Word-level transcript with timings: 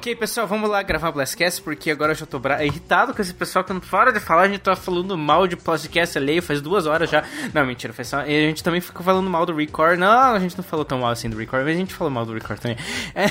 Ok, 0.00 0.16
pessoal, 0.16 0.46
vamos 0.46 0.70
lá 0.70 0.82
gravar 0.82 1.12
Blastcast, 1.12 1.60
porque 1.60 1.90
agora 1.90 2.12
eu 2.12 2.16
já 2.16 2.24
tô 2.24 2.38
bra... 2.38 2.64
irritado 2.64 3.12
com 3.12 3.20
esse 3.20 3.34
pessoal 3.34 3.62
que 3.62 3.70
não 3.70 3.80
para 3.80 4.10
de 4.10 4.18
falar, 4.18 4.44
a 4.44 4.48
gente 4.48 4.60
tá 4.60 4.74
falando 4.74 5.14
mal 5.14 5.46
de 5.46 5.56
Blastcast 5.56 6.16
alheio 6.16 6.40
faz 6.40 6.62
duas 6.62 6.86
horas 6.86 7.10
já. 7.10 7.22
Não, 7.52 7.66
mentira, 7.66 7.92
só... 8.02 8.22
E 8.22 8.44
a 8.44 8.48
gente 8.48 8.64
também 8.64 8.80
ficou 8.80 9.04
falando 9.04 9.28
mal 9.28 9.44
do 9.44 9.54
Record. 9.54 9.98
Não, 9.98 10.32
a 10.32 10.38
gente 10.38 10.56
não 10.56 10.64
falou 10.64 10.86
tão 10.86 11.00
mal 11.00 11.10
assim 11.10 11.28
do 11.28 11.36
Record, 11.36 11.64
mas 11.64 11.76
a 11.76 11.78
gente 11.78 11.92
falou 11.92 12.10
mal 12.10 12.24
do 12.24 12.32
Record 12.32 12.58
também. 12.60 12.78
É... 13.14 13.26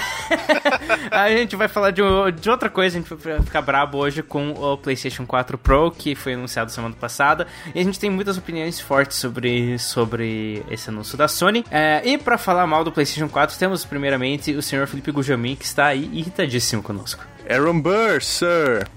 a 1.10 1.30
gente 1.32 1.56
vai 1.56 1.68
falar 1.68 1.90
de, 1.90 2.04
de 2.40 2.50
outra 2.52 2.70
coisa, 2.70 3.00
a 3.00 3.02
gente 3.02 3.12
vai 3.16 3.42
ficar 3.42 3.64
brabo 3.64 3.98
hoje 3.98 4.22
com 4.22 4.52
o 4.52 4.78
PlayStation 4.78 5.26
4 5.26 5.58
Pro, 5.58 5.90
que 5.90 6.14
foi 6.14 6.36
anunciado 6.36 6.72
semana 6.72 6.94
passada. 6.94 7.48
E 7.74 7.80
a 7.80 7.84
gente 7.84 8.00
tem 8.00 8.12
muitas 8.12 8.38
opiniões 8.38 8.80
fortes 8.80 9.18
sobre, 9.18 9.80
sobre 9.80 10.64
esse 10.70 10.92
anúncio 10.92 11.18
da 11.18 11.28
Sony. 11.28 11.66
É... 11.72 12.04
E 12.06 12.16
pra 12.16 12.38
falar 12.38 12.68
mal 12.68 12.84
do 12.84 12.92
PlayStation 12.92 13.28
4, 13.28 13.58
temos 13.58 13.84
primeiramente 13.84 14.52
o 14.52 14.62
senhor 14.62 14.86
Felipe 14.86 15.12
Gujamin, 15.12 15.56
que 15.56 15.66
está 15.66 15.88
aí 15.88 16.08
irritadíssimo 16.14 16.59
conosco. 16.84 17.26
Aaron 17.50 17.80
Burr, 17.80 18.22
sir. 18.22 18.88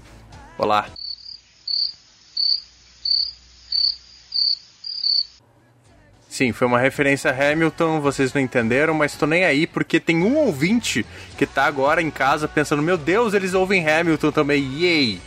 Olá. 0.59 0.87
Sim, 6.29 6.51
foi 6.53 6.67
uma 6.67 6.79
referência 6.79 7.31
a 7.31 7.53
Hamilton, 7.53 8.01
vocês 8.01 8.33
não 8.33 8.41
entenderam, 8.41 8.95
mas 8.95 9.15
tô 9.15 9.27
nem 9.27 9.45
aí 9.45 9.67
porque 9.67 10.01
tem 10.01 10.25
um 10.25 10.37
ouvinte 10.39 11.05
que 11.37 11.47
tá 11.47 11.67
agora 11.67 12.01
em 12.01 12.11
casa 12.11 12.49
pensando: 12.49 12.83
meu 12.83 12.97
Deus, 12.97 13.35
eles 13.35 13.55
ouvem 13.55 13.89
Hamilton 13.89 14.33
também, 14.33 14.63
yay! 14.81 15.21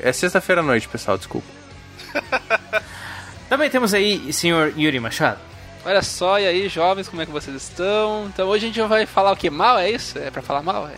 É 0.00 0.12
sexta-feira 0.12 0.60
à 0.62 0.64
noite, 0.64 0.88
pessoal, 0.88 1.16
desculpa. 1.16 1.46
também 3.48 3.70
temos 3.70 3.94
aí 3.94 4.32
senhor 4.32 4.74
Yuri 4.76 4.98
Machado. 4.98 5.51
Olha 5.84 6.02
só, 6.02 6.38
e 6.38 6.46
aí, 6.46 6.68
jovens, 6.68 7.08
como 7.08 7.22
é 7.22 7.26
que 7.26 7.32
vocês 7.32 7.56
estão? 7.56 8.26
Então 8.32 8.48
hoje 8.48 8.66
a 8.66 8.68
gente 8.68 8.80
vai 8.82 9.04
falar 9.06 9.32
o 9.32 9.36
que? 9.36 9.50
Mal, 9.50 9.78
é 9.78 9.90
isso? 9.90 10.18
É 10.18 10.30
pra 10.30 10.40
falar 10.42 10.62
mal? 10.62 10.86
É. 10.88 10.94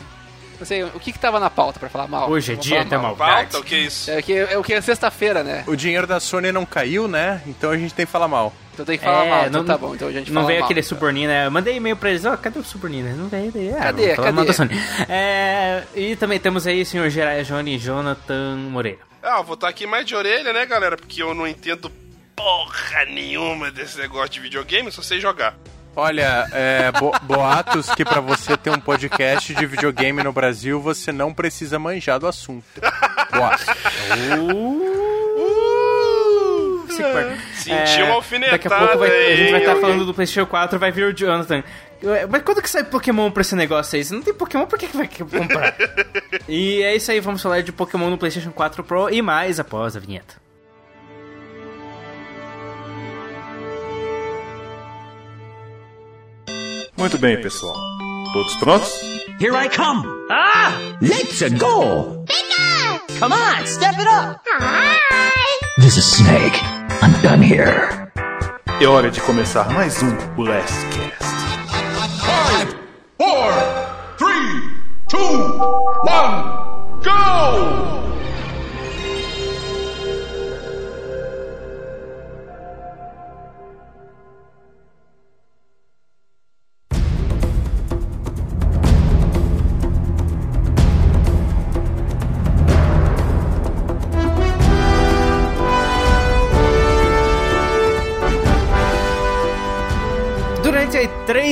Não 0.59 0.65
sei, 0.67 0.85
o 0.85 1.01
que 1.01 1.11
que 1.13 1.19
tava 1.19 1.41
na 1.41 1.51
pauta 1.51 1.81
pra 1.81 1.89
falar 1.89 2.07
mal? 2.07 2.31
Hoje 2.31 2.53
é 2.53 2.55
dia 2.57 2.83
até 2.83 2.97
mal. 2.97 3.17
Pauta, 3.17 3.59
o 3.59 3.63
que 3.65 3.75
é 3.75 3.79
isso? 3.79 4.11
É, 4.11 4.23
que, 4.23 4.33
é 4.33 4.57
o 4.57 4.63
que 4.63 4.73
é 4.73 4.81
sexta-feira, 4.81 5.43
né? 5.43 5.65
O 5.67 5.75
dinheiro 5.75 6.07
da 6.07 6.21
Sony 6.21 6.53
não 6.53 6.65
caiu, 6.65 7.09
né? 7.09 7.43
Então 7.47 7.71
a 7.71 7.77
gente 7.77 7.93
tem 7.93 8.07
que 8.07 8.13
falar 8.13 8.29
mal. 8.29 8.53
Então 8.73 8.85
tem 8.85 8.97
que 8.99 9.05
falar 9.05 9.25
É, 9.25 9.31
mal, 9.31 9.47
então 9.47 9.63
não- 9.63 9.65
tá 9.67 9.77
bom, 9.79 9.95
então 9.95 10.07
a 10.09 10.13
gente 10.13 10.31
Não 10.31 10.43
fala 10.43 10.47
veio 10.49 10.61
mal, 10.61 10.67
aquele 10.67 10.81
então. 10.81 10.89
Super 10.89 11.13
Nina, 11.13 11.33
né? 11.33 11.47
Eu 11.47 11.51
mandei 11.51 11.77
e-mail 11.77 11.97
pra 11.97 12.11
eles, 12.11 12.25
ó, 12.25 12.37
cadê 12.37 12.59
o 12.59 12.65
Super 12.65 12.91
Nina? 12.91 13.11
Não 13.15 13.29
veio 13.29 13.51
daí. 13.53 13.71
Ah, 13.71 13.81
Cadê? 13.85 14.03
vamos 14.03 14.17
falar 14.17 14.33
mal 14.33 14.45
Cadê? 14.45 14.47
da 14.47 14.53
Sony. 14.53 14.81
É, 15.09 15.83
e 15.95 16.17
também 16.17 16.39
temos 16.39 16.67
aí 16.67 16.83
o 16.83 16.87
senhor 16.87 17.09
Gerai 17.11 17.43
Johnny 17.43 17.79
Jonathan 17.79 18.57
Moreira. 18.71 18.98
Ah, 19.23 19.39
eu 19.39 19.45
vou 19.45 19.55
estar 19.55 19.69
aqui 19.69 19.87
mais 19.87 20.05
de 20.07 20.15
orelha, 20.15 20.53
né, 20.53 20.67
galera? 20.67 20.97
Porque 20.97 21.23
eu 21.23 21.35
não 21.35 21.47
entendo 21.47 21.91
porra 22.37 23.05
nenhuma 23.07 23.71
desse 23.71 23.99
negócio 23.99 24.31
de 24.31 24.41
videogame, 24.41 24.91
só 24.91 25.03
sei 25.03 25.21
jogar. 25.21 25.55
Olha, 25.97 26.49
é, 26.53 26.91
bo- 26.93 27.13
boatos 27.23 27.89
que 27.95 28.05
pra 28.05 28.21
você 28.21 28.57
ter 28.57 28.71
um 28.71 28.81
podcast 28.81 29.55
de 29.55 29.67
videogame 29.67 30.23
no 30.25 30.33
Brasil, 30.33 30.81
você 30.81 31.13
não 31.13 31.33
precisa 31.33 31.79
manjar 31.79 32.19
do 32.19 32.27
assunto. 32.27 32.65
Boatos. 33.33 33.67
Esse 36.89 37.03
quarto. 37.03 37.41
Senti 37.55 38.03
uma 38.03 38.15
alfinetada 38.15 38.59
Daqui 38.59 38.69
a 38.69 38.79
pouco 38.79 38.98
vai- 38.98 39.33
a 39.33 39.37
gente 39.37 39.51
vai 39.53 39.61
estar 39.61 39.73
aí, 39.75 39.81
falando 39.81 40.05
do 40.05 40.15
PlayStation 40.15 40.47
4, 40.48 40.79
vai 40.79 40.91
vir 40.93 41.05
o 41.07 41.13
Jonathan. 41.17 41.63
Mas 42.29 42.43
quando 42.43 42.61
que 42.61 42.69
sai 42.69 42.85
Pokémon 42.85 43.31
pra 43.31 43.41
esse 43.41 43.55
negócio 43.57 43.97
aí? 43.97 44.05
Se 44.05 44.13
não 44.13 44.21
tem 44.21 44.35
Pokémon, 44.35 44.67
por 44.67 44.79
que, 44.79 44.87
que 44.89 44.97
vai 44.97 45.09
comprar? 45.09 45.75
e 46.48 46.83
é 46.83 46.95
isso 46.95 47.11
aí, 47.11 47.19
vamos 47.21 47.41
falar 47.41 47.63
de 47.63 47.73
Pokémon 47.73 48.11
no 48.11 48.19
PlayStation 48.19 48.51
4 48.53 48.85
Pro 48.85 49.09
e 49.11 49.23
mais 49.23 49.59
após 49.59 49.97
a 49.97 50.01
vinheta. 50.01 50.44
Muito 56.97 57.19
bem, 57.19 57.41
pessoal. 57.41 57.75
Todos 58.33 58.55
prontos? 58.57 59.01
Here 59.41 59.53
I 59.57 59.69
come! 59.69 60.07
Ah! 60.31 60.73
Let's 61.01 61.41
go! 61.59 62.25
Bigger! 62.25 63.19
Come 63.19 63.33
on, 63.35 63.67
step 63.67 63.95
it 63.99 64.07
up! 64.07 64.41
Hi! 64.47 64.97
This 65.79 65.97
is 65.97 66.05
Snake. 66.05 66.57
I'm 67.03 67.13
done 67.21 67.43
here. 67.43 68.11
É 68.81 68.87
hora 68.87 69.11
de 69.11 69.21
começar 69.23 69.69
mais 69.73 70.01
um 70.03 70.11
Last 70.41 70.87
Cast. 70.91 71.25
5, 72.61 72.77
4, 73.19 74.17
3, 74.19 74.37
2, 75.09 76.04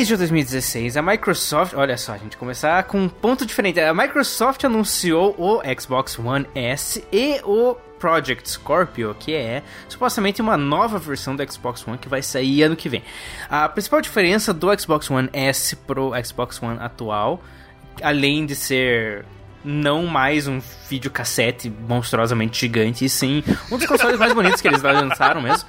E3 0.02 0.06
de 0.06 0.16
2016, 0.16 0.96
a 0.96 1.02
Microsoft, 1.02 1.74
olha 1.74 1.96
só, 1.96 2.14
a 2.14 2.18
gente 2.18 2.36
começar 2.36 2.82
com 2.84 2.98
um 2.98 3.08
ponto 3.08 3.46
diferente. 3.46 3.78
A 3.78 3.94
Microsoft 3.94 4.64
anunciou 4.64 5.32
o 5.38 5.62
Xbox 5.80 6.18
One 6.18 6.44
S 6.56 7.04
e 7.12 7.40
o 7.44 7.76
Project 8.00 8.50
Scorpio, 8.50 9.14
que 9.16 9.32
é 9.32 9.62
supostamente 9.88 10.42
uma 10.42 10.56
nova 10.56 10.98
versão 10.98 11.36
do 11.36 11.52
Xbox 11.52 11.86
One 11.86 11.98
que 11.98 12.08
vai 12.08 12.20
sair 12.20 12.64
ano 12.64 12.74
que 12.74 12.88
vem. 12.88 13.04
A 13.48 13.68
principal 13.68 14.00
diferença 14.00 14.52
do 14.52 14.76
Xbox 14.76 15.08
One 15.08 15.28
S 15.32 15.76
pro 15.76 16.10
Xbox 16.24 16.60
One 16.60 16.78
atual, 16.80 17.40
além 18.02 18.44
de 18.44 18.56
ser 18.56 19.24
não 19.64 20.06
mais 20.06 20.48
um 20.48 20.60
videocassete 20.88 21.70
monstruosamente 21.70 22.58
gigante, 22.58 23.04
e 23.04 23.08
sim 23.08 23.44
um 23.70 23.78
dos 23.78 23.86
consoles 23.86 24.18
mais 24.18 24.32
bonitos 24.32 24.60
que 24.60 24.66
eles 24.66 24.82
lançaram 24.82 25.40
mesmo. 25.40 25.68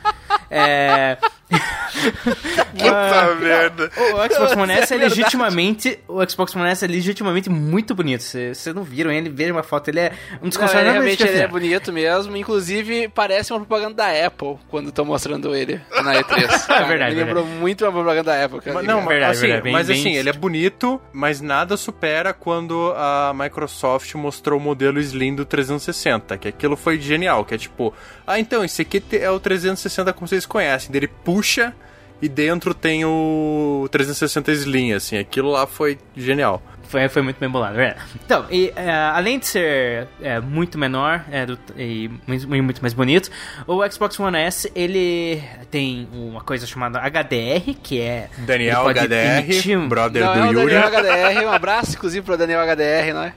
É. 0.49 1.19
Puta 2.73 3.35
merda. 3.39 3.91
O 3.97 4.33
Xbox 4.33 4.51
One 4.55 4.73
S 4.73 4.93
é 4.93 4.97
legitimamente. 4.97 5.99
O 6.07 6.27
Xbox 6.29 6.55
One 6.55 6.69
S 6.69 6.83
é 6.83 6.87
legitimamente 6.87 7.49
muito 7.49 7.93
bonito. 7.95 8.21
Vocês 8.23 8.65
não 8.73 8.83
viram 8.83 9.11
ele, 9.11 9.29
vejam 9.29 9.55
uma 9.55 9.63
foto. 9.63 9.89
Ele 9.89 9.99
é 9.99 10.11
um 10.41 10.49
dos 10.49 10.57
Não, 10.57 10.65
consoles 10.65 10.91
realmente 10.91 11.23
ele 11.23 11.37
é 11.39 11.47
bonito 11.47 11.91
mesmo, 11.93 12.35
inclusive 12.35 13.07
parece 13.09 13.53
uma 13.53 13.59
propaganda 13.59 13.95
da 13.95 14.25
Apple 14.27 14.57
quando 14.69 14.89
estão 14.89 15.05
mostrando 15.05 15.55
ele 15.55 15.79
na 16.03 16.15
E3. 16.15 16.63
É 16.83 16.83
verdade, 16.85 17.15
Me 17.15 17.23
lembrou 17.23 17.45
muito 17.45 17.85
uma 17.85 17.91
propaganda 17.91 18.31
da 18.31 18.45
Apple. 18.45 18.59
cara. 18.61 18.73
Mas, 18.75 18.85
não, 18.85 18.99
mas, 19.01 19.07
Verdade, 19.09 19.31
assim, 19.31 19.41
verdade, 19.41 19.63
bem- 19.63 19.73
mas 19.73 19.87
bem- 19.87 19.99
assim, 19.99 20.15
ele 20.15 20.29
é 20.29 20.33
bonito, 20.33 21.01
mas 21.11 21.39
nada 21.41 21.77
supera 21.77 22.33
quando 22.33 22.93
a 22.95 23.31
Microsoft 23.35 24.13
mostrou 24.15 24.59
o 24.59 24.61
modelo 24.61 24.99
Slim 24.99 25.35
do 25.35 25.45
360, 25.45 26.37
que 26.37 26.47
aquilo 26.47 26.75
foi 26.75 26.99
genial, 26.99 27.45
que 27.45 27.53
é 27.53 27.57
tipo, 27.57 27.93
ah, 28.25 28.39
então, 28.39 28.63
esse 28.63 28.81
aqui 28.81 29.01
é 29.11 29.29
o 29.29 29.39
360 29.39 30.11
como 30.13 30.27
vocês 30.27 30.45
conhecem, 30.45 30.89
ele 30.95 31.07
puxa 31.07 31.73
e 32.21 32.29
dentro 32.29 32.73
tem 32.73 33.03
o 33.05 33.87
360 33.91 34.51
Slim, 34.51 34.93
assim, 34.93 35.17
aquilo 35.17 35.51
lá 35.51 35.67
foi 35.67 35.97
genial. 36.15 36.61
Foi, 36.83 37.09
foi 37.09 37.21
muito 37.23 37.39
bem 37.39 37.49
bolado, 37.49 37.73
é 37.79 37.85
verdade. 37.87 38.05
Então, 38.23 38.45
e, 38.51 38.71
é, 38.75 38.91
além 38.91 39.39
de 39.39 39.47
ser 39.47 40.07
é, 40.21 40.39
muito 40.39 40.77
menor 40.77 41.25
é, 41.31 41.43
do- 41.45 41.57
e 41.75 42.07
muito, 42.27 42.47
muito 42.47 42.81
mais 42.83 42.93
bonito, 42.93 43.31
o 43.65 43.81
Xbox 43.91 44.19
One 44.19 44.37
S 44.37 44.71
ele 44.75 45.41
tem 45.71 46.07
uma 46.13 46.41
coisa 46.41 46.67
chamada 46.67 46.99
HDR, 46.99 47.73
que 47.81 47.99
é. 47.99 48.29
Daniel 48.39 48.85
emitir 48.91 49.03
HDR, 49.03 49.77
um- 49.77 49.89
brother 49.89 50.23
Não, 50.23 50.33
do 50.33 50.59
é 50.59 50.61
Yuri. 50.61 50.73
Daniel 50.75 50.87
HDR, 50.87 51.45
um 51.47 51.51
abraço 51.51 51.95
inclusive 51.95 52.23
pro 52.23 52.37
Daniel 52.37 52.61
HDR, 52.61 53.11
né? 53.13 53.33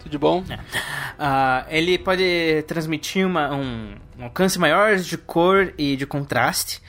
Tudo 0.00 0.10
de 0.10 0.18
bom? 0.18 0.44
Ah, 1.18 1.64
ele 1.70 1.96
pode 1.96 2.62
transmitir 2.66 3.26
uma- 3.26 3.54
um, 3.54 3.94
um 4.18 4.24
alcance 4.24 4.58
maior 4.58 4.96
de 4.96 5.16
cor 5.16 5.72
e 5.78 5.96
de 5.96 6.04
contraste. 6.06 6.82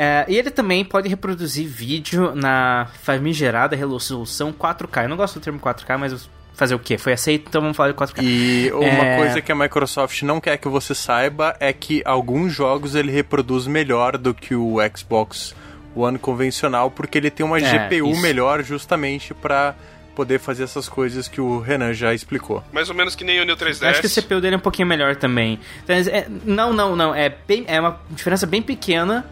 É, 0.00 0.24
e 0.28 0.36
ele 0.36 0.48
também 0.52 0.84
pode 0.84 1.08
reproduzir 1.08 1.66
vídeo 1.66 2.32
na 2.34 2.86
famigerada 3.02 3.74
resolução 3.74 4.52
4K. 4.52 5.02
Eu 5.02 5.08
não 5.08 5.16
gosto 5.16 5.40
do 5.40 5.42
termo 5.42 5.58
4K, 5.58 5.98
mas 5.98 6.30
fazer 6.54 6.76
o 6.76 6.78
quê? 6.78 6.96
Foi 6.96 7.12
aceito, 7.12 7.46
então 7.48 7.60
vamos 7.60 7.76
falar 7.76 7.88
de 7.90 7.96
4K. 7.96 8.22
E 8.22 8.70
uma 8.72 8.86
É. 8.86 9.16
coisa 9.16 9.40
que 9.40 9.50
a 9.50 9.54
Microsoft 9.56 10.22
não 10.22 10.40
quer 10.40 10.56
que 10.56 10.68
você 10.68 10.94
saiba 10.94 11.56
é 11.58 11.72
que 11.72 12.00
alguns 12.04 12.52
jogos 12.52 12.94
ele 12.94 13.10
reproduz 13.10 13.66
melhor 13.66 14.16
do 14.16 14.32
que 14.32 14.54
o 14.54 14.76
Xbox 14.96 15.52
One 15.96 16.18
convencional, 16.18 16.92
porque 16.92 17.18
ele 17.18 17.30
tem 17.30 17.44
uma 17.44 17.58
É, 17.58 17.88
GPU 17.88 18.10
isso. 18.12 18.22
melhor 18.22 18.62
justamente 18.62 19.34
pra 19.34 19.74
poder 20.14 20.38
fazer 20.38 20.62
essas 20.64 20.88
coisas 20.88 21.26
que 21.26 21.40
o 21.40 21.58
Renan 21.60 21.92
já 21.92 22.12
explicou. 22.14 22.62
Mais 22.72 22.88
ou 22.88 22.94
menos 22.94 23.16
que 23.16 23.24
nem 23.24 23.40
o 23.40 23.44
Neo 23.44 23.56
3DS. 23.56 23.82
Eu 23.82 23.88
acho 23.90 24.00
que 24.00 24.06
o 24.06 24.10
CPU 24.10 24.40
dele 24.40 24.54
é 24.54 24.58
um 24.58 24.60
pouquinho 24.60 24.86
melhor 24.86 25.16
também. 25.16 25.58
Então, 25.82 25.96
é- 25.96 26.26
não, 26.44 26.72
não, 26.72 26.94
não. 26.94 27.14
É, 27.14 27.28
bem, 27.46 27.64
é 27.68 27.80
uma 27.80 28.00
diferença 28.10 28.46
bem 28.46 28.60
pequena. 28.62 29.24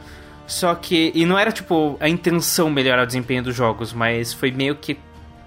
Só 0.47 0.75
que. 0.75 1.11
E 1.15 1.25
não 1.27 1.39
era 1.39 1.51
tipo 1.53 1.97
a 2.01 2.09
intenção 2.09 2.71
melhorar 2.71 3.03
o 3.03 3.07
desempenho 3.07 3.43
dos 3.43 3.55
jogos, 3.55 3.93
mas 3.93 4.33
foi 4.33 4.51
meio 4.51 4.77
que 4.77 4.99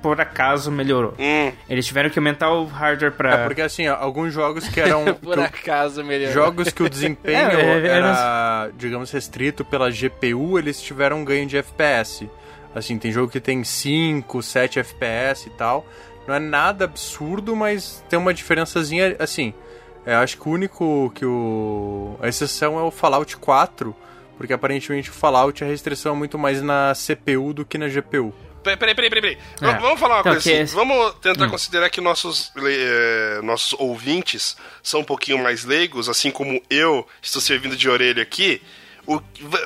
por 0.01 0.19
acaso 0.22 0.72
melhorou. 0.72 1.13
Hum, 1.19 1.51
Eles 1.69 1.86
tiveram 1.86 2.10
que 2.10 2.18
aumentar 2.18 2.51
o 2.51 2.66
hardware 2.66 3.12
pra. 3.12 3.34
É 3.34 3.46
porque 3.46 3.62
assim, 3.62 3.88
ó, 3.88 3.96
alguns 3.96 4.34
jogos 4.34 4.68
que 4.68 4.80
eram 4.80 5.13
Por 5.22 5.36
que 5.36 5.42
acaso, 5.44 6.04
melhor. 6.04 6.31
jogos 6.31 6.69
que 6.72 6.84
o 6.84 6.90
desempenho 6.90 7.38
É, 7.51 7.62
é, 7.62 7.80
é, 7.80 7.88
era, 7.88 8.69
digamos, 8.78 9.12
restrito 9.12 9.63
pela 9.66 9.90
GPU, 9.92 10.57
eles 10.57 10.81
tiveram 10.81 11.18
um 11.19 11.25
ganho 11.25 11.45
de 11.45 11.57
FPS. 11.57 12.30
Assim, 12.74 12.98
tem 12.98 13.12
jogo 13.12 13.31
que 13.31 13.40
tem 13.40 13.63
5, 13.63 14.42
7 14.44 14.80
FPS 14.80 15.48
e 15.48 15.50
tal. 15.52 15.86
não 16.28 16.36
é 16.36 16.40
nada 16.40 16.86
absurdo, 16.86 17.56
mas 17.56 18.04
tem 18.10 18.18
uma 18.19 18.34
diferençazinha, 18.34 19.16
assim. 19.19 19.54
É, 20.06 20.16
acho 20.16 20.38
que 20.38 20.48
o 20.48 20.52
único 20.52 21.12
que 21.16 21.25
o. 21.25 22.16
A 22.22 22.28
exceção 22.28 22.80
é 22.80 22.84
o 22.84 22.92
Fallout 22.92 23.36
4, 23.38 23.94
porque 24.39 24.53
aparentemente 24.53 25.09
o 25.09 25.13
Fallout 25.13 25.62
a 25.62 25.68
restrição 25.68 26.13
é 26.15 26.18
muito 26.18 26.39
mais 26.39 26.62
na 26.62 26.94
CPU 26.95 27.51
do 27.53 27.65
que 27.65 27.77
na 27.77 27.89
GPU. 27.89 28.33
Peraí, 28.63 28.77
peraí, 28.77 28.95
peraí, 28.95 29.09
peraí. 29.09 29.38
É. 29.62 29.80
Vamos- 29.80 30.00
falar 30.00 30.15
uma 30.15 30.19
Então, 30.21 30.31
coisa 30.33 30.50
que 30.50 30.53
assim. 30.53 30.63
esse- 30.63 30.74
Vamos 30.75 31.13
tentar 31.15 31.45
Hum. 31.45 31.50
considerar 31.50 31.89
que 31.89 32.00
nossos, 32.00 32.50
eh, 32.57 33.41
nossos 33.44 33.74
ouvintes 33.77 34.56
são 34.81 35.01
um 35.01 35.03
pouquinho 35.03 35.39
mais 35.44 35.65
leigos, 35.65 36.07
assim 36.07 36.31
como 36.31 36.62
eu 36.69 37.06
estou 37.21 37.41
servindo 37.41 37.75
de 37.75 37.89
orelha 37.89 38.24
aqui. 38.24 38.62
O- 39.06 39.21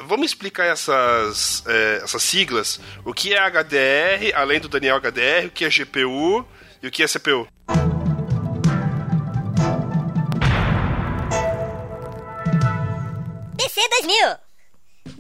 vamos 0.08 0.26
explicar 0.26 0.66
essas, 0.66 1.64
eh, 1.68 2.02
essas 2.04 2.24
siglas. 2.24 2.80
O 3.06 3.14
que 3.14 3.32
é 3.34 3.38
HDR, 3.38 4.34
além 4.34 4.60
do 4.60 4.68
Daniel 4.68 4.96
HDR, 4.98 5.46
o 5.48 5.52
que 5.52 5.66
é 5.66 5.70
GPU 5.70 6.44
e 6.82 6.88
o 6.88 6.92
que 6.92 7.04
é 7.04 7.08
CPU. 7.08 7.48
DC 13.56 13.82
2000. 13.90 14.53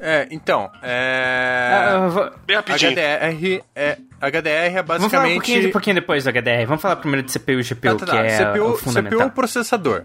É, 0.05 0.27
então, 0.31 0.69
é. 0.81 1.69
Ah, 1.71 2.31
Bem 2.45 2.57
rapidinho. 2.57 2.91
HDR 2.91 3.61
é, 3.73 3.97
HDR 4.19 4.49
é 4.49 4.83
Vamos 4.83 4.85
falar 4.85 4.97
um 4.97 4.99
basicamente. 5.09 5.33
pouquinho, 5.35 5.67
um 5.67 5.71
pouquinho 5.71 5.95
depois 5.95 6.23
do 6.25 6.29
HDR. 6.31 6.65
Vamos 6.67 6.81
falar 6.81 6.97
primeiro 6.97 7.25
de 7.25 7.31
CPU 7.31 7.51
e 7.53 7.63
GPU, 7.63 7.95
Tá, 7.99 8.05
tá, 8.05 8.05
que 8.05 8.11
tá. 8.11 8.25
é 8.25 8.37
CPU, 8.37 8.65
o 8.65 8.71
CPU 8.73 8.77
fundamental. 8.83 9.21
é 9.21 9.25
o 9.25 9.31
processador. 9.31 10.03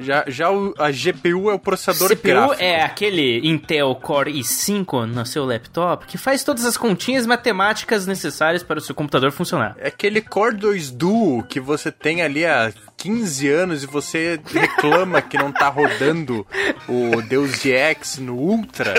Já, 0.00 0.24
já 0.26 0.50
o, 0.50 0.74
a 0.78 0.90
GPU 0.90 1.50
é 1.50 1.54
o 1.54 1.58
processador 1.58 2.08
CPU 2.16 2.22
gráfico. 2.22 2.62
é 2.62 2.82
aquele 2.82 3.46
Intel 3.46 3.94
Core 3.94 4.32
i5 4.32 5.06
no 5.06 5.24
seu 5.26 5.44
laptop 5.44 6.06
que 6.06 6.18
faz 6.18 6.42
todas 6.42 6.64
as 6.64 6.76
continhas 6.76 7.26
matemáticas 7.26 8.06
necessárias 8.06 8.62
para 8.62 8.78
o 8.78 8.82
seu 8.82 8.94
computador 8.94 9.30
funcionar. 9.32 9.76
É 9.78 9.88
aquele 9.88 10.20
Core 10.20 10.56
2 10.56 10.90
Duo 10.90 11.42
que 11.44 11.60
você 11.60 11.90
tem 11.92 12.22
ali 12.22 12.44
há 12.44 12.72
15 12.96 13.48
anos 13.48 13.82
e 13.82 13.86
você 13.86 14.38
reclama 14.52 15.22
que 15.22 15.38
não 15.38 15.50
tá 15.50 15.68
rodando 15.68 16.46
o 16.88 17.22
Deus 17.22 17.64
Ex 17.64 18.18
no 18.18 18.34
Ultra, 18.34 18.94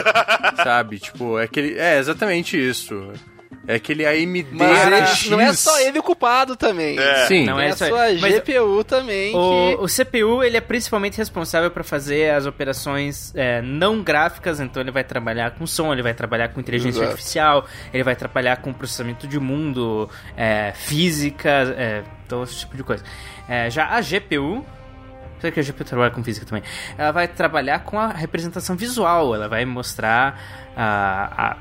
sabe? 0.63 0.99
Tipo, 0.99 1.37
é 1.37 1.43
aquele. 1.43 1.77
É 1.77 1.99
exatamente 1.99 2.57
isso. 2.57 3.11
É 3.67 3.75
aquele 3.75 4.05
AMD 4.05 4.47
Mas 4.51 5.11
RX. 5.11 5.29
não 5.29 5.39
é 5.39 5.53
só 5.53 5.79
ele 5.81 5.99
o 5.99 6.03
culpado 6.03 6.55
também. 6.55 6.97
É. 6.97 7.25
Sim. 7.27 7.45
Não 7.45 7.59
é 7.59 7.69
a 7.69 7.75
só 7.77 7.85
sua 7.87 8.11
mas 8.19 8.33
GPU 8.35 8.83
também. 8.83 9.35
O, 9.35 9.77
que... 9.87 10.01
o 10.01 10.05
CPU 10.05 10.43
ele 10.43 10.57
é 10.57 10.61
principalmente 10.61 11.17
responsável 11.17 11.69
para 11.69 11.83
fazer 11.83 12.31
as 12.33 12.45
operações 12.45 13.31
é, 13.35 13.61
não 13.61 14.01
gráficas, 14.01 14.59
então 14.59 14.81
ele 14.81 14.91
vai 14.91 15.03
trabalhar 15.03 15.51
com 15.51 15.67
som, 15.67 15.93
ele 15.93 16.01
vai 16.01 16.13
trabalhar 16.13 16.49
com 16.49 16.59
inteligência 16.59 16.99
Exato. 16.99 17.11
artificial, 17.11 17.65
ele 17.93 18.03
vai 18.03 18.15
trabalhar 18.15 18.57
com 18.57 18.73
processamento 18.73 19.27
de 19.27 19.39
mundo, 19.39 20.09
é, 20.35 20.71
física, 20.73 21.49
é, 21.77 22.03
todo 22.27 22.43
esse 22.45 22.57
tipo 22.59 22.75
de 22.75 22.83
coisa. 22.83 23.03
É, 23.47 23.69
já 23.69 23.87
a 23.89 24.01
GPU 24.01 24.65
Será 25.39 25.51
que 25.51 25.59
a 25.59 25.63
GPU 25.63 25.83
trabalha 25.83 26.11
com 26.11 26.23
física 26.23 26.45
também? 26.45 26.63
Ela 26.95 27.11
vai 27.11 27.27
trabalhar 27.27 27.79
com 27.79 27.97
a 27.99 28.09
representação 28.09 28.75
visual, 28.75 29.33
ela 29.33 29.47
vai 29.49 29.65
mostrar 29.65 30.39
a, 30.77 31.51
a- 31.53 31.57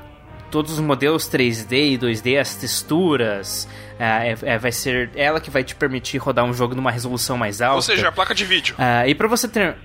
todos 0.51 0.73
os 0.73 0.79
modelos 0.79 1.27
3D 1.29 1.93
e 1.93 1.97
2D, 1.97 2.39
as 2.39 2.55
texturas. 2.55 3.67
é, 3.99 4.35
é, 4.43 4.57
vai 4.57 4.71
ser 4.71 5.09
ela 5.15 5.39
que 5.39 5.49
vai 5.49 5.63
te 5.63 5.73
permitir 5.75 6.17
rodar 6.17 6.43
um 6.45 6.53
jogo 6.53 6.75
numa 6.75 6.91
resolução 6.91 7.37
mais 7.37 7.61
alta. 7.61 7.75
Ou 7.75 7.81
seja, 7.81 8.09
a 8.09 8.11
placa 8.11 8.35
de 8.35 8.43
vídeo. 8.45 8.75
Ah, 8.77 9.07
e 9.07 9.15
pra 9.15 9.27
você 9.27 9.47
ter. 9.47 9.75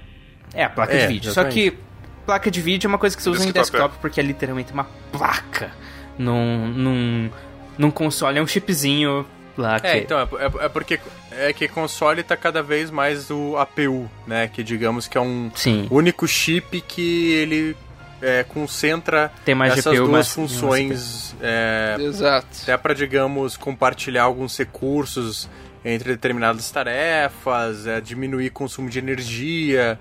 É, 0.54 0.64
a 0.64 0.70
placa 0.70 0.94
É, 0.94 1.06
de 1.06 1.06
vídeo. 1.12 1.32
Só 1.32 1.44
que 1.44 1.76
placa 2.24 2.50
de 2.50 2.60
vídeo 2.60 2.86
é 2.86 2.88
uma 2.88 2.98
coisa 2.98 3.16
que 3.16 3.22
você 3.22 3.30
usa 3.30 3.44
em 3.48 3.52
Desktop, 3.52 3.78
desktop 3.82 3.98
porque 4.00 4.18
é 4.20 4.22
literalmente 4.22 4.72
uma 4.72 4.84
placa 5.12 5.70
num, 6.18 6.66
num, 6.68 7.30
num 7.78 7.90
console. 7.90 8.38
É 8.38 8.42
um 8.42 8.46
chipzinho 8.46 9.26
lá 9.56 9.78
que. 9.78 9.86
É, 9.86 9.98
então, 9.98 10.18
é, 10.18 10.22
é- 10.22 10.64
é 10.66 10.68
porque 10.68 10.98
é 11.30 11.52
que 11.52 11.68
console 11.68 12.22
tá 12.22 12.36
cada 12.36 12.62
vez 12.62 12.90
mais 12.90 13.30
o 13.30 13.56
APU, 13.58 14.10
né? 14.26 14.48
Que 14.48 14.62
digamos 14.64 15.06
que 15.06 15.18
é 15.18 15.20
um 15.20 15.50
Sim. 15.54 15.86
único 15.90 16.26
chip 16.26 16.80
que 16.80 17.32
ele 17.34 17.76
é, 18.22 18.44
concentra 18.44 19.30
Tem 19.44 19.54
mais 19.54 19.72
essas 19.78 19.92
GPU, 19.94 20.06
duas 20.08 20.28
funções 20.32 21.34
é, 21.40 21.96
Exato. 22.00 22.46
até 22.62 22.76
para 22.76 22.94
digamos 22.94 23.56
compartilhar 23.56 24.22
alguns 24.24 24.56
recursos 24.56 25.48
entre 25.84 26.10
determinadas 26.10 26.70
tarefas, 26.70 27.86
é, 27.86 28.00
diminuir 28.00 28.50
consumo 28.50 28.88
de 28.90 28.98
energia, 28.98 29.98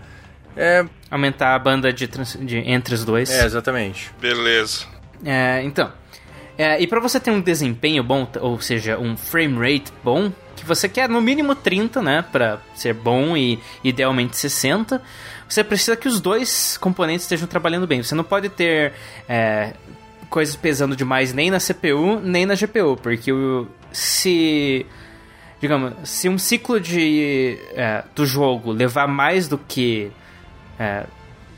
é, 0.58 0.86
Aumentar 1.12 1.54
a 1.54 1.60
banda 1.60 1.92
de, 1.94 2.08
trans- 2.08 2.38
de- 2.42 2.58
entre 2.58 2.96
os 2.96 3.04
dois. 3.06 3.30
é 3.30 3.46
exatamente. 3.46 4.12
Beleza. 4.20 4.86
É, 5.24 5.62
então. 5.64 5.92
É, 6.58 6.82
e 6.82 6.88
pra 6.88 7.00
você 7.02 7.20
ter 7.20 7.32
um 7.32 7.42
desempenho 7.42 8.02
bom, 8.02 8.26
ou 8.40 8.60
seja, 8.62 8.98
um 8.98 9.18
frame 9.18 9.58
rate 9.58 9.92
bom, 10.04 10.32
que 10.56 10.66
você 10.66 10.88
quer 10.88 11.10
no 11.10 11.20
mínimo 11.22 11.54
30, 11.54 12.02
né, 12.02 12.24
Pra 12.32 12.60
ser 12.74 12.94
bom 12.94 13.36
e 13.36 13.60
idealmente 13.84 14.38
60, 14.38 15.02
você 15.48 15.64
precisa 15.64 15.96
que 15.96 16.08
os 16.08 16.20
dois 16.20 16.78
componentes 16.78 17.24
estejam 17.24 17.48
trabalhando 17.48 17.86
bem. 17.88 18.02
Você 18.02 18.16
não 18.16 18.24
pode 18.24 18.50
ter 18.50 18.94
é, 19.30 19.74
coisas 20.30 20.56
pesando 20.56 20.96
demais 20.96 21.34
nem 21.34 21.50
na 21.50 21.60
CPU 21.60 22.20
nem 22.22 22.46
na 22.46 22.56
GPU, 22.56 22.98
porque 23.02 23.32
o, 23.32 23.68
se 23.92 24.86
digamos, 25.62 25.94
se 26.04 26.28
um 26.30 26.38
ciclo 26.38 26.80
de 26.80 27.58
é, 27.74 28.04
do 28.14 28.26
jogo 28.26 28.72
levar 28.72 29.08
mais 29.08 29.48
do 29.48 29.58
que 29.58 30.12
é, 30.80 31.06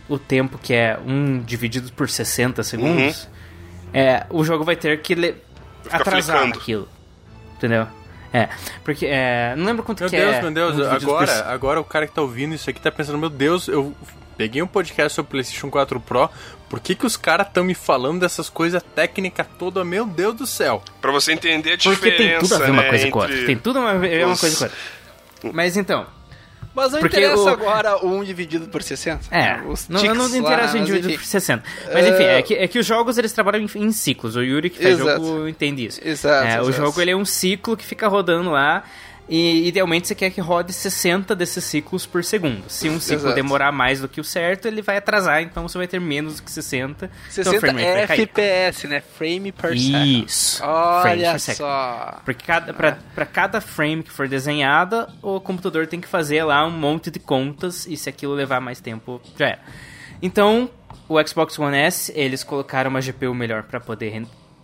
o 0.08 0.18
tempo 0.18 0.58
que 0.58 0.74
é 0.74 0.98
1 1.06 1.44
dividido 1.44 1.92
por 1.92 2.10
60 2.10 2.64
segundos, 2.64 3.28
é, 3.94 4.26
o 4.30 4.44
jogo 4.44 4.64
vai 4.64 4.76
ter 4.76 5.02
que 5.02 5.36
atrasar 5.90 6.38
flicando. 6.38 6.60
aquilo. 6.62 6.90
Entendeu? 7.56 7.88
É, 8.34 8.50
porque 8.84 9.06
é, 9.06 9.54
não 9.56 9.66
lembro 9.66 9.84
quanto 9.84 10.02
Meu 10.02 10.10
que 10.10 10.18
Deus, 10.18 10.36
é. 10.36 10.42
meu 10.42 10.52
Deus, 10.52 10.74
1 10.76 10.82
dividido 10.82 11.06
por 11.06 11.24
agora, 11.24 11.46
agora 11.54 11.80
o 11.82 11.84
cara 11.84 12.08
que 12.08 12.14
tá 12.14 12.22
ouvindo 12.22 12.54
isso 12.54 12.70
aqui 12.70 12.80
tá 12.82 12.92
pensando, 12.92 13.18
meu 13.18 13.30
Deus, 13.30 13.68
eu 13.68 13.96
peguei 14.38 14.62
um 14.62 14.68
podcast 14.68 15.16
sobre 15.16 15.28
o 15.30 15.32
PlayStation 15.32 15.70
4 15.70 16.00
Pro, 16.02 16.30
por 16.70 16.80
que 16.80 16.94
que 16.94 17.06
os 17.06 17.16
caras 17.18 17.48
estão 17.48 17.64
me 17.64 17.74
falando 17.74 18.20
dessas 18.20 18.50
coisas 18.50 18.84
técnicas 18.94 19.48
toda, 19.58 19.84
meu 19.86 20.06
Deus 20.06 20.36
do 20.36 20.46
céu. 20.46 20.84
Pra 21.02 21.12
você 21.12 21.32
entender 21.32 21.74
a 21.74 21.78
Porque 21.78 21.90
diferença, 22.12 22.40
tem 22.40 22.40
tudo 22.40 22.56
a 22.56 22.60
ver 22.60 22.72
uma 22.72 22.82
né, 22.84 22.90
coisa 22.90 23.10
com 23.12 23.20
outra. 23.20 23.46
Tem 23.46 23.58
tudo 23.58 23.80
a 23.80 23.94
ver 23.94 24.26
uma 24.26 24.34
os- 24.34 24.40
coisa 24.42 24.58
com 24.58 24.64
a 24.64 24.68
outra. 24.68 25.52
Mas 25.54 25.78
então, 25.78 26.06
Mas 26.78 26.92
não 26.94 27.00
Porque 27.00 27.18
interessa 27.18 27.42
o- 27.44 27.48
agora 27.50 28.06
o 28.06 28.10
1 28.20 28.24
dividido 28.24 28.68
por 28.68 28.84
60. 28.84 29.36
É, 29.36 29.60
Os 29.68 29.90
não, 29.90 30.00
não 30.14 30.28
interessa 30.28 30.78
lá, 30.78 30.84
dividido 30.84 31.08
enfim. 31.10 31.18
por 31.18 31.26
60. 31.26 31.64
Mas 31.92 32.06
enfim, 32.06 32.24
É. 32.24 32.38
é 32.38 32.42
que, 32.44 32.54
é 32.54 32.68
que 32.68 32.78
os 32.78 32.86
jogos 32.86 33.18
eles 33.18 33.34
trabalham 33.34 33.62
em, 33.66 33.70
em 33.82 33.92
ciclos. 33.92 34.36
O 34.36 34.42
Yuri 34.44 34.70
que 34.70 34.82
faz 34.82 35.00
Exato. 35.00 35.26
jogo 35.26 35.48
entende 35.48 35.88
isso. 35.88 36.00
Exato, 36.04 36.48
É, 36.48 36.62
O 36.62 36.70
exato. 36.70 36.74
jogo 36.86 37.02
ele 37.02 37.10
é 37.12 37.16
um 37.16 37.26
ciclo 37.26 37.76
que 37.76 37.84
fica 37.84 38.08
rodando 38.08 38.52
lá. 38.52 38.84
E 39.30 39.68
idealmente 39.68 40.08
você 40.08 40.16
quer 40.16 40.30
que 40.30 40.40
rode 40.40 40.72
60 40.72 41.36
desses 41.36 41.64
ciclos 41.64 42.06
por 42.06 42.24
segundo. 42.24 42.64
Se 42.70 42.90
um 42.90 43.00
ciclo 43.00 43.26
Exato. 43.26 43.36
demorar 43.36 43.72
mais 43.74 44.00
do 44.00 44.08
que 44.08 44.22
o 44.22 44.24
certo, 44.24 44.68
ele 44.68 44.82
vai 44.82 44.98
atrasar, 44.98 45.42
então 45.42 45.68
você 45.68 45.78
vai 45.78 45.88
ter 45.88 46.00
menos 46.00 46.38
do 46.38 46.44
que 46.44 46.52
60. 46.52 47.06
então 47.06 47.42
o 47.42 47.56
60 47.56 47.60
frame 47.60 47.84
rate 47.84 47.98
vai 47.98 48.08
cair. 48.08 48.22
FPS, 48.22 48.88
né? 48.88 49.02
Frame 49.02 49.52
per 49.52 49.78
second. 49.78 50.24
Isso. 50.26 50.58
frame 50.60 51.10
Olha 51.10 51.32
per 51.32 51.40
second. 51.42 51.58
só. 51.58 52.22
Porque 52.24 52.46
cada, 52.46 52.74
pra, 52.74 52.98
pra 53.14 53.26
cada 53.26 53.60
frame 53.60 54.04
que 54.04 54.12
for 54.12 54.30
desenhada, 54.30 55.10
o 55.22 55.42
computador 55.42 55.88
tem 55.88 56.00
que 56.00 56.08
fazer 56.08 56.44
lá 56.44 56.66
um 56.66 56.72
monte 56.72 57.12
de 57.12 57.20
contas 57.20 57.86
e 57.86 57.98
se 57.98 58.08
aquilo 58.08 58.34
levar 58.34 58.62
mais 58.62 58.80
tempo, 58.80 59.22
já 59.38 59.48
é. 59.48 59.60
Então, 60.22 60.70
o 61.10 61.22
Xbox 61.26 61.60
One 61.60 61.78
S, 61.78 62.12
eles 62.16 62.44
colocaram 62.44 62.90
uma 62.90 63.02
GPU 63.02 63.34
melhor 63.34 63.64
pra 63.64 63.80
poder 63.80 64.10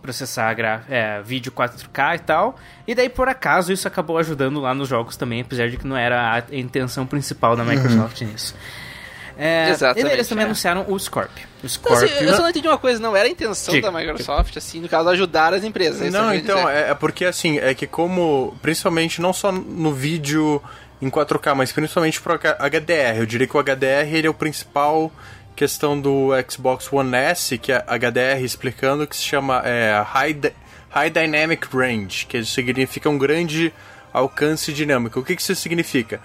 processar 0.04 0.52
gra- 0.54 0.82
é, 0.90 1.22
vídeo 1.22 1.50
4K 1.50 2.16
e 2.16 2.18
tal. 2.18 2.56
E 2.86 2.94
daí, 2.94 3.08
por 3.08 3.26
acaso, 3.26 3.72
isso 3.72 3.88
acabou 3.88 4.18
ajudando 4.18 4.60
lá 4.60 4.74
nos 4.74 4.86
jogos 4.88 5.16
também, 5.16 5.40
apesar 5.40 5.70
de 5.70 5.78
que 5.78 5.86
não 5.86 5.96
era 5.96 6.34
a 6.34 6.42
intenção 6.54 7.06
principal 7.06 7.56
da 7.56 7.64
Microsoft 7.64 8.20
nisso. 8.20 8.54
É, 9.36 9.70
Exatamente, 9.70 10.00
E 10.00 10.04
daí 10.04 10.12
eles 10.12 10.28
também 10.28 10.42
é. 10.42 10.46
anunciaram 10.46 10.84
o 10.86 10.98
Scorpio. 10.98 11.44
O 11.58 11.62
Não, 11.64 11.68
Scorpio... 11.68 12.04
assim, 12.04 12.24
eu 12.24 12.34
só 12.36 12.42
não 12.42 12.50
entendi 12.50 12.68
uma 12.68 12.78
coisa, 12.78 13.00
não 13.00 13.16
era 13.16 13.26
a 13.26 13.30
intenção 13.30 13.74
Diga. 13.74 13.90
da 13.90 13.98
Microsoft, 13.98 14.56
assim, 14.56 14.80
no 14.80 14.88
caso, 14.88 15.08
ajudar 15.08 15.52
as 15.54 15.64
empresas. 15.64 16.02
é 16.02 16.08
isso 16.08 16.16
Não, 16.16 16.32
então, 16.34 16.68
é, 16.68 16.90
é 16.90 16.94
porque 16.94 17.24
assim, 17.24 17.58
é 17.58 17.74
que 17.74 17.86
como, 17.86 18.54
principalmente 18.62 19.20
não 19.20 19.32
só 19.32 19.50
no 19.50 19.92
vídeo 19.92 20.62
em 21.02 21.10
4K, 21.10 21.54
mas 21.54 21.72
principalmente 21.72 22.20
pro 22.20 22.34
HDR, 22.34 23.16
eu 23.18 23.26
diria 23.26 23.46
que 23.46 23.56
o 23.56 23.60
HDR 23.60 24.06
ele 24.14 24.26
é 24.26 24.30
o 24.30 24.34
principal 24.34 25.10
questão 25.54 26.00
do 26.00 26.30
Xbox 26.48 26.92
One 26.92 27.14
S, 27.14 27.56
que 27.58 27.72
é 27.72 27.78
HDR 27.86 28.42
explicando, 28.42 29.06
que 29.06 29.16
se 29.16 29.22
chama 29.22 29.62
é, 29.64 30.02
High, 30.04 30.52
High 30.90 31.10
Dynamic 31.10 31.66
Range, 31.72 32.26
que 32.26 32.44
significa 32.44 33.08
um 33.08 33.18
grande 33.18 33.72
alcance 34.12 34.72
dinâmico. 34.72 35.20
O 35.20 35.24
que, 35.24 35.34
que 35.36 35.42
isso 35.42 35.54
significa? 35.54 36.20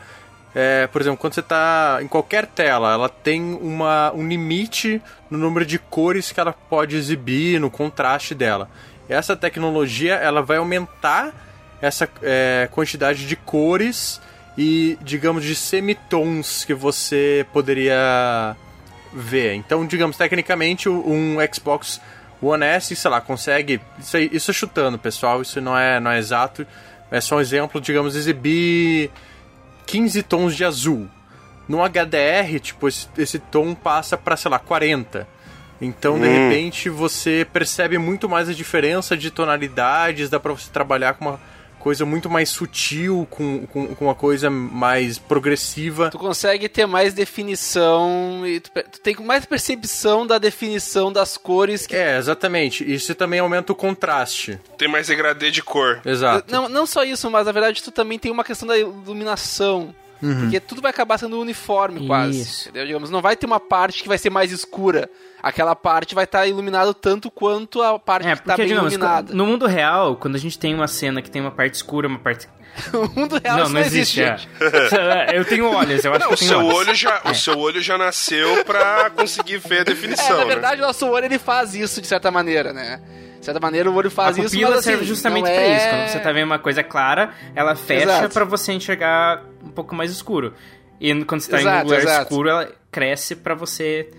É, 0.54 0.88
por 0.88 1.02
exemplo, 1.02 1.18
quando 1.18 1.34
você 1.34 1.42
está 1.42 2.00
em 2.02 2.08
qualquer 2.08 2.48
tela, 2.48 2.94
ela 2.94 3.10
tem 3.10 3.42
uma, 3.62 4.12
um 4.14 4.28
limite 4.28 5.02
no 5.30 5.38
número 5.38 5.66
de 5.66 5.78
cores 5.78 6.32
que 6.32 6.40
ela 6.40 6.54
pode 6.54 6.96
exibir, 6.96 7.60
no 7.60 7.70
contraste 7.70 8.34
dela. 8.34 8.70
Essa 9.08 9.36
tecnologia 9.36 10.16
ela 10.16 10.42
vai 10.42 10.58
aumentar 10.58 11.34
essa 11.82 12.10
é, 12.22 12.68
quantidade 12.72 13.28
de 13.28 13.36
cores 13.36 14.20
e, 14.58 14.98
digamos, 15.02 15.44
de 15.44 15.56
semitons 15.56 16.66
que 16.66 16.74
você 16.74 17.46
poderia 17.54 18.56
ver. 19.14 19.54
Então, 19.56 19.86
digamos, 19.86 20.18
tecnicamente, 20.18 20.88
um 20.90 21.38
Xbox 21.54 22.00
One 22.42 22.64
S, 22.64 22.96
sei 22.96 23.12
lá, 23.12 23.20
consegue. 23.22 23.82
Isso, 24.00 24.16
aí, 24.18 24.30
isso 24.32 24.52
é 24.52 24.54
chutando, 24.54 24.98
pessoal, 24.98 25.42
isso 25.42 25.60
não 25.60 25.78
é, 25.78 26.00
não 26.00 26.12
é 26.12 26.18
exato. 26.20 26.66
é 27.12 27.20
só 27.20 27.38
um 27.38 27.40
exemplo, 27.42 27.82
digamos, 27.82 28.16
exibir 28.16 29.10
15 29.88 30.22
tons 30.24 30.56
de 30.56 30.64
azul. 30.64 31.08
No 31.68 31.80
HDR, 31.84 32.60
tipo, 32.62 32.88
esse, 32.88 33.08
esse 33.18 33.40
tom 33.40 33.74
passa 33.76 34.18
para, 34.18 34.36
sei 34.38 34.50
lá, 34.52 34.60
40. 34.60 35.28
Então, 35.82 36.20
de 36.20 36.26
Hum. 36.28 36.50
repente, 36.50 36.90
você 36.90 37.48
percebe 37.52 37.98
muito 37.98 38.28
mais 38.28 38.50
a 38.50 38.54
diferença 38.54 39.16
de 39.16 39.32
tonalidades, 39.32 40.30
dá 40.30 40.40
pra 40.40 40.52
você 40.54 40.70
trabalhar 40.72 41.14
com 41.14 41.26
uma 41.30 41.40
coisa 41.80 42.06
muito 42.06 42.30
mais 42.30 42.50
sutil, 42.50 43.28
com, 43.30 43.66
com, 43.68 43.96
com 43.96 44.06
uma 44.06 44.16
coisa 44.16 44.50
mais 44.50 45.18
progressiva. 45.18 46.10
Tu 46.10 46.20
consegue 46.20 46.70
ter 46.70 46.86
mais 46.86 47.14
definição 47.14 48.46
e 48.46 48.60
tu, 48.60 48.70
tu 48.70 49.00
tem 49.00 49.16
mais 49.16 49.46
percepção 49.46 50.28
da 50.28 50.38
definição 50.38 51.12
das 51.12 51.38
cores 51.38 51.88
que 51.88 51.96
É, 51.96 52.18
exatamente. 52.18 52.84
Isso 52.92 53.16
também 53.16 53.40
aumenta 53.40 53.72
o 53.72 53.76
contraste. 53.76 54.60
Tem 54.78 54.88
mais 54.88 55.08
degradê 55.08 55.50
de 55.52 55.64
cor. 55.64 56.02
Exato. 56.06 56.52
Não, 56.52 56.70
não 56.70 56.86
só 56.86 57.04
isso, 57.04 57.30
mas 57.32 57.46
na 57.46 57.52
verdade 57.52 57.82
tu 57.82 57.92
também 57.92 58.20
tem 58.20 58.32
uma 58.32 58.44
questão 58.44 58.68
da 58.68 58.78
iluminação. 58.78 59.94
Porque 60.20 60.60
tudo 60.60 60.82
vai 60.82 60.92
acabar 60.92 61.18
sendo 61.18 61.40
uniforme 61.40 62.06
quase. 62.06 62.42
Isso. 62.42 62.70
Entendeu? 62.70 62.86
Digamos, 62.88 63.10
não 63.10 63.22
vai 63.22 63.36
ter 63.36 63.46
uma 63.46 63.60
parte 63.60 64.02
que 64.04 64.08
vai 64.10 64.18
ser 64.18 64.30
mais 64.30 64.52
escura. 64.52 65.10
Aquela 65.42 65.76
parte 65.76 66.14
vai 66.14 66.26
estar 66.26 66.46
iluminada 66.46 66.94
tanto 66.94 67.32
quanto 67.32 67.82
a 67.82 67.98
parte 67.98 68.28
É, 68.28 68.36
que 68.36 68.40
tá 68.42 68.54
porque, 68.54 68.64
bem 68.64 68.68
digamos, 68.70 68.94
iluminada. 68.94 69.34
no 69.34 69.46
mundo 69.46 69.66
real, 69.66 70.18
quando 70.18 70.36
a 70.36 70.40
gente 70.40 70.60
tem 70.60 70.74
uma 70.76 70.88
cena 70.88 71.22
que 71.22 71.32
tem 71.32 71.42
uma 71.42 71.52
parte 71.52 71.76
escura, 71.76 72.08
uma 72.08 72.20
parte. 72.20 72.48
No 72.94 73.10
mundo 73.16 73.40
real 73.44 73.58
não, 73.58 73.64
isso 73.66 73.74
não 73.74 73.82
existe. 73.82 74.22
é. 74.22 74.38
gente. 74.38 74.50
eu 75.36 75.46
tenho 75.46 75.66
olhos, 75.72 76.04
eu 76.06 76.12
acho 76.14 76.20
Não, 76.22 76.28
que 76.28 76.34
o 76.34 76.36
eu 76.36 76.38
tenho 76.38 76.50
seu, 76.50 76.60
olhos. 76.60 76.74
olho 76.80 76.96
já, 76.96 77.22
o 77.26 77.34
seu 77.36 77.58
olho 77.60 77.82
já 77.82 77.98
nasceu 77.98 78.64
pra 78.66 79.10
conseguir 79.10 79.58
ver 79.58 79.80
a 79.80 79.82
É, 79.82 79.84
definição, 79.86 80.38
na 80.38 80.46
né? 80.46 80.54
verdade, 80.54 80.82
o 80.82 80.86
nosso 80.86 81.08
olho 81.08 81.26
ele 81.26 81.40
faz 81.40 81.74
isso 81.76 82.02
de 82.02 82.08
certa 82.08 82.30
maneira, 82.32 82.72
né? 82.74 83.02
De 83.40 83.46
certa 83.46 83.60
maneira, 83.60 83.90
o 83.90 83.96
olho 83.96 84.12
faz 84.12 84.38
a 84.38 84.42
isso, 84.42 84.50
pupila 84.52 84.70
mas 84.72 84.80
assim, 84.80 84.90
serve 84.92 85.06
justamente 85.06 85.46
não 85.46 85.52
pra 85.54 85.62
é... 85.62 85.78
isso. 85.78 85.88
Quando 85.90 86.08
você 86.10 86.20
tá 86.20 86.32
vendo 86.32 86.46
uma 86.46 86.60
coisa 86.60 86.84
clara, 86.84 87.30
ela 87.56 87.76
fecha 87.76 88.04
Exato. 88.04 88.34
pra 88.34 88.44
você 88.46 88.74
enxergar 88.74 89.44
um 89.64 89.70
pouco 89.70 89.96
mais 89.96 90.12
escuro. 90.12 90.54
E 91.00 91.24
quando 91.24 91.40
você 91.42 91.50
tá 91.52 91.58
em 91.62 91.66
um 91.66 91.70
Exato, 91.70 91.86
lugar 91.86 92.00
exato. 92.02 92.22
escuro, 92.24 92.50
ela 92.50 92.72
cresce 92.92 93.36
pra 93.38 93.56
você 93.56 94.10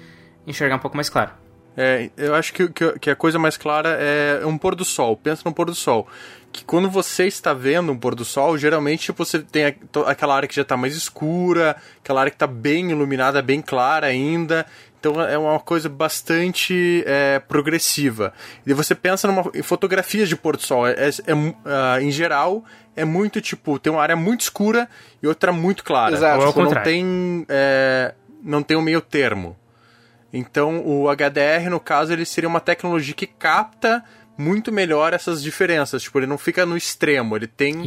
enxergar 0.47 0.77
um 0.77 0.79
pouco 0.79 0.97
mais 0.97 1.11
claro. 1.11 1.33
É, 1.77 2.11
eu 2.17 2.35
acho 2.35 2.53
que, 2.53 2.69
que, 2.69 2.99
que 2.99 3.11
a 3.11 3.17
coisa 3.17 3.39
mais 3.39 3.57
clara 3.57 3.97
é 4.01 4.45
um 4.45 4.57
pôr 4.59 4.75
do 4.75 4.85
sol. 4.85 5.17
Pensa 5.17 5.43
no 5.45 5.53
pôr 5.55 5.67
do 5.67 5.75
sol. 5.75 6.09
Que 6.53 6.65
quando 6.65 6.91
você 6.91 7.27
está 7.27 7.55
vendo 7.55 7.93
um 7.93 7.97
pôr 7.97 8.15
do 8.15 8.25
sol, 8.25 8.59
geralmente 8.59 9.13
você 9.13 9.39
tem 9.39 9.77
aquela 10.07 10.35
área 10.35 10.49
que 10.49 10.55
já 10.55 10.63
está 10.63 10.77
mais 10.77 10.97
escura, 10.97 11.77
aquela 12.03 12.21
área 12.21 12.31
que 12.31 12.37
está 12.37 12.47
bem 12.47 12.91
iluminada, 12.91 13.41
bem 13.41 13.63
clara 13.63 14.09
ainda. 14.09 14.67
Então 14.99 15.21
é 15.21 15.39
uma 15.39 15.59
coisa 15.59 15.89
bastante 15.89 17.03
é, 17.07 17.39
progressiva. 17.39 18.35
E 18.67 18.75
você 18.75 18.95
pensa 18.95 19.27
numa, 19.27 19.51
em 19.55 19.63
fotografias 19.63 20.29
de 20.29 20.37
pôr 20.37 20.57
do 20.57 20.63
sol. 20.63 20.87
É, 20.87 20.93
é- 20.93 21.09
é 21.09 21.55
ah, 21.65 22.03
em 22.03 22.11
geral, 22.11 22.65
é 22.95 23.05
muito 23.05 23.41
tipo, 23.41 23.79
tem 23.79 23.93
uma 23.93 24.03
área 24.03 24.17
muito 24.17 24.43
escura 24.43 24.89
e 25.23 25.27
outra 25.27 25.53
muito 25.53 25.85
clara. 25.85 26.15
Exato. 26.15 26.41
Ou 26.41 26.47
ao 26.47 26.53
Tipo, 26.53 26.65
não 26.65 26.83
tem, 26.83 27.47
é, 27.49 28.15
não 28.43 28.63
tem 28.63 28.77
um 28.77 28.83
meio 28.83 29.01
termo. 29.01 29.57
Então, 30.33 30.87
o 30.87 31.09
HDR, 31.09 31.69
no 31.71 31.81
caso, 31.81 32.13
ele 32.13 32.25
seria 32.25 32.49
uma 32.49 32.61
tecnologia 32.61 33.15
que 33.15 33.27
capta 33.27 34.05
muito 34.41 34.73
melhor 34.73 35.13
essas 35.13 35.43
diferenças. 35.43 36.03
Tipo, 36.03 36.19
ele 36.19 36.27
não 36.27 36.39
fica 36.39 36.65
no 36.65 36.77
extremo, 36.77 37.37
ele 37.37 37.47
tem 37.47 37.83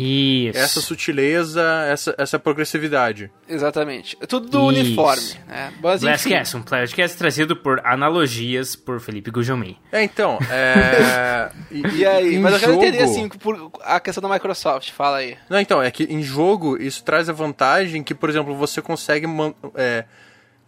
Isso. 0.49 0.57
essa 0.57 0.79
sutileza, 0.81 1.63
essa, 1.89 2.15
essa 2.17 2.37
progressividade. 2.39 3.31
Exatamente. 3.47 4.17
É 4.21 4.25
tudo 4.25 4.47
Isso. 4.47 4.59
uniforme, 4.81 5.33
né? 5.47 5.73
Mas, 5.81 6.03
enfim, 6.03 6.29
Blastcast, 6.29 6.57
um 6.57 6.61
podcast 6.61 7.17
trazido 7.17 7.55
por 7.55 7.81
analogias 7.85 8.75
por 8.75 8.99
Felipe 8.99 9.31
Gujomi. 9.31 9.77
É, 9.91 10.03
então, 10.03 10.37
é... 10.49 11.49
E 11.95 12.05
aí? 12.05 12.35
em 12.35 12.39
Mas 12.39 12.53
eu 12.53 12.59
quero 12.59 12.71
jogo- 12.73 12.83
entender, 12.85 13.03
assim, 13.03 13.27
por 13.29 13.71
a 13.83 13.99
questão 13.99 14.21
da 14.21 14.33
Microsoft. 14.33 14.91
Fala 14.91 15.17
aí. 15.17 15.37
Não, 15.49 15.59
então, 15.59 15.81
é 15.81 15.89
que 15.89 16.03
em 16.03 16.21
jogo 16.21 16.77
isso 16.81 17.03
traz 17.03 17.29
a 17.29 17.33
vantagem 17.33 18.03
que, 18.03 18.13
por 18.13 18.29
exemplo, 18.29 18.55
você 18.55 18.81
consegue 18.81 19.25
man- 19.27 19.53
é, 19.75 20.05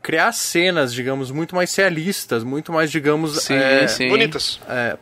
criar 0.06 0.32
cenas, 0.34 0.94
digamos, 0.94 1.32
muito 1.32 1.56
mais 1.56 1.76
realistas, 1.76 2.44
muito 2.44 2.72
mais, 2.72 2.92
digamos, 2.92 3.50
é, 3.50 4.08
Bonitas. 4.08 4.60
é, 4.70 4.96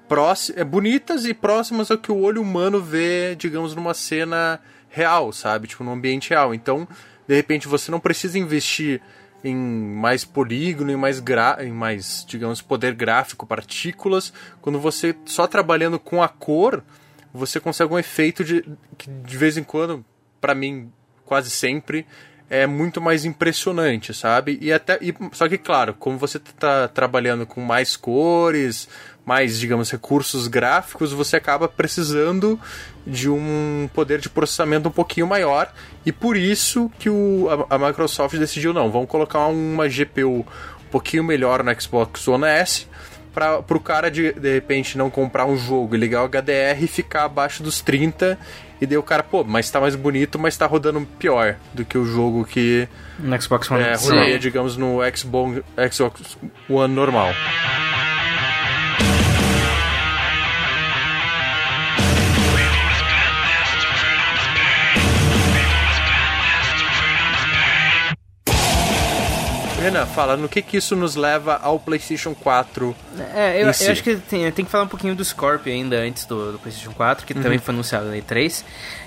é, 0.56 0.64
bonitas 0.64 1.26
e 1.26 1.34
próximas 1.34 1.92
ao 1.92 1.98
que 1.98 2.10
o 2.10 2.22
olho 2.22 2.42
humano 2.42 2.82
vê, 2.82 3.36
digamos, 3.36 3.76
numa 3.76 3.94
cena 3.94 4.62
real, 4.90 5.34
sabe? 5.34 5.68
Tipo, 5.68 5.84
num 5.84 5.92
ambiente 5.92 6.30
real. 6.30 6.54
Então, 6.56 6.88
de 7.28 7.36
repente, 7.36 7.68
você 7.68 7.92
não 7.92 8.00
precisa 8.00 8.40
investir 8.40 9.02
em 9.44 9.54
mais 9.54 10.24
polígono, 10.24 10.90
em 10.90 10.96
mais, 10.96 11.20
gra 11.20 11.58
em 11.60 11.74
mais, 11.74 12.26
digamos, 12.26 12.62
poder 12.62 12.94
gráfico, 12.94 13.46
partículas. 13.46 14.32
Quando 14.62 14.80
você 14.80 15.14
só 15.26 15.48
trabalhando 15.48 16.00
com 16.00 16.24
a 16.24 16.30
cor, 16.30 16.82
você 17.34 17.60
consegue 17.60 17.94
um 17.94 18.00
efeito 18.00 18.42
de, 18.42 18.64
que 18.98 19.10
de 19.10 19.38
vez 19.38 19.58
em 19.58 19.66
quando, 19.66 20.06
pra 20.40 20.56
mim, 20.56 20.90
quase 21.26 21.50
sempre, 21.50 22.08
é 22.50 22.68
muito 22.68 23.02
mais 23.02 23.26
impressionante, 23.26 24.14
sabe? 24.14 24.58
E 24.62 24.72
até 24.72 24.98
e, 25.02 25.14
só 25.32 25.48
que 25.48 25.58
claro, 25.58 25.94
como 25.94 26.18
você 26.18 26.40
tá 26.40 26.88
trabalhando 26.88 27.46
com 27.46 27.62
mais 27.62 27.96
cores, 27.96 28.88
mais, 29.26 29.58
digamos, 29.60 29.90
recursos 29.90 30.48
gráficos, 30.48 31.14
você 31.14 31.38
acaba 31.38 31.68
precisando 31.68 32.60
de 33.08 33.30
um 33.30 33.90
poder 33.94 34.20
de 34.20 34.30
processamento 34.30 34.90
um 34.90 34.92
pouquinho 34.92 35.28
maior 35.28 35.72
e 36.06 36.12
por 36.12 36.36
isso 36.36 36.92
que 37.00 37.10
o, 37.10 37.48
a, 37.70 37.76
a 37.76 37.80
Microsoft 37.80 38.36
decidiu 38.38 38.74
não, 38.74 38.92
vamos 38.92 39.10
colocar 39.10 39.48
uma 39.48 39.88
GPU 39.88 40.40
um 40.40 40.90
pouquinho 40.92 41.24
melhor 41.24 41.64
no 41.64 41.82
Xbox 41.82 42.28
One 42.28 42.46
S 42.46 42.88
para 43.34 43.64
o 43.68 43.80
cara 43.80 44.12
de, 44.12 44.32
de 44.34 44.54
repente 44.54 44.98
não 44.98 45.10
comprar 45.10 45.46
um 45.46 45.58
jogo 45.58 45.96
e 45.96 45.98
ligar 45.98 46.24
o 46.24 46.30
HDR 46.30 46.84
e 46.84 46.88
ficar 46.88 47.24
abaixo 47.24 47.64
dos 47.64 47.82
30 47.82 48.38
e 48.84 48.86
daí 48.86 48.98
o 48.98 49.04
cara, 49.04 49.24
pô, 49.24 49.44
mas 49.44 49.70
tá 49.72 49.80
mais 49.80 49.96
bonito, 49.96 50.38
mas 50.38 50.58
tá 50.58 50.66
rodando 50.66 51.02
pior 51.18 51.56
do 51.74 51.86
que 51.86 51.98
o 51.98 52.06
jogo 52.06 52.44
que 52.44 52.88
No 53.18 53.42
Xbox 53.42 53.72
One. 53.72 53.82
é, 53.82 53.96
rodaria, 53.96 54.38
digamos, 54.38 54.76
no 54.76 55.00
Xbox, 55.16 55.62
Xbox 55.92 56.38
One 56.70 56.94
normal. 56.94 57.32
Renan, 69.84 70.06
fala, 70.06 70.36
no 70.38 70.48
que 70.50 70.62
que 70.62 70.78
isso 70.78 70.96
nos 70.96 71.16
leva 71.16 71.60
ao 71.62 71.80
PlayStation 71.80 72.34
4? 72.34 72.96
É, 73.34 73.62
eu, 73.64 73.70
em 73.70 73.74
si. 73.74 73.86
eu 73.86 73.92
acho 73.92 74.04
que 74.04 74.16
tem, 74.16 74.52
tem 74.52 74.66
que 74.66 74.72
falar 74.72 74.86
um 74.86 74.88
pouquinho 74.88 75.16
do 75.16 75.24
Scorpio 75.24 75.72
ainda 75.74 75.98
antes 75.98 76.26
do, 76.26 76.54
do 76.54 76.60
PlayStation 76.60 76.92
4, 76.94 77.26
que 77.26 77.34
também 77.34 77.58
foi 77.60 77.74
anunciado 77.74 78.06
na 78.08 78.16
E3. 78.16 78.64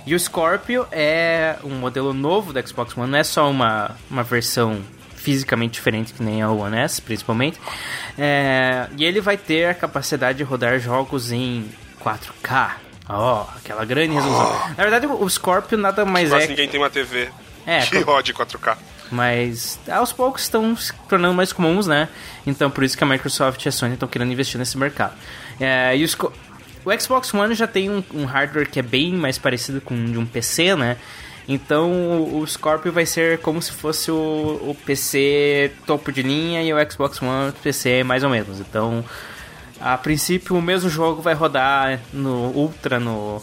E 0.07 0.15
o 0.15 0.21
Scorpio 0.21 0.87
é 0.93 1.57
um 1.65 1.71
modelo 1.77 2.13
novo 2.13 2.53
do 2.53 2.69
Xbox 2.69 2.97
One, 2.97 3.11
não 3.11 3.19
é 3.19 3.25
só 3.25 3.51
uma, 3.51 3.97
uma 4.11 4.23
versão 4.23 4.81
fisicamente 5.15 5.73
diferente 5.73 6.13
que 6.13 6.23
nem 6.23 6.41
a 6.43 6.51
One 6.51 6.77
S, 6.77 7.03
principalmente. 7.03 7.59
É, 8.17 8.87
e 8.97 9.05
ele 9.05 9.21
vai 9.21 9.37
ter 9.37 9.67
a 9.69 9.75
capacidade 9.75 10.39
de 10.39 10.45
rodar 10.45 10.79
jogos 10.79 11.33
em 11.33 11.69
4K. 12.05 12.71
Ó, 13.09 13.47
aquela 13.57 13.85
grande 13.85 14.15
resolução. 14.15 14.53
Na 14.77 14.83
verdade, 14.83 15.07
o 15.07 15.29
Scorpio 15.29 15.77
nada 15.79 16.05
mais 16.05 16.29
Quase 16.31 16.45
é 16.45 16.49
ninguém 16.49 16.69
tem 16.69 16.79
uma 16.81 16.91
TV 16.91 17.29
É, 17.67 17.81
que 17.81 18.03
co- 18.05 18.13
rode 18.13 18.33
4K. 18.33 18.77
Mas 19.11 19.79
aos 19.89 20.13
poucos 20.13 20.43
estão 20.43 20.77
se 20.77 20.93
tornando 21.09 21.35
mais 21.35 21.53
comuns, 21.53 21.87
né? 21.87 22.09
Então 22.47 22.71
por 22.71 22.85
isso 22.85 22.97
que 22.97 23.05
a 23.05 23.07
Microsoft 23.07 23.65
e 23.65 23.69
a 23.69 23.73
Sony 23.73 23.95
estão 23.95 24.09
querendo 24.09 24.33
investir 24.33 24.59
nesse 24.59 24.77
mercado. 24.77 25.15
É, 25.61 25.97
e 25.97 26.05
os 26.05 26.17
o 26.85 27.01
Xbox 27.01 27.35
One 27.35 27.55
já 27.55 27.67
tem 27.67 27.91
um, 27.91 28.03
um 28.15 28.25
hardware 28.25 28.71
que 28.71 28.79
é 28.79 28.83
bem 28.83 29.13
mais 29.13 29.39
parecido 29.39 29.81
com 29.81 29.95
o 29.95 30.05
de 30.07 30.19
um 30.19 30.25
PC, 30.25 30.77
né? 30.77 30.97
Então 31.49 31.91
o, 31.91 32.41
o 32.41 32.47
Scorpio 32.47 32.93
vai 32.93 33.05
ser 33.07 33.39
como 33.39 33.61
se 33.61 33.73
fosse 33.73 34.11
o, 34.11 34.15
o 34.15 34.77
PC 34.87 35.73
topo 35.85 36.13
de 36.13 36.23
linha 36.23 36.63
e 36.63 36.73
o 36.73 36.91
Xbox 36.91 37.21
One 37.21 37.53
PC 37.63 38.05
mais 38.05 38.23
ou 38.23 38.31
menos. 38.31 38.61
Então, 38.61 39.05
a 39.81 39.99
princípio, 39.99 40.57
o 40.57 40.63
mesmo 40.63 40.89
jogo 40.89 41.21
vai 41.21 41.35
rodar 41.35 42.01
no 42.13 42.53
Ultra 42.55 42.99
no, 42.99 43.43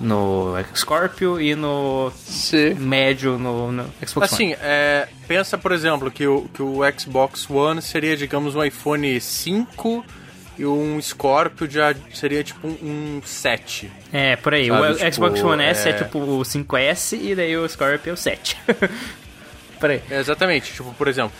no 0.00 0.54
Scorpio 0.74 1.40
e 1.40 1.54
no 1.54 2.12
Sim. 2.14 2.74
médio 2.74 3.38
no, 3.38 3.72
no 3.72 3.84
Xbox 4.06 4.16
One. 4.16 4.24
Assim, 4.24 4.56
é, 4.60 5.08
pensa, 5.26 5.56
por 5.56 5.72
exemplo, 5.72 6.10
que 6.10 6.26
o, 6.26 6.42
que 6.52 6.62
o 6.62 6.80
Xbox 6.98 7.48
One 7.48 7.80
seria, 7.80 8.16
digamos, 8.16 8.54
um 8.54 8.64
iPhone 8.64 9.20
5 9.20 10.04
e 10.58 10.64
um 10.64 11.00
Scorpio 11.00 11.68
já 11.70 11.94
seria 12.14 12.42
tipo 12.42 12.66
um, 12.66 13.18
um 13.18 13.22
7. 13.24 13.90
É, 14.12 14.36
por 14.36 14.54
aí. 14.54 14.68
Sabe, 14.68 14.82
o 14.82 14.94
tipo, 14.94 15.12
Xbox 15.12 15.42
One 15.42 15.62
S 15.62 15.88
é... 15.88 15.90
é- 15.90 15.94
tipo 15.94 16.18
o 16.18 16.40
5S 16.40 17.18
e 17.20 17.34
daí 17.34 17.56
o 17.56 17.68
Scorpio 17.68 18.10
é 18.10 18.12
o 18.12 18.16
7. 18.16 18.56
por 19.78 19.90
aí. 19.90 20.02
É, 20.10 20.18
exatamente, 20.18 20.72
tipo, 20.72 20.92
por 20.94 21.08
exemplo, 21.08 21.32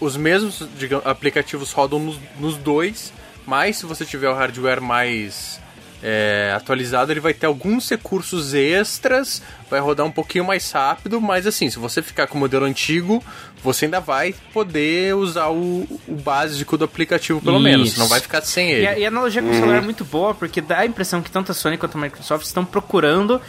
os 0.00 0.16
mesmos 0.16 0.66
digamos, 0.78 1.06
aplicativos 1.06 1.72
rodam 1.72 1.98
nos, 1.98 2.18
nos 2.38 2.56
dois, 2.56 3.12
mas 3.46 3.76
se 3.76 3.86
você 3.86 4.04
tiver 4.04 4.28
o 4.28 4.34
hardware 4.34 4.80
mais 4.80 5.60
é, 6.02 6.52
atualizado, 6.54 7.12
ele 7.12 7.20
vai 7.20 7.32
ter 7.32 7.46
alguns 7.46 7.88
recursos 7.88 8.54
extras, 8.54 9.40
vai 9.70 9.78
rodar 9.78 10.04
um 10.04 10.10
pouquinho 10.10 10.44
mais 10.44 10.70
rápido, 10.72 11.20
mas 11.20 11.46
assim, 11.46 11.70
se 11.70 11.78
você 11.78 12.02
ficar 12.02 12.26
com 12.26 12.36
o 12.36 12.40
modelo 12.40 12.64
antigo, 12.64 13.22
você 13.62 13.84
ainda 13.84 14.00
vai 14.00 14.34
poder 14.52 15.14
usar 15.14 15.48
o, 15.48 15.86
o 16.08 16.14
básico 16.14 16.76
do 16.76 16.84
aplicativo, 16.84 17.40
pelo 17.40 17.60
menos, 17.60 17.90
Isso. 17.90 18.00
não 18.00 18.08
vai 18.08 18.20
ficar 18.20 18.42
sem 18.42 18.70
ele. 18.70 18.82
E 18.82 18.86
a, 18.86 18.98
e 18.98 19.04
a 19.04 19.08
analogia 19.08 19.40
com 19.40 19.50
o 19.50 19.54
celular 19.54 19.76
é 19.76 19.80
muito 19.80 20.04
boa, 20.04 20.34
porque 20.34 20.60
dá 20.60 20.80
a 20.80 20.86
impressão 20.86 21.22
que 21.22 21.30
tanto 21.30 21.52
a 21.52 21.54
Sony 21.54 21.78
quanto 21.78 21.96
a 21.96 22.00
Microsoft 22.00 22.44
estão 22.44 22.64
procurando 22.64 23.40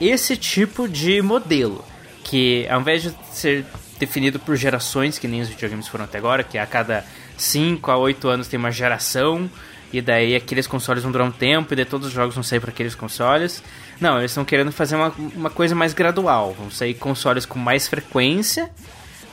esse 0.00 0.36
tipo 0.36 0.88
de 0.88 1.20
modelo, 1.20 1.84
que 2.24 2.66
ao 2.68 2.80
invés 2.80 3.02
de 3.02 3.14
ser 3.32 3.66
definido 3.98 4.38
por 4.38 4.56
gerações, 4.56 5.18
que 5.18 5.28
nem 5.28 5.40
os 5.40 5.48
videogames 5.48 5.88
foram 5.88 6.04
até 6.04 6.18
agora, 6.18 6.42
que 6.42 6.56
a 6.56 6.64
cada 6.64 7.04
5 7.36 7.90
a 7.90 7.98
8 7.98 8.28
anos 8.28 8.48
tem 8.48 8.58
uma 8.58 8.70
geração, 8.70 9.50
e 9.92 10.00
daí 10.00 10.34
aqueles 10.34 10.66
consoles 10.66 11.02
vão 11.02 11.12
durar 11.12 11.26
um 11.26 11.30
tempo, 11.30 11.72
e 11.72 11.76
daí 11.76 11.84
todos 11.84 12.08
os 12.08 12.12
jogos 12.12 12.34
vão 12.34 12.42
sair 12.42 12.60
para 12.60 12.70
aqueles 12.70 12.94
consoles. 12.94 13.62
Não, 14.00 14.18
eles 14.18 14.30
estão 14.30 14.44
querendo 14.44 14.70
fazer 14.70 14.96
uma, 14.96 15.12
uma 15.34 15.50
coisa 15.50 15.74
mais 15.74 15.92
gradual, 15.92 16.54
vão 16.58 16.70
sair 16.70 16.94
consoles 16.94 17.46
com 17.46 17.58
mais 17.58 17.88
frequência, 17.88 18.70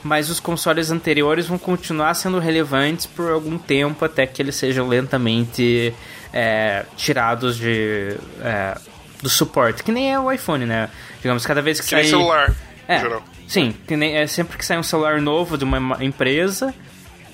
mas 0.02 0.30
os 0.30 0.40
consoles 0.40 0.90
anteriores 0.90 1.46
vão 1.46 1.58
continuar 1.58 2.14
sendo 2.14 2.38
relevantes 2.38 3.06
por 3.06 3.30
algum 3.30 3.58
tempo 3.58 4.04
até 4.04 4.26
que 4.26 4.40
eles 4.40 4.54
sejam 4.54 4.88
lentamente 4.88 5.92
é, 6.32 6.84
tirados 6.96 7.56
de 7.56 8.16
é, 8.42 8.78
do 9.22 9.28
suporte, 9.28 9.82
que 9.82 9.90
nem 9.90 10.12
é 10.12 10.20
o 10.20 10.30
iPhone, 10.30 10.66
né? 10.66 10.88
Digamos, 11.20 11.44
cada 11.46 11.62
vez 11.62 11.80
que, 11.80 11.86
Que 11.86 11.90
sai 11.90 12.04
celular, 12.04 12.54
é, 12.88 13.02
sim, 13.48 13.74
que 13.86 13.96
nem, 13.96 14.16
é 14.16 14.26
sempre 14.26 14.56
que 14.56 14.64
sai 14.64 14.78
um 14.78 14.82
celular 14.82 15.20
novo 15.20 15.58
de 15.58 15.64
uma 15.64 16.02
empresa, 16.04 16.74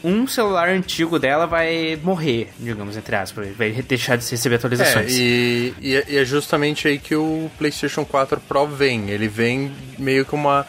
um 0.04 0.26
celular 0.26 0.68
antigo 0.68 1.18
dela 1.18 1.46
vai 1.46 1.98
morrer, 2.02 2.48
digamos, 2.58 2.96
entre 2.96 3.14
aspas, 3.16 3.48
vai 3.56 3.70
deixar 3.70 4.16
de 4.16 4.28
receber 4.30 4.54
É, 4.54 4.58
atualizações. 4.58 5.12
e, 5.16 5.74
e 5.80 5.94
é- 5.94 6.04
e 6.08 6.16
é 6.18 6.24
justamente 6.24 6.88
aí 6.88 6.98
que 6.98 7.14
o 7.14 7.50
PlayStation 7.58 8.04
4 8.04 8.40
Pro 8.40 8.66
vem. 8.66 9.10
Ele 9.10 9.28
vem 9.28 9.72
meio 9.98 10.24
que 10.24 10.34
uma 10.34 10.66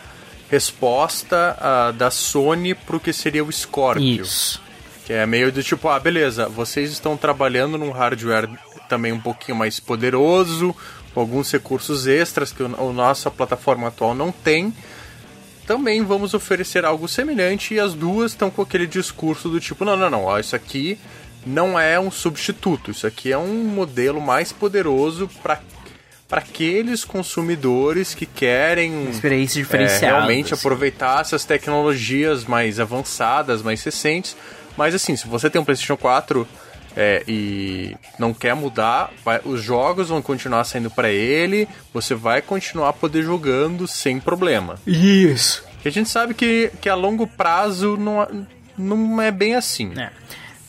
resposta 0.50 1.58
ah, 1.60 1.92
da 1.92 2.10
Sony 2.12 2.74
pro 2.76 3.00
que 3.00 3.12
seria 3.12 3.44
o 3.44 3.52
Scorpio. 3.52 4.22
Isso. 4.24 4.62
Que 5.06 5.14
é 5.14 5.26
meio 5.26 5.52
do 5.52 5.62
tipo, 5.62 5.90
ah, 5.90 6.00
beleza, 6.00 6.48
vocês 6.48 6.92
estão 6.92 7.18
trabalhando 7.18 7.78
num 7.78 7.92
hardware 7.92 8.48
também 8.88 9.12
um 9.12 9.20
pouquinho 9.20 9.58
mais 9.58 9.80
poderoso, 9.80 10.76
com 11.14 11.20
alguns 11.20 11.52
recursos 11.52 12.08
extras 12.08 12.52
que 12.52 12.64
o, 12.64 12.68
o 12.82 12.94
nossa 12.94 13.30
plataforma 13.30 13.88
atual 13.88 14.14
não 14.16 14.32
tem. 14.32 14.74
Também 15.66 16.04
vamos 16.04 16.34
oferecer 16.34 16.84
algo 16.86 17.08
semelhante 17.08 17.74
e 17.74 17.80
as 17.80 17.94
duas 17.94 18.32
estão 18.32 18.50
com 18.50 18.62
aquele 18.62 18.86
discurso 18.86 19.48
do 19.50 19.60
tipo, 19.60 19.86
não, 19.86 19.96
não, 19.96 20.10
não, 20.10 20.26
ó, 20.26 20.40
isso 20.40 20.56
aqui 20.56 20.98
não 21.46 21.80
é 21.80 22.00
um 22.00 22.12
substituto, 22.12 22.92
isso 22.92 23.08
aqui 23.08 23.32
é 23.32 23.38
um 23.38 23.64
modelo 23.64 24.22
mais 24.22 24.52
poderoso 24.52 25.30
para 25.42 25.62
para 26.28 26.42
aqueles 26.42 27.06
consumidores 27.06 28.16
que 28.16 28.26
querem 28.26 29.08
Experiências 29.08 29.58
é, 29.58 29.60
diferenciadas. 29.60 30.02
realmente 30.02 30.52
assim. 30.52 30.66
aproveitar 30.66 31.22
essas 31.22 31.46
tecnologias 31.46 32.44
mais 32.44 32.80
avançadas, 32.80 33.62
mais 33.62 33.84
recentes. 33.84 34.36
Mas 34.76 34.96
assim, 34.96 35.16
se 35.16 35.28
você 35.28 35.48
tem 35.48 35.62
um 35.62 35.64
PlayStation 35.64 35.96
4 35.96 36.48
é, 36.96 37.24
e 37.28 37.96
não 38.20 38.34
quer 38.34 38.56
mudar, 38.56 39.12
vai- 39.24 39.42
os 39.44 39.62
jogos 39.62 40.10
vão 40.10 40.22
continuar 40.22 40.64
saindo 40.64 40.90
para 40.90 41.10
ele, 41.10 41.68
você 41.94 42.14
vai 42.16 42.42
continuar 42.42 42.90
a 42.90 42.94
poder 42.94 43.24
jogando 43.24 43.88
sem 43.88 44.20
problema. 44.20 44.76
Isso. 44.86 45.64
E 45.84 45.88
a 45.88 45.92
gente 45.92 46.10
sabe 46.10 46.34
que, 46.34 46.72
que 46.82 46.88
a 46.90 46.96
longo 46.96 47.28
prazo 47.28 47.98
não, 47.98 48.22
é- 48.24 48.28
não 48.78 49.22
é 49.22 49.32
bem 49.32 49.56
assim. 49.56 49.92
É. 49.98 50.10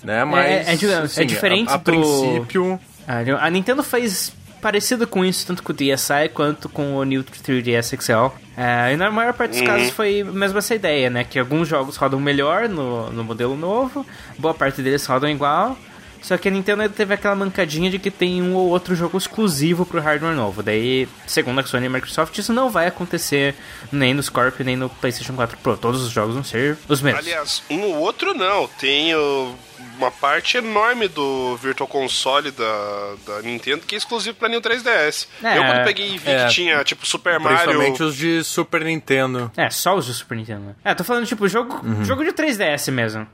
Né? 0.03 0.25
Mas, 0.25 0.47
é, 0.47 0.55
é, 0.57 0.99
assim, 0.99 1.23
é 1.23 1.25
diferente 1.25 1.71
a, 1.71 1.75
a 1.75 1.77
do... 1.79 1.83
princípio. 1.85 2.79
A 3.07 3.45
a 3.47 3.51
Nintendo 3.51 3.83
faz 3.83 4.33
parecido 4.61 5.07
com 5.07 5.23
isso, 5.23 5.47
tanto 5.47 5.63
com 5.63 5.73
o 5.73 5.75
DSi 5.75 6.29
quanto 6.33 6.71
com 6.71 6.97
o 6.97 7.05
New 7.05 7.23
3DS 7.23 8.01
XL. 8.01 8.35
É, 8.57 8.95
e 8.95 8.97
na 8.97 9.11
maior 9.11 9.35
parte 9.35 9.53
dos 9.59 9.61
casos 9.61 9.91
foi 9.91 10.23
mesmo 10.25 10.59
essa 10.59 10.75
ideia, 10.75 11.11
né? 11.11 11.23
Que 11.23 11.39
alguns 11.39 11.69
jogos 11.69 11.97
rodam 11.97 12.19
melhor 12.19 12.67
no, 12.67 13.11
no 13.11 13.23
modelo 13.25 13.57
novo, 13.57 14.07
boa 14.39 14.55
parte 14.55 14.81
deles 14.81 15.05
rodam 15.05 15.29
igual. 15.29 15.77
Só 16.25 16.39
que 16.39 16.49
a 16.49 16.51
Nintendo 16.51 16.89
teve 16.89 17.13
aquela 17.13 17.35
mancadinha 17.35 17.91
de 17.91 17.99
que 17.99 18.11
tem 18.11 18.41
um 18.43 18.55
ou 18.55 18.71
outro 18.71 18.97
jogo 18.97 19.19
exclusivo 19.19 19.85
pro 19.85 20.01
hardware 20.01 20.35
novo. 20.35 20.63
Daí, 20.63 21.07
segundo 21.27 21.61
a 21.61 21.65
Sony 21.65 21.85
e 21.85 21.87
a 21.87 21.91
Microsoft, 21.91 22.39
isso 22.39 22.51
não 22.51 22.71
vai 22.71 22.87
acontecer 22.87 23.55
nem 23.93 24.15
no 24.15 24.23
Scorpio 24.23 24.65
nem 24.65 24.75
no 24.75 24.89
PlayStation 24.89 25.35
4 25.35 25.59
Pro. 25.59 25.77
Todos 25.77 26.03
os 26.03 26.11
jogos 26.11 26.33
vão 26.35 26.43
ser 26.43 26.79
os 26.89 27.03
mesmos. 27.03 27.23
Aliás, 27.23 27.63
um 27.69 27.79
ou 27.83 27.97
outro 27.99 28.33
não. 28.33 28.67
Tem 28.67 29.15
o- 29.15 29.55
uma 29.99 30.11
parte 30.11 30.57
enorme 30.57 31.09
do 31.09 31.57
Virtual 31.59 31.87
Console 31.87 32.51
da, 32.53 33.15
da 33.27 33.43
Nintendo 33.43 33.83
que 33.87 33.95
é 33.95 33.99
exclusivo 33.99 34.35
pra 34.37 34.49
Nintendo 34.49 34.77
3DS. 34.83 35.29
É, 35.43 35.59
eu 35.59 35.63
quando 35.63 35.85
peguei 35.85 36.15
e 36.15 36.17
vi 36.19 36.31
é, 36.31 36.47
que 36.47 36.53
tinha, 36.55 36.83
tipo, 36.85 37.07
Super 37.07 37.39
Mario... 37.39 37.59
Principalmente 37.59 38.03
os 38.03 38.17
de 38.17 38.43
Super 38.43 38.83
Nintendo. 38.83 39.53
É, 39.59 39.69
só 39.69 39.95
os 39.95 40.07
do 40.07 40.15
Super 40.15 40.37
Nintendo. 40.39 40.61
né? 40.69 40.75
É, 40.83 40.95
tô 40.95 41.05
falando 41.05 41.27
tipo 41.27 41.47
jogo, 41.49 41.81
Uhum. 41.85 42.03
jogo 42.03 42.25
de 42.25 42.33
3DS 42.33 42.91
mesmo. 42.91 43.27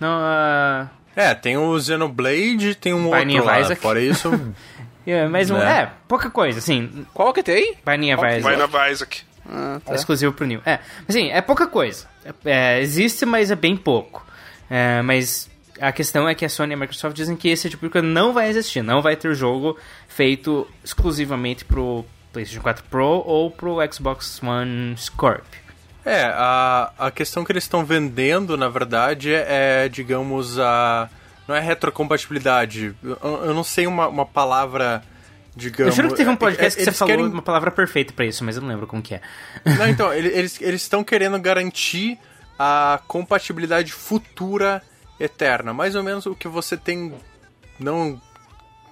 Não, 0.00 0.08
ah, 0.22 0.88
É, 1.16 1.34
tem 1.34 1.56
o 1.56 1.80
Xenoblade, 1.80 2.74
tem 2.74 2.92
um 2.92 3.10
Binding 3.10 3.38
outro 3.38 3.38
of 3.38 3.46
lá. 3.46 3.60
Isaac. 3.60 3.80
Fora 3.80 4.00
isso, 4.00 4.54
é, 5.06 5.26
mas 5.26 5.50
um, 5.50 5.56
Né? 5.56 5.80
é, 5.82 5.90
pouca 6.06 6.28
coisa, 6.28 6.58
assim. 6.58 7.06
Qual 7.14 7.32
que 7.32 7.42
tem? 7.42 7.74
Binding 7.86 8.12
of 8.12 8.24
Isaac. 8.26 8.42
Vai 8.42 8.56
na 8.56 8.90
Isaac. 8.90 9.22
Ah, 9.48 9.80
tá. 9.84 9.92
É 9.92 9.96
exclusivo 9.96 10.32
pro 10.32 10.46
New. 10.46 10.60
É, 10.66 10.78
assim, 11.08 11.30
é 11.30 11.40
pouca 11.40 11.66
coisa. 11.66 12.06
É, 12.44 12.80
existe, 12.80 13.24
mas 13.24 13.50
é 13.50 13.56
bem 13.56 13.76
pouco. 13.76 14.26
É, 14.68 15.00
mas 15.02 15.48
a 15.80 15.92
questão 15.92 16.28
é 16.28 16.34
que 16.34 16.44
a 16.44 16.48
Sony 16.48 16.72
e 16.72 16.74
a 16.74 16.76
Microsoft 16.76 17.16
dizem 17.16 17.36
que 17.36 17.48
esse 17.48 17.70
tipo 17.70 17.86
de 17.86 17.92
coisa 17.92 18.06
não 18.06 18.32
vai 18.32 18.48
existir. 18.48 18.82
Não 18.82 19.00
vai 19.00 19.16
ter 19.16 19.34
jogo 19.34 19.78
feito 20.08 20.66
exclusivamente 20.84 21.64
pro 21.64 22.04
PlayStation 22.32 22.62
4 22.62 22.84
Pro 22.90 23.22
ou 23.24 23.50
pro 23.50 23.78
Xbox 23.92 24.42
One 24.42 24.96
Scorpio. 24.98 25.65
É, 26.06 26.22
a, 26.32 26.92
a 26.98 27.10
questão 27.10 27.44
que 27.44 27.50
eles 27.50 27.64
estão 27.64 27.84
vendendo, 27.84 28.56
na 28.56 28.68
verdade, 28.68 29.32
é, 29.34 29.88
digamos, 29.88 30.56
a. 30.58 31.10
Não 31.48 31.54
é 31.54 31.60
retrocompatibilidade. 31.60 32.94
Eu, 33.02 33.18
eu 33.46 33.54
não 33.54 33.64
sei 33.64 33.86
uma, 33.86 34.06
uma 34.08 34.24
palavra, 34.24 35.02
digamos. 35.54 35.92
Eu 35.92 35.96
juro 36.02 36.08
que 36.14 36.16
teve 36.18 36.30
um 36.30 36.34
é- 36.34 36.36
podcast 36.36 36.80
é- 36.80 36.84
que 36.84 36.90
você 36.90 36.96
falou 36.96 37.14
querem- 37.16 37.30
uma 37.32 37.42
palavra 37.42 37.70
perfeita 37.70 38.12
pra 38.12 38.24
isso, 38.24 38.44
mas 38.44 38.56
eu 38.56 38.62
não 38.62 38.68
lembro 38.68 38.86
como 38.86 39.02
que 39.02 39.14
é. 39.16 39.20
Não, 39.78 39.86
então, 39.90 40.12
ele- 40.14 40.28
eles 40.28 40.60
eles 40.60 40.82
estão 40.82 41.02
querendo 41.04 41.38
garantir 41.40 42.18
a 42.58 43.00
compatibilidade 43.08 43.92
futura 43.92 44.82
eterna. 45.20 45.72
Mais 45.72 45.94
ou 45.96 46.02
menos 46.04 46.24
o 46.26 46.34
que 46.34 46.46
você 46.48 46.76
tem, 46.76 47.12
não 47.80 48.20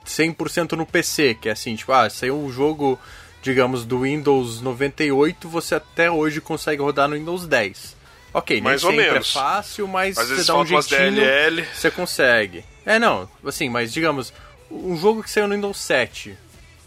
100% 0.05 0.73
no 0.73 0.85
PC, 0.87 1.35
que 1.35 1.49
é 1.49 1.53
assim, 1.53 1.75
tipo, 1.77 1.93
ah, 1.93 2.09
saiu 2.11 2.37
um 2.39 2.51
jogo, 2.51 2.99
digamos, 3.45 3.85
do 3.85 4.01
Windows 4.01 4.61
98, 4.63 5.47
você 5.49 5.75
até 5.75 6.11
hoje 6.11 6.41
consegue 6.41 6.81
rodar 6.81 7.07
no 7.09 7.15
Windows 7.15 7.47
10. 7.47 7.95
Ok, 8.33 8.61
Mais 8.63 8.83
nem 8.83 8.91
ou 8.91 8.97
sempre 8.97 9.13
menos. 9.13 9.29
é 9.29 9.33
fácil, 9.33 9.87
mas 9.87 10.17
Às 10.19 10.29
você 10.31 10.45
dá 10.45 10.57
um 10.59 10.65
jeitinho, 10.67 11.13
DLL. 11.13 11.65
você 11.73 11.91
consegue. 11.91 12.65
É, 12.87 12.99
não, 12.99 13.29
assim, 13.47 13.69
mas 13.69 13.93
digamos, 13.93 14.33
um 14.71 14.97
jogo 14.97 15.23
que 15.23 15.31
saiu 15.31 15.47
no 15.47 15.55
Windows 15.55 15.77
7, 15.79 16.35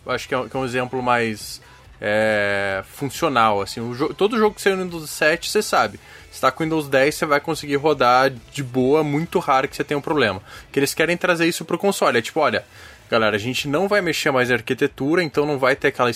eu 0.05 0.11
acho 0.11 0.27
que 0.27 0.33
é, 0.33 0.37
um- 0.39 0.49
que 0.49 0.57
é 0.57 0.59
um 0.59 0.65
exemplo 0.65 1.01
mais 1.01 1.61
é, 2.01 2.83
funcional, 2.93 3.61
assim, 3.61 3.79
o 3.79 3.95
jo- 3.95 4.13
todo 4.13 4.37
jogo 4.37 4.53
que 4.55 4.61
saiu 4.61 4.75
no 4.77 4.83
Windows 4.83 5.09
7, 5.09 5.49
você 5.49 5.61
sabe, 5.63 5.99
se 6.31 6.39
tá 6.41 6.51
com 6.51 6.61
o 6.61 6.65
Windows 6.65 6.87
10, 6.87 7.15
você 7.15 7.25
vai 7.25 7.39
conseguir 7.39 7.75
rodar 7.77 8.31
de 8.51 8.61
boa, 8.61 9.03
muito 9.03 9.39
raro 9.39 9.67
que 9.67 9.75
você 9.75 9.83
tenha 9.83 9.97
um 9.97 10.01
problema. 10.01 10.39
Que 10.71 10.77
eles 10.79 10.93
querem 10.93 11.17
trazer 11.17 11.47
isso 11.47 11.65
pro 11.65 11.77
console, 11.77 12.17
é 12.19 12.21
tipo, 12.21 12.39
olha, 12.39 12.63
galera, 13.09 13.35
a 13.35 13.39
gente 13.39 13.67
não 13.67 13.87
vai 13.87 14.01
mexer 14.01 14.31
mais 14.31 14.49
em 14.49 14.53
arquitetura, 14.53 15.23
então 15.23 15.45
não 15.45 15.57
vai 15.57 15.75
ter 15.75 15.87
aquela 15.87 16.11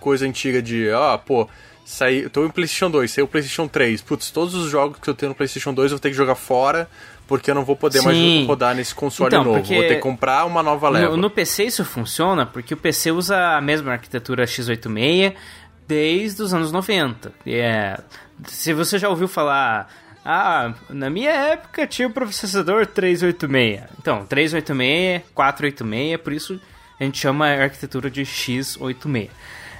coisa 0.00 0.26
antiga 0.26 0.62
de, 0.62 0.90
ah, 0.90 1.18
pô, 1.18 1.48
saí, 1.84 2.22
eu 2.22 2.30
tô 2.30 2.44
em 2.44 2.50
PlayStation 2.50 2.90
2, 2.90 3.10
saiu 3.10 3.24
o 3.24 3.28
PlayStation 3.28 3.66
3, 3.66 4.02
putz, 4.02 4.30
todos 4.30 4.54
os 4.54 4.70
jogos 4.70 4.98
que 5.00 5.08
eu 5.08 5.14
tenho 5.14 5.30
no 5.30 5.34
PlayStation 5.34 5.72
2 5.72 5.92
eu 5.92 5.96
vou 5.96 6.02
ter 6.02 6.10
que 6.10 6.16
jogar 6.16 6.34
fora, 6.34 6.88
porque 7.26 7.50
eu 7.50 7.54
não 7.54 7.64
vou 7.64 7.76
poder 7.76 8.00
Sim. 8.00 8.04
mais 8.06 8.46
rodar 8.46 8.74
nesse 8.74 8.94
console 8.94 9.28
Então, 9.28 9.44
novo, 9.44 9.62
vou 9.62 9.82
ter 9.82 9.96
que 9.96 10.00
comprar 10.00 10.44
uma 10.46 10.62
nova 10.62 10.88
leva. 10.88 11.10
No, 11.10 11.16
no 11.16 11.30
PC 11.30 11.64
isso 11.64 11.84
funciona 11.84 12.46
porque 12.46 12.72
o 12.74 12.76
PC 12.76 13.10
usa 13.12 13.56
a 13.56 13.60
mesma 13.60 13.92
arquitetura 13.92 14.44
x86 14.44 15.34
desde 15.86 16.42
os 16.42 16.54
anos 16.54 16.72
90. 16.72 17.32
E 17.44 17.54
É, 17.56 17.98
se 18.46 18.72
você 18.72 18.98
já 18.98 19.08
ouviu 19.08 19.28
falar, 19.28 19.92
ah, 20.30 20.74
na 20.90 21.08
minha 21.08 21.30
época 21.30 21.86
tinha 21.86 22.06
o 22.06 22.10
processador 22.10 22.86
386. 22.86 23.80
Então, 23.98 24.26
386, 24.26 25.22
486, 25.34 26.20
por 26.20 26.32
isso 26.34 26.60
a 27.00 27.04
gente 27.04 27.18
chama 27.18 27.46
a 27.46 27.62
arquitetura 27.62 28.10
de 28.10 28.20
x86. 28.20 29.30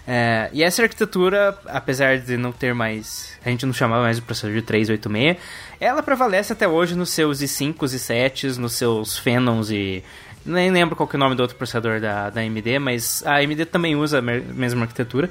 É, 0.07 0.49
e 0.55 0.63
essa 0.63 0.83
arquitetura, 0.83 1.55
apesar 1.67 2.17
de 2.17 2.39
não 2.39 2.51
ter 2.51 2.73
mais. 2.73 3.39
A 3.45 3.51
gente 3.51 3.67
não 3.67 3.75
chamava 3.75 4.05
mais 4.05 4.17
o 4.17 4.23
processador 4.23 4.57
de 4.57 4.63
386, 4.63 5.37
ela 5.79 6.03
prevalece 6.03 6.51
até 6.55 6.67
hoje 6.67 6.95
nos 6.95 7.11
seus 7.11 7.41
i5s 7.41 7.93
e 7.93 7.99
7s, 7.99 8.57
nos 8.57 8.73
seus 8.73 9.19
Phenons 9.19 9.71
e. 9.71 10.03
Nem 10.47 10.71
lembro 10.71 10.97
qual 10.97 11.07
é 11.13 11.15
o 11.15 11.19
nome 11.19 11.35
do 11.35 11.41
outro 11.41 11.59
processador 11.59 12.01
da, 12.01 12.31
da 12.31 12.41
AMD, 12.41 12.79
mas 12.79 13.23
a 13.27 13.37
AMD 13.37 13.67
também 13.67 13.97
usa 13.97 14.21
a 14.21 14.23
mesma 14.23 14.85
arquitetura. 14.85 15.29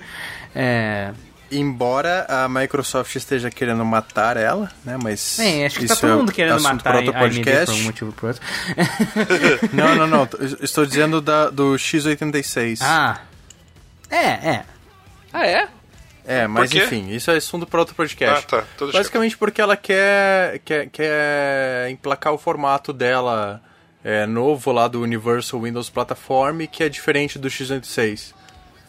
É, 0.53 1.11
Embora 1.51 2.25
a 2.27 2.49
Microsoft 2.49 3.15
esteja 3.15 3.49
querendo 3.49 3.83
matar 3.85 4.35
ela, 4.37 4.71
né, 4.83 4.97
mas 5.01 5.35
bem, 5.37 5.65
acho 5.65 5.79
que 5.79 5.85
isso 5.85 5.95
tá 5.95 6.01
todo 6.01 6.11
é 6.11 6.15
mundo 6.15 6.31
querendo 6.31 6.55
assunto 6.55 6.73
matar 6.73 6.83
para 6.83 6.93
a 6.93 7.01
outro 7.01 7.15
AMD 7.15 7.35
por 7.35 7.43
podcast. 7.43 7.81
um 7.81 7.83
motivo 7.83 8.07
ou 8.07 8.13
por 8.13 8.27
outro. 8.27 8.41
Não, 9.73 9.95
não, 9.95 10.07
não, 10.07 10.29
estou 10.61 10.85
dizendo 10.85 11.21
da, 11.21 11.49
do 11.49 11.73
X86. 11.75 12.79
ah, 12.81 13.21
é, 14.09 14.25
é. 14.25 14.65
Ah, 15.31 15.45
é? 15.45 15.67
É, 16.25 16.45
mas 16.45 16.73
enfim, 16.73 17.09
isso 17.09 17.31
é 17.31 17.37
assunto 17.37 17.65
para 17.65 17.79
outro 17.79 17.95
podcast. 17.95 18.45
Ah, 18.45 18.59
tá. 18.59 18.67
Tudo 18.77 18.91
Basicamente 18.91 19.37
porque 19.37 19.61
ela 19.61 19.77
quer, 19.77 20.59
quer, 20.59 20.89
quer 20.89 21.89
emplacar 21.89 22.33
o 22.33 22.37
formato 22.37 22.91
dela 22.91 23.61
é, 24.03 24.25
novo 24.25 24.73
lá 24.73 24.89
do 24.89 25.01
Universal 25.01 25.61
Windows 25.61 25.89
Platform, 25.89 26.65
que 26.65 26.83
é 26.83 26.89
diferente 26.89 27.39
do 27.39 27.47
X86. 27.47 28.33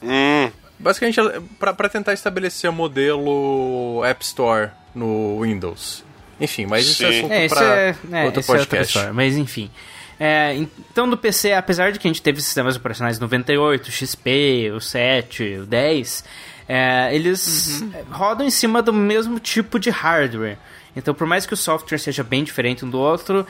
Hum, 0.03 0.51
Basicamente, 0.79 1.19
pra 1.59 1.89
tentar 1.89 2.13
estabelecer 2.13 2.71
o 2.71 2.73
modelo 2.73 4.03
App 4.05 4.25
Store 4.25 4.71
no 4.95 5.41
Windows. 5.43 6.05
Enfim, 6.41 6.67
mas 6.67 6.87
isso 6.87 7.05
é 7.05 7.11
Sim. 7.13 7.19
assunto 7.19 7.33
É, 7.33 7.49
pra 7.49 7.65
é, 7.77 7.97
é, 8.13 8.25
outro 8.25 8.41
esse 8.41 8.51
é 8.51 8.53
outra 8.55 8.67
podcast. 8.67 8.87
história, 8.87 9.13
mas 9.13 9.37
enfim. 9.37 9.71
É, 10.21 10.55
então, 10.55 11.09
do 11.09 11.17
PC, 11.17 11.53
apesar 11.53 11.91
de 11.93 11.99
que 11.99 12.07
a 12.07 12.11
gente 12.11 12.23
teve 12.23 12.41
sistemas 12.41 12.77
operacionais 12.77 13.19
98, 13.19 13.91
XP, 13.91 14.73
o 14.75 14.81
7, 14.81 15.59
o 15.63 15.67
10, 15.67 16.25
é, 16.69 17.15
eles 17.15 17.81
Uhum. 17.81 17.91
é, 17.95 18.05
rodam 18.11 18.47
em 18.47 18.51
cima 18.51 18.81
do 18.83 18.93
mesmo 18.93 19.39
tipo 19.41 19.79
de 19.79 19.91
hardware. 19.91 20.59
Então, 20.97 21.15
por 21.15 21.27
mais 21.27 21.47
que 21.47 21.55
o 21.55 21.57
software 21.57 21.99
seja 21.99 22.23
bem 22.25 22.43
diferente 22.43 22.85
um 22.85 22.91
do 22.91 22.99
outro, 22.99 23.47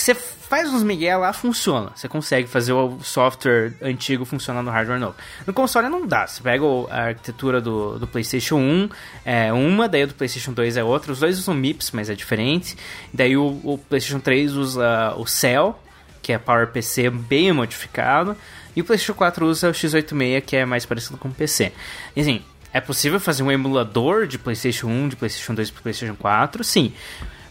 você 0.00 0.14
faz 0.14 0.72
uns 0.72 0.82
migué 0.82 1.16
lá, 1.16 1.32
funciona. 1.32 1.90
Você 1.94 2.08
consegue 2.08 2.48
fazer 2.48 2.72
o 2.72 2.98
software 3.02 3.74
antigo 3.82 4.24
funcionar 4.24 4.62
no 4.62 4.70
hardware 4.70 4.98
novo. 4.98 5.14
No 5.46 5.52
console 5.52 5.88
não 5.88 6.06
dá. 6.06 6.26
Você 6.26 6.42
pega 6.42 6.64
a 6.90 7.04
arquitetura 7.08 7.60
do, 7.60 7.98
do 7.98 8.06
PlayStation 8.06 8.56
1, 8.56 8.88
é 9.24 9.52
uma, 9.52 9.88
daí 9.88 10.04
o 10.04 10.06
do 10.06 10.14
PlayStation 10.14 10.52
2 10.52 10.76
é 10.76 10.84
outra. 10.84 11.12
Os 11.12 11.20
dois 11.20 11.38
usam 11.38 11.54
MIPS, 11.54 11.90
mas 11.92 12.08
é 12.08 12.14
diferente. 12.14 12.76
Daí 13.12 13.36
o, 13.36 13.60
o 13.62 13.78
PlayStation 13.88 14.20
3 14.20 14.54
usa 14.54 15.14
o 15.16 15.26
Cell, 15.26 15.78
que 16.22 16.32
é 16.32 16.38
PowerPC 16.38 17.10
bem 17.10 17.52
modificado. 17.52 18.36
E 18.74 18.80
o 18.80 18.84
PlayStation 18.84 19.14
4 19.14 19.46
usa 19.46 19.68
o 19.68 19.72
x86, 19.72 20.40
que 20.42 20.56
é 20.56 20.64
mais 20.64 20.86
parecido 20.86 21.18
com 21.18 21.28
o 21.28 21.34
PC. 21.34 21.72
E 22.14 22.20
assim, 22.20 22.42
é 22.72 22.80
possível 22.80 23.18
fazer 23.18 23.42
um 23.42 23.50
emulador 23.50 24.26
de 24.26 24.38
PlayStation 24.38 24.86
1, 24.86 25.08
de 25.08 25.16
PlayStation 25.16 25.54
2 25.54 25.70
para 25.70 25.82
PlayStation 25.82 26.14
4? 26.14 26.62
Sim. 26.62 26.92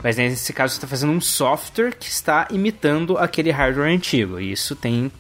Mas 0.04 0.18
nesse 0.18 0.54
caso 0.54 0.74
você 0.74 0.78
está 0.78 0.88
fazendo 0.88 1.12
um 1.12 1.22
software 1.22 1.94
que 2.00 2.08
está 2.08 2.48
imitando 2.52 3.18
aquele 3.18 3.52
hardware 3.52 3.90
antigo. 3.92 4.40
E 4.40 4.52
isso 4.52 4.76
tem 4.76 5.12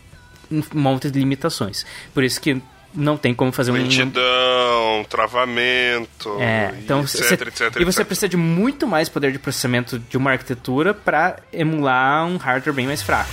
um 0.51 0.61
monte 0.73 1.09
de 1.11 1.19
limitações. 1.19 1.85
Por 2.13 2.23
isso 2.23 2.39
que 2.39 2.61
não 2.93 3.17
tem 3.17 3.33
como 3.33 3.51
fazer 3.51 3.71
um. 3.71 3.75
Lentidão, 3.75 5.05
travamento, 5.09 6.37
É, 6.39 6.73
então 6.79 7.01
etc, 7.01 7.11
você- 7.15 7.33
etc, 7.33 7.61
e 7.81 7.85
você 7.85 7.99
etc. 8.01 8.05
precisa 8.05 8.29
de 8.29 8.37
muito 8.37 8.87
mais 8.87 9.09
poder 9.09 9.31
de 9.31 9.39
processamento 9.39 9.99
de 9.99 10.17
uma 10.17 10.31
arquitetura 10.31 10.93
para 10.93 11.37
emular 11.51 12.25
um 12.25 12.37
hardware 12.37 12.73
bem 12.75 12.87
mais 12.87 13.01
fraco. 13.01 13.29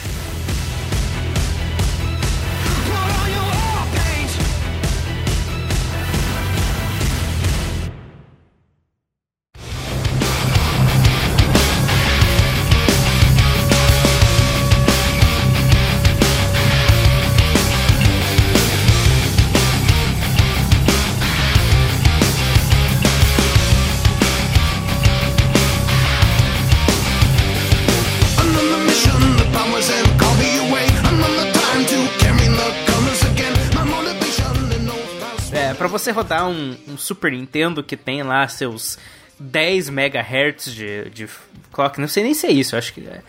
Você 36.04 36.10
rodar 36.12 36.48
um, 36.48 36.76
um 36.88 36.96
Super 36.98 37.32
Nintendo 37.32 37.82
que 37.82 37.96
tem 37.96 38.22
lá 38.22 38.46
seus 38.48 38.98
10 39.38 39.88
MHz 39.88 40.66
de, 40.72 41.10
de 41.10 41.28
clock, 41.72 42.00
não 42.00 42.06
sei 42.08 42.22
nem 42.22 42.34
se 42.34 42.46
é 42.46 42.52
isso, 42.52 42.74
eu 42.74 42.78
acho 42.78 42.92
que 42.94 43.00
é. 43.00 43.20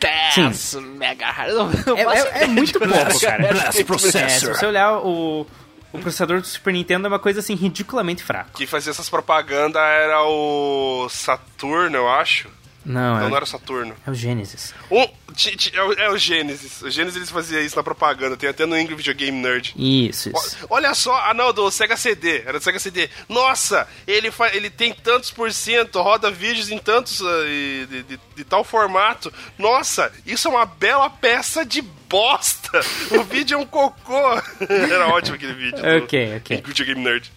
10 0.00 0.74
megahertz. 0.96 1.54
Não, 1.54 1.68
não 1.68 1.98
É, 1.98 2.02
é- 2.02 2.18
é 2.18 2.28
ideia 2.30 2.46
muito 2.48 2.78
pouco, 2.78 3.20
cara. 3.20 3.48
Blast 3.52 3.84
tem. 3.84 4.22
É, 4.22 4.28
se 4.28 4.46
você 4.46 4.66
olhar 4.66 4.98
o, 4.98 5.46
o 5.92 5.98
processador 5.98 6.40
do 6.40 6.46
Super 6.46 6.72
Nintendo 6.72 7.06
é 7.06 7.08
uma 7.08 7.18
coisa 7.18 7.40
assim 7.40 7.54
ridiculamente 7.54 8.22
fraco. 8.22 8.50
Quem 8.54 8.66
fazia 8.66 8.90
essas 8.90 9.10
propagandas 9.10 9.82
era 9.82 10.22
o 10.24 11.06
Saturno, 11.10 11.96
eu 11.96 12.08
acho. 12.08 12.48
Não, 12.84 13.00
Não, 13.18 13.18
é, 13.26 13.28
não 13.28 13.36
era 13.36 13.44
o 13.44 13.48
Saturno. 13.48 13.94
é 14.06 14.10
o 14.10 14.14
Genesis. 14.14 14.72
Um, 14.90 15.06
ti- 15.34 15.56
ti- 15.56 15.72
é, 15.74 15.82
o, 15.82 15.92
é 15.92 16.10
o 16.10 16.16
Gênesis. 16.16 16.80
O 16.82 16.90
Gênesis 16.90 17.16
eles 17.16 17.30
faziam 17.30 17.60
isso 17.62 17.76
na 17.76 17.82
propaganda. 17.82 18.36
Tem 18.36 18.48
até 18.48 18.64
no 18.66 18.78
Ingrid 18.78 18.96
Videogame 18.96 19.36
Nerd. 19.38 19.74
Isso, 19.76 20.30
isso. 20.30 20.56
Olha 20.70 20.94
só, 20.94 21.14
ah 21.26 21.34
não, 21.34 21.52
do 21.52 21.70
Sega 21.70 21.96
CD, 21.96 22.40
era 22.46 22.58
do 22.58 22.62
Sega 22.64 22.78
CD. 22.78 23.10
Nossa, 23.28 23.86
ele, 24.06 24.30
fa 24.30 24.54
ele 24.54 24.70
tem 24.70 24.92
tantos 24.94 25.30
por 25.30 25.52
cento, 25.52 26.00
roda 26.00 26.30
vídeos 26.30 26.70
em 26.70 26.78
tantos, 26.78 27.20
ah, 27.22 27.44
e 27.46 27.86
de, 27.88 28.02
de- 28.04 28.20
de 28.36 28.44
tal 28.44 28.64
formato. 28.64 29.32
Nossa, 29.58 30.10
isso 30.24 30.48
é 30.48 30.50
uma 30.50 30.64
bela 30.64 31.10
peça 31.10 31.64
de 31.66 31.82
bosta. 31.82 32.80
O 33.10 33.22
vídeo 33.24 33.56
é 33.56 33.58
um 33.58 33.66
cocô. 33.66 34.34
era 34.68 35.06
ótimo 35.08 35.36
aquele 35.36 35.52
vídeo. 35.54 35.78
Ok, 36.02 36.36
ok. 36.38 36.56
Ingrid 36.56 36.66
Videogame 36.68 37.00
Nerd. 37.04 37.30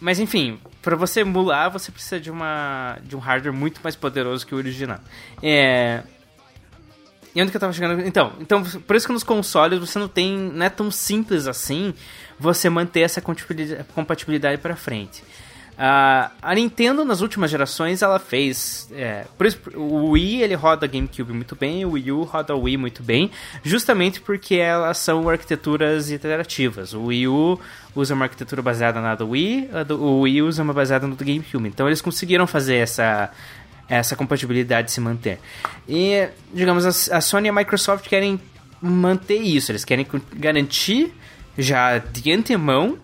Mas 0.00 0.18
enfim, 0.20 0.60
pra 0.80 0.94
você 0.94 1.20
emular, 1.20 1.70
você 1.70 1.90
precisa 1.90 2.20
de 2.20 2.30
uma 2.30 2.98
de 3.02 3.16
um 3.16 3.18
hardware 3.18 3.52
muito 3.52 3.80
mais 3.82 3.96
poderoso 3.96 4.46
que 4.46 4.54
o 4.54 4.58
original. 4.58 5.00
É 5.42 6.02
E 7.34 7.42
onde 7.42 7.50
que 7.50 7.56
eu 7.56 7.60
tava 7.60 7.72
chegando? 7.72 8.06
Então, 8.06 8.32
então, 8.40 8.62
por 8.62 8.96
isso 8.96 9.06
que 9.06 9.12
nos 9.12 9.24
consoles 9.24 9.78
você 9.78 9.98
não 9.98 10.08
tem, 10.08 10.36
não 10.36 10.64
é 10.64 10.70
tão 10.70 10.90
simples 10.90 11.46
assim 11.46 11.94
você 12.38 12.70
manter 12.70 13.00
essa 13.00 13.20
compatibilidade 13.20 14.58
para 14.58 14.76
frente. 14.76 15.22
Ah, 15.80 16.32
a 16.42 16.56
Nintendo 16.56 17.04
nas 17.04 17.20
últimas 17.20 17.52
gerações 17.52 18.02
ela 18.02 18.18
fez, 18.18 18.88
é, 18.92 19.26
por 19.36 19.46
isso 19.46 19.60
o 19.76 20.10
Wii 20.10 20.42
ele 20.42 20.54
roda 20.56 20.88
GameCube 20.88 21.32
muito 21.32 21.54
bem, 21.54 21.84
o 21.84 21.92
Wii 21.92 22.10
U 22.10 22.22
roda 22.24 22.56
Wii 22.56 22.76
muito 22.76 23.00
bem, 23.00 23.30
justamente 23.62 24.20
porque 24.20 24.56
elas 24.56 24.98
são 24.98 25.28
arquiteturas 25.28 26.10
iterativas. 26.10 26.94
O 26.94 27.04
Wii 27.04 27.28
U 27.28 27.60
usa 27.94 28.12
uma 28.12 28.24
arquitetura 28.24 28.60
baseada 28.60 29.00
na 29.00 29.14
do 29.14 29.28
Wii, 29.28 29.70
do, 29.86 30.02
o 30.02 30.20
Wii 30.22 30.42
usa 30.42 30.64
uma 30.64 30.72
baseada 30.74 31.06
no 31.06 31.14
do 31.14 31.24
GameCube. 31.24 31.68
Então 31.68 31.86
eles 31.86 32.00
conseguiram 32.00 32.48
fazer 32.48 32.74
essa 32.78 33.30
essa 33.88 34.16
compatibilidade 34.16 34.90
se 34.90 35.00
manter. 35.00 35.38
E, 35.88 36.28
digamos, 36.52 36.84
a, 36.84 37.18
a 37.18 37.20
Sony 37.20 37.46
e 37.46 37.50
a 37.50 37.52
Microsoft 37.52 38.06
querem 38.08 38.38
manter 38.82 39.38
isso, 39.40 39.70
eles 39.70 39.84
querem 39.84 40.06
garantir 40.34 41.14
já 41.56 41.98
de 41.98 42.32
antemão 42.32 42.98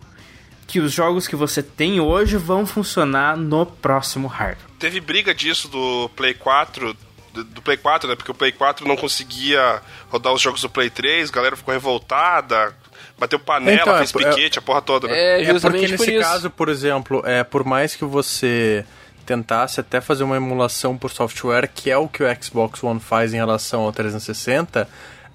que 0.67 0.81
os 0.81 0.93
jogos 0.93 1.27
que 1.29 1.37
você 1.37 1.63
tem 1.63 2.01
hoje 2.01 2.37
vão 2.37 2.67
funcionar 2.67 3.37
no 3.37 3.67
próximo 3.67 4.29
hardware. 4.29 4.67
Teve 4.79 5.01
briga 5.01 5.35
disso 5.35 5.69
do 5.69 6.09
Play 6.17 6.35
4, 6.35 6.97
do, 7.33 7.45
do 7.45 7.63
Play 7.63 7.77
4, 7.77 8.09
né? 8.09 8.17
Porque 8.17 8.31
o 8.31 8.35
Play 8.35 8.53
4 8.53 8.87
não 8.87 8.97
conseguia 8.97 9.81
rodar 10.09 10.33
os 10.33 10.41
jogos 10.41 10.61
do 10.63 10.69
Play 10.69 10.91
3, 10.91 11.31
a 11.31 11.33
galera 11.33 11.57
ficou 11.57 11.73
revoltada, 11.73 12.75
bateu 13.19 13.39
panela, 13.39 13.81
Então, 13.81 13.95
é, 13.95 13.99
fez 13.99 14.13
piquete, 14.13 14.59
a 14.59 14.63
porra 14.63 14.83
toda, 14.83 15.09
né? 15.09 15.15
É, 15.17 15.43
É 15.45 15.61
porque 15.61 15.81
nesse 15.81 15.97
por 15.97 16.09
isso. 16.09 16.21
caso, 16.23 16.51
por 16.51 16.69
exemplo, 16.69 17.23
é 17.25 17.45
por 17.45 17.65
mais 17.65 17.95
que 17.95 18.05
você 18.05 18.85
tentasse 19.25 19.81
até 19.81 20.01
fazer 20.01 20.23
uma 20.25 20.37
emulação 20.37 20.97
por 20.97 21.11
software, 21.11 21.69
que 21.75 21.91
é 21.91 21.97
o 21.97 22.07
que 22.09 22.23
o 22.23 22.43
Xbox 22.43 22.83
One 22.83 23.01
faz 23.01 23.33
em 23.33 23.37
relação 23.37 23.83
ao 23.83 23.93
360, 23.93 24.89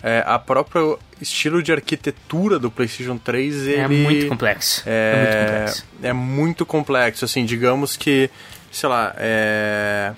é, 0.03 0.23
a 0.25 0.37
própria 0.37 0.95
estilo 1.21 1.61
de 1.61 1.71
arquitetura 1.71 2.57
do 2.57 2.71
PlayStation 2.71 3.17
3 3.17 3.67
ele 3.67 3.75
É 3.75 3.87
muito 3.87 4.27
complexo. 4.27 4.83
É, 4.85 5.15
muito 5.15 5.33
é, 5.33 5.45
complexo. 5.45 5.85
é 6.03 6.13
muito 6.13 6.65
complexo. 6.65 7.25
Assim, 7.25 7.45
digamos 7.45 7.97
que, 7.97 8.29
sei 8.71 8.89
lá, 8.89 9.13
é, 9.17 10.13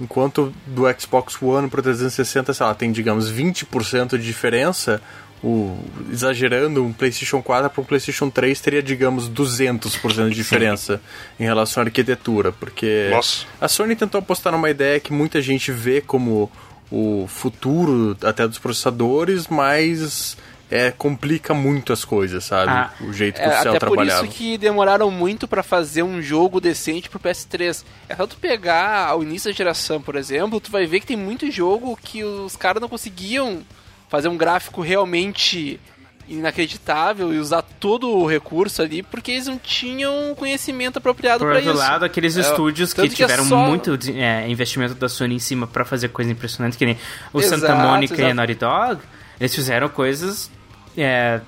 enquanto 0.00 0.52
do 0.66 0.82
Xbox 0.98 1.40
One 1.40 1.68
pro 1.68 1.82
360, 1.82 2.52
sei 2.52 2.66
lá, 2.66 2.74
tem, 2.74 2.92
digamos, 2.92 3.30
20% 3.30 4.18
de 4.18 4.24
diferença, 4.24 5.00
o, 5.42 5.78
exagerando, 6.10 6.82
um 6.84 6.92
PlayStation 6.92 7.42
4 7.42 7.70
para 7.70 7.80
um 7.80 7.84
PlayStation 7.84 8.30
3 8.30 8.60
teria, 8.60 8.82
digamos, 8.82 9.28
200% 9.28 10.28
de 10.28 10.34
diferença 10.34 11.00
em 11.38 11.44
relação 11.44 11.82
à 11.82 11.86
arquitetura, 11.86 12.52
porque 12.52 13.08
Nossa. 13.10 13.46
a 13.60 13.68
Sony 13.68 13.94
tentou 13.94 14.18
apostar 14.18 14.52
numa 14.52 14.70
ideia 14.70 14.98
que 14.98 15.12
muita 15.12 15.40
gente 15.40 15.70
vê 15.70 16.00
como 16.00 16.50
o 16.90 17.26
futuro 17.28 18.16
até 18.22 18.46
dos 18.46 18.58
processadores, 18.58 19.48
mas 19.48 20.36
é, 20.70 20.90
complica 20.90 21.52
muito 21.54 21.92
as 21.92 22.04
coisas, 22.04 22.44
sabe? 22.44 22.70
Ah, 22.72 22.90
o 23.00 23.12
jeito 23.12 23.36
que 23.36 23.42
É, 23.42 23.48
o 23.48 23.62
Cell 23.62 23.70
até 23.70 23.78
por 23.80 23.94
trabalhava. 23.94 24.24
isso 24.26 24.34
que 24.36 24.58
demoraram 24.58 25.10
muito 25.10 25.46
pra 25.46 25.62
fazer 25.62 26.02
um 26.02 26.20
jogo 26.22 26.60
decente 26.60 27.08
pro 27.08 27.20
PS3. 27.20 27.84
É 28.08 28.16
só 28.16 28.26
tu 28.26 28.36
pegar 28.36 29.06
ao 29.08 29.22
início 29.22 29.50
da 29.50 29.56
geração, 29.56 30.00
por 30.00 30.16
exemplo, 30.16 30.60
tu 30.60 30.70
vai 30.70 30.86
ver 30.86 31.00
que 31.00 31.06
tem 31.06 31.16
muito 31.16 31.50
jogo 31.50 31.96
que 32.02 32.22
os 32.24 32.56
caras 32.56 32.80
não 32.80 32.88
conseguiam 32.88 33.62
fazer 34.08 34.28
um 34.28 34.36
gráfico 34.36 34.80
realmente 34.80 35.80
inacreditável 36.28 37.32
e 37.32 37.38
usar 37.38 37.62
todo 37.62 38.08
o 38.10 38.26
recurso 38.26 38.82
ali 38.82 39.02
porque 39.02 39.32
eles 39.32 39.46
não 39.46 39.58
tinham 39.58 40.34
conhecimento 40.34 40.98
apropriado 40.98 41.38
Por 41.40 41.48
pra 41.48 41.56
outro 41.56 41.70
isso. 41.72 41.78
lado, 41.80 42.04
aqueles 42.04 42.36
É, 42.36 42.40
estúdios 42.40 42.92
que 42.92 43.00
que 43.02 43.06
é 43.06 43.26
tiveram 43.26 43.44
só- 43.44 43.56
muito 43.66 43.98
é, 44.14 44.48
investimento 44.48 44.94
da 44.94 45.08
Sony 45.08 45.34
em 45.36 45.38
cima 45.38 45.66
pra 45.66 45.84
fazer 45.84 46.08
coisa 46.08 46.30
impressionante, 46.30 46.76
que 46.76 46.84
nem 46.86 46.98
o 47.32 47.40
Exato, 47.40 47.60
Santa 47.60 47.74
Mônica 47.74 48.20
e 48.20 48.30
a. 48.30 48.34
Naughty 48.34 48.54
Dog, 48.54 49.00
eles 49.40 49.54
fizeram 49.54 49.88
coisas 49.88 50.50
é, 50.96 51.40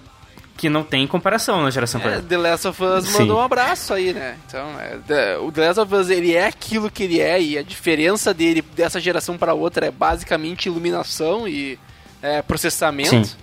que 0.57 0.69
não 0.69 0.83
tem 0.83 1.07
comparação 1.07 1.63
na 1.63 1.71
geração 1.71 2.01
É, 2.01 2.05
passada. 2.05 2.23
The 2.23 2.37
Last 2.37 2.69
of 2.69 2.85
Us 2.85 3.05
Sim. 3.07 3.19
mandou 3.21 3.39
um 3.39 3.43
abraço 3.43 3.95
aí, 3.95 4.13
né? 4.13 4.37
Então, 4.47 4.79
é, 4.81 4.99
The- 5.07 5.39
o 5.39 5.51
The 5.53 5.67
Last 5.69 5.81
of 5.81 5.95
Us 5.95 6.11
ele 6.11 6.35
é 6.35 6.47
aquilo 6.47 6.91
que 6.91 7.05
ele 7.05 7.21
é 7.21 7.41
e 7.41 7.57
a 7.59 7.63
diferença 7.63 8.35
dele 8.35 8.61
dessa 8.75 9.01
geração 9.01 9.39
para 9.39 9.55
outra 9.55 9.87
é 9.87 9.91
basicamente 9.91 10.67
iluminação 10.67 11.49
e 11.49 11.79
é, 12.21 12.43
processamento, 12.43 13.27
Sim. 13.27 13.37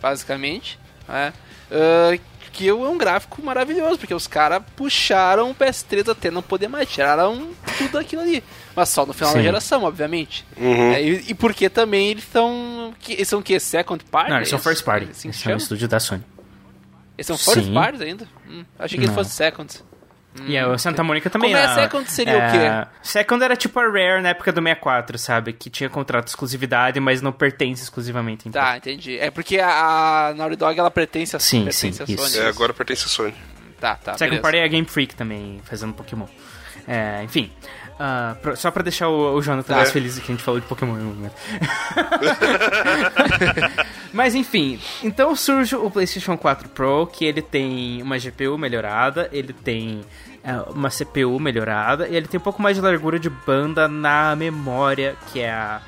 basicamente. 0.00 0.78
Né? 1.10 1.32
Ah, 1.70 2.18
porque 2.40 2.68
é 2.68 2.74
um 2.74 2.98
gráfico 2.98 3.40
maravilhoso, 3.42 3.96
porque 3.98 4.12
os 4.12 4.26
caras 4.26 4.60
puxaram 4.74 5.50
o 5.50 5.54
PS3 5.54 6.10
até 6.10 6.30
não 6.32 6.42
poder 6.42 6.66
mais, 6.68 6.88
tiraram 6.90 7.50
tudo 7.78 7.96
aquilo 7.96 8.22
ali. 8.22 8.42
Mas 8.74 8.88
só 8.88 9.06
no 9.06 9.12
final 9.12 9.32
da 9.32 9.38
Sim. 9.38 9.44
geração, 9.44 9.84
obviamente. 9.84 10.44
Uhum. 10.56 10.92
É, 10.92 11.02
e, 11.02 11.30
e 11.30 11.34
porque 11.34 11.68
também 11.70 12.08
eles 12.08 12.24
são. 12.24 12.92
que- 12.98 13.12
Eles 13.12 13.28
são 13.28 13.38
o 13.38 13.42
quê? 13.42 13.60
Second 13.60 14.04
party? 14.04 14.30
Não, 14.30 14.36
eles 14.38 14.48
são 14.48 14.58
first 14.58 14.84
party. 14.84 15.06
Assim 15.10 15.22
que 15.30 15.36
Eles 15.36 15.40
são 15.42 15.52
um 15.52 15.56
estúdio 15.56 15.86
da 15.88 16.00
Sony. 16.00 16.24
Eles 17.16 17.26
são 17.26 17.38
first 17.38 17.72
parties 17.72 18.00
ainda? 18.00 18.26
Hum, 18.48 18.64
achei 18.78 18.96
que 18.98 19.04
eles 19.04 19.10
Não. 19.10 19.14
fossem 19.14 19.32
second. 19.32 19.72
E 20.46 20.56
a 20.56 20.78
Santa 20.78 21.02
Mônica 21.02 21.28
também. 21.28 21.50
Como 21.50 21.60
é 21.62 21.66
a- 21.66 21.74
Second 21.74 22.10
seria 22.10 22.38
o 22.38 22.50
quê? 22.52 22.88
Second 23.02 23.44
era 23.44 23.56
tipo 23.56 23.78
a 23.80 23.84
Rare 23.84 24.22
na 24.22 24.28
época 24.28 24.52
do 24.52 24.60
64, 24.62 25.18
sabe? 25.18 25.52
Que 25.52 25.68
tinha 25.68 25.90
contrato 25.90 26.24
de 26.26 26.30
exclusividade, 26.30 27.00
mas 27.00 27.20
não 27.20 27.32
pertence 27.32 27.82
exclusivamente. 27.82 28.48
Então. 28.48 28.62
Tá, 28.62 28.76
entendi. 28.76 29.18
É 29.18 29.30
porque 29.30 29.58
a, 29.58 30.28
a 30.28 30.34
Naughty 30.34 30.56
Dog 30.56 30.78
ela 30.78 30.90
pertence 30.90 31.34
a, 31.34 31.40
Sim, 31.40 31.64
pertence 31.64 31.92
sim, 31.96 32.02
a 32.02 32.06
Sony. 32.06 32.14
isso. 32.28 32.40
É, 32.40 32.46
agora 32.48 32.72
pertence 32.72 33.04
a 33.06 33.08
Sony. 33.08 33.34
Tá, 33.80 33.96
tá. 33.96 34.12
Second 34.12 34.30
beleza. 34.30 34.42
Party 34.42 34.58
é 34.58 34.64
a 34.64 34.68
Game 34.68 34.86
Freak 34.86 35.14
também, 35.16 35.60
fazendo 35.64 35.92
Pokémon. 35.94 36.26
É, 36.86 37.22
enfim. 37.24 37.50
Ah, 38.02 38.34
pro- 38.40 38.56
só 38.56 38.70
pra 38.70 38.82
deixar 38.82 39.08
o, 39.08 39.34
o 39.36 39.42
Jonathan 39.42 39.74
É. 39.74 39.76
mais 39.76 39.90
feliz 39.92 40.14
que 40.18 40.24
a 40.24 40.34
gente 40.34 40.42
falou 40.42 40.58
de 40.58 40.66
Pokémon 40.66 40.96
em 40.98 41.02
um 41.02 41.04
momento. 41.14 41.34
Mas 44.12 44.34
enfim, 44.34 44.80
então 45.02 45.34
surge 45.36 45.76
o 45.76 45.90
PlayStation 45.90 46.36
4 46.36 46.68
Pro, 46.70 47.06
que 47.06 47.24
ele 47.24 47.42
tem 47.42 48.02
uma 48.02 48.18
GPU 48.18 48.58
melhorada, 48.58 49.28
ele 49.32 49.52
tem 49.52 50.00
é, 50.42 50.54
uma 50.74 50.88
CPU 50.90 51.38
melhorada, 51.38 52.08
e 52.08 52.16
ele 52.16 52.26
tem 52.26 52.38
um 52.40 52.42
pouco 52.42 52.60
mais 52.60 52.76
de 52.76 52.82
largura 52.82 53.18
de 53.18 53.30
banda 53.30 53.86
na 53.86 54.34
memória, 54.34 55.14
que 55.32 55.40
é 55.40 55.50
a, 55.52 55.80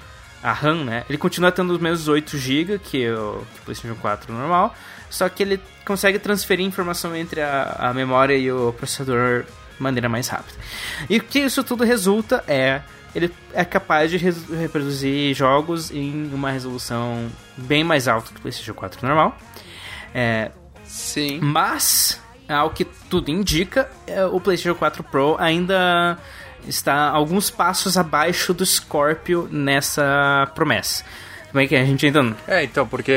a 0.43 0.53
RAM, 0.53 0.85
né? 0.85 1.05
Ele 1.09 1.19
continua 1.19 1.51
tendo 1.51 1.73
os 1.73 1.81
mesmos 1.81 2.07
8 2.09 2.37
GB 2.39 2.79
que 2.79 3.09
o, 3.11 3.45
que 3.55 3.61
o 3.61 3.65
PlayStation 3.65 3.97
4 4.01 4.33
normal, 4.33 4.75
só 5.11 5.29
que 5.29 5.43
ele 5.43 5.61
consegue 5.85 6.19
transferir 6.19 6.65
informação 6.65 7.17
entre 7.17 7.41
a, 7.41 7.77
a 7.79 7.93
memória 7.95 8.37
e 8.37 8.53
o 8.53 8.73
processador 8.73 9.45
maneira 9.83 10.09
mais 10.09 10.29
rápida. 10.29 10.59
E 11.11 11.19
o 11.19 11.23
que 11.23 11.41
isso 11.41 11.63
tudo 11.63 11.85
resulta 11.85 12.43
é 12.47 12.83
ele 13.15 13.31
é 13.53 13.65
capaz 13.65 14.11
de 14.11 14.17
reproduzir 14.17 15.35
jogos 15.35 15.91
em 15.91 16.31
uma 16.33 16.51
resolução 16.51 17.29
bem 17.57 17.85
mais 17.85 18.09
alta 18.09 18.31
que 18.33 18.39
o 18.39 18.41
PlayStation 18.41 18.73
4 18.73 19.07
normal. 19.07 19.37
É, 20.15 20.51
Sim. 20.85 21.39
mas, 21.43 22.21
ao 22.49 22.71
que 22.71 22.85
tudo 22.85 23.31
indica, 23.31 23.91
é, 24.07 24.25
o 24.25 24.41
PlayStation 24.41 24.79
4 24.79 25.03
Pro 25.05 25.37
ainda 25.39 26.19
está 26.67 27.09
alguns 27.11 27.51
passos 27.51 27.99
abaixo 27.99 28.55
do 28.55 28.65
Scorpio 28.65 29.47
nessa 29.51 30.51
promessa. 30.55 31.05
Como 31.51 31.61
é 31.61 31.67
que 31.67 31.75
é? 31.75 31.83
a 31.83 31.85
gente 31.85 32.07
ainda 32.07 32.23
não. 32.23 32.37
É, 32.49 32.65
então, 32.65 32.87
porque 32.87 33.15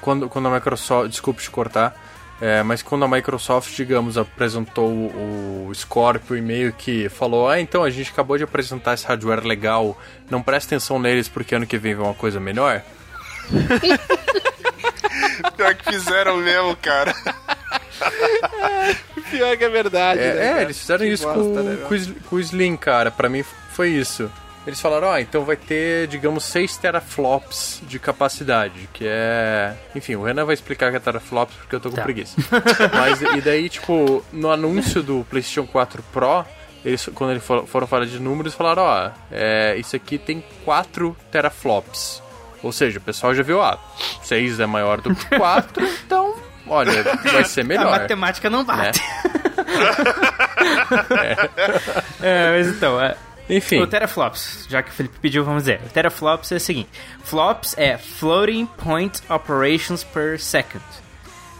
quando, 0.00 0.28
quando 0.28 0.46
a 0.46 0.54
Microsoft. 0.54 1.10
Desculpe 1.10 1.42
te 1.42 1.50
cortar. 1.50 2.07
É, 2.40 2.62
mas 2.62 2.82
quando 2.82 3.04
a 3.04 3.08
Microsoft, 3.08 3.74
digamos, 3.74 4.16
apresentou 4.16 4.90
o, 4.90 5.72
Scorpio 5.74 6.36
e 6.36 6.40
meio 6.40 6.72
que 6.72 7.08
falou: 7.08 7.48
Ah, 7.48 7.60
então 7.60 7.82
a 7.82 7.90
gente 7.90 8.12
acabou 8.12 8.38
de 8.38 8.44
apresentar 8.44 8.94
esse 8.94 9.06
hardware 9.06 9.44
legal, 9.44 10.00
não 10.30 10.40
presta 10.40 10.68
atenção 10.68 10.98
neles 10.98 11.28
porque 11.28 11.54
ano 11.54 11.66
que 11.66 11.76
vem 11.76 11.94
vem 11.94 12.04
uma 12.04 12.14
coisa 12.14 12.38
melhor. 12.38 12.82
Pior 15.56 15.74
que 15.74 15.92
fizeram 15.92 16.36
mesmo, 16.36 16.76
cara. 16.76 17.14
Pior 19.30 19.56
que 19.56 19.64
é 19.64 19.68
verdade. 19.68 20.20
É, 20.20 20.34
né, 20.34 20.60
é, 20.60 20.62
eles 20.62 20.78
fizeram 20.78 21.04
Que 21.04 21.12
isso 21.12 21.24
bosta, 21.24 21.42
com, 21.42 21.62
né, 21.62 21.78
com 22.28 22.36
o 22.36 22.40
Slim, 22.40 22.76
cara. 22.76 23.10
Pra 23.10 23.28
mim 23.28 23.44
foi 23.72 23.90
isso. 23.90 24.30
Eles 24.68 24.82
falaram, 24.82 25.08
ó, 25.08 25.18
então 25.18 25.46
vai 25.46 25.56
ter, 25.56 26.06
digamos, 26.08 26.44
6 26.44 26.76
teraflops 26.76 27.80
de 27.84 27.98
capacidade, 27.98 28.86
que 28.92 29.02
é... 29.06 29.72
Enfim, 29.94 30.14
o 30.14 30.22
Renan 30.22 30.44
vai 30.44 30.52
explicar 30.52 30.90
que 30.90 30.98
é 30.98 31.00
teraflops 31.00 31.56
porque 31.56 31.74
eu 31.76 31.80
tô 31.80 31.88
com 31.88 31.96
Tá. 31.96 32.02
preguiça. 32.02 32.36
Mas, 32.92 33.22
e 33.22 33.40
daí, 33.40 33.70
tipo, 33.70 34.22
no 34.30 34.50
anúncio 34.52 35.02
do 35.02 35.24
PlayStation 35.30 35.66
4 35.66 36.02
Pro, 36.12 36.44
eles, 36.84 37.08
quando 37.14 37.30
eles 37.30 37.42
for- 37.42 37.66
foram 37.66 37.86
falar 37.86 38.04
de 38.04 38.20
números, 38.20 38.52
falaram, 38.52 38.82
ó, 38.82 39.10
é, 39.32 39.74
isso 39.78 39.96
aqui 39.96 40.18
tem 40.18 40.44
4 40.66 41.16
teraflops. 41.32 42.22
Ou 42.62 42.70
seja, 42.70 42.98
o 42.98 43.00
pessoal 43.00 43.34
já 43.34 43.42
viu, 43.42 43.62
ah, 43.62 43.78
6 44.22 44.60
é 44.60 44.66
maior 44.66 45.00
do 45.00 45.14
que 45.14 45.24
4, 45.34 45.82
então, 46.04 46.34
olha, 46.66 47.04
vai 47.32 47.44
ser 47.44 47.62
A 47.62 47.64
melhor. 47.64 47.90
matemática 47.90 48.50
não 48.50 48.58
né? 48.64 48.66
bate. 48.66 49.00
É, 52.20 52.50
mas 52.50 52.66
então, 52.68 53.00
é, 53.00 53.16
Enfim. 53.48 53.80
o 53.80 53.86
teraflops, 53.86 54.66
já 54.68 54.82
que 54.82 54.90
o 54.90 54.92
Felipe 54.92 55.18
pediu, 55.20 55.44
vamos 55.44 55.62
dizer. 55.62 55.80
O 55.86 55.88
teraflops 55.88 56.52
é 56.52 56.56
o 56.56 56.60
seguinte: 56.60 56.90
flops 57.22 57.74
é 57.78 57.96
floating 57.96 58.66
point 58.66 59.20
operations 59.28 60.04
per 60.04 60.38
second. 60.38 60.84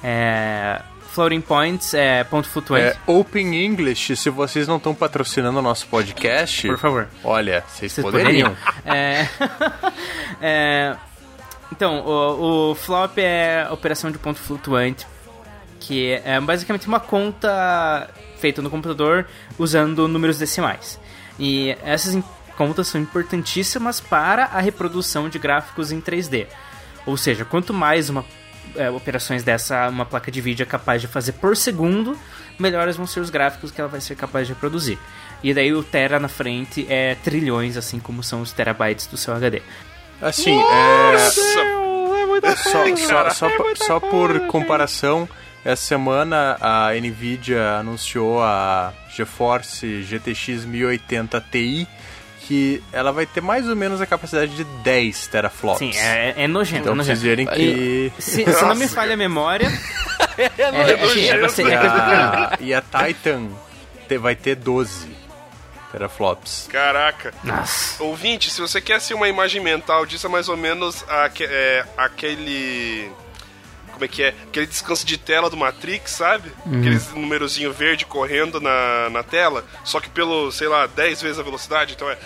É, 0.02 0.80
floating 1.12 1.40
points 1.40 1.94
é 1.94 2.22
ponto 2.24 2.48
flutuante. 2.48 2.96
É, 2.96 3.10
Open 3.10 3.64
English, 3.64 4.16
se 4.16 4.30
vocês 4.30 4.68
não 4.68 4.76
estão 4.76 4.94
patrocinando 4.94 5.58
o 5.58 5.62
nosso 5.62 5.86
podcast, 5.88 6.68
Por 6.68 6.78
favor. 6.78 7.08
olha, 7.24 7.64
vocês, 7.66 7.92
Vocês 7.92 8.04
poderiam. 8.04 8.56
É, 8.84 9.26
é, 10.40 10.96
então, 11.72 12.00
o, 12.06 12.70
o 12.70 12.74
flop 12.74 13.18
é 13.18 13.66
operação 13.70 14.10
de 14.10 14.18
ponto 14.18 14.38
flutuante, 14.38 15.06
que 15.80 16.12
é 16.24 16.40
basicamente 16.40 16.86
uma 16.86 17.00
conta 17.00 18.08
feita 18.38 18.62
no 18.62 18.70
computador 18.70 19.26
usando 19.58 20.06
números 20.06 20.38
decimais. 20.38 21.00
E 21.38 21.76
essas 21.84 22.22
contas 22.56 22.88
são 22.88 23.00
importantíssimas 23.00 24.00
para 24.00 24.44
a 24.46 24.60
reprodução 24.60 25.28
de 25.28 25.38
gráficos 25.38 25.92
em 25.92 26.00
3D. 26.00 26.46
Ou 27.06 27.16
seja, 27.16 27.44
quanto 27.44 27.72
mais 27.72 28.10
uma 28.10 28.24
é, 28.76 28.90
operações 28.90 29.42
dessa 29.42 29.88
uma 29.88 30.04
placa 30.04 30.30
de 30.30 30.40
vídeo 30.40 30.62
é 30.62 30.66
capaz 30.66 31.00
de 31.00 31.06
fazer 31.06 31.32
por 31.32 31.56
segundo, 31.56 32.18
melhores 32.58 32.96
vão 32.96 33.06
ser 33.06 33.20
os 33.20 33.30
gráficos 33.30 33.70
que 33.70 33.80
ela 33.80 33.88
vai 33.88 34.00
ser 34.00 34.14
capaz 34.16 34.46
de 34.46 34.52
reproduzir. 34.52 34.98
E 35.42 35.54
daí 35.54 35.72
o 35.72 35.82
tera 35.84 36.18
na 36.18 36.28
frente 36.28 36.84
é 36.90 37.14
trilhões, 37.14 37.76
assim 37.76 37.98
como 38.00 38.22
são 38.22 38.42
os 38.42 38.52
terabytes 38.52 39.06
do 39.06 39.16
seu 39.16 39.32
HD. 39.34 39.62
Assim, 40.20 40.58
é, 40.60 41.12
Nossa, 41.12 41.30
só, 42.56 42.96
só, 42.96 43.30
só, 43.30 43.48
por- 43.56 43.76
só 43.78 44.00
por 44.00 44.40
comparação, 44.48 45.28
essa 45.64 45.82
semana 45.82 46.56
a 46.60 46.90
Nvidia 46.94 47.78
anunciou 47.78 48.42
a 48.42 48.92
GeForce 49.14 50.02
GTX 50.02 50.64
1080 50.64 51.44
Ti, 51.50 51.86
que 52.42 52.82
ela 52.92 53.12
vai 53.12 53.26
ter 53.26 53.40
mais 53.42 53.68
ou 53.68 53.76
menos 53.76 54.00
a 54.00 54.06
capacidade 54.06 54.54
de 54.56 54.64
10 54.64 55.26
teraflops. 55.26 55.78
Sim, 55.78 55.92
é, 55.98 56.34
é 56.36 56.46
nojento. 56.48 56.82
Então 56.82 56.94
é 56.94 56.96
vocês 56.96 57.22
nojento. 57.22 57.22
verem 57.22 57.46
que... 57.46 58.12
E 58.18 58.22
Se, 58.22 58.44
se 58.44 58.62
não 58.64 58.74
me 58.74 58.88
falha 58.88 59.14
a 59.14 59.16
memória. 59.16 59.68
É, 60.38 60.44
é, 60.44 60.92
é, 60.92 60.96
que- 60.96 61.28
é, 61.28 61.38
você- 61.40 61.62
E 61.62 61.66
é 61.66 61.70
que- 61.80 61.86
a, 61.86 62.58
e 62.60 62.72
a 62.74 62.80
Titan 62.80 63.48
te- 64.08 64.18
vai 64.18 64.36
ter 64.36 64.54
12 64.54 65.08
teraflops. 65.90 66.68
caraca. 66.70 67.34
Nossa. 67.42 68.00
Ouvinte, 68.04 68.48
se 68.48 68.60
você 68.60 68.80
quer 68.80 68.94
assim, 68.94 69.14
uma 69.14 69.28
imagem 69.28 69.60
mental 69.60 70.06
disso, 70.06 70.26
é 70.28 70.30
mais 70.30 70.48
ou 70.48 70.56
menos 70.56 71.04
aque- 71.08 71.42
é, 71.44 71.84
aquele. 71.96 73.10
Como 73.98 74.04
é 74.04 74.08
que 74.08 74.22
é? 74.22 74.28
Aquele 74.28 74.66
descanso 74.66 75.04
de 75.04 75.18
tela 75.18 75.50
do 75.50 75.56
Matrix, 75.56 76.12
sabe? 76.12 76.52
Aqueles 76.64 77.12
numerozinho 77.12 77.72
verde 77.72 78.04
correndo 78.04 78.60
na, 78.60 79.10
na 79.10 79.24
tela, 79.24 79.64
só 79.84 79.98
que 79.98 80.08
pelo, 80.08 80.52
sei 80.52 80.68
lá, 80.68 80.86
10 80.86 81.20
vezes 81.20 81.40
a 81.40 81.42
velocidade, 81.42 81.94
então 81.94 82.08
é. 82.08 82.16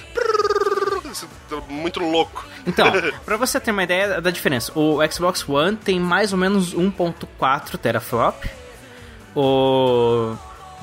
Muito 1.69 1.99
louco. 2.01 2.45
Então, 2.67 2.87
pra 3.25 3.39
você 3.39 3.59
ter 3.59 3.71
uma 3.71 3.83
ideia 3.83 4.21
da 4.21 4.31
diferença, 4.31 4.71
o 4.79 4.99
Xbox 5.11 5.49
One 5.49 5.77
tem 5.79 5.99
mais 5.99 6.33
ou 6.33 6.39
menos 6.39 6.75
1.4 6.75 7.79
teraflop. 7.79 8.45
O 9.35 10.37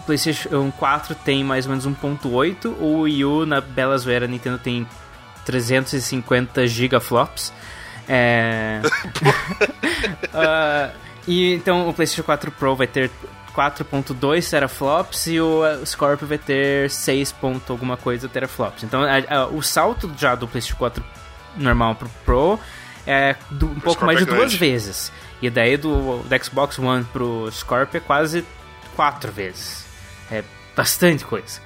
PlayStation 0.08 0.72
4 0.72 1.14
tem 1.16 1.44
mais 1.44 1.68
ou 1.68 1.72
menos 1.72 1.86
1.8. 1.86 2.66
O 2.80 3.02
Wii 3.02 3.26
U, 3.26 3.46
na 3.46 3.62
bela 3.62 3.96
zoeira, 3.98 4.28
Nintendo 4.28 4.58
tem 4.58 4.88
350 5.46 6.66
gigaflops. 6.68 7.54
É... 8.10 8.82
Ah, 10.34 10.92
e 11.28 11.54
então 11.54 11.88
o 11.90 11.94
PlayStation 11.94 12.24
4 12.24 12.52
Pro 12.52 12.76
vai 12.76 12.88
ter 12.88 13.10
4.2 13.56 14.50
teraflops 14.50 15.28
e 15.28 15.40
o 15.40 15.66
eh, 15.66 15.86
Scorpio 15.86 16.28
vai 16.28 16.38
ter 16.38 16.90
6. 16.90 17.32
ponto 17.34 17.72
alguma 17.72 17.98
coisa 17.98 18.28
teraflops. 18.30 18.84
Então 18.84 19.04
a- 19.04 19.18
a- 19.42 19.48
o 19.48 19.62
salto 19.62 20.12
já 20.18 20.36
do 20.36 20.48
PlayStation 20.48 20.78
4 20.78 21.04
normal 21.58 21.96
pro 21.96 22.10
Pro 22.26 22.60
é 23.06 23.36
do- 23.52 23.68
um 23.68 23.76
pouco 23.80 24.00
Scorpio 24.00 24.06
mais 24.06 24.26
de 24.26 24.32
é 24.32 24.36
duas 24.36 24.54
vezes. 24.54 25.12
E 25.42 25.50
daí 25.50 25.78
do, 25.78 26.20
do 26.20 26.44
Xbox 26.46 26.78
One 26.80 27.04
pro 27.06 27.50
Scorpio 27.52 27.98
é 27.98 28.02
quase 28.02 28.46
quatro 28.96 29.32
vezes. 29.32 29.86
É 30.32 30.44
bastante 30.76 31.26
coisa. 31.26 31.60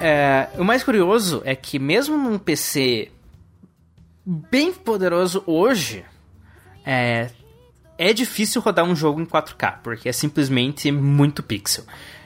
É, 0.00 0.48
o 0.58 0.64
mais 0.64 0.82
curioso 0.82 1.42
é 1.44 1.54
que 1.54 1.78
mesmo 1.78 2.16
num 2.16 2.38
PC 2.38 3.10
bem 4.24 4.72
poderoso 4.72 5.42
hoje, 5.46 6.04
é, 6.84 7.30
é 7.96 8.12
difícil 8.12 8.60
rodar 8.60 8.84
um 8.84 8.96
jogo 8.96 9.20
em 9.20 9.26
4K, 9.26 9.78
porque 9.82 10.08
é 10.08 10.12
simplesmente 10.12 10.90
muito 10.90 11.42
pixel. 11.42 11.84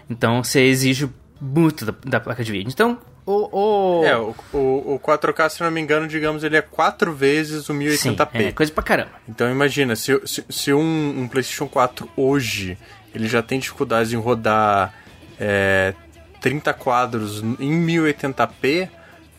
Então 0.09 0.43
você 0.43 0.63
exige 0.63 1.09
muito 1.41 1.85
da, 1.85 1.95
da 2.05 2.21
placa 2.21 2.43
de 2.43 2.53
vídeo. 2.53 2.71
Então, 2.71 2.99
o, 3.25 4.01
o... 4.01 4.05
É, 4.05 4.17
o, 4.17 4.35
o, 4.53 4.95
o 4.95 4.99
4K, 4.99 5.49
se 5.51 5.63
não 5.63 5.71
me 5.71 5.81
engano, 5.81 6.09
digamos, 6.09 6.43
ele 6.43 6.57
é 6.57 6.63
quatro 6.63 7.13
vezes 7.13 7.69
o 7.69 7.75
1080p. 7.75 7.97
Sim, 8.33 8.45
é 8.47 8.53
coisa 8.53 8.73
pra 8.73 8.83
caramba. 8.83 9.13
Então 9.29 9.51
imagina, 9.51 9.95
se, 9.95 10.21
se, 10.27 10.45
se 10.49 10.73
um, 10.73 11.21
um 11.21 11.29
PlayStation 11.29 11.69
4 11.69 12.09
hoje 12.17 12.77
ele 13.15 13.29
já 13.29 13.43
tem 13.43 13.59
dificuldades 13.59 14.13
em 14.13 14.17
rodar 14.17 14.95
é, 15.39 15.95
30 16.41 16.73
quadros 16.75 17.41
em 17.41 17.87
1080p, 17.87 18.89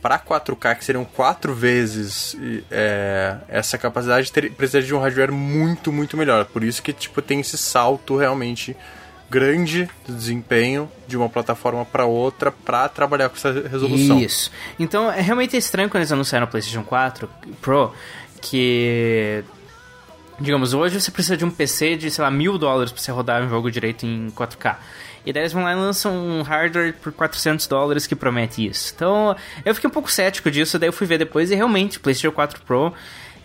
para 0.01 0.17
4K, 0.17 0.75
que 0.77 0.83
seriam 0.83 1.05
quatro 1.05 1.53
vezes 1.53 2.35
é, 2.71 3.37
essa 3.47 3.77
capacidade, 3.77 4.31
ter, 4.31 4.51
precisaria 4.51 4.87
de 4.87 4.95
um 4.95 4.99
hardware 4.99 5.31
muito, 5.31 5.91
muito 5.91 6.17
melhor. 6.17 6.45
Por 6.45 6.63
isso 6.63 6.81
que 6.81 6.91
tipo, 6.91 7.21
tem 7.21 7.39
esse 7.39 7.57
salto 7.57 8.17
realmente 8.17 8.75
grande 9.29 9.89
de 10.05 10.13
desempenho 10.13 10.91
de 11.07 11.15
uma 11.15 11.29
plataforma 11.29 11.85
para 11.85 12.05
outra 12.05 12.51
para 12.51 12.89
trabalhar 12.89 13.29
com 13.29 13.35
essa 13.35 13.51
resolução. 13.51 14.19
Isso. 14.19 14.51
Então 14.77 15.09
é 15.09 15.21
realmente 15.21 15.55
estranho 15.55 15.89
quando 15.89 16.01
eles 16.01 16.11
anunciaram 16.11 16.45
o 16.45 16.49
PlayStation 16.49 16.83
4 16.83 17.29
Pro 17.61 17.93
que 18.41 19.41
digamos 20.37 20.73
hoje 20.73 20.99
você 20.99 21.09
precisa 21.11 21.37
de 21.37 21.45
um 21.45 21.49
PC 21.49 21.95
de 21.95 22.11
sei 22.11 22.21
lá 22.21 22.29
mil 22.29 22.57
dólares 22.57 22.91
para 22.91 23.01
você 23.01 23.11
rodar 23.11 23.41
um 23.41 23.49
jogo 23.49 23.71
direito 23.71 24.05
em 24.05 24.29
4K. 24.31 24.75
E 25.25 25.31
daí 25.31 25.43
eles 25.43 25.53
vão 25.53 25.63
lá 25.63 25.71
e 25.71 25.75
lançam 25.75 26.13
um 26.13 26.41
hardware 26.41 26.93
por 26.93 27.11
400 27.11 27.67
dólares 27.67 28.07
que 28.07 28.15
promete 28.15 28.65
isso. 28.65 28.91
Então 28.95 29.35
eu 29.63 29.75
fiquei 29.75 29.87
um 29.89 29.93
pouco 29.93 30.11
cético 30.11 30.49
disso, 30.49 30.79
daí 30.79 30.89
eu 30.89 30.93
fui 30.93 31.05
ver 31.05 31.17
depois 31.17 31.51
e 31.51 31.55
realmente, 31.55 31.99
PlayStation 31.99 32.33
4 32.33 32.61
Pro, 32.61 32.93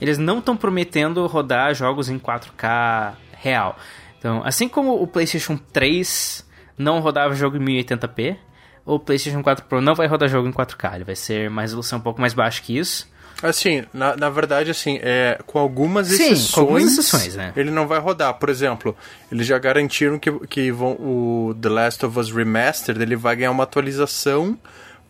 eles 0.00 0.18
não 0.18 0.38
estão 0.38 0.56
prometendo 0.56 1.26
rodar 1.26 1.74
jogos 1.74 2.08
em 2.08 2.18
4K 2.18 3.14
real. 3.32 3.78
Então, 4.18 4.42
assim 4.44 4.68
como 4.68 5.00
o 5.00 5.06
PlayStation 5.06 5.56
3 5.72 6.46
não 6.78 7.00
rodava 7.00 7.34
jogo 7.34 7.56
em 7.56 7.60
1080p, 7.60 8.36
o 8.84 8.98
PlayStation 8.98 9.42
4 9.42 9.64
Pro 9.66 9.80
não 9.80 9.94
vai 9.94 10.06
rodar 10.06 10.28
jogo 10.28 10.48
em 10.48 10.52
4K, 10.52 10.96
ele 10.96 11.04
vai 11.04 11.16
ser 11.16 11.50
uma 11.50 11.62
resolução 11.62 11.98
um 11.98 12.02
pouco 12.02 12.20
mais 12.20 12.34
baixa 12.34 12.62
que 12.62 12.76
isso. 12.76 13.08
Assim, 13.42 13.85
na, 13.92 14.16
na 14.16 14.31
verdade, 14.31 14.70
assim, 14.70 14.99
é, 15.03 15.38
com 15.46 15.59
algumas 15.59 16.07
Sim, 16.09 16.14
exceções, 16.33 16.51
com 16.53 16.61
algumas 16.61 16.85
exceções, 16.85 17.35
né? 17.37 17.53
ele 17.57 17.70
não 17.70 17.87
vai 17.87 17.99
rodar. 17.99 18.33
Por 18.35 18.49
exemplo, 18.49 18.96
eles 19.31 19.46
já 19.46 19.59
garantiram 19.59 20.18
que, 20.18 20.31
que 20.46 20.72
vão, 20.72 20.92
o 20.92 21.55
The 21.61 21.68
Last 21.68 22.07
of 22.07 22.18
Us 22.18 22.31
Remastered 22.33 23.01
ele 23.03 23.14
vai 23.16 23.37
ganhar 23.37 23.51
uma 23.51 23.64
atualização 23.64 24.59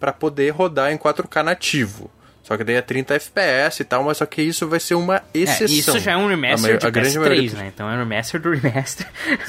para 0.00 0.12
poder 0.12 0.50
rodar 0.50 0.92
em 0.92 0.96
4K 0.98 1.42
nativo. 1.42 2.10
Só 2.42 2.56
que 2.56 2.62
daí 2.62 2.76
é 2.76 2.80
30 2.82 3.14
FPS 3.14 3.82
e 3.82 3.84
tal, 3.84 4.04
mas 4.04 4.18
só 4.18 4.26
que 4.26 4.40
isso 4.40 4.68
vai 4.68 4.78
ser 4.78 4.94
uma 4.94 5.20
exceção. 5.34 5.66
É, 5.66 5.78
isso 5.80 5.98
já 5.98 6.12
é 6.12 6.16
um 6.16 6.28
remaster 6.28 6.74
A 6.76 6.78
de 6.78 6.86
a 6.86 6.90
grande 6.90 7.18
PS3, 7.18 7.20
maioria- 7.20 7.52
né? 7.54 7.72
Então 7.74 7.90
é 7.90 7.94
um 7.94 7.98
remaster 7.98 8.40
do 8.40 8.50
remaster. 8.52 9.06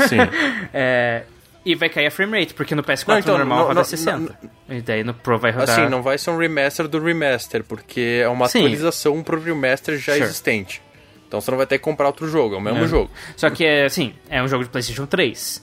Sim. 0.07 0.17
É, 0.73 1.23
e 1.71 1.75
vai 1.75 1.89
cair 1.89 2.07
a 2.07 2.11
frame 2.11 2.39
rate, 2.39 2.53
porque 2.53 2.73
no 2.75 2.83
PS4 2.83 3.07
Não, 3.07 3.19
então, 3.19 3.37
normal 3.37 3.57
não- 3.59 3.65
roda 3.67 3.79
não- 3.79 3.83
60. 3.83 4.37
E 4.69 4.81
daí 4.81 5.03
no 5.03 5.13
Pro 5.13 5.37
vai 5.37 5.51
rodar... 5.51 5.79
Assim, 5.79 5.89
não 5.89 6.01
vai 6.01 6.17
ser 6.17 6.29
um 6.31 6.37
remaster 6.37 6.87
do 6.87 6.99
remaster, 7.03 7.63
porque 7.63 8.21
é 8.23 8.27
uma 8.29 8.47
Sim. 8.47 8.59
atualização 8.59 9.21
pro 9.23 9.39
remaster 9.41 9.97
já 9.97 10.13
Sure. 10.13 10.23
existente. 10.25 10.81
Então 11.27 11.41
você 11.41 11.51
não 11.51 11.57
vai 11.57 11.67
ter 11.67 11.77
que 11.77 11.83
comprar 11.83 12.07
outro 12.07 12.27
jogo, 12.29 12.55
é 12.55 12.57
o 12.57 12.61
mesmo 12.61 12.85
É. 12.85 12.87
jogo. 12.87 13.11
Só 13.35 13.49
que, 13.49 13.65
é, 13.65 13.85
assim, 13.85 14.13
é 14.29 14.41
um 14.41 14.47
jogo 14.47 14.63
de 14.63 14.69
PlayStation 14.69 15.05
3. 15.05 15.61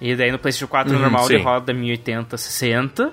E 0.00 0.16
daí 0.16 0.32
no 0.32 0.38
PlayStation 0.38 0.66
4 0.68 0.92
Uhum, 0.92 1.00
normal 1.00 1.24
ele 1.30 1.38
sim. 1.38 1.44
roda 1.44 1.72
1080, 1.72 2.36
60. 2.36 3.12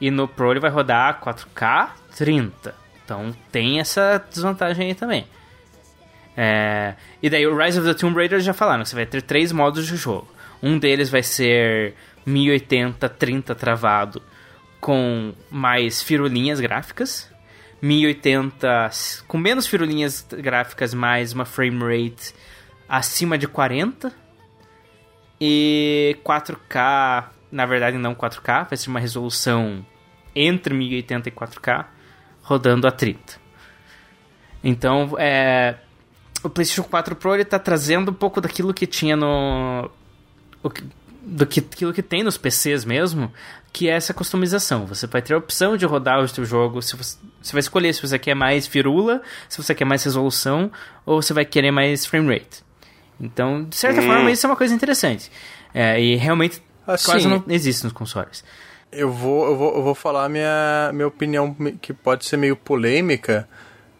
E 0.00 0.10
no 0.10 0.26
Pro 0.26 0.50
ele 0.50 0.60
vai 0.60 0.70
rodar 0.70 1.20
4K, 1.20 1.90
30. 2.16 2.74
Então 3.04 3.34
tem 3.52 3.78
essa 3.80 4.20
desvantagem 4.30 4.88
aí 4.88 4.94
também. 4.94 5.24
É, 6.36 6.94
e 7.22 7.28
daí 7.28 7.46
o 7.46 7.56
Rise 7.56 7.78
of 7.78 7.86
the 7.86 7.94
Tomb 7.94 8.16
Raider 8.16 8.40
já 8.40 8.52
falaram, 8.54 8.84
você 8.84 8.94
vai 8.94 9.04
ter 9.06 9.20
três 9.22 9.52
modos 9.52 9.86
de 9.86 9.96
jogo. 9.96 10.26
Um 10.62 10.78
deles 10.78 11.08
vai 11.08 11.22
ser 11.22 11.94
1080, 12.26 13.08
30 13.08 13.54
travado 13.54 14.22
com 14.80 15.34
mais 15.50 16.02
firulinhas 16.02 16.60
gráficas. 16.60 17.30
1080 17.82 18.90
com 19.26 19.38
menos 19.38 19.66
firulinhas 19.66 20.26
gráficas, 20.30 20.92
mais 20.92 21.32
uma 21.32 21.44
frame 21.44 21.80
rate 21.80 22.34
acima 22.88 23.38
de 23.38 23.48
40. 23.48 24.12
E 25.40 26.18
4K, 26.22 27.28
na 27.50 27.64
verdade 27.64 27.96
não 27.96 28.14
4K, 28.14 28.68
vai 28.68 28.76
ser 28.76 28.90
uma 28.90 29.00
resolução 29.00 29.84
entre 30.36 30.74
1080 30.74 31.28
e 31.30 31.32
4K, 31.32 31.86
rodando 32.42 32.86
a 32.86 32.90
30. 32.92 33.40
Então, 34.62 35.14
é, 35.18 35.76
o 36.42 36.50
PlayStation 36.50 36.86
4 36.86 37.16
Pro 37.16 37.34
ele 37.34 37.44
tá 37.46 37.58
trazendo 37.58 38.10
um 38.10 38.14
pouco 38.14 38.40
daquilo 38.40 38.74
que 38.74 38.86
tinha 38.86 39.16
no 39.16 39.90
que- 40.68 40.84
do 41.22 41.46
que 41.46 41.60
aquilo 41.60 41.92
que 41.92 42.02
tem 42.02 42.22
nos 42.22 42.36
PCs 42.36 42.84
mesmo, 42.84 43.32
que 43.72 43.88
é 43.88 43.92
essa 43.92 44.12
customização. 44.12 44.84
Você 44.86 45.06
vai 45.06 45.22
ter 45.22 45.34
a 45.34 45.38
opção 45.38 45.76
de 45.76 45.86
rodar 45.86 46.18
o 46.20 46.26
seu 46.28 46.44
jogo, 46.44 46.82
se 46.82 46.96
você, 46.96 47.16
você 47.40 47.52
vai 47.52 47.60
escolher 47.60 47.94
se 47.94 48.02
você 48.02 48.18
quer 48.18 48.34
mais 48.34 48.66
firula, 48.66 49.22
se 49.48 49.62
você 49.62 49.74
quer 49.74 49.84
mais 49.84 50.02
resolução 50.02 50.70
ou 51.06 51.22
se 51.22 51.32
vai 51.32 51.44
querer 51.44 51.70
mais 51.70 52.04
frame 52.04 52.34
rate. 52.34 52.64
Então, 53.20 53.64
de 53.64 53.76
certa 53.76 54.00
forma, 54.02 54.30
isso 54.30 54.44
é 54.46 54.50
uma 54.50 54.56
coisa 54.56 54.74
interessante. 54.74 55.30
É, 55.72 56.00
e 56.00 56.16
realmente 56.16 56.60
Assim, 56.86 57.04
quase 57.04 57.28
não 57.28 57.44
existe 57.48 57.84
nos 57.84 57.92
consoles. 57.92 58.42
Eu 58.90 59.12
vou, 59.12 59.46
eu 59.46 59.56
vou, 59.56 59.76
eu 59.76 59.82
vou 59.84 59.94
falar 59.94 60.28
minha, 60.28 60.90
minha 60.92 61.06
opinião, 61.06 61.54
que 61.80 61.92
pode 61.92 62.24
ser 62.24 62.36
meio 62.38 62.56
polêmica, 62.56 63.48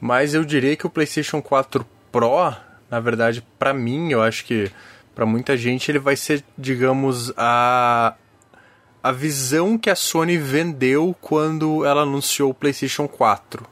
mas 0.01 0.35
eu 0.35 0.45
diria 0.45 0.75
que 0.75 0.87
o 0.87 0.91
PlayStation 0.91 1.41
4 1.41 1.87
Pro, 2.11 2.53
na 2.91 2.99
verdade, 2.99 3.45
pra 3.57 3.73
mim, 3.73 4.11
eu 4.11 4.21
acho 4.21 4.45
que 4.45 4.69
pra 5.15 5.27
muita 5.27 5.57
gente 5.57 5.91
ele 5.91 5.99
vai 5.99 6.17
ser, 6.17 6.45
digamos, 6.57 7.33
a 7.37 8.15
a 9.03 9.13
visão 9.13 9.79
que 9.79 9.89
a 9.89 9.97
Sony 9.97 10.37
vendeu 10.37 11.17
quando 11.21 11.85
ela 11.85 12.03
anunciou 12.03 12.51
o 12.51 12.55
PlayStation 12.55 13.09
4. 13.09 13.67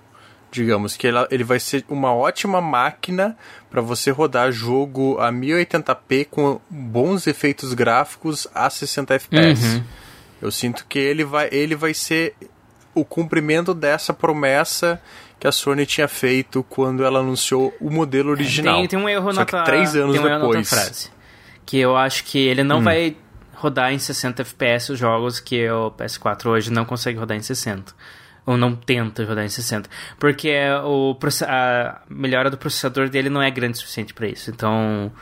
Digamos 0.50 0.96
que 0.96 1.06
ela, 1.06 1.28
ele 1.30 1.44
vai 1.44 1.60
ser 1.60 1.84
uma 1.88 2.14
ótima 2.14 2.60
máquina 2.60 3.36
para 3.70 3.82
você 3.82 4.10
rodar 4.10 4.50
jogo 4.50 5.18
a 5.18 5.30
1080p 5.30 6.26
com 6.30 6.58
bons 6.70 7.26
efeitos 7.26 7.74
gráficos 7.74 8.48
a 8.54 8.70
60 8.70 9.14
FPS. 9.14 9.82
Eu 10.40 10.50
sinto 10.50 10.86
que 10.88 10.98
ele 10.98 11.24
vai, 11.24 11.48
ele 11.52 11.74
vai 11.74 11.92
ser 11.92 12.34
o 12.94 13.04
cumprimento 13.04 13.74
dessa 13.74 14.14
promessa 14.14 15.00
que 15.38 15.46
a 15.46 15.52
Sony 15.52 15.84
tinha 15.84 16.08
feito 16.08 16.64
quando 16.68 17.04
ela 17.04 17.20
anunciou 17.20 17.74
o 17.78 17.90
modelo 17.90 18.30
original. 18.30 18.78
Tem, 18.78 18.88
tem 18.88 18.98
um 18.98 19.08
erro 19.08 19.32
Só 19.32 19.40
na 19.40 19.44
tua, 19.44 19.64
três 19.64 19.94
anos 19.94 20.16
tem 20.16 20.24
um 20.24 20.38
depois. 20.38 21.10
Hum. 21.68 21.70
Que 21.70 21.78
eu 21.78 21.96
acho 21.96 22.24
que 22.24 22.38
ele 22.38 22.62
não 22.64 22.82
vai 22.82 23.14
rodar 23.54 23.92
em 23.92 23.98
60 23.98 24.40
FPS 24.42 24.92
os 24.92 24.98
jogos 24.98 25.38
que 25.38 25.68
o 25.70 25.90
PS4 25.90 26.46
hoje 26.46 26.72
não 26.72 26.84
consegue 26.84 27.18
rodar 27.18 27.36
em 27.36 27.42
60. 27.42 27.92
Ou 28.46 28.56
não 28.56 28.74
tenta 28.74 29.22
rodar 29.26 29.44
em 29.44 29.48
60. 29.50 29.90
Porque 30.18 30.50
o, 30.84 31.14
a 31.46 32.00
melhora 32.08 32.48
do 32.50 32.56
processador 32.56 33.10
dele 33.10 33.28
não 33.28 33.42
é 33.42 33.50
grande 33.50 33.76
o 33.76 33.80
suficiente 33.80 34.14
para 34.14 34.26
isso. 34.26 34.50
Então. 34.50 35.12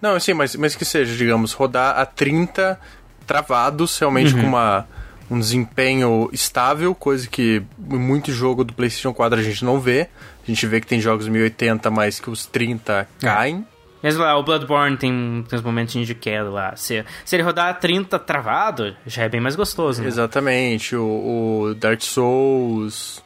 Não, 0.00 0.18
sim, 0.18 0.32
mas, 0.32 0.56
mas 0.56 0.74
que 0.74 0.84
seja, 0.84 1.14
digamos, 1.14 1.52
rodar 1.52 1.98
a 1.98 2.06
30 2.06 2.80
travados, 3.26 3.98
realmente 3.98 4.34
Uhum. 4.34 4.40
com 4.42 4.46
uma, 4.46 4.86
um 5.30 5.38
desempenho 5.38 6.30
estável, 6.32 6.94
coisa 6.94 7.28
que 7.28 7.62
em 7.90 7.98
muito 7.98 8.32
jogo 8.32 8.64
do 8.64 8.72
PlayStation 8.72 9.12
4 9.12 9.38
a 9.40 9.42
gente 9.42 9.64
não 9.64 9.80
vê. 9.80 10.08
A 10.42 10.46
gente 10.46 10.66
vê 10.66 10.80
que 10.80 10.86
tem 10.86 11.00
jogos 11.00 11.28
1080, 11.28 11.90
mas 11.90 12.20
que 12.20 12.30
os 12.30 12.46
30 12.46 13.08
caem. 13.18 13.66
Mesmo 14.04 14.22
lá, 14.22 14.36
o 14.36 14.42
Bloodborne 14.42 14.98
tem, 14.98 15.42
tem 15.48 15.58
uns 15.58 15.64
momentinhos 15.64 16.06
de 16.06 16.14
queda 16.14 16.50
lá. 16.50 16.76
Se, 16.76 17.02
se 17.24 17.36
ele 17.36 17.42
rodar 17.42 17.68
a 17.68 17.72
30 17.72 18.18
travado, 18.18 18.94
já 19.06 19.22
é 19.22 19.30
bem 19.30 19.40
mais 19.40 19.56
gostoso. 19.56 20.02
Né? 20.02 20.08
Exatamente, 20.08 20.94
o, 20.94 21.70
o 21.70 21.74
Dark 21.74 22.02
Souls. 22.02 23.24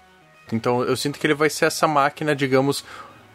Então 0.52 0.84
eu 0.84 0.96
sinto 0.96 1.18
que 1.18 1.26
ele 1.26 1.34
vai 1.34 1.50
ser 1.50 1.64
essa 1.64 1.88
máquina, 1.88 2.32
digamos, 2.32 2.84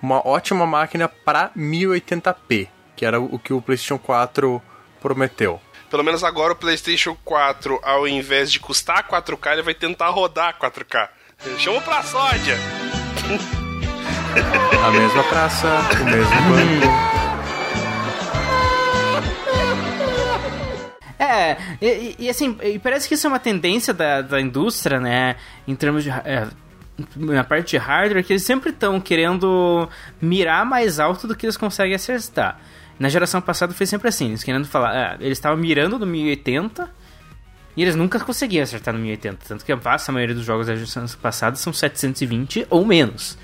uma 0.01 0.25
ótima 0.25 0.65
máquina 0.65 1.09
para 1.09 1.49
1080p, 1.49 2.69
que 2.95 3.05
era 3.05 3.19
o 3.19 3.37
que 3.37 3.51
o 3.51 3.61
PlayStation 3.61 3.99
4 3.99 4.61
prometeu. 5.01 5.59
Pelo 5.89 6.01
menos 6.01 6.23
agora 6.23 6.53
o 6.53 6.55
PlayStation 6.55 7.13
4, 7.25 7.77
ao 7.83 8.07
invés 8.07 8.53
de 8.53 8.61
custar 8.61 9.05
4K, 9.05 9.51
ele 9.51 9.63
vai 9.63 9.73
tentar 9.73 10.07
rodar 10.11 10.57
4K. 10.57 11.09
Chama 11.57 11.81
pra 11.81 12.03
sódia! 12.03 12.55
A 14.81 14.91
mesma 14.91 15.23
praça, 15.25 15.67
o 16.01 16.05
mesmo 16.05 16.41
banco. 16.49 17.03
É, 21.19 21.57
e, 21.81 22.15
e- 22.19 22.29
assim, 22.29 22.57
e 22.63 22.79
parece 22.79 23.07
que 23.07 23.13
isso 23.13 23.27
é 23.27 23.29
uma 23.29 23.39
tendência 23.39 23.93
da, 23.93 24.21
da 24.21 24.41
indústria, 24.41 24.99
né? 24.99 25.35
Em 25.67 25.75
termos 25.75 26.03
de. 26.03 26.09
é, 26.09 26.47
na 27.15 27.43
parte 27.43 27.71
de 27.71 27.77
hardware, 27.77 28.23
que 28.23 28.33
eles 28.33 28.43
sempre 28.43 28.69
estão 28.69 28.99
querendo 28.99 29.89
mirar 30.21 30.65
mais 30.65 30.99
alto 30.99 31.27
do 31.27 31.35
que 31.35 31.45
eles 31.45 31.57
conseguem 31.57 31.95
acertar. 31.95 32.59
Na 32.99 33.09
geração 33.09 33.41
passada 33.41 33.73
foi 33.73 33.85
sempre 33.87 34.07
assim, 34.09 34.27
eles 34.29 34.43
querendo 34.43 34.65
falar. 34.67 34.95
é, 34.95 35.15
eles 35.25 35.37
estavam 35.39 35.57
mirando 35.57 35.97
no 35.97 36.05
1080 36.05 36.87
E 37.75 37.81
eles 37.81 37.95
nunca 37.95 38.19
conseguiam 38.19 38.61
acertar 38.61 38.93
no 38.93 38.99
1080, 38.99 39.37
tanto 39.47 39.65
que 39.65 39.71
a 39.71 39.75
vasta 39.75 40.11
maioria 40.11 40.35
dos 40.35 40.45
jogos 40.45 40.67
da 40.67 40.75
geração 40.75 41.05
passada 41.19 41.55
são 41.55 41.73
720 41.73 42.67
ou 42.69 42.85
menos. 42.85 43.37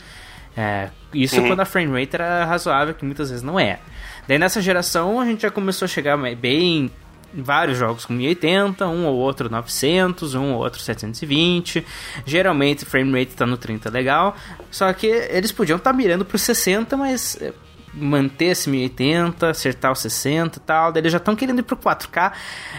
É, 0.55 0.89
isso 1.13 1.41
quando 1.41 1.61
a 1.61 1.65
frame 1.65 1.99
rate 1.99 2.15
era 2.15 2.45
razoável, 2.45 2.93
que 2.93 3.03
muitas 3.05 3.30
vezes 3.30 3.43
não 3.43 3.59
é. 3.59 3.80
Daí 4.28 4.38
nessa 4.38 4.61
geração 4.61 5.20
a 5.20 5.26
gente 5.26 5.41
já 5.41 5.49
começou 5.49 5.86
a 5.86 5.89
chegar 5.89 6.15
bem 6.36 6.86
em 6.86 6.91
vários 7.34 7.77
jogos 7.77 8.05
com 8.05 8.13
1080, 8.13 8.88
um 8.88 9.05
ou 9.05 9.15
outro 9.15 9.49
900, 9.49 10.36
um 10.36 10.53
ou 10.53 10.59
outro 10.59 10.80
720. 10.82 11.86
Geralmente 12.25 12.86
frame 12.86 13.19
rate 13.19 13.36
tá 13.36 13.45
no 13.45 13.57
30 13.57 13.89
legal, 13.89 14.36
só 14.71 14.91
que 14.93 15.07
eles 15.07 15.51
podiam 15.51 15.77
estar 15.77 15.93
mirando 15.93 16.25
pro 16.25 16.38
60, 16.38 16.95
mas 16.97 17.38
é, 17.41 17.53
manter 17.93 18.45
esse 18.45 18.69
1080, 18.69 19.49
acertar 19.49 19.91
o 19.91 19.95
60 19.95 20.57
e 20.57 20.61
tal, 20.61 20.91
daí 20.91 21.01
eles 21.01 21.11
já 21.11 21.17
estão 21.17 21.36
querendo 21.36 21.59
ir 21.59 21.63
pro 21.63 21.77
4K. 21.77 22.32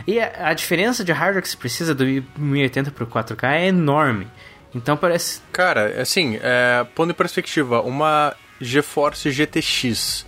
E 0.07 0.21
a, 0.21 0.49
a 0.49 0.55
diferença 0.55 1.05
de 1.05 1.13
hardware 1.13 1.43
que 1.43 1.49
se 1.49 1.57
precisa 1.57 1.95
do 1.95 2.05
1080 2.05 2.91
pro 2.91 3.07
4K 3.07 3.53
é 3.53 3.67
enorme. 3.69 4.27
Então 4.75 4.97
parece 4.97 5.41
Cara, 5.53 6.01
assim, 6.01 6.39
é, 6.43 6.87
pondo 6.95 7.11
em 7.11 7.15
perspectiva, 7.15 7.81
uma 7.83 8.35
GeForce 8.61 9.31
GTX 9.31 10.27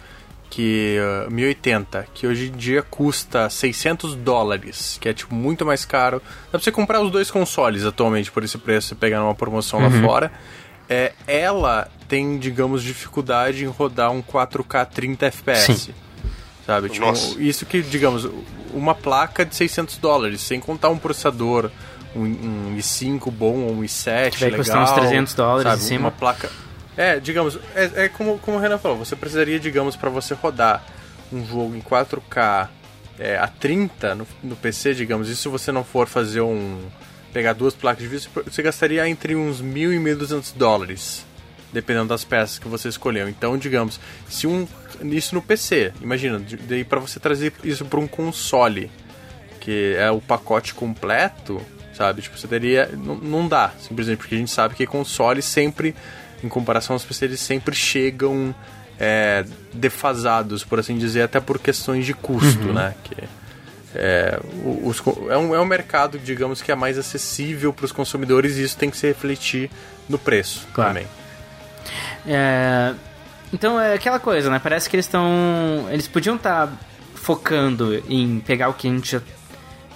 que 0.52 0.98
uh, 1.26 1.30
1080, 1.30 2.08
que 2.12 2.26
hoje 2.26 2.48
em 2.48 2.52
dia 2.52 2.82
custa 2.82 3.48
600 3.48 4.14
dólares, 4.16 4.98
que 5.00 5.08
é 5.08 5.14
tipo 5.14 5.34
muito 5.34 5.64
mais 5.64 5.86
caro. 5.86 6.20
Dá 6.44 6.50
pra 6.50 6.60
você 6.60 6.70
comprar 6.70 7.00
os 7.00 7.10
dois 7.10 7.30
consoles 7.30 7.86
atualmente 7.86 8.30
por 8.30 8.44
esse 8.44 8.58
preço, 8.58 8.88
você 8.88 8.94
pegar 8.94 9.20
numa 9.20 9.34
promoção 9.34 9.80
lá 9.80 9.90
fora. 10.02 10.30
É, 10.90 11.14
ela 11.26 11.88
tem, 12.06 12.38
digamos, 12.38 12.82
dificuldade 12.82 13.64
em 13.64 13.66
rodar 13.66 14.10
um 14.10 14.20
4K 14.20 14.86
30 14.90 15.26
FPS. 15.26 15.74
Sim. 15.74 15.94
Sabe? 16.66 16.90
Tipo, 16.90 17.06
Nossa. 17.06 17.40
isso 17.40 17.64
que, 17.64 17.80
digamos, 17.80 18.28
uma 18.74 18.94
placa 18.94 19.46
de 19.46 19.56
600 19.56 19.96
dólares, 19.96 20.42
sem 20.42 20.60
contar 20.60 20.90
um 20.90 20.98
processador, 20.98 21.70
um, 22.14 22.24
um 22.24 22.76
i5 22.76 23.30
bom 23.30 23.60
ou 23.60 23.72
um 23.72 23.82
i7 23.82 24.32
Que 24.32 24.40
vai 24.40 24.50
legal. 24.50 24.58
custar 24.58 24.82
uns 24.82 24.92
300 24.92 25.32
dólares 25.32 25.62
sabe? 25.62 25.82
em 25.82 25.86
cima. 25.86 26.00
Uma 26.00 26.10
placa... 26.10 26.50
É, 26.96 27.18
digamos, 27.18 27.58
é, 27.74 28.04
é 28.04 28.08
como, 28.08 28.38
como 28.38 28.56
o 28.56 28.60
Renan 28.60 28.78
falou, 28.78 28.98
você 28.98 29.16
precisaria, 29.16 29.58
digamos, 29.58 29.96
para 29.96 30.10
você 30.10 30.34
rodar 30.34 30.84
um 31.32 31.44
jogo 31.46 31.74
em 31.74 31.80
4K 31.80 32.68
é, 33.18 33.38
a 33.38 33.46
30 33.46 34.14
no, 34.14 34.26
no 34.42 34.56
PC, 34.56 34.94
digamos, 34.94 35.28
e 35.28 35.36
se 35.36 35.48
você 35.48 35.72
não 35.72 35.84
for 35.84 36.06
fazer 36.06 36.42
um... 36.42 36.80
pegar 37.32 37.54
duas 37.54 37.74
placas 37.74 38.02
de 38.02 38.08
vídeo, 38.08 38.30
você 38.44 38.62
gastaria 38.62 39.08
entre 39.08 39.34
uns 39.34 39.62
1.000 39.62 39.94
e 39.94 40.16
1.200 40.16 40.54
dólares 40.54 41.24
dependendo 41.72 42.08
das 42.08 42.22
peças 42.22 42.58
que 42.58 42.68
você 42.68 42.88
escolheu. 42.88 43.28
Então, 43.28 43.56
digamos, 43.56 43.98
se 44.28 44.46
um 44.46 44.68
isso 45.04 45.34
no 45.34 45.42
PC, 45.42 45.92
imagina, 46.00 46.40
daí 46.68 46.84
para 46.84 47.00
você 47.00 47.18
trazer 47.18 47.52
isso 47.64 47.84
para 47.84 47.98
um 47.98 48.06
console, 48.06 48.90
que 49.58 49.94
é 49.96 50.10
o 50.10 50.20
pacote 50.20 50.74
completo, 50.74 51.60
sabe? 51.94 52.22
Tipo, 52.22 52.38
você 52.38 52.46
teria 52.46 52.86
não, 52.92 53.16
não 53.16 53.48
dá, 53.48 53.72
simplesmente 53.80 54.18
porque 54.18 54.34
a 54.34 54.38
gente 54.38 54.50
sabe 54.50 54.74
que 54.74 54.86
consoles 54.86 55.44
sempre 55.44 55.94
em 56.42 56.48
comparação 56.48 56.94
aos 56.94 57.04
PC 57.04 57.24
eles 57.26 57.40
sempre 57.40 57.74
chegam 57.74 58.54
é, 58.98 59.44
defasados, 59.72 60.64
por 60.64 60.78
assim 60.78 60.96
dizer, 60.98 61.22
até 61.22 61.40
por 61.40 61.58
questões 61.58 62.06
de 62.06 62.14
custo, 62.14 62.72
né? 62.72 62.94
Que 63.04 63.24
é, 63.94 64.40
os 64.64 65.02
é, 65.28 65.36
um, 65.36 65.54
é 65.54 65.60
um 65.60 65.64
mercado, 65.66 66.18
digamos, 66.18 66.62
que 66.62 66.72
é 66.72 66.74
mais 66.74 66.96
acessível 66.98 67.72
para 67.72 67.84
os 67.84 67.92
consumidores 67.92 68.56
e 68.56 68.62
isso 68.62 68.76
tem 68.76 68.90
que 68.90 68.96
se 68.96 69.06
refletir 69.06 69.70
no 70.08 70.18
preço 70.18 70.66
Claro. 70.72 70.90
também. 70.94 71.06
É, 72.26 72.94
então 73.52 73.78
é 73.78 73.94
aquela 73.94 74.18
coisa, 74.18 74.50
né? 74.50 74.58
Parece 74.62 74.88
que 74.88 74.96
eles 74.96 75.06
estão. 75.06 75.86
Eles 75.90 76.08
podiam 76.08 76.36
estar 76.36 76.72
focando 77.14 78.02
em 78.08 78.40
pegar 78.40 78.68
o 78.68 78.74
que 78.74 78.88
a 78.88 78.90
gente 78.90 79.12
já, 79.12 79.20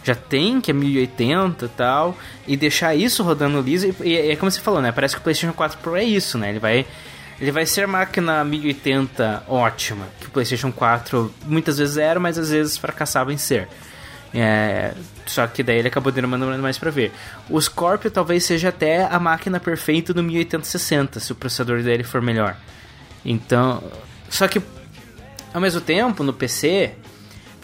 já 0.07 0.15
tem, 0.15 0.61
que 0.61 0.71
é 0.71 0.75
1080 0.75 1.65
e 1.65 1.69
tal, 1.71 2.17
e 2.47 2.57
deixar 2.57 2.95
isso 2.95 3.25
rodando 3.25 3.61
liso. 3.61 3.93
E, 4.05 4.09
e 4.09 4.31
é 4.31 4.37
como 4.37 4.49
você 4.49 4.61
falou, 4.61 4.81
né? 4.81 4.93
Parece 4.93 5.17
que 5.17 5.21
o 5.21 5.23
PlayStation 5.23 5.53
4 5.53 5.79
Pro 5.79 5.97
é 5.97 6.05
isso, 6.05 6.39
né? 6.39 6.51
Ele 6.51 6.61
vai. 6.61 6.87
Ele 7.39 7.51
vai 7.51 7.67
ser 7.67 7.87
máquina 7.87 8.43
1080 8.45 9.43
ótima, 9.47 10.07
que 10.19 10.27
o 10.27 10.31
PlayStation 10.31 10.73
4 10.73 11.35
muitas 11.45 11.77
vezes 11.77 11.99
era, 11.99 12.19
mas 12.19 12.39
às 12.39 12.51
vezes 12.51 12.79
fracassava 12.79 13.31
em 13.31 13.37
ser. 13.37 13.69
É, 14.33 14.95
só 15.27 15.47
que 15.47 15.63
daí 15.63 15.79
ele 15.79 15.89
acabou 15.89 16.11
demorando 16.11 16.63
mais 16.63 16.79
pra 16.79 16.91
ver. 16.91 17.13
O 17.51 17.61
Scorpio 17.61 18.11
talvez 18.11 18.45
seja 18.45 18.71
até 18.71 19.05
a 19.05 19.19
máquina 19.19 19.61
perfeita 19.61 20.15
do 20.15 20.23
1080-60, 20.23 21.19
se 21.19 21.33
o 21.33 21.35
processador 21.35 21.83
dele 21.83 22.05
for 22.05 22.23
melhor. 22.23 22.57
Então, 23.23 23.83
só 24.31 24.49
que 24.49 24.63
ao 25.53 25.61
mesmo 25.61 25.83
tempo 25.83 26.23
no 26.23 26.33
PC 26.33 26.95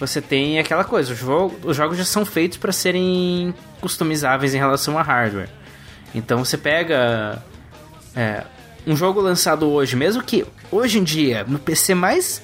você 0.06 0.20
tem 0.20 0.58
aquela 0.58 0.84
coisa, 0.84 1.12
os, 1.12 1.18
jogo, 1.18 1.56
os 1.64 1.76
jogos 1.76 1.96
já 1.96 2.04
são 2.04 2.24
feitos 2.24 2.58
para 2.58 2.72
serem 2.72 3.54
customizáveis 3.80 4.54
em 4.54 4.58
relação 4.58 4.98
a 4.98 5.02
hardware. 5.02 5.48
Então 6.14 6.44
você 6.44 6.58
pega 6.58 7.42
é, 8.14 8.44
um 8.86 8.96
jogo 8.96 9.20
lançado 9.20 9.68
hoje, 9.68 9.96
mesmo 9.96 10.22
que 10.22 10.44
hoje 10.70 10.98
em 10.98 11.04
dia 11.04 11.44
no 11.46 11.58
PC 11.58 11.94
mais 11.94 12.42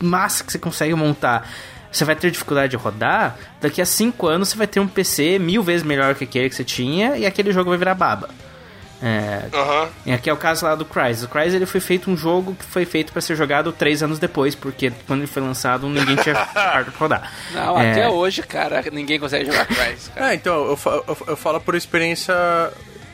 massa 0.00 0.44
que 0.44 0.52
você 0.52 0.58
consegue 0.58 0.94
montar, 0.94 1.48
você 1.90 2.04
vai 2.04 2.16
ter 2.16 2.30
dificuldade 2.30 2.70
de 2.70 2.76
rodar, 2.76 3.36
daqui 3.60 3.80
a 3.80 3.86
5 3.86 4.26
anos 4.26 4.48
você 4.48 4.56
vai 4.56 4.66
ter 4.66 4.80
um 4.80 4.88
PC 4.88 5.38
mil 5.38 5.62
vezes 5.62 5.86
melhor 5.86 6.14
que 6.14 6.24
aquele 6.24 6.48
que 6.48 6.56
você 6.56 6.64
tinha 6.64 7.16
e 7.16 7.24
aquele 7.24 7.52
jogo 7.52 7.70
vai 7.70 7.78
virar 7.78 7.94
baba. 7.94 8.28
É, 9.06 9.48
Aham. 9.52 9.88
e 10.06 10.12
aqui 10.12 10.30
é 10.30 10.32
o 10.32 10.36
caso 10.36 10.64
lá 10.64 10.74
do 10.74 10.84
Crysis. 10.86 11.24
O 11.24 11.28
Crysis 11.28 11.52
ele 11.54 11.66
foi 11.66 11.80
feito 11.80 12.10
um 12.10 12.16
jogo 12.16 12.54
que 12.54 12.64
foi 12.64 12.86
feito 12.86 13.12
para 13.12 13.20
ser 13.20 13.36
jogado 13.36 13.70
3 13.70 14.02
anos 14.02 14.18
depois, 14.18 14.54
porque 14.54 14.90
quando 15.06 15.20
ele 15.20 15.26
foi 15.26 15.42
lançado 15.42 15.86
ninguém 15.88 16.16
tinha 16.16 16.34
hardware 16.54 16.84
pra 16.92 16.98
rodar. 16.98 17.32
Não, 17.52 17.78
É, 17.78 17.90
até 17.90 18.08
hoje, 18.08 18.42
cara, 18.42 18.82
ninguém 18.90 19.20
consegue 19.20 19.44
jogar 19.44 19.66
Crysis, 19.66 20.08
cara. 20.08 20.30
É, 20.30 20.34
então, 20.34 20.64
eu, 20.68 20.76
fa- 20.76 21.02
eu, 21.06 21.16
eu 21.26 21.36
falo 21.36 21.60
por 21.60 21.74
experiência 21.74 22.34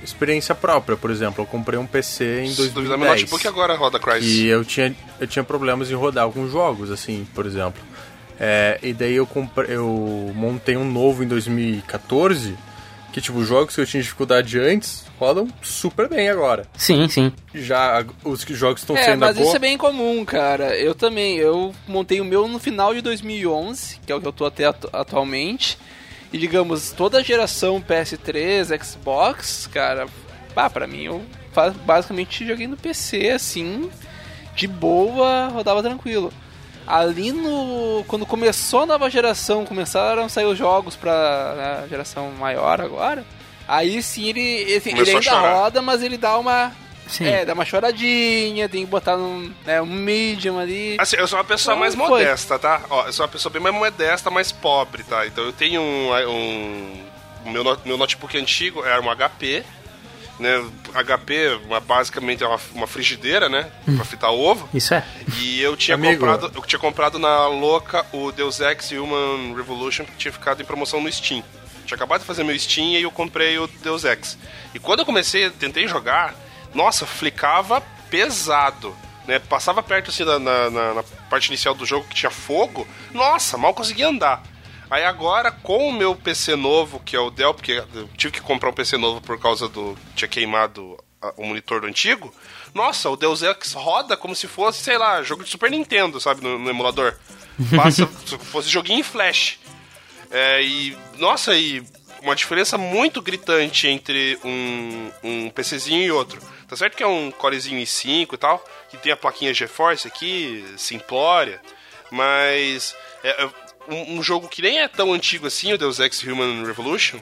experiência 0.02 0.54
própria, 0.54 0.96
por 0.96 1.10
exemplo. 1.10 1.42
Eu 1.42 1.46
comprei 1.46 1.78
um 1.78 1.86
PC 1.86 2.42
em 2.44 2.50
Se 2.50 2.68
duvidar, 2.70 2.96
meu 2.96 3.08
2010. 3.08 3.20
notebook 3.22 3.48
agora 3.48 3.74
roda 3.76 3.98
Crysis. 3.98 4.38
E 4.38 4.46
eu 4.46 4.64
tinha, 4.64 4.94
eu 5.20 5.26
tinha 5.26 5.42
problemas 5.44 5.90
em 5.90 5.94
rodar 5.94 6.24
alguns 6.24 6.50
jogos, 6.52 6.90
assim, 6.90 7.26
por 7.34 7.44
exemplo. 7.46 7.82
É, 8.38 8.78
e 8.82 8.92
daí 8.94 9.16
eu, 9.16 9.26
comprei, 9.26 9.76
eu 9.76 10.32
montei 10.34 10.76
um 10.76 10.90
novo 10.90 11.22
em 11.22 11.26
2014, 11.28 12.56
que, 13.12 13.20
tipo, 13.20 13.38
os 13.38 13.46
jogos 13.48 13.74
que 13.74 13.80
eu 13.80 13.86
tinha 13.86 14.02
dificuldade 14.02 14.58
antes 14.58 15.04
rodam 15.20 15.46
super 15.62 16.08
bem 16.08 16.30
agora. 16.30 16.66
Sim, 16.76 17.06
sim. 17.08 17.30
Já 17.54 18.04
os 18.24 18.42
que- 18.42 18.54
jogos 18.54 18.80
estão 18.80 18.96
É, 18.96 19.04
saindo 19.04 19.20
mas 19.20 19.30
agora... 19.30 19.46
isso 19.46 19.54
é 19.56 19.58
bem 19.58 19.76
comum, 19.76 20.24
cara. 20.24 20.74
Eu 20.76 20.94
também. 20.94 21.36
Eu 21.36 21.74
montei 21.86 22.20
o 22.20 22.24
meu 22.24 22.48
no 22.48 22.58
final 22.58 22.94
de 22.94 23.02
2011, 23.02 24.00
que 24.06 24.10
é 24.10 24.14
o 24.16 24.20
que 24.20 24.26
eu 24.26 24.32
tô 24.32 24.46
até 24.46 24.64
atu- 24.64 24.88
atualmente. 24.92 25.76
E 26.32 26.38
digamos, 26.38 26.90
toda 26.92 27.18
a 27.18 27.22
geração 27.22 27.80
PS3, 27.82 28.82
Xbox, 28.82 29.66
cara, 29.66 30.06
pá, 30.54 30.70
pra 30.70 30.86
mim 30.86 31.02
eu 31.04 31.22
basicamente 31.84 32.46
joguei 32.46 32.66
no 32.68 32.76
PC 32.76 33.30
assim, 33.30 33.90
de 34.54 34.66
boa, 34.66 35.48
rodava 35.48 35.82
tranquilo. 35.82 36.32
Ali 36.86 37.30
no. 37.30 38.04
Quando 38.08 38.24
começou 38.24 38.80
a 38.80 38.86
nova 38.86 39.10
geração, 39.10 39.64
começaram 39.66 40.24
a 40.24 40.28
sair 40.28 40.46
os 40.46 40.56
jogos 40.56 40.96
pra 40.96 41.54
né, 41.82 41.88
geração 41.90 42.30
maior 42.32 42.80
agora. 42.80 43.24
Aí 43.72 44.02
sim 44.02 44.28
ele, 44.28 44.40
ele, 44.40 44.82
ele 44.84 45.10
ainda 45.12 45.38
roda, 45.52 45.80
mas 45.80 46.02
ele 46.02 46.16
dá 46.16 46.36
uma. 46.38 46.72
Sim. 47.06 47.24
É, 47.24 47.44
dá 47.44 47.54
uma 47.54 47.64
choradinha, 47.64 48.68
tem 48.68 48.84
que 48.84 48.90
botar 48.90 49.16
num, 49.16 49.52
né, 49.64 49.80
um 49.82 49.86
medium 49.86 50.58
ali. 50.58 50.96
Assim, 50.98 51.16
eu 51.16 51.26
sou 51.28 51.38
uma 51.38 51.44
pessoa 51.44 51.74
Então, 51.74 51.80
mais 51.80 51.94
foi. 51.94 52.08
modesta, 52.08 52.58
tá? 52.58 52.82
Ó, 52.90 53.06
eu 53.06 53.12
sou 53.12 53.24
uma 53.24 53.30
pessoa 53.32 53.52
bem 53.52 53.60
mais 53.62 53.74
modesta, 53.74 54.30
mais 54.30 54.50
pobre, 54.52 55.02
tá? 55.04 55.26
Então 55.26 55.44
eu 55.44 55.52
tenho 55.52 55.80
um. 55.80 56.10
um 56.28 57.50
meu, 57.50 57.64
meu 57.84 57.96
notebook 57.96 58.36
antigo 58.36 58.84
era 58.84 59.00
um 59.00 59.08
HP, 59.14 59.64
né? 60.38 60.64
HP, 60.94 61.60
uma- 61.66 61.80
basicamente 61.80 62.42
é 62.42 62.46
uma, 62.46 62.60
uma 62.74 62.86
frigideira, 62.86 63.48
né? 63.48 63.70
Pra 63.96 64.04
fritar 64.04 64.30
ovo. 64.32 64.68
Isso 64.74 64.94
é. 64.94 65.04
E 65.38 65.60
eu 65.60 65.76
tinha 65.76 65.94
Amigo. 65.96 66.12
comprado. 66.26 66.52
Eu 66.54 66.62
tinha 66.62 66.78
comprado 66.78 67.18
na 67.18 67.46
louca 67.46 68.04
o 68.12 68.30
Deus 68.32 68.60
Ex 68.60 68.90
Human 68.92 69.54
Revolution 69.56 70.04
que 70.04 70.12
tinha 70.16 70.32
ficado 70.32 70.60
em 70.60 70.64
promoção 70.64 71.00
no 71.00 71.10
Steam. 71.12 71.42
Tinha 71.90 71.96
acabado 71.96 72.20
de 72.20 72.26
fazer 72.26 72.44
meu 72.44 72.56
Steam 72.56 72.86
e 72.92 73.02
eu 73.02 73.10
comprei 73.10 73.58
o 73.58 73.66
Deus 73.66 74.04
Ex. 74.04 74.38
E 74.72 74.78
quando 74.78 75.00
eu 75.00 75.04
comecei, 75.04 75.50
tentei 75.50 75.88
jogar, 75.88 76.36
nossa, 76.72 77.04
flicava 77.04 77.80
pesado. 78.08 78.96
Né? 79.26 79.40
Passava 79.40 79.82
perto 79.82 80.10
assim 80.10 80.24
da, 80.24 80.38
na, 80.38 80.70
na- 80.70 80.94
na 80.94 81.02
parte 81.28 81.48
inicial 81.48 81.74
do 81.74 81.84
jogo 81.84 82.06
que 82.08 82.14
tinha 82.14 82.30
fogo, 82.30 82.86
nossa, 83.12 83.58
mal 83.58 83.74
conseguia 83.74 84.06
andar. 84.08 84.40
Aí 84.88 85.04
agora, 85.04 85.50
com 85.52 85.88
o 85.88 85.92
meu 85.92 86.14
PC 86.16 86.56
novo, 86.56 86.98
que 87.00 87.14
é 87.14 87.20
o 87.20 87.30
Dell, 87.30 87.54
porque 87.54 87.82
eu 87.94 88.08
tive 88.16 88.32
que 88.34 88.40
comprar 88.40 88.70
um 88.70 88.72
PC 88.72 88.96
novo 88.96 89.20
por 89.20 89.38
causa 89.38 89.68
do. 89.68 89.96
tinha 90.16 90.26
queimado 90.28 90.96
a- 91.22 91.32
o 91.36 91.44
monitor 91.46 91.80
do 91.80 91.86
antigo. 91.86 92.34
Nossa, 92.74 93.08
o 93.08 93.16
Deus 93.16 93.42
Ex 93.42 93.72
roda 93.72 94.16
como 94.16 94.34
se 94.34 94.48
fosse, 94.48 94.82
sei 94.82 94.96
lá, 94.98 95.22
jogo 95.22 95.44
de 95.44 95.50
Super 95.50 95.70
Nintendo, 95.70 96.20
sabe, 96.20 96.40
no, 96.42 96.58
no 96.58 96.70
emulador. 96.70 97.16
Passa, 97.76 98.08
se 98.26 98.36
fosse 98.38 98.68
joguinho 98.68 99.00
em 99.00 99.02
flash. 99.04 99.59
É, 100.30 100.62
e, 100.62 100.96
nossa, 101.18 101.54
e 101.54 101.82
uma 102.22 102.36
diferença 102.36 102.76
muito 102.78 103.20
gritante 103.22 103.86
entre 103.88 104.38
um, 104.44 105.10
um 105.22 105.50
PCzinho 105.50 106.02
e 106.04 106.10
outro. 106.10 106.40
Tá 106.68 106.76
certo 106.76 106.96
que 106.96 107.02
é 107.02 107.06
um 107.06 107.30
Corezinho 107.30 107.80
i5 107.82 108.34
e 108.34 108.36
tal, 108.36 108.64
que 108.88 108.96
tem 108.96 109.10
a 109.10 109.16
plaquinha 109.16 109.52
GeForce 109.52 110.06
aqui, 110.06 110.64
simplória, 110.76 111.60
mas 112.12 112.94
é, 113.24 113.44
é, 113.44 113.48
um, 113.88 114.18
um 114.18 114.22
jogo 114.22 114.48
que 114.48 114.62
nem 114.62 114.78
é 114.80 114.86
tão 114.86 115.12
antigo 115.12 115.46
assim, 115.46 115.72
o 115.72 115.78
Deus 115.78 115.98
Ex 115.98 116.22
Human 116.22 116.64
Revolution, 116.64 117.18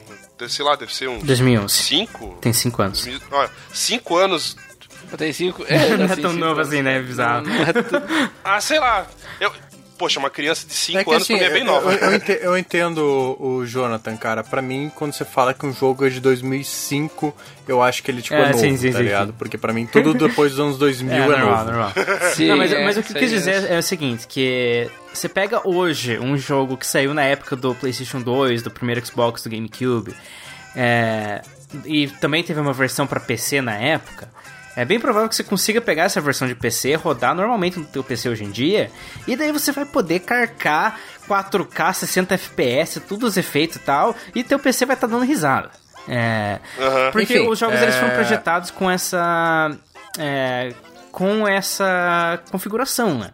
sei 0.47 0.63
lá, 0.65 0.75
deve 0.75 0.93
ser 0.93 1.09
um 1.09 1.19
2011. 1.19 1.73
5? 1.73 2.37
Tem 2.41 2.53
5 2.53 2.81
anos. 2.81 3.07
5 3.73 4.15
anos. 4.17 4.57
Tem 5.17 5.33
cinco. 5.33 5.65
É, 5.67 5.97
Não 5.97 6.05
é 6.05 6.11
assim, 6.11 6.21
tão 6.21 6.31
cinco 6.31 6.45
novo 6.45 6.59
anos. 6.59 6.67
assim, 6.67 6.81
né? 6.83 7.01
Bizarro. 7.01 7.45
Não 7.47 7.55
é 7.55 8.31
Ah, 8.43 8.61
sei 8.61 8.79
lá. 8.79 9.07
Eu, 9.39 9.51
poxa, 9.99 10.17
uma 10.19 10.29
criança 10.31 10.65
de 10.65 10.73
5 10.73 10.97
É 10.97 11.01
anos 11.15 11.23
assim, 11.23 11.37
pra 11.37 11.43
mim 11.45 11.49
é 11.49 11.53
bem 11.53 11.59
eu- 11.61 11.65
nova. 11.71 11.93
Eu, 11.93 11.99
eu 12.09 12.15
ente- 12.15 12.39
eu 12.41 12.57
entendo 12.57 13.37
o 13.39 13.65
Jonathan, 13.65 14.17
cara. 14.17 14.43
Pra 14.43 14.61
mim, 14.61 14.89
quando 14.95 15.13
você 15.13 15.23
fala 15.25 15.53
que 15.53 15.65
um 15.65 15.73
jogo 15.73 16.07
é 16.07 16.09
de 16.09 16.19
2005, 16.19 17.35
eu 17.67 17.83
acho 17.83 18.01
que 18.01 18.09
ele 18.09 18.21
tipo, 18.21 18.35
é, 18.35 18.41
É, 18.41 18.45
novo, 18.47 18.57
sim, 18.59 18.75
sim, 18.77 18.91
tá 18.91 18.97
sim, 18.97 19.03
ligado? 19.03 19.27
sim. 19.27 19.35
Porque 19.37 19.57
pra 19.57 19.71
mim, 19.73 19.85
tudo 19.85 20.13
depois 20.13 20.51
dos 20.51 20.59
anos 20.59 20.77
2000 20.79 21.11
é, 21.13 21.17
É, 21.17 21.27
normal, 21.27 21.49
novo. 21.57 21.65
normal. 21.65 21.93
Sim, 22.33 22.47
Não, 22.47 22.57
mas, 22.57 22.71
é, 22.71 22.83
mas 22.83 22.97
o 22.97 23.03
que 23.03 23.11
eu 23.11 23.17
quis 23.17 23.31
aí 23.31 23.37
dizer 23.37 23.51
mesmo. 23.61 23.67
é 23.75 23.77
o 23.77 23.83
seguinte, 23.83 24.25
que 24.27 24.89
você 25.13 25.27
pega 25.29 25.61
hoje 25.67 26.17
um 26.17 26.37
jogo 26.37 26.77
que 26.77 26.87
saiu 26.87 27.13
na 27.13 27.23
época 27.23 27.55
do 27.55 27.75
PlayStation 27.75 28.21
2, 28.21 28.63
do 28.63 28.71
primeiro 28.71 29.05
Xbox, 29.05 29.43
do 29.43 29.49
GameCube, 29.49 30.15
é, 30.75 31.41
e 31.85 32.07
também 32.07 32.43
teve 32.43 32.59
uma 32.59 32.73
versão 32.73 33.05
pra 33.05 33.19
PC 33.19 33.61
na 33.61 33.75
época, 33.75 34.29
é 34.81 34.85
bem 34.85 34.99
provável 34.99 35.27
que 35.27 35.35
você 35.35 35.43
consiga 35.43 35.81
pegar 35.81 36.03
essa 36.03 36.21
versão 36.21 36.47
de 36.47 36.55
PC, 36.55 36.95
rodar 36.95 37.35
normalmente 37.35 37.77
no 37.77 37.85
teu 37.85 38.01
PC 38.03 38.29
hoje 38.29 38.45
em 38.45 38.49
dia, 38.51 38.89
e 39.27 39.35
daí 39.35 39.51
você 39.51 39.71
vai 39.73 39.83
poder 39.85 40.19
carcar 40.21 40.97
4K, 41.27 41.93
60 41.93 42.33
FPS, 42.35 43.01
todos 43.01 43.31
os 43.31 43.37
efeitos 43.37 43.75
e 43.75 43.79
tal, 43.79 44.15
e 44.33 44.43
teu 44.43 44.57
PC 44.57 44.85
vai 44.85 44.95
estar 44.95 45.07
dando 45.07 45.25
risada. 45.25 45.69
É, 46.07 46.59
Aham. 46.79 47.11
porque 47.11 47.33
Enfim, 47.37 47.47
os 47.49 47.59
jogos 47.59 47.77
é- 47.77 47.83
eles 47.83 47.95
foram 47.95 48.13
projetados 48.15 48.71
com 48.71 48.89
essa 48.89 49.69
é, 50.17 50.73
com 51.11 51.47
essa 51.47 52.39
configuração, 52.49 53.19
né? 53.19 53.31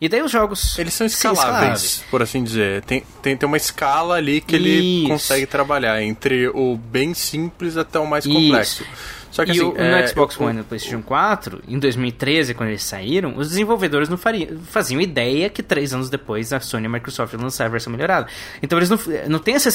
E 0.00 0.08
daí 0.08 0.22
os 0.22 0.30
jogos 0.30 0.78
Eles 0.78 0.94
são 0.94 1.08
Sim, 1.08 1.14
escaláveis, 1.14 2.04
por 2.10 2.22
assim 2.22 2.42
dizer. 2.42 2.82
Tem, 2.84 3.02
tem, 3.20 3.36
tem 3.36 3.46
uma 3.46 3.56
escala 3.56 4.14
ali 4.14 4.40
que 4.40 4.54
ele 4.54 5.00
Isso. 5.00 5.08
consegue 5.08 5.44
trabalhar, 5.46 6.00
entre 6.02 6.48
o 6.48 6.76
bem 6.76 7.12
simples 7.14 7.76
até 7.76 7.98
o 7.98 8.06
mais 8.06 8.24
Isso. 8.24 8.32
complexo. 8.34 8.86
Só 9.30 9.44
que 9.44 9.50
e 9.50 9.52
assim, 9.52 9.62
o, 9.62 9.76
é, 9.76 10.02
no 10.02 10.08
Xbox 10.08 10.40
One 10.40 10.50
e 10.54 10.56
no 10.58 10.64
PlayStation 10.64 11.02
4, 11.02 11.62
em 11.68 11.78
2013, 11.78 12.54
quando 12.54 12.70
eles 12.70 12.82
saíram, 12.82 13.36
os 13.36 13.48
desenvolvedores 13.50 14.08
não 14.08 14.16
faria- 14.16 14.56
faziam 14.70 15.00
ideia 15.00 15.50
que 15.50 15.62
três 15.62 15.92
anos 15.92 16.08
depois 16.08 16.52
a 16.52 16.60
Sony 16.60 16.84
e 16.84 16.86
a 16.86 16.90
Microsoft 16.90 17.32
iam 17.34 17.42
lançar 17.42 17.66
a 17.66 17.68
versão 17.68 17.92
melhorada. 17.92 18.26
Então 18.62 18.78
eles 18.78 18.88
não, 18.88 18.98
não 19.28 19.38
têm 19.38 19.54
essa 19.54 19.68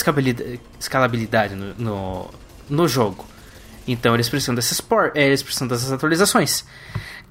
escalabilidade, 0.80 1.56
no, 1.56 1.74
no, 1.78 2.30
no 2.70 2.88
jogo. 2.88 3.26
Então 3.88 4.14
eles 4.16 4.30
precisam 4.30 4.56
dessas 4.56 4.80
por, 4.80 5.12
eh, 5.14 5.28
eles 5.28 5.44
precisam 5.44 5.68
dessas 5.68 5.92
atualizações. 5.92 6.66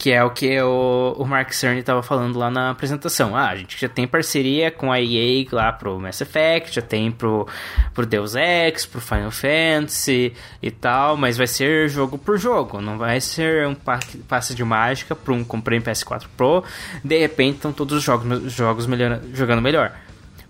Que 0.03 0.11
é 0.11 0.25
o 0.25 0.31
que 0.31 0.61
o, 0.61 1.15
o 1.17 1.25
Mark 1.25 1.53
Cerny 1.53 1.79
estava 1.79 2.03
falando 2.03 2.37
lá 2.37 2.51
na 2.51 2.71
apresentação. 2.71 3.37
Ah, 3.37 3.51
a 3.51 3.55
gente 3.57 3.81
já 3.81 3.89
tem 3.89 4.05
parceria 4.05 4.69
com 4.69 4.91
a 4.91 5.01
EA 5.01 5.47
lá 5.53 5.73
pro 5.73 5.97
Mass 6.01 6.21
Effect, 6.21 6.75
já 6.75 6.83
tem 6.83 7.09
pro, 7.13 7.47
pro 7.95 8.05
Deus 8.05 8.35
Ex, 8.35 8.85
pro 8.85 9.01
Final 9.01 9.31
Fantasy 9.31 10.33
e 10.61 10.71
tal, 10.73 11.17
mas 11.17 11.37
vai 11.37 11.47
ser 11.47 11.89
jogo 11.89 12.19
por 12.19 12.37
jogo, 12.37 12.81
não 12.81 12.99
vai 12.99 13.21
ser 13.21 13.65
um 13.69 13.77
pa- 13.77 14.01
passe 14.27 14.57
de 14.57 14.65
mágica 14.65 15.15
para 15.15 15.33
um 15.33 15.45
comprei 15.45 15.79
em 15.79 15.83
PS4 15.83 16.25
Pro, 16.37 16.65
de 17.05 17.19
repente 17.21 17.57
estão 17.59 17.73
todos 17.73 17.97
os 17.99 18.03
jogos, 18.03 18.53
jogos 18.53 18.87
melhor, 18.89 19.21
jogando 19.33 19.63
melhor. 19.63 19.93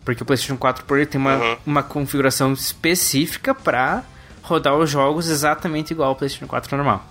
Porque 0.03 0.23
o 0.23 0.27
PlayStation 0.27 0.57
4 0.57 0.87
Pro 0.87 1.05
tem 1.05 1.21
uma, 1.21 1.37
Uhum. 1.37 1.57
uma 1.67 1.83
configuração 1.83 2.55
específica 2.55 3.55
para 3.55 4.03
rodar 4.43 4.75
os 4.79 4.89
jogos 4.89 5.29
exatamente 5.29 5.93
igual 5.93 6.09
ao 6.09 6.17
PlayStation 6.17 6.47
4 6.47 6.75
normal. 6.75 7.07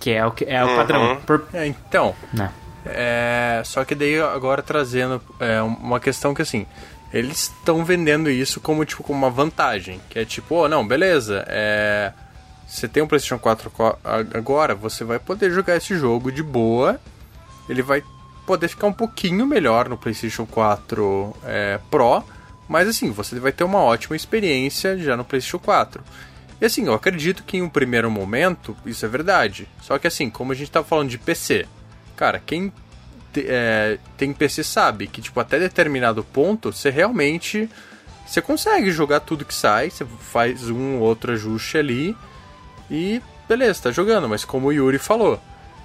Que 0.00 0.10
é 0.12 0.24
o, 0.24 0.30
que, 0.30 0.44
é 0.44 0.64
o 0.64 0.68
Uhum. 0.68 0.76
padrão. 0.76 1.16
Por, 1.26 1.44
É, 1.52 1.66
então, 1.66 2.14
né? 2.32 2.50
É, 2.86 3.60
só 3.64 3.84
que 3.84 3.94
daí 3.94 4.18
agora 4.20 4.62
trazendo 4.62 5.20
é, 5.40 5.60
uma 5.60 5.98
questão 6.00 6.32
que 6.34 6.40
assim, 6.42 6.64
eles 7.12 7.52
estão 7.58 7.84
vendendo 7.84 8.30
isso 8.30 8.60
como 8.60 8.84
tipo 8.84 9.02
como 9.02 9.18
uma 9.18 9.30
vantagem, 9.30 10.00
que 10.08 10.18
é 10.18 10.24
tipo, 10.24 10.54
oh, 10.54 10.68
não, 10.68 10.86
beleza, 10.86 11.44
é, 11.48 12.12
você 12.66 12.86
tem 12.88 13.02
um 13.02 13.06
PlayStation 13.06 13.38
4 13.38 13.70
co- 13.70 13.98
a- 14.04 14.18
agora, 14.34 14.74
você 14.74 15.04
vai 15.04 15.18
poder 15.18 15.50
jogar 15.50 15.76
esse 15.76 15.96
jogo 15.98 16.30
de 16.32 16.42
boa, 16.42 16.98
ele 17.68 17.82
vai 17.82 18.02
poder 18.46 18.68
ficar 18.68 18.86
um 18.86 18.92
pouquinho 18.92 19.44
melhor 19.46 19.88
no 19.88 19.98
PlayStation 19.98 20.46
4 20.46 21.36
é, 21.44 21.78
Pro, 21.90 22.22
mas 22.66 22.88
assim, 22.88 23.10
você 23.10 23.38
vai 23.40 23.52
ter 23.52 23.64
uma 23.64 23.80
ótima 23.80 24.16
experiência 24.16 24.96
já 24.96 25.16
no 25.16 25.24
PlayStation 25.24 25.58
4. 25.58 26.02
E 26.60 26.64
assim, 26.66 26.86
eu 26.86 26.94
acredito 26.94 27.44
que 27.44 27.56
em 27.56 27.62
um 27.62 27.68
primeiro 27.68 28.10
momento 28.10 28.76
isso 28.84 29.04
é 29.04 29.08
verdade. 29.08 29.68
Só 29.80 29.98
que 29.98 30.06
assim, 30.06 30.28
como 30.28 30.52
a 30.52 30.54
gente 30.54 30.70
tá 30.70 30.82
falando 30.82 31.08
de 31.08 31.18
PC, 31.18 31.66
cara, 32.16 32.42
quem 32.44 32.72
te- 33.32 33.46
é, 33.46 33.98
tem 34.16 34.32
PC 34.32 34.64
sabe 34.64 35.06
que, 35.06 35.20
tipo, 35.22 35.38
até 35.38 35.58
determinado 35.58 36.24
ponto, 36.24 36.72
você 36.72 36.90
realmente. 36.90 37.68
Você 38.26 38.42
consegue 38.42 38.90
jogar 38.90 39.20
tudo 39.20 39.44
que 39.44 39.54
sai, 39.54 39.88
você 39.88 40.04
faz 40.20 40.68
um 40.68 40.96
ou 40.96 41.02
outro 41.02 41.32
ajuste 41.32 41.78
ali 41.78 42.14
e 42.90 43.22
beleza, 43.48 43.84
tá 43.84 43.90
jogando. 43.90 44.28
Mas 44.28 44.44
como 44.44 44.66
o 44.66 44.72
Yuri 44.72 44.98
falou, 44.98 45.40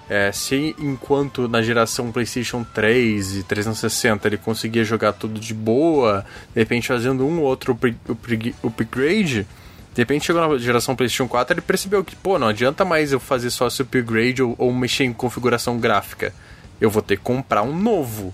é, 0.10 0.30
se 0.34 0.76
enquanto 0.78 1.48
na 1.48 1.62
geração 1.62 2.12
PlayStation 2.12 2.64
3 2.66 3.38
e 3.38 3.44
360 3.44 4.28
ele 4.28 4.38
conseguia 4.38 4.84
jogar 4.84 5.14
tudo 5.14 5.40
de 5.40 5.54
boa, 5.54 6.26
de 6.54 6.60
repente 6.60 6.88
fazendo 6.90 7.26
um 7.26 7.40
ou 7.40 7.46
outro 7.46 7.72
upgra- 7.72 7.96
upgra- 8.10 8.54
upgrade, 8.62 9.48
de 9.94 10.02
repente 10.02 10.26
chegou 10.26 10.48
na 10.48 10.58
geração 10.58 10.96
PlayStation 10.96 11.28
4 11.28 11.54
ele 11.54 11.62
percebeu 11.62 12.04
que, 12.04 12.16
pô, 12.16 12.38
não 12.40 12.48
adianta 12.48 12.84
mais 12.84 13.12
eu 13.12 13.20
fazer 13.20 13.50
só 13.50 13.68
esse 13.68 13.82
upgrade 13.82 14.42
ou, 14.42 14.56
ou 14.58 14.74
mexer 14.74 15.04
em 15.04 15.14
configuração 15.14 15.78
gráfica. 15.80 16.34
Eu 16.82 16.90
vou 16.90 17.02
ter 17.02 17.18
que 17.18 17.24
comprar 17.24 17.62
um 17.64 17.76
novo. 17.76 18.34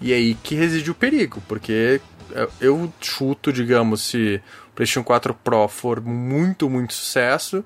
E 0.00 0.12
é 0.12 0.16
aí 0.16 0.34
que 0.34 0.54
reside 0.54 0.90
o 0.90 0.94
perigo, 0.94 1.42
porque 1.48 2.00
eu- 2.32 2.50
eu 2.60 2.92
chuto, 3.00 3.52
digamos, 3.52 4.02
se 4.02 4.42
o 4.68 4.74
PlayStation 4.74 5.02
4 5.04 5.32
Pro 5.32 5.66
for 5.68 6.00
muito, 6.02 6.68
muito 6.68 6.92
sucesso, 6.92 7.64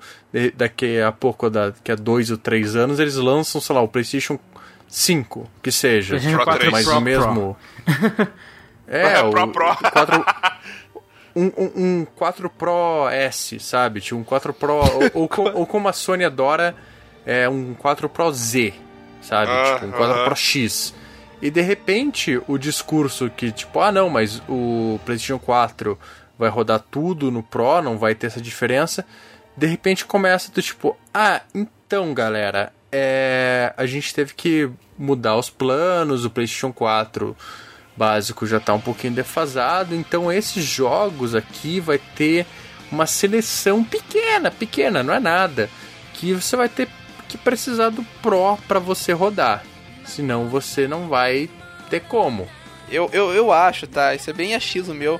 daqui 0.55 1.01
a 1.01 1.11
pouco, 1.11 1.49
daqui 1.49 1.91
a 1.91 1.95
dois 1.95 2.31
ou 2.31 2.37
três 2.37 2.75
anos, 2.75 2.99
eles 2.99 3.15
lançam, 3.15 3.59
sei 3.59 3.75
lá, 3.75 3.81
o 3.81 3.87
PlayStation 3.87 4.39
5, 4.87 5.49
que 5.61 5.71
seja. 5.71 6.15
PlayStation 6.15 6.43
4 6.45 6.71
mas 6.71 6.85
Pro, 6.85 6.97
o 6.97 7.01
mesmo. 7.01 7.57
É, 8.87 9.21
o, 9.21 9.31
Pro, 9.31 9.47
Pro. 9.47 9.71
o 9.71 9.77
4. 9.91 10.25
Um, 11.35 11.51
um, 11.57 11.71
um 11.75 12.07
4 12.15 12.49
Pro 12.49 13.07
S, 13.09 13.59
sabe? 13.59 14.01
Tipo, 14.01 14.17
um 14.17 14.23
4 14.23 14.53
Pro. 14.53 14.73
ou, 14.73 15.11
ou, 15.37 15.57
ou 15.59 15.67
como 15.67 15.87
a 15.87 15.93
Sony 15.93 16.25
adora, 16.25 16.75
é 17.25 17.47
um 17.47 17.73
4 17.73 18.09
Pro 18.09 18.31
Z, 18.31 18.73
sabe? 19.21 19.51
Ah, 19.51 19.73
tipo, 19.75 19.85
um 19.87 19.91
4 19.91 20.05
aham. 20.05 20.25
Pro 20.25 20.35
X. 20.35 20.93
E 21.41 21.49
de 21.49 21.61
repente, 21.61 22.39
o 22.47 22.57
discurso 22.57 23.29
que, 23.29 23.51
tipo, 23.51 23.79
ah, 23.79 23.91
não, 23.91 24.09
mas 24.09 24.41
o 24.47 24.99
PlayStation 25.05 25.39
4 25.39 25.97
vai 26.37 26.49
rodar 26.49 26.79
tudo 26.79 27.31
no 27.31 27.41
Pro, 27.41 27.81
não 27.81 27.97
vai 27.97 28.13
ter 28.13 28.27
essa 28.27 28.41
diferença. 28.41 29.05
De 29.57 29.67
repente 29.67 30.05
começa 30.05 30.51
do 30.51 30.61
tipo, 30.61 30.97
ah, 31.13 31.41
então, 31.53 32.13
galera, 32.13 32.71
é, 32.91 33.73
a 33.75 33.85
gente 33.85 34.13
teve 34.13 34.33
que 34.33 34.69
mudar 34.97 35.35
os 35.35 35.49
planos, 35.49 36.25
o 36.25 36.29
PlayStation 36.29 36.71
4 36.71 37.35
básico 38.01 38.47
já 38.47 38.59
tá 38.59 38.73
um 38.73 38.81
pouquinho 38.81 39.13
defasado, 39.13 39.93
então 39.93 40.31
esses 40.31 40.65
jogos 40.65 41.35
aqui 41.35 41.79
vai 41.79 41.99
ter 41.99 42.47
uma 42.91 43.05
seleção 43.05 43.83
pequena, 43.83 44.49
pequena, 44.49 45.03
não 45.03 45.13
é 45.13 45.19
nada, 45.19 45.69
que 46.15 46.33
você 46.33 46.55
vai 46.55 46.67
ter 46.67 46.89
que 47.29 47.37
precisar 47.37 47.89
do 47.89 48.03
Pro 48.19 48.57
para 48.67 48.79
você 48.79 49.13
rodar. 49.13 49.63
Senão 50.03 50.49
você 50.49 50.87
não 50.87 51.07
vai 51.07 51.47
ter 51.91 51.99
como. 51.99 52.49
Eu, 52.89 53.07
eu, 53.13 53.35
eu 53.35 53.51
acho, 53.51 53.85
tá? 53.85 54.15
Isso 54.15 54.31
é 54.31 54.33
bem 54.33 54.55
achismo 54.55 54.95
meu. 54.95 55.19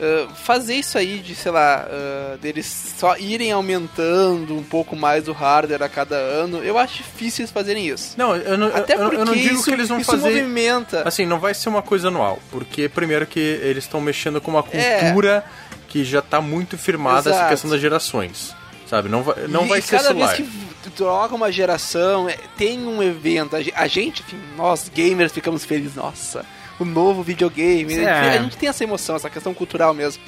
Ah, 0.00 0.28
fazer 0.34 0.74
isso 0.74 0.96
aí 0.98 1.18
de, 1.18 1.34
sei 1.34 1.50
lá, 1.52 1.86
ah, 1.88 2.36
deles 2.40 2.94
só 2.98 3.16
irem 3.16 3.52
aumentando 3.52 4.56
um 4.56 4.62
pouco 4.62 4.94
mais 4.96 5.28
o 5.28 5.32
hardware 5.32 5.82
a 5.82 5.88
cada 5.88 6.16
ano, 6.16 6.58
eu 6.62 6.78
acho 6.78 6.98
difícil 6.98 7.42
eles 7.42 7.50
fazerem 7.52 7.86
isso. 7.88 8.14
Não, 8.16 8.34
eu 8.36 8.56
não, 8.58 8.68
Até 8.68 8.94
eu, 8.94 9.12
eu 9.12 9.24
não 9.24 9.34
digo 9.34 9.54
isso, 9.54 9.64
que 9.64 9.70
eles 9.70 9.88
vão 9.88 9.98
isso 10.00 10.10
fazer. 10.10 10.28
movimenta. 10.28 11.02
Assim, 11.06 11.26
não 11.26 11.38
vai 11.38 11.54
ser 11.54 11.68
uma 11.68 11.82
coisa 11.82 12.08
anual, 12.08 12.38
porque 12.50 12.88
primeiro 12.88 13.26
que 13.26 13.40
eles 13.40 13.84
estão 13.84 14.00
mexendo 14.00 14.40
com 14.40 14.50
uma 14.50 14.64
É. 14.72 15.00
cultura 15.00 15.44
que 15.88 16.04
já 16.04 16.22
tá 16.22 16.40
muito 16.40 16.78
firmada 16.78 17.20
essa 17.30 17.30
Exato. 17.30 17.48
questão 17.50 17.70
das 17.70 17.80
gerações. 17.80 18.54
Sabe? 18.88 19.08
Não 19.08 19.22
vai, 19.22 19.46
não 19.48 19.64
e, 19.64 19.68
vai 19.68 19.80
ser 19.80 19.96
cada 19.96 20.08
celular. 20.08 20.36
vez 20.36 20.48
que 20.48 20.74
tu 20.84 20.90
troca 20.90 21.34
uma 21.34 21.50
geração, 21.50 22.28
é, 22.28 22.36
tem 22.58 22.78
um 22.86 23.02
evento. 23.02 23.56
A 23.74 23.86
gente, 23.86 24.20
enfim, 24.22 24.38
nós 24.54 24.90
gamers 24.94 25.32
ficamos 25.32 25.64
felizes. 25.64 25.94
Nossa, 25.94 26.44
o 26.82 26.84
novo 26.84 27.22
videogame. 27.22 27.94
É. 27.98 28.10
A 28.38 28.42
gente 28.42 28.56
tem 28.56 28.68
essa 28.68 28.84
emoção, 28.84 29.16
essa 29.16 29.30
questão 29.30 29.54
cultural 29.54 29.92
mesmo. 29.94 30.22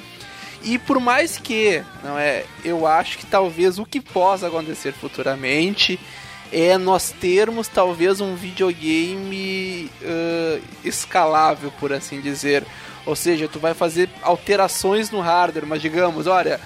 E 0.63 0.79
por 0.79 0.99
mais 0.99 1.37
que, 1.37 1.83
não 2.03 2.17
é, 2.17 2.43
eu 2.63 2.87
acho 2.87 3.17
que 3.19 3.25
talvez 3.25 3.77
o 3.77 3.85
que 3.85 4.01
possa 4.01 4.47
acontecer 4.47 4.93
futuramente 4.93 5.99
é 6.51 6.77
nós 6.77 7.11
termos 7.19 7.67
talvez 7.67 8.19
um 8.21 8.35
videogame 8.35 9.89
ãh, 10.03 10.59
escalável, 10.83 11.71
por 11.79 11.91
assim 11.93 12.19
dizer. 12.21 12.63
Ou 13.05 13.15
seja, 13.15 13.47
tu 13.47 13.59
vai 13.59 13.73
fazer 13.75 14.09
alterações 14.23 15.11
no 15.11 15.19
hardware, 15.21 15.65
mas 15.67 15.81
digamos, 15.81 16.25
olha, 16.25 16.59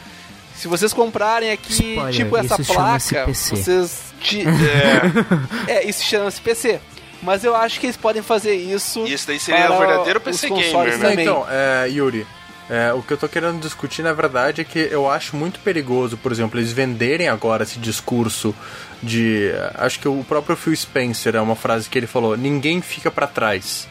se 0.55 0.67
vocês 0.69 0.93
comprarem 0.93 1.51
aqui, 1.51 1.73
Spoiler, 1.73 2.13
tipo 2.13 2.37
essa 2.37 2.57
placa, 2.63 3.25
PC. 3.25 3.55
vocês. 3.55 4.03
ti- 4.21 4.43
é, 5.67 5.85
isso 5.87 6.03
chama-se 6.03 6.39
PC. 6.39 6.79
Mas 7.21 7.43
eu 7.43 7.55
acho 7.55 7.79
que 7.79 7.85
eles 7.85 7.97
podem 7.97 8.21
fazer 8.21 8.55
isso. 8.55 9.05
E 9.05 9.13
esse 9.13 9.27
daí 9.27 9.39
seria 9.39 9.67
para 9.67 9.75
o 9.75 9.79
verdadeiro 9.79 10.21
PC 10.21 10.49
gamer, 10.49 10.97
né? 10.97 11.09
Também. 11.09 11.25
então, 11.25 11.45
é, 11.49 11.89
Yuri, 11.89 12.25
é, 12.69 12.93
o 12.93 13.01
que 13.01 13.11
eu 13.11 13.17
tô 13.17 13.27
querendo 13.27 13.59
discutir 13.59 14.03
na 14.03 14.13
verdade 14.13 14.61
é 14.61 14.63
que 14.63 14.79
eu 14.79 15.09
acho 15.09 15.35
muito 15.35 15.59
perigoso, 15.59 16.17
por 16.17 16.31
exemplo, 16.31 16.59
eles 16.59 16.71
venderem 16.71 17.27
agora 17.27 17.63
esse 17.63 17.79
discurso 17.79 18.55
de. 19.01 19.51
Acho 19.75 19.99
que 19.99 20.07
o 20.07 20.23
próprio 20.23 20.55
Phil 20.55 20.75
Spencer 20.75 21.35
é 21.35 21.41
uma 21.41 21.55
frase 21.55 21.89
que 21.89 21.97
ele 21.97 22.07
falou: 22.07 22.37
ninguém 22.37 22.81
fica 22.81 23.09
pra 23.09 23.27
trás. 23.27 23.87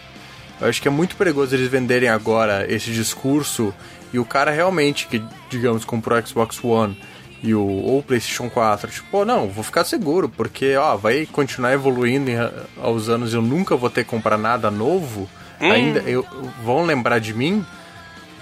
Eu 0.60 0.68
acho 0.68 0.80
que 0.80 0.88
é 0.88 0.90
muito 0.90 1.16
perigoso 1.16 1.54
eles 1.54 1.68
venderem 1.68 2.08
agora 2.08 2.66
esse 2.72 2.90
discurso 2.90 3.72
e 4.12 4.18
o 4.18 4.24
cara 4.24 4.50
realmente, 4.50 5.06
que 5.06 5.22
digamos, 5.50 5.84
comprou 5.84 6.18
o 6.18 6.26
Xbox 6.26 6.62
One 6.62 6.96
e 7.42 7.54
o, 7.54 7.60
ou 7.62 7.98
o 7.98 8.02
PlayStation 8.02 8.50
4, 8.50 8.90
tipo, 8.90 9.06
pô, 9.10 9.24
não, 9.24 9.48
vou 9.48 9.62
ficar 9.62 9.84
seguro, 9.84 10.28
porque 10.28 10.74
ó, 10.76 10.96
vai 10.96 11.26
continuar 11.26 11.72
evoluindo 11.72 12.30
em- 12.30 12.36
aos 12.82 13.08
anos 13.08 13.32
eu 13.32 13.40
nunca 13.42 13.76
vou 13.76 13.88
ter 13.90 14.04
que 14.04 14.10
comprar 14.10 14.36
nada 14.38 14.70
novo. 14.70 15.28
Ainda 15.60 16.00
eu, 16.00 16.24
vão 16.64 16.84
lembrar 16.84 17.18
de 17.18 17.34
mim 17.34 17.64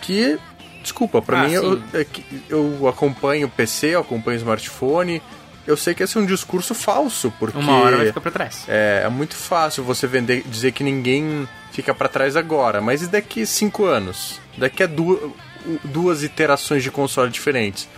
que. 0.03 0.39
Desculpa, 0.83 1.21
pra 1.21 1.41
Ah, 1.41 1.45
mim 1.49 1.53
eu, 1.55 1.83
é 1.95 2.07
eu 2.49 2.87
acompanho 2.89 3.47
o 3.49 3.51
PC, 3.51 3.89
eu 3.89 4.01
acompanho 4.01 4.37
o 4.37 4.41
smartphone. 4.41 5.21
Eu 5.67 5.77
sei 5.77 5.95
que 5.95 6.03
esse 6.05 6.17
é 6.17 6.21
um 6.21 6.27
discurso 6.27 6.75
falso, 6.77 7.33
porque 7.41 7.59
Uma 7.59 7.79
hora 7.81 7.97
vai 7.97 8.07
ficar 8.07 8.21
pra 8.21 8.31
trás. 8.31 8.65
é, 8.69 9.03
é 9.05 9.09
muito 9.09 9.35
fácil 9.35 9.83
você 9.83 10.07
vender, 10.07 10.45
dizer 10.47 10.71
que 10.71 10.85
ninguém 10.85 11.49
fica 11.73 11.93
pra 11.93 12.07
trás 12.09 12.37
agora, 12.37 12.81
mas 12.81 13.03
e 13.03 13.09
daqui 13.09 13.45
cinco 13.45 13.85
anos? 13.85 14.41
Daqui 14.57 14.85
a 14.85 14.87
du 14.87 15.35
duas 15.83 16.23
iterações 16.23 16.85
de 16.85 16.91
console 16.93 17.31
diferentes? 17.33 17.89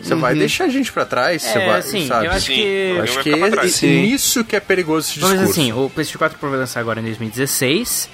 Você 0.00 0.14
vai 0.14 0.34
deixar 0.34 0.64
a 0.64 0.68
gente 0.68 0.92
pra 0.92 1.04
trás? 1.04 1.42
Você 1.42 1.58
É, 1.58 1.66
vai, 1.66 1.82
sim, 1.82 2.06
sabe? 2.06 2.26
eu 2.26 2.32
acho 2.32 2.46
Sim. 2.46 2.54
que... 2.54 2.62
Eu 2.96 3.02
acho 3.02 3.18
que 3.22 3.30
é 3.30 3.50
trás. 3.50 3.82
é 3.82 3.86
nisso 3.86 4.44
que 4.44 4.56
é 4.56 4.60
perigoso 4.60 5.06
esse 5.08 5.14
discurso. 5.14 5.36
dizer 5.38 5.50
assim, 5.50 5.72
o 5.72 5.88
PlayStation 5.90 6.18
4 6.18 6.38
vai 6.50 6.58
lançar 6.58 6.80
agora 6.80 7.00
em 7.00 7.04
2016. 7.04 8.08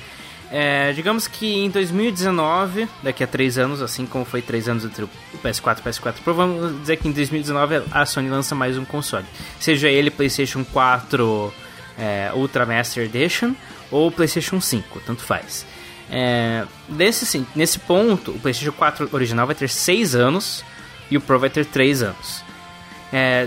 É, 0.54 0.92
digamos 0.92 1.26
que 1.26 1.46
em 1.64 1.70
2019, 1.70 2.86
daqui 3.02 3.24
a 3.24 3.26
3 3.26 3.56
anos, 3.58 3.80
assim 3.80 4.04
como 4.04 4.24
foi 4.24 4.42
3 4.42 4.68
anos 4.68 4.84
entre 4.84 5.04
o 5.04 5.10
PS4 5.42 5.78
e 5.78 5.80
o 5.80 5.84
PS4 5.90 6.14
Pro, 6.22 6.34
vamos 6.34 6.78
dizer 6.82 6.98
que 6.98 7.08
em 7.08 7.12
2019 7.12 7.82
a 7.90 8.04
Sony 8.04 8.28
lança 8.28 8.54
mais 8.54 8.76
um 8.76 8.84
console. 8.84 9.24
Seja 9.58 9.88
ele 9.88 10.10
PlayStation 10.10 10.62
4 10.64 11.52
é, 11.98 12.30
Ultra 12.34 12.66
Master 12.66 13.04
Edition 13.04 13.54
ou 13.90 14.10
PlayStation 14.10 14.60
5, 14.60 15.00
tanto 15.06 15.22
faz. 15.22 15.64
É, 16.10 16.64
nesse, 16.86 17.46
nesse 17.56 17.78
ponto, 17.78 18.32
o 18.32 18.38
PlayStation 18.38 18.72
4 18.72 19.08
original 19.12 19.46
vai 19.46 19.54
ter 19.54 19.70
6 19.70 20.14
anos 20.14 20.62
e 21.12 21.16
o 21.18 21.20
Pro 21.20 21.38
vai 21.38 21.50
ter 21.50 21.66
3 21.66 22.02
anos. 22.02 22.42
É, 23.12 23.46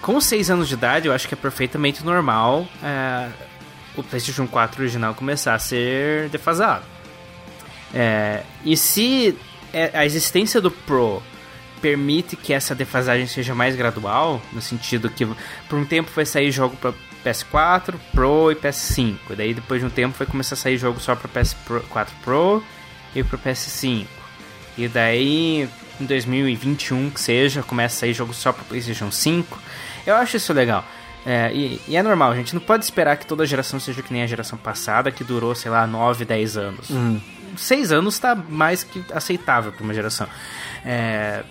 com 0.00 0.20
6 0.20 0.50
anos 0.50 0.68
de 0.68 0.74
idade, 0.74 1.08
eu 1.08 1.12
acho 1.12 1.26
que 1.26 1.34
é 1.34 1.36
perfeitamente 1.36 2.04
normal 2.04 2.66
é, 2.82 3.28
o 3.96 4.02
PlayStation 4.02 4.46
4 4.46 4.80
original 4.80 5.14
começar 5.14 5.54
a 5.54 5.58
ser 5.58 6.28
defasado. 6.28 6.84
É, 7.92 8.44
e 8.64 8.76
se 8.76 9.36
é, 9.72 9.90
a 9.92 10.06
existência 10.06 10.60
do 10.60 10.70
Pro 10.70 11.20
permite 11.82 12.36
que 12.36 12.52
essa 12.52 12.74
defasagem 12.74 13.26
seja 13.26 13.54
mais 13.54 13.74
gradual, 13.74 14.40
no 14.52 14.62
sentido 14.62 15.10
que 15.10 15.26
por 15.68 15.78
um 15.78 15.84
tempo 15.84 16.10
vai 16.14 16.24
sair 16.24 16.52
jogo 16.52 16.76
para 16.76 16.94
PS4, 17.24 17.94
Pro 18.12 18.52
e 18.52 18.54
PS5, 18.54 19.16
daí 19.36 19.52
depois 19.52 19.80
de 19.80 19.86
um 19.86 19.90
tempo 19.90 20.16
vai 20.16 20.28
começar 20.28 20.54
a 20.54 20.58
sair 20.58 20.78
jogo 20.78 21.00
só 21.00 21.16
para 21.16 21.42
PS4 21.42 22.08
Pro 22.22 22.62
e 23.16 23.24
para 23.24 23.36
PS5. 23.36 24.06
E 24.78 24.86
daí 24.86 25.68
em 26.02 26.06
2021 26.06 27.10
que 27.10 27.20
seja, 27.20 27.62
começa 27.62 27.96
a 27.96 27.98
sair 28.00 28.14
jogo 28.14 28.32
só 28.34 28.52
para 28.52 28.64
PlayStation 28.64 29.10
5. 29.10 29.58
Eu 30.06 30.16
acho 30.16 30.36
isso 30.36 30.52
legal. 30.52 30.84
É, 31.26 31.50
e, 31.52 31.80
e 31.86 31.96
é 31.96 32.02
normal, 32.02 32.32
a 32.32 32.34
gente 32.34 32.54
não 32.54 32.60
pode 32.62 32.82
esperar 32.84 33.16
que 33.18 33.26
toda 33.26 33.44
geração 33.44 33.78
seja 33.78 34.00
que 34.02 34.12
nem 34.12 34.22
a 34.22 34.26
geração 34.26 34.56
passada, 34.56 35.10
que 35.10 35.22
durou, 35.22 35.54
sei 35.54 35.70
lá, 35.70 35.86
9, 35.86 36.24
10 36.24 36.56
anos. 36.56 36.88
6 37.56 37.92
anos 37.92 38.18
tá 38.18 38.34
mais 38.34 38.82
que 38.82 39.04
aceitável 39.12 39.70
para 39.70 39.84
uma 39.84 39.92
geração. 39.92 40.26
É, 40.84 41.42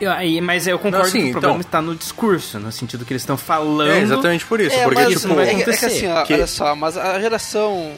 eu- 0.00 0.12
aí- 0.12 0.40
mas 0.40 0.66
eu 0.68 0.78
concordo 0.78 1.06
assim, 1.08 1.22
que 1.24 1.28
o 1.30 1.32
problema 1.32 1.54
então- 1.56 1.60
está 1.66 1.82
no 1.82 1.96
discurso, 1.96 2.60
no 2.60 2.70
sentido 2.70 3.04
que 3.04 3.12
eles 3.12 3.22
estão 3.22 3.36
falando. 3.36 3.90
É 3.90 3.98
exatamente 4.00 4.44
por 4.46 4.60
isso, 4.60 4.76
É, 4.76 4.84
porque 4.84 4.94
mas 5.00 5.08
isso 5.10 5.16
tipo, 5.22 5.28
não 5.28 5.34
vai 5.36 5.44
é, 5.44 5.48
que- 5.48 5.54
é 5.54 5.64
que 5.64 5.70
acontecer. 5.70 6.06
assim, 6.06 6.24
Que- 6.26 6.34
olha 6.34 6.46
só, 6.46 6.76
mas 6.76 6.96
a 6.96 7.18
geração. 7.20 7.92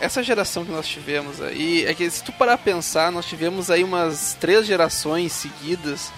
Essa 0.00 0.22
geração 0.22 0.64
que 0.64 0.72
nós 0.72 0.88
tivemos 0.88 1.40
aí, 1.42 1.84
é 1.84 1.92
que 1.92 2.10
se 2.10 2.24
tu 2.24 2.32
parar 2.32 2.54
a 2.54 2.58
pensar, 2.58 3.12
nós 3.12 3.26
tivemos 3.26 3.70
aí 3.70 3.84
umas 3.84 4.34
três 4.40 4.66
gerações 4.66 5.32
seguidas, 5.32 6.10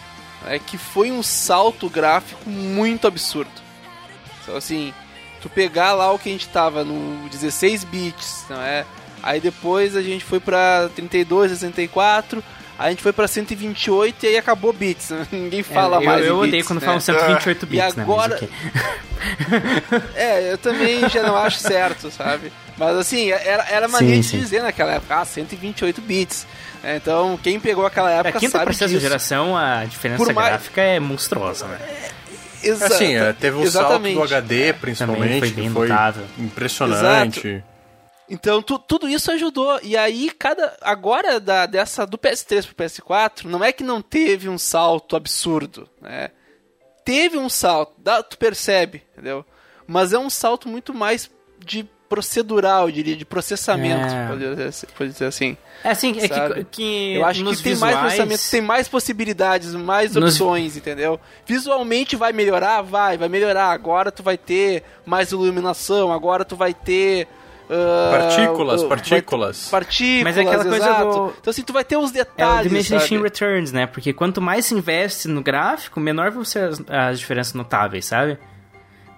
é 0.46 0.58
que 0.58 0.78
foi 0.78 1.10
um 1.10 1.22
salto 1.22 1.90
gráfico 1.90 2.48
muito 2.48 3.06
absurdo. 3.06 3.50
Então, 4.42 4.56
assim, 4.56 4.94
tu 5.40 5.48
pegar 5.48 5.92
lá 5.94 6.12
o 6.12 6.18
que 6.18 6.28
a 6.28 6.32
gente 6.32 6.48
tava 6.48 6.84
no 6.84 7.28
16 7.28 7.84
bits, 7.84 8.44
não 8.48 8.62
é? 8.62 8.86
Aí 9.22 9.40
depois 9.40 9.96
a 9.96 10.02
gente 10.02 10.24
foi 10.24 10.40
pra 10.40 10.88
32, 10.94 11.50
64, 11.52 12.42
aí 12.42 12.42
a 12.82 12.90
gente 12.90 13.02
foi 13.02 13.12
pra 13.12 13.26
128 13.28 14.24
e 14.24 14.28
aí 14.28 14.36
acabou 14.36 14.72
bits. 14.72 15.10
né? 15.10 15.26
Ninguém 15.32 15.60
É, 15.60 15.62
fala 15.62 15.96
eu, 15.96 16.02
mais. 16.02 16.26
eu 16.26 16.36
odeio 16.38 16.52
bits, 16.52 16.66
quando 16.66 16.80
né? 16.80 16.86
falam 16.86 17.00
128 17.00 17.62
E 17.64 17.66
bits, 17.68 17.94
né? 17.96 18.02
agora-. 18.02 18.38
É, 20.14 20.52
eu 20.52 20.58
também 20.58 21.08
já 21.08 21.22
não 21.22 21.36
acho 21.36 21.58
certo, 21.58 22.10
sabe? 22.10 22.52
Mas 22.76 22.96
assim, 22.96 23.30
era, 23.30 23.64
era 23.70 23.86
maneiro 23.88 24.20
de 24.20 24.26
sim. 24.26 24.38
dizer 24.38 24.62
naquela 24.62 24.92
época, 24.94 25.16
ah, 25.20 25.24
128 25.24 26.00
bits. 26.00 26.46
É, 26.82 26.96
Então, 26.96 27.38
quem 27.40 27.60
pegou 27.60 27.86
aquela 27.86 28.08
Da 28.08 28.14
época 28.16 28.40
quinta 28.40 28.52
sabe 28.52 28.64
pra 28.64 28.72
sexta 28.72 28.88
disso. 28.88 29.00
geração, 29.00 29.56
a 29.56 29.84
diferença 29.84 30.24
Por 30.24 30.32
mais- 30.34 30.48
gráfica 30.48 30.80
é 30.82 30.98
monstruosa, 30.98 31.66
né? 31.68 31.78
Exa- 32.64 32.86
assim, 32.86 33.14
é, 33.16 33.32
teve 33.32 33.56
o 33.58 33.62
exatamente. 33.62 34.14
salto 34.16 34.28
do 34.28 34.34
HD, 34.34 34.72
principalmente, 34.72 35.38
foi 35.38 35.50
bem 35.50 35.64
que 35.68 35.70
foi 35.74 35.88
notável. 35.88 36.24
impressionante. 36.38 37.62
Então, 38.32 38.62
tu- 38.62 38.78
tudo 38.78 39.06
isso 39.08 39.30
ajudou. 39.30 39.78
E 39.82 39.94
aí, 39.94 40.30
cada 40.30 40.74
agora 40.80 41.38
da, 41.38 41.66
dessa 41.66 42.06
do 42.06 42.16
PS3 42.16 42.64
pro 42.66 42.74
PS4, 42.74 43.44
não 43.44 43.62
é 43.62 43.72
que 43.72 43.84
não 43.84 44.00
teve 44.00 44.48
um 44.48 44.56
salto 44.56 45.14
absurdo, 45.16 45.86
né? 46.00 46.30
Teve 47.04 47.36
um 47.36 47.48
salto, 47.50 47.92
dá- 47.98 48.22
tu 48.22 48.38
percebe, 48.38 49.02
entendeu? 49.12 49.44
Mas 49.86 50.12
é 50.14 50.18
um 50.18 50.30
salto 50.30 50.66
muito 50.66 50.94
mais 50.94 51.30
de 51.58 51.86
procedural, 52.08 52.88
eu 52.88 52.92
diria, 52.92 53.16
de 53.16 53.24
processamento, 53.24 54.14
É. 54.14 54.28
pode, 54.28 54.40
dizer, 54.48 54.66
assim- 54.68 54.86
pode 54.96 55.10
dizer 55.12 55.24
assim. 55.26 55.56
É 55.84 55.90
assim, 55.90 56.14
é 56.20 56.28
que, 56.28 56.64
que 56.70 57.14
Eu 57.14 57.24
acho 57.24 57.42
nos 57.42 57.56
que 57.58 57.64
tem 57.64 57.72
visuais... 57.72 57.94
mais 57.94 58.04
processamento, 58.14 58.50
tem 58.50 58.60
mais 58.60 58.88
possibilidades, 58.88 59.74
mais 59.74 60.14
Nos- 60.14 60.34
opções, 60.40 60.76
entendeu? 60.76 61.18
Visualmente 61.46 62.14
vai 62.16 62.32
melhorar? 62.32 62.80
Vai, 62.82 63.16
vai 63.18 63.28
melhorar. 63.28 63.70
Agora 63.72 64.10
tu 64.12 64.22
vai 64.22 64.38
ter 64.38 64.84
mais 65.04 65.32
iluminação, 65.32 66.10
agora 66.12 66.44
tu 66.46 66.54
vai 66.56 66.72
ter. 66.72 67.26
Ah, 67.72 68.18
Partículas, 68.18 68.82
partículas. 68.84 69.68
Partículas, 69.70 70.22
Mas 70.24 70.36
é 70.38 70.40
aquela 70.42 70.64
coisa 70.64 70.76
exato. 70.86 71.04
do- 71.04 71.34
Então 71.40 71.50
assim, 71.50 71.62
tu 71.62 71.72
vai 71.72 71.84
ter 71.84 71.96
os 71.96 72.10
É 72.10 72.12
o 72.12 72.24
detalhes, 72.24 72.62
Diminishing 72.70 72.98
sabe? 72.98 73.22
Returns, 73.22 73.72
né? 73.72 73.86
Porque 73.86 74.12
quanto 74.12 74.40
mais 74.40 74.66
se 74.66 74.74
investe 74.74 75.28
no 75.28 75.42
gráfico, 75.42 75.98
menor 76.00 76.30
vão 76.30 76.44
ser 76.44 76.64
as, 76.64 76.82
as 76.88 77.18
diferenças 77.18 77.54
notáveis, 77.54 78.04
sabe? 78.04 78.38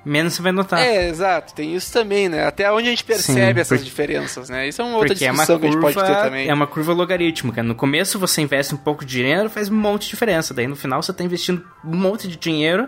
Menos 0.07 0.35
você 0.35 0.43
vai 0.43 0.53
notar. 0.53 0.81
É, 0.81 1.09
exato, 1.09 1.55
tem 1.55 1.75
isso 1.75 1.91
também, 1.91 2.29
né? 2.29 2.47
Até 2.47 2.71
onde 2.71 2.89
a 2.89 2.91
gente 2.91 3.03
percebe 3.05 3.55
Sim, 3.55 3.61
essas 3.61 3.79
porque- 3.79 3.85
diferenças, 3.85 4.51
né? 4.51 4.69
Isso 4.69 4.83
é 4.83 4.85
uma 4.85 4.97
outra 4.99 5.09
Porque 5.15 5.25
é 5.25 5.31
uma 5.31 5.37
discussão 5.47 5.59
que 5.59 5.67
a 5.67 5.71
gente 5.71 5.81
pode 5.81 5.95
ter 5.95 6.03
curva, 6.05 6.23
também. 6.23 6.49
é 6.49 6.53
uma 6.53 6.67
curva 6.67 6.93
logarítmica. 6.93 7.63
No 7.63 7.75
começo 7.75 8.19
você 8.19 8.43
investe 8.43 8.75
um 8.75 8.79
pouco 8.79 9.03
de 9.03 9.17
dinheiro, 9.23 9.49
faz 9.49 9.71
um 9.71 9.75
monte 9.75 10.03
de 10.03 10.11
diferença. 10.11 10.53
Daí 10.53 10.67
no 10.67 10.77
final 10.77 11.03
você 11.03 11.11
tá 11.11 11.25
investindo 11.25 11.65
um 11.83 11.97
monte 11.97 12.29
de 12.29 12.37
dinheiro 12.37 12.87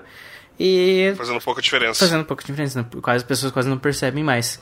e 0.61 1.15
Fazendo 1.17 1.41
pouca 1.41 1.63
diferença. 1.63 1.99
fazendo 2.05 2.25
pouco 2.27 2.43
de 2.43 2.49
diferença. 2.49 2.81
né? 2.83 2.87
Quase 3.01 3.17
as 3.17 3.23
pessoas 3.23 3.51
quase 3.51 3.67
não 3.67 3.79
percebem 3.79 4.23
mais. 4.23 4.61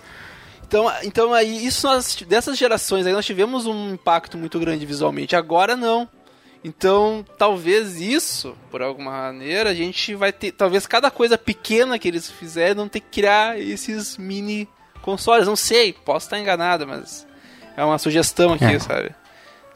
Então, 0.67 0.91
então 1.03 1.35
aí, 1.35 1.65
isso 1.67 1.87
nós, 1.87 2.17
dessas 2.27 2.57
gerações 2.59 3.07
aí 3.07 3.13
nós 3.13 3.27
tivemos 3.27 3.67
um 3.67 3.93
impacto 3.95 4.37
muito 4.39 4.59
grande 4.59 4.87
visualmente. 4.87 5.37
Agora 5.37 5.77
não. 5.77 6.09
Então, 6.63 7.25
talvez 7.37 8.01
isso, 8.01 8.57
por 8.71 8.81
alguma 8.81 9.11
maneira, 9.11 9.69
a 9.71 9.75
gente 9.75 10.15
vai 10.15 10.33
ter. 10.33 10.53
Talvez 10.53 10.87
cada 10.87 11.11
coisa 11.11 11.37
pequena 11.37 11.99
que 11.99 12.09
eles 12.09 12.31
fizerem 12.31 12.75
não 12.75 12.89
ter 12.89 13.01
que 13.01 13.11
criar 13.21 13.61
esses 13.61 14.17
mini 14.17 14.67
consoles. 15.03 15.47
Não 15.47 15.57
sei, 15.57 15.93
posso 15.93 16.27
estar 16.27 16.39
enganado, 16.39 16.87
mas 16.87 17.27
é 17.77 17.85
uma 17.85 17.99
sugestão 17.99 18.55
aqui, 18.55 18.65
É. 18.65 18.79
sabe? 18.79 19.15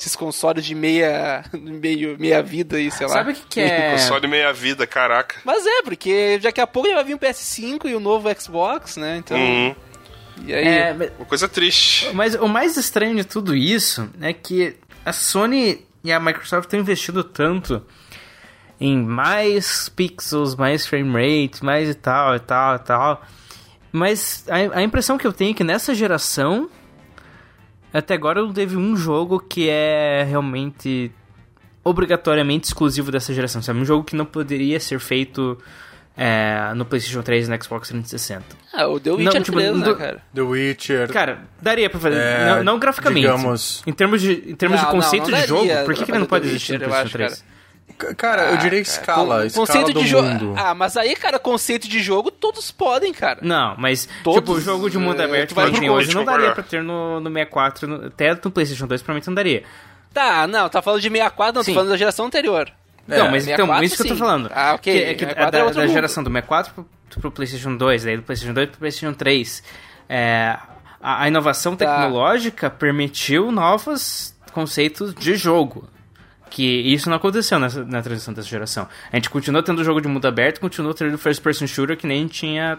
Esses 0.00 0.16
consoles 0.16 0.64
de 0.64 0.74
meia, 0.74 1.44
meio, 1.52 2.16
meia 2.18 2.42
vida 2.42 2.76
aí, 2.78 2.90
sei 2.90 3.06
lá. 3.06 3.12
Sabe 3.12 3.32
o 3.32 3.34
que, 3.34 3.42
que 3.46 3.60
é. 3.60 3.90
Console 3.98 4.26
meia 4.26 4.52
vida, 4.54 4.86
caraca. 4.86 5.36
Mas 5.44 5.66
é, 5.66 5.82
porque 5.82 6.38
daqui 6.42 6.60
a 6.60 6.66
pouco 6.66 6.88
já 6.88 6.94
vai 6.94 7.04
vir 7.04 7.14
o 7.14 7.18
PS5 7.18 7.84
e 7.84 7.94
o 7.94 8.00
novo 8.00 8.28
Xbox, 8.40 8.96
né? 8.96 9.18
Então. 9.18 9.36
Uhum. 9.36 9.76
E 10.44 10.54
aí. 10.54 10.66
É, 10.66 11.12
Uma 11.18 11.26
coisa 11.26 11.48
triste. 11.48 12.08
Mas 12.14 12.34
o 12.34 12.48
mais 12.48 12.76
estranho 12.76 13.16
de 13.16 13.24
tudo 13.24 13.54
isso 13.54 14.08
é 14.20 14.32
que 14.32 14.76
a 15.04 15.12
Sony 15.12 15.86
e 16.02 16.12
a 16.12 16.20
Microsoft 16.20 16.64
estão 16.64 16.80
investindo 16.80 17.24
tanto 17.24 17.82
em 18.80 18.96
mais 19.02 19.88
pixels, 19.88 20.54
mais 20.54 20.86
frame 20.86 21.12
rate, 21.12 21.64
mais 21.64 21.88
e 21.88 21.94
tal, 21.94 22.36
e 22.36 22.40
tal, 22.40 22.76
e 22.76 22.78
tal. 22.78 23.22
Mas 23.90 24.44
a, 24.48 24.78
a 24.78 24.82
impressão 24.82 25.18
que 25.18 25.26
eu 25.26 25.32
tenho 25.32 25.50
é 25.50 25.54
que 25.54 25.64
nessa 25.64 25.94
geração, 25.94 26.70
até 27.92 28.14
agora 28.14 28.40
não 28.40 28.52
teve 28.52 28.76
um 28.76 28.96
jogo 28.96 29.40
que 29.40 29.68
é 29.68 30.22
realmente 30.22 31.10
obrigatoriamente 31.82 32.66
exclusivo 32.68 33.10
dessa 33.10 33.32
geração, 33.32 33.62
sabe? 33.62 33.80
Um 33.80 33.84
jogo 33.84 34.04
que 34.04 34.14
não 34.14 34.26
poderia 34.26 34.78
ser 34.78 35.00
feito 35.00 35.58
é, 36.20 36.72
no 36.74 36.84
PlayStation 36.84 37.22
3 37.22 37.46
e 37.46 37.50
no 37.50 37.62
Xbox 37.62 37.88
360. 37.88 38.44
Ah, 38.74 38.88
o 38.88 38.98
The 38.98 39.10
Witcher 39.12 39.24
Não, 39.34 39.40
tipo, 39.42 39.56
3, 39.58 39.76
né, 39.76 39.84
do- 39.84 39.96
cara? 39.96 40.22
The 40.34 40.40
Witcher. 40.42 41.08
Cara, 41.12 41.38
daria 41.62 41.88
pra 41.88 42.00
fazer. 42.00 42.16
É, 42.20 42.44
não, 42.56 42.64
não 42.64 42.78
graficamente. 42.80 43.20
digamos- 43.22 43.82
Em 43.86 43.92
termos 43.92 44.20
de, 44.20 44.32
em 44.50 44.54
termos 44.56 44.80
Não, 44.82 44.86
de 44.88 44.94
conceito 44.94 45.30
não 45.30 45.38
de 45.40 45.46
jogo, 45.46 45.68
por 45.84 45.94
que, 45.94 46.04
que 46.04 46.10
ele 46.10 46.18
não 46.18 46.26
pode 46.26 46.46
existir 46.48 46.72
no 46.72 46.78
Witcher, 46.86 46.88
PlayStation 46.90 47.24
acho, 47.24 47.32
3? 47.32 47.44
C- 48.00 48.14
Cara, 48.16 48.50
eu 48.50 48.56
diria 48.58 48.80
que 48.82 48.88
escala, 48.88 49.46
escala 49.46 49.66
conceito 49.66 49.92
do 49.92 50.00
de 50.02 50.06
jogo. 50.06 50.28
mundo. 50.28 50.54
Ah, 50.56 50.72
mas 50.74 50.96
aí, 50.96 51.16
cara, 51.16 51.38
conceito 51.38 51.88
de 51.88 52.00
jogo 52.00 52.30
todos 52.30 52.70
podem, 52.70 53.12
cara. 53.12 53.40
Não, 53.42 53.74
mas 53.78 54.08
Todos, 54.22 54.38
tipo, 54.40 54.52
o 54.52 54.60
jogo 54.60 54.88
de 54.90 54.98
mundo 54.98 55.20
é, 55.20 55.24
aberto 55.24 55.48
que 55.48 55.54
vai 55.54 55.64
a 55.64 55.68
gente 55.68 55.80
tem 55.80 55.90
hoje 55.90 56.14
não 56.14 56.24
daria 56.24 56.52
pra 56.52 56.62
ter 56.62 56.82
no, 56.82 57.18
no 57.18 57.28
64, 57.30 57.88
no- 57.88 58.06
até 58.06 58.34
no 58.34 58.50
PlayStation 58.52 58.86
2 58.86 59.02
provavelmente 59.02 59.26
não 59.26 59.34
daria. 59.34 59.64
Tá, 60.14 60.46
não, 60.46 60.68
tá 60.68 60.80
falando 60.82 61.00
de 61.00 61.08
64, 61.08 61.54
não, 61.54 61.62
Sim. 61.64 61.72
tô 61.72 61.74
falando 61.76 61.90
da 61.90 61.96
geração 61.96 62.26
anterior. 62.26 62.70
Então, 63.08 63.26
É, 63.26 63.30
mas 63.30 63.44
então, 63.48 63.66
64 63.66 63.84
isso 63.84 63.96
que 63.96 64.02
eu 64.02 64.08
tô 64.08 64.16
falando. 64.16 64.50
Ah, 64.54 64.74
ok, 64.74 64.92
Que, 64.92 64.98
é 65.04 65.14
que 65.14 65.20
64 65.24 65.50
da, 65.52 65.58
é 65.58 65.62
outro 65.64 65.76
da 65.80 65.82
mundo. 65.86 65.92
geração 65.94 66.22
do 66.22 66.28
64 66.30 66.74
pro, 66.74 66.86
pro 67.20 67.30
PlayStation 67.32 67.74
2, 67.76 68.04
daí 68.04 68.16
do 68.18 68.22
PlayStation 68.22 68.52
2 68.54 68.68
pro 68.70 68.78
PlayStation 68.78 69.14
3. 69.14 69.62
É, 70.08 70.56
a, 71.00 71.22
a 71.22 71.28
inovação 71.28 71.74
Tá. 71.74 71.86
tecnológica 71.86 72.68
permitiu 72.68 73.50
novos 73.50 74.36
conceitos 74.52 75.14
de 75.14 75.34
jogo. 75.36 75.88
Que 76.50 76.64
isso 76.64 77.08
não 77.10 77.16
aconteceu 77.18 77.58
nessa, 77.58 77.84
na 77.84 78.00
transição 78.02 78.32
dessa 78.34 78.48
geração. 78.48 78.88
A 79.12 79.16
gente 79.16 79.28
continuou 79.30 79.62
tendo 79.62 79.82
jogo 79.84 80.00
de 80.00 80.08
mundo 80.08 80.26
aberto, 80.26 80.60
continuou 80.60 80.94
tendo 80.94 81.16
first 81.18 81.42
person 81.42 81.66
shooter 81.66 81.94
que 81.96 82.06
nem 82.06 82.26
tinha 82.26 82.78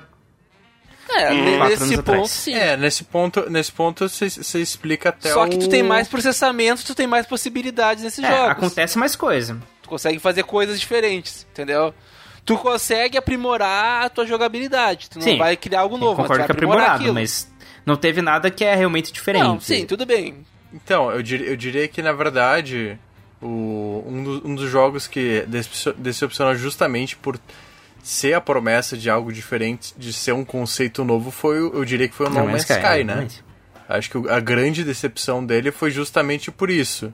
É, 1.07 1.31
nesse 1.69 1.95
ponto 1.95 1.99
atrás. 2.11 2.29
sim. 2.31 2.53
É, 2.55 2.75
nesse 2.77 3.03
ponto, 3.03 3.49
nesse 3.49 3.71
ponto 3.71 4.09
você 4.09 4.27
você 4.29 4.59
explica 4.59 5.09
até 5.09 5.31
Só 5.31 5.43
o... 5.45 5.47
que 5.49 5.57
tu 5.57 5.67
tem 5.69 5.81
mais 5.83 6.07
processamento, 6.07 6.83
tu 6.83 6.93
tem 6.95 7.05
mais 7.07 7.25
possibilidades 7.27 8.03
nesses 8.03 8.23
É, 8.23 8.27
jogos. 8.29 8.51
acontece 8.51 8.97
mais 8.97 9.15
coisa. 9.15 9.57
Tu 9.89 9.93
consegue 9.93 10.19
fazer 10.19 10.43
coisas 10.43 10.79
diferentes, 10.79 11.47
entendeu? 11.51 11.91
Tu 12.45 12.55
consegue 12.57 13.17
aprimorar 13.17 14.05
a 14.05 14.09
tua 14.09 14.23
jogabilidade. 14.25 15.09
Tu 15.09 15.17
não 15.17 15.23
Sim. 15.23 15.37
vai 15.39 15.57
criar 15.57 15.79
algo 15.81 15.97
novo, 15.97 16.21
mas 16.21 16.27
tu 16.27 16.29
Concordo 16.29 16.37
vai 16.41 16.45
que 16.47 16.51
é 16.51 16.55
aprimorar 16.55 16.81
aprimorado, 16.91 17.03
aquilo. 17.03 17.13
mas 17.15 17.51
não 17.85 17.95
teve 17.95 18.21
nada 18.21 18.51
que 18.51 18.63
é 18.63 18.75
realmente 18.75 19.11
diferente. 19.11 19.43
Não, 19.43 19.59
sim, 19.59 19.85
tudo 19.87 20.05
bem. 20.05 20.45
Então, 20.71 21.11
eu 21.11 21.23
diria, 21.23 21.47
eu 21.47 21.57
diria 21.57 21.87
que, 21.87 22.01
na 22.03 22.11
verdade, 22.11 22.99
o, 23.41 24.03
um, 24.07 24.23
do- 24.23 24.47
um 24.49 24.55
dos 24.55 24.69
jogos 24.69 25.07
que 25.07 25.43
decep- 25.47 25.95
decepcionou 25.97 26.55
justamente 26.55 27.15
por 27.15 27.39
ser 28.03 28.35
a 28.35 28.41
promessa 28.41 28.95
de 28.95 29.09
algo 29.09 29.33
diferente, 29.33 29.93
de 29.97 30.13
ser 30.13 30.33
um 30.33 30.45
conceito 30.45 31.03
novo, 31.03 31.31
foi, 31.31 31.59
o- 31.61 31.73
eu 31.73 31.83
diria 31.83 32.07
que 32.07 32.13
foi 32.13 32.27
o 32.27 32.29
No 32.29 32.45
Man's 32.45 32.61
Sky, 32.61 32.73
né? 32.79 32.89
exatamente. 33.01 33.43
Acho 33.89 34.09
que 34.11 34.29
a 34.29 34.39
grande 34.39 34.83
decepção 34.83 35.43
dele 35.43 35.71
foi 35.71 35.89
justamente 35.89 36.51
por 36.51 36.69
isso. 36.69 37.11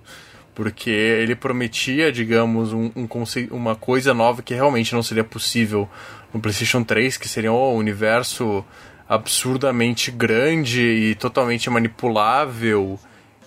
Porque 0.55 0.89
ele 0.89 1.35
prometia, 1.35 2.11
digamos, 2.11 2.71
um, 2.71 2.89
um 2.95 3.07
uma 3.51 3.75
coisa 3.75 4.13
nova 4.13 4.41
que 4.41 4.53
realmente 4.53 4.93
não 4.93 5.03
seria 5.03 5.23
possível 5.23 5.87
no 6.33 6.39
PlayStation 6.39 6.83
3, 6.83 7.17
que 7.17 7.27
seria 7.27 7.51
um 7.51 7.75
universo 7.75 8.65
absurdamente 9.07 10.09
grande 10.09 10.81
e 10.81 11.15
totalmente 11.15 11.69
manipulável 11.69 12.97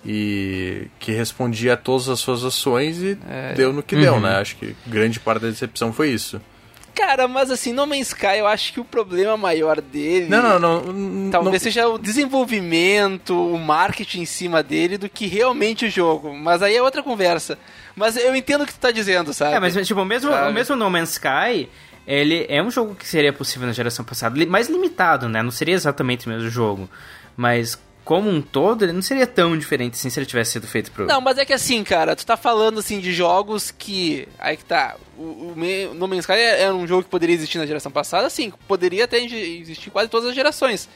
e 0.04 0.86
que 1.00 1.10
respondia 1.10 1.74
a 1.74 1.76
todas 1.76 2.08
as 2.08 2.20
suas 2.20 2.44
ações 2.44 3.02
e 3.02 3.18
deu 3.56 3.72
no 3.72 3.82
que 3.82 3.96
deu, 3.96 4.20
né? 4.20 4.36
Acho 4.36 4.56
que 4.56 4.76
grande 4.86 5.18
parte 5.18 5.42
da 5.42 5.48
decepção 5.48 5.92
foi 5.92 6.10
isso. 6.10 6.40
Cara, 6.98 7.28
mas 7.28 7.48
assim, 7.48 7.72
No 7.72 7.86
Man's 7.86 8.08
Sky, 8.08 8.38
eu 8.38 8.46
acho 8.48 8.72
que 8.72 8.80
o 8.80 8.84
problema 8.84 9.36
maior 9.36 9.80
dele... 9.80 10.26
Não, 10.28 10.42
não, 10.42 10.58
não. 10.58 10.92
não 10.92 11.30
Talvez 11.30 11.62
seja 11.62 11.86
o 11.86 11.96
desenvolvimento, 11.96 13.54
o 13.54 13.56
marketing 13.56 14.22
em 14.22 14.26
cima 14.26 14.64
dele 14.64 14.98
do 14.98 15.08
que 15.08 15.28
realmente 15.28 15.86
o 15.86 15.90
jogo. 15.90 16.34
Mas 16.34 16.60
aí 16.60 16.74
é 16.74 16.82
outra 16.82 17.00
conversa. 17.00 17.56
Mas 17.94 18.16
eu 18.16 18.34
entendo 18.34 18.62
o 18.62 18.66
que 18.66 18.72
tu 18.72 18.80
tá 18.80 18.90
dizendo, 18.90 19.32
sabe? 19.32 19.54
É, 19.54 19.60
mas 19.60 19.86
tipo, 19.86 20.04
mesmo, 20.04 20.32
Sabe? 20.32 20.50
o 20.50 20.52
mesmo 20.52 20.74
No 20.74 20.90
Man's 20.90 21.12
Sky, 21.12 21.68
ele 22.04 22.44
é 22.48 22.60
um 22.60 22.70
jogo 22.70 22.96
que 22.96 23.06
seria 23.06 23.32
possível 23.32 23.68
na 23.68 23.72
geração 23.72 24.04
passada, 24.04 24.44
mais 24.46 24.68
limitado, 24.68 25.28
né? 25.28 25.40
Não 25.40 25.52
seria 25.52 25.76
exatamente 25.76 26.26
o 26.26 26.30
mesmo 26.30 26.50
jogo. 26.50 26.90
Mas 27.36 27.80
como 28.08 28.30
um 28.30 28.40
todo, 28.40 28.86
ele 28.86 28.92
não 28.94 29.02
seria 29.02 29.26
tão 29.26 29.54
diferente 29.58 29.92
assim 29.92 30.08
se 30.08 30.18
ele 30.18 30.24
tivesse 30.24 30.52
sido 30.52 30.66
feito 30.66 30.90
pro. 30.90 31.04
Não, 31.04 31.20
mas 31.20 31.36
é 31.36 31.44
que 31.44 31.52
assim, 31.52 31.84
cara, 31.84 32.16
tu 32.16 32.24
tá 32.24 32.38
falando 32.38 32.80
assim 32.80 33.00
de 33.00 33.12
jogos 33.12 33.70
que. 33.70 34.26
Aí 34.38 34.56
que 34.56 34.64
tá. 34.64 34.96
O, 35.18 35.52
o 35.52 35.54
No 35.94 36.08
Man's 36.08 36.20
Sky 36.20 36.32
é, 36.32 36.62
é 36.62 36.72
um 36.72 36.86
jogo 36.86 37.02
que 37.02 37.10
poderia 37.10 37.34
existir 37.34 37.58
na 37.58 37.66
geração 37.66 37.92
passada, 37.92 38.30
sim. 38.30 38.50
Poderia 38.66 39.04
até 39.04 39.18
exi- 39.22 39.58
existir 39.60 39.90
quase 39.90 40.08
todas 40.08 40.30
as 40.30 40.34
gerações. 40.34 40.88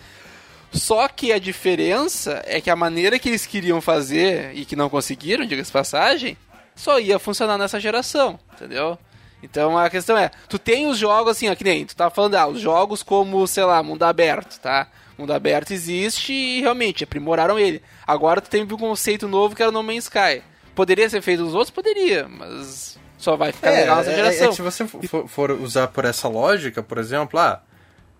Só 0.72 1.06
que 1.06 1.34
a 1.34 1.38
diferença 1.38 2.42
é 2.46 2.62
que 2.62 2.70
a 2.70 2.76
maneira 2.76 3.18
que 3.18 3.28
eles 3.28 3.44
queriam 3.44 3.82
fazer 3.82 4.52
e 4.54 4.64
que 4.64 4.74
não 4.74 4.88
conseguiram, 4.88 5.44
diga-se 5.44 5.70
passagem, 5.70 6.34
só 6.74 6.98
ia 6.98 7.18
funcionar 7.18 7.58
nessa 7.58 7.78
geração, 7.78 8.40
entendeu? 8.54 8.96
Então 9.42 9.76
a 9.76 9.90
questão 9.90 10.16
é, 10.16 10.30
tu 10.48 10.58
tem 10.58 10.86
os 10.86 10.96
jogos 10.96 11.32
assim, 11.32 11.50
ó, 11.50 11.54
que 11.54 11.62
nem 11.64 11.84
tu 11.84 11.94
tava 11.94 12.08
falando, 12.14 12.36
ah, 12.36 12.46
os 12.46 12.58
jogos 12.58 13.02
como, 13.02 13.46
sei 13.46 13.64
lá, 13.64 13.82
mundo 13.82 14.02
aberto, 14.02 14.58
tá? 14.60 14.86
Mundo 15.18 15.32
aberto 15.32 15.72
existe 15.72 16.32
e 16.32 16.60
realmente 16.60 17.04
aprimoraram 17.04 17.58
ele. 17.58 17.82
Agora 18.06 18.40
tu 18.40 18.48
tem 18.50 18.62
um 18.62 18.66
conceito 18.66 19.28
novo 19.28 19.54
que 19.54 19.62
era 19.62 19.70
o 19.70 19.72
No 19.72 19.82
Man's 19.82 20.04
Sky. 20.04 20.42
Poderia 20.74 21.08
ser 21.10 21.20
feito 21.20 21.42
nos 21.42 21.54
outros? 21.54 21.70
Poderia, 21.70 22.26
mas 22.28 22.98
só 23.18 23.36
vai 23.36 23.52
ficar 23.52 23.70
legal 23.70 23.96
nessa 23.98 24.10
é, 24.10 24.14
geração. 24.16 24.48
é, 24.48 24.52
se 24.52 24.62
você 24.62 24.86
for, 24.86 25.28
for 25.28 25.50
usar 25.52 25.88
por 25.88 26.04
essa 26.04 26.26
lógica, 26.28 26.82
por 26.82 26.96
exemplo, 26.98 27.38
ah, 27.38 27.60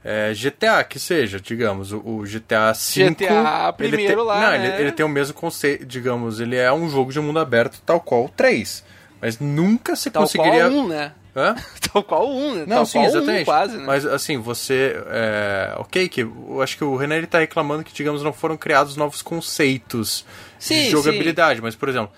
é, 0.05 0.32
GTA 0.34 0.84
que 0.84 0.99
seja, 0.99 1.40
digamos, 1.40 1.93
o, 1.93 1.99
o 1.99 2.22
GTA 2.24 2.72
V. 2.72 3.11
GTA 3.11 3.74
ele 3.78 3.88
primeiro 3.88 4.16
tem- 4.18 4.24
lá, 4.26 4.40
Não, 4.40 4.51
né? 4.51 4.66
ele, 4.74 4.82
ele 4.82 4.93
tem 4.93 5.05
o 5.07 5.09
mesmo 5.09 5.32
conceito, 5.34 5.86
digamos, 5.86 6.40
ele 6.40 6.57
é 6.57 6.72
um 6.72 6.90
jogo 6.90 7.11
de 7.12 7.20
mundo 7.20 7.38
aberto 7.38 7.80
tal 7.86 8.01
qual 8.01 8.24
o 8.26 8.28
3. 8.28 8.84
Mas 9.20 9.38
nunca 9.38 9.95
se 9.97 10.11
Tal 10.11 10.24
conseguiria. 10.24 10.68
qual 10.68 10.72
um, 10.72 10.88
né? 10.88 11.12
Hã? 11.34 11.54
Tal 11.92 12.02
qual 12.04 12.28
um, 12.30 12.54
né? 12.54 12.64
Não, 12.66 12.76
Tal 12.76 12.86
sim, 12.86 12.98
qual 12.98 13.06
exatamente. 13.06 13.42
um 13.42 13.44
quase, 13.44 13.76
né? 13.78 13.84
Mas 13.86 14.04
assim, 14.06 14.36
você. 14.38 14.94
É, 15.06 15.74
ok, 15.78 16.08
que 16.08 16.20
eu 16.22 16.60
acho 16.62 16.76
que 16.76 16.84
o 16.84 16.96
Renan 16.96 17.16
ele 17.16 17.26
tá 17.26 17.38
reclamando 17.38 17.82
que, 17.84 17.92
digamos, 17.92 18.22
não 18.22 18.32
foram 18.32 18.56
criados 18.56 18.96
novos 18.96 19.22
conceitos 19.22 20.24
Sim, 20.58 20.74
de 20.74 20.90
jogabilidade. 20.90 21.60
Mas, 21.62 21.74
por 21.74 21.88
exemplo, 21.88 22.10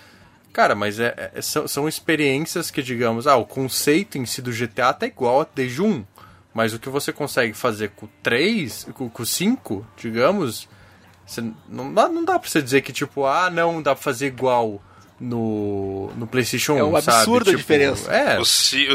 cara, 0.53 0.75
mas 0.75 0.99
é, 0.99 1.31
é- 1.35 1.41
são, 1.43 1.67
são 1.69 1.89
experiências 1.89 2.71
que, 2.71 2.83
digamos, 2.83 3.27
ah, 3.27 3.37
o 3.37 3.45
conceito 3.47 4.19
em 4.19 4.27
si 4.27 4.43
do 4.43 4.53
GTA 4.53 4.93
tá 4.93 5.07
igual 5.07 5.49
desde 5.55 5.81
1. 5.81 6.05
Mas 6.53 6.73
o 6.73 6.79
que 6.79 6.89
você 6.89 7.13
consegue 7.13 7.53
fazer 7.53 7.91
com 7.97 8.07
o 8.07 8.11
3, 8.23 8.87
com, 8.95 9.09
com 9.09 9.23
o 9.25 9.27
5, 9.27 9.85
digamos, 9.97 10.69
você, 11.27 11.43
não, 11.69 11.93
dá, 11.93 12.09
não 12.09 12.25
dá 12.25 12.39
pra 12.39 12.49
você 12.49 12.63
dizer 12.63 12.83
que, 12.83 12.93
tipo, 12.93 13.25
ah, 13.27 13.51
não, 13.51 13.83
dá 13.83 13.95
pra 13.95 14.03
fazer 14.03 14.27
igual 14.27 14.81
no, 15.21 16.11
no 16.17 16.27
PlayStation 16.27 16.75
1. 16.75 16.79
É 16.79 16.85
um 16.85 17.01
sabe? 17.01 17.17
absurdo 17.19 17.43
a 17.43 17.53
Tipo, 17.53 17.57
diferença. 17.59 18.13
É, 18.13 18.39
O 18.41 18.45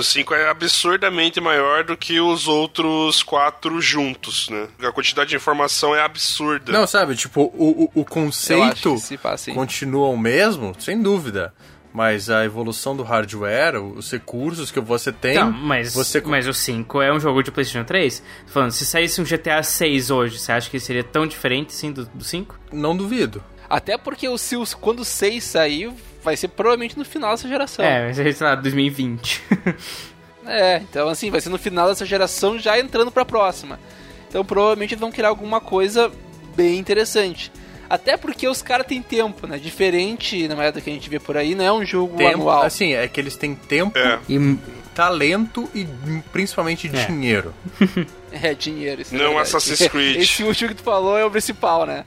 5 0.04 0.34
é 0.34 0.50
absurdamente 0.50 1.40
maior 1.42 1.84
do 1.84 1.96
que 1.98 2.20
os 2.20 2.48
outros 2.48 3.24
quatro 3.24 3.82
juntos, 3.82 4.50
né? 4.50 4.68
A 4.82 4.92
quantidade 4.92 5.30
de 5.30 5.36
informação 5.36 5.96
é 5.96 6.02
absurda. 6.02 6.72
Não, 6.72 6.86
sabe, 6.88 7.16
tipo, 7.16 7.42
o, 7.56 7.90
o, 7.96 8.02
o 8.02 8.06
conceito 8.06 8.96
passa 9.22 9.52
continua 9.54 10.08
o 10.10 10.18
mesmo, 10.18 10.76
sem 10.80 11.02
dúvida. 11.02 11.54
Mas 11.92 12.30
a 12.30 12.46
evolução 12.46 12.96
do 12.96 13.02
hardware, 13.02 13.82
os 13.82 14.12
recursos 14.12 14.70
que 14.70 14.80
você 14.80 15.12
tem. 15.12 15.32
Então, 15.32 15.52
mas, 15.52 15.92
você 15.96 16.22
mas 16.22 16.48
o 16.48 16.54
5 16.54 17.02
é 17.02 17.12
um 17.12 17.20
jogo 17.20 17.42
de 17.42 17.50
PlayStation 17.50 17.84
3. 17.84 18.20
Tô 18.46 18.54
falando, 18.54 18.72
se 18.72 18.86
saísse 18.86 19.20
um 19.20 19.24
GTA 19.24 19.64
6 19.64 20.12
hoje, 20.12 20.38
você 20.38 20.52
acha 20.52 20.70
que 20.70 20.80
seria 20.80 21.04
tão 21.04 21.26
diferente 21.26 21.70
assim 21.74 21.92
do, 21.92 22.06
do 22.06 22.24
5? 22.24 22.60
não 22.72 22.96
duvido. 22.96 23.44
Até 23.68 23.98
porque 23.98 24.28
o, 24.30 24.38
se 24.38 24.56
os- 24.56 24.76
quando 24.76 25.00
o 25.00 25.06
6 25.06 25.44
sair, 25.44 25.92
vai 26.24 26.36
ser 26.38 26.50
provavelmente 26.50 26.98
no 26.98 27.06
final 27.06 27.32
dessa 27.32 27.48
geração. 27.48 27.84
É, 27.84 28.08
mas 28.08 28.16
sei 28.18 28.48
lá, 28.48 28.56
2020. 28.56 29.42
É, 30.46 30.78
então 30.78 31.08
assim, 31.10 31.30
vai 31.30 31.40
ser 31.42 31.50
no 31.50 31.60
final 31.60 31.88
dessa 31.90 32.06
geração 32.06 32.58
já 32.58 32.80
entrando 32.80 33.12
pra 33.12 33.24
próxima. 33.24 33.80
Então 34.28 34.44
provavelmente 34.44 34.94
eles 34.96 35.00
vão 35.00 35.12
criar 35.12 35.28
alguma 35.28 35.62
coisa 35.62 36.12
bem 36.56 36.80
interessante. 36.80 37.52
Até 37.88 38.18
porque 38.18 38.48
os 38.48 38.60
caras 38.62 38.88
têm 38.88 39.00
tempo, 39.02 39.46
né? 39.46 39.58
Diferente 39.60 40.48
na 40.48 40.56
maioria 40.56 40.72
do 40.80 40.84
que 40.84 40.90
a 40.90 40.94
gente 40.94 41.08
vê 41.10 41.20
por 41.20 41.38
aí, 41.38 41.54
não 41.54 41.66
é 41.66 41.72
um 41.72 41.86
jogo 41.86 42.18
Tempo, 42.18 42.34
anual. 42.36 42.64
assim, 42.64 42.94
é 42.94 43.08
que 43.08 43.20
eles 43.20 43.36
têm 43.36 43.54
tempo, 43.54 43.96
É. 43.98 44.20
e 44.28 44.58
talento 44.96 45.70
e 45.76 45.88
principalmente 46.32 46.88
É. 46.88 47.06
dinheiro. 47.06 47.54
É, 48.32 48.54
dinheiro. 48.54 49.02
Isso 49.02 49.14
é 49.16 49.18
Não 49.18 49.26
verdade. 49.34 49.48
Assassin's 49.56 49.88
Creed. 49.90 50.18
Esse 50.22 50.44
último 50.44 50.70
que 50.70 50.76
tu 50.76 50.84
falou 50.84 51.18
é 51.18 51.26
o 51.26 51.32
principal, 51.32 51.86
né? 51.88 52.06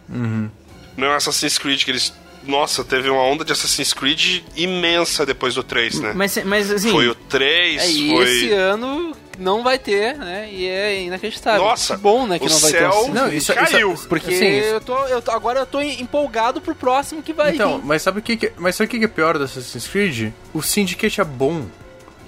Não 0.97 1.09
é 1.09 1.17
Assassin's 1.17 1.59
Creed 1.59 1.83
que 1.85 1.91
eles. 1.91 2.13
Nossa, 2.45 2.83
teve 2.83 3.09
uma 3.09 3.23
onda 3.23 3.45
de 3.45 3.53
Assassin's 3.53 3.93
Creed 3.93 4.41
imensa 4.57 5.25
depois 5.25 5.55
do 5.55 5.63
3, 5.63 6.01
né? 6.01 6.13
mas, 6.15 6.37
mas 6.45 6.71
assim, 6.71 6.91
Foi 6.91 7.09
o 7.09 7.15
3, 7.15 7.81
É, 7.83 7.89
e 7.91 8.11
foi. 8.11 8.25
esse 8.25 8.53
ano 8.53 9.17
não 9.39 9.63
vai 9.63 9.79
ter, 9.79 10.17
né? 10.17 10.49
E 10.53 10.67
é 10.67 11.03
inacreditável. 11.03 11.63
Nossa, 11.63 11.95
Que 11.97 12.03
bom, 12.03 12.27
né, 12.27 12.39
que 12.39 12.47
o 12.47 12.49
não 12.51 12.59
vai 12.59 12.73
ter. 12.73 12.83
Não, 13.13 13.33
isso- 13.33 13.55
caiu. 13.55 13.95
Porque 14.09 14.35
Assim, 14.35 14.59
isso- 14.59 14.67
eu 14.69 14.81
tô, 14.81 14.97
eu 15.07 15.23
tô- 15.23 15.31
agora 15.31 15.61
eu 15.61 15.67
tô 15.67 15.81
empolgado 15.81 16.61
pro 16.61 16.75
próximo 16.75 17.23
que 17.23 17.33
vai 17.33 17.55
Então, 17.55 17.79
vir. 17.79 17.87
mas 17.87 18.03
sabe 18.03 18.19
o 18.19 18.23
que, 18.23 18.37
que 18.37 18.53
mas 18.59 18.75
sabe 18.77 18.89
o 18.89 18.91
que 18.91 18.99
que 18.99 19.05
é 19.05 19.09
pior 19.09 19.39
do 19.39 19.45
Assassin's 19.45 19.87
Creed? 19.87 20.33
O 20.53 20.61
Syndicate 20.63 21.21
é 21.21 21.25
bom. 21.25 21.65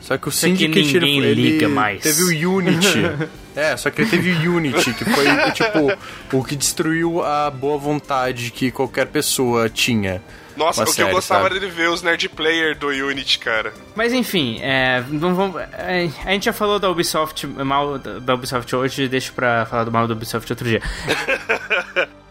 Só 0.00 0.16
que 0.18 0.28
o 0.28 0.30
Só 0.32 0.46
que 0.46 0.52
Syndicate 0.56 0.96
ele, 0.96 1.00
ninguém 1.00 1.18
ele 1.22 1.34
liga 1.50 1.68
mais. 1.68 2.02
teve 2.02 2.22
o 2.22 2.56
Unity. 2.56 2.98
é, 3.54 3.76
só 3.76 3.90
que 3.90 4.02
ele 4.02 4.10
teve 4.10 4.30
o 4.48 4.56
Unity, 4.56 4.92
que 4.94 5.04
foi 5.04 5.26
tipo 5.52 6.36
o 6.36 6.44
que 6.44 6.56
destruiu 6.56 7.24
a 7.24 7.50
boa 7.50 7.78
vontade 7.78 8.50
que 8.50 8.70
qualquer 8.70 9.06
pessoa 9.06 9.68
tinha. 9.68 10.22
Nossa, 10.56 10.82
o 10.82 10.86
que 10.86 10.92
série, 10.92 11.08
eu 11.08 11.14
gostava 11.14 11.42
sabe? 11.42 11.56
era 11.56 11.66
de 11.66 11.72
ver 11.72 11.88
os 11.88 12.00
nerd 12.02 12.28
player 12.28 12.78
do 12.78 12.88
Unity, 12.88 13.40
cara. 13.40 13.72
Mas 13.96 14.12
enfim, 14.12 14.58
é, 14.60 15.02
não 15.08 15.34
vamos, 15.34 15.60
é, 15.60 16.08
a 16.24 16.30
gente 16.30 16.44
já 16.44 16.52
falou 16.52 16.78
da 16.78 16.88
Ubisoft, 16.88 17.46
mal 17.46 17.98
da 17.98 18.20
da 18.20 18.34
Ubisoft 18.34 18.74
hoje, 18.74 19.08
deixa 19.08 19.32
pra 19.32 19.66
falar 19.66 19.84
do 19.84 19.90
mal 19.90 20.06
da 20.06 20.14
Ubisoft 20.14 20.50
outro 20.52 20.68
dia. 20.68 20.80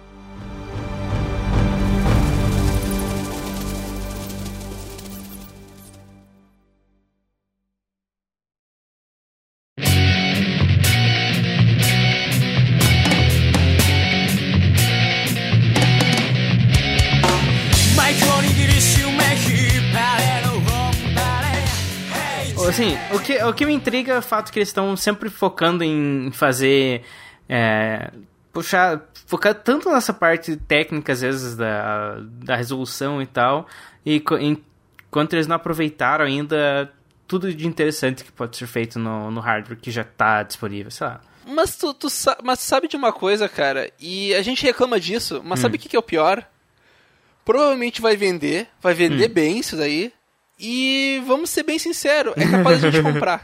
o 23.48 23.54
que, 23.54 23.66
me 23.66 23.74
intriga 23.74 24.14
é 24.14 24.18
o 24.18 24.22
fato 24.22 24.52
que 24.52 24.60
eles 24.60 24.70
estão 24.70 24.96
sempre 24.98 25.30
focando 25.30 25.84
em 25.84 26.32
fazer. 26.34 27.04
É, 27.48 28.12
puxar. 28.52 29.02
Focar 29.26 29.56
tanto 29.56 29.90
nessa 29.92 30.14
parte 30.14 30.56
técnica, 30.58 31.14
às 31.14 31.22
vezes, 31.22 31.56
da, 31.56 32.18
da 32.22 32.56
resolução 32.56 33.22
e 33.22 33.26
tal, 33.26 33.68
e 34.06 34.22
enquanto 34.42 35.34
eles 35.34 35.48
não 35.48 35.56
aproveitaram 35.56 36.26
ainda 36.26 36.92
tudo 37.26 37.52
de 37.54 37.66
interessante 37.66 38.24
que 38.24 38.32
pode 38.32 38.58
ser 38.58 38.68
feito 38.68 39.00
no, 39.00 39.32
no 39.32 39.40
hardware 39.40 39.80
que 39.80 39.90
já 39.90 40.04
tá 40.04 40.44
disponível, 40.44 40.92
sei 40.92 41.08
lá. 41.08 41.22
Mas 41.48 41.76
tu, 41.78 41.94
tu 41.94 42.10
sa- 42.10 42.38
mas 42.44 42.60
sabe 42.60 42.88
de 42.88 42.96
uma 42.98 43.12
coisa, 43.14 43.48
cara? 43.50 43.90
E 44.00 44.34
a 44.36 44.42
gente 44.42 44.64
reclama 44.66 45.00
disso, 45.00 45.42
mas 45.44 45.60
sabe 45.62 45.78
o 45.78 45.80
que, 45.80 45.90
que 45.90 45.96
é 45.96 46.00
o 46.00 46.04
pior? 46.04 46.46
Provavelmente 47.46 48.02
vai 48.02 48.16
vender, 48.16 48.68
vai 48.82 48.94
vender 48.94 49.28
bem 49.30 49.58
isso 49.60 49.76
daí. 49.76 50.14
E 50.60 51.22
vamos 51.26 51.50
ser 51.50 51.64
bem 51.64 51.80
sinceros, 51.80 52.34
é 52.38 52.48
capaz 52.50 52.80
de 52.80 52.88
a 52.88 52.92
gente 52.92 53.04
comprar. 53.14 53.44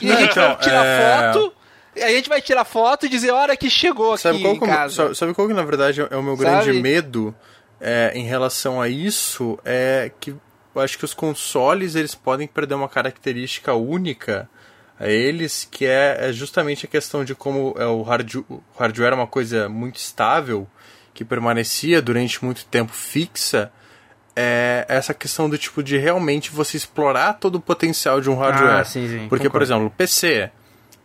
E 0.00 0.10
a 0.12 0.16
gente 0.16 0.30
então, 0.32 0.48
vai 0.48 0.56
tirar 0.58 0.84
é- 0.86 1.32
foto, 1.32 1.52
a 1.96 2.08
gente 2.10 2.28
vai 2.28 2.42
tirar 2.42 2.64
foto 2.64 3.06
e 3.06 3.08
dizer, 3.08 3.30
olha 3.30 3.56
que 3.56 3.70
chegou 3.70 4.12
aqui 4.12 4.22
Sabe 4.22 4.40
qual, 4.42 4.54
em 4.54 4.58
como- 4.58 4.70
casa. 4.72 4.94
sabe, 4.94 5.14
sabe 5.16 5.34
qual 5.34 5.48
que 5.48 5.54
na 5.54 5.62
verdade 5.64 6.00
é 6.10 6.16
o 6.16 6.22
meu 6.22 6.36
grande 6.36 6.66
Sabe? 6.66 6.80
medo 6.82 7.34
é, 7.80 8.12
em 8.14 8.24
relação 8.24 8.80
a 8.80 8.88
isso? 8.88 9.58
É 9.64 10.10
que 10.20 10.30
eu 10.74 10.80
acho 10.82 10.98
que 10.98 11.04
os 11.06 11.14
consoles 11.14 11.94
eles 11.94 12.14
podem 12.14 12.46
perder 12.46 12.74
uma 12.74 12.88
característica 12.88 13.72
única 13.72 14.48
a 15.00 15.08
eles, 15.08 15.66
que 15.70 15.86
é, 15.86 16.28
é 16.28 16.32
justamente 16.32 16.84
a 16.84 16.88
questão 16.88 17.24
de 17.24 17.34
como 17.34 17.74
é, 17.78 17.86
o, 17.86 18.02
hard, 18.02 18.34
o 18.48 18.62
hardware 18.78 19.12
é 19.12 19.14
uma 19.14 19.26
coisa 19.26 19.68
muito 19.68 19.96
estável, 19.96 20.66
que 21.14 21.24
permanecia 21.24 22.00
durante 22.02 22.44
muito 22.44 22.66
tempo 22.66 22.92
fixa. 22.92 23.72
É 24.38 24.84
essa 24.88 25.14
questão 25.14 25.48
do 25.48 25.56
tipo 25.56 25.82
de 25.82 25.96
realmente 25.96 26.50
você 26.50 26.76
explorar 26.76 27.34
todo 27.34 27.54
o 27.54 27.60
potencial 27.60 28.20
de 28.20 28.28
um 28.28 28.36
hardware. 28.36 28.80
Ah, 28.80 28.84
sim, 28.84 29.08
sim, 29.08 29.26
Porque, 29.28 29.48
por 29.48 29.60
concordo. 29.60 29.64
exemplo, 29.64 29.90
PC. 29.96 30.50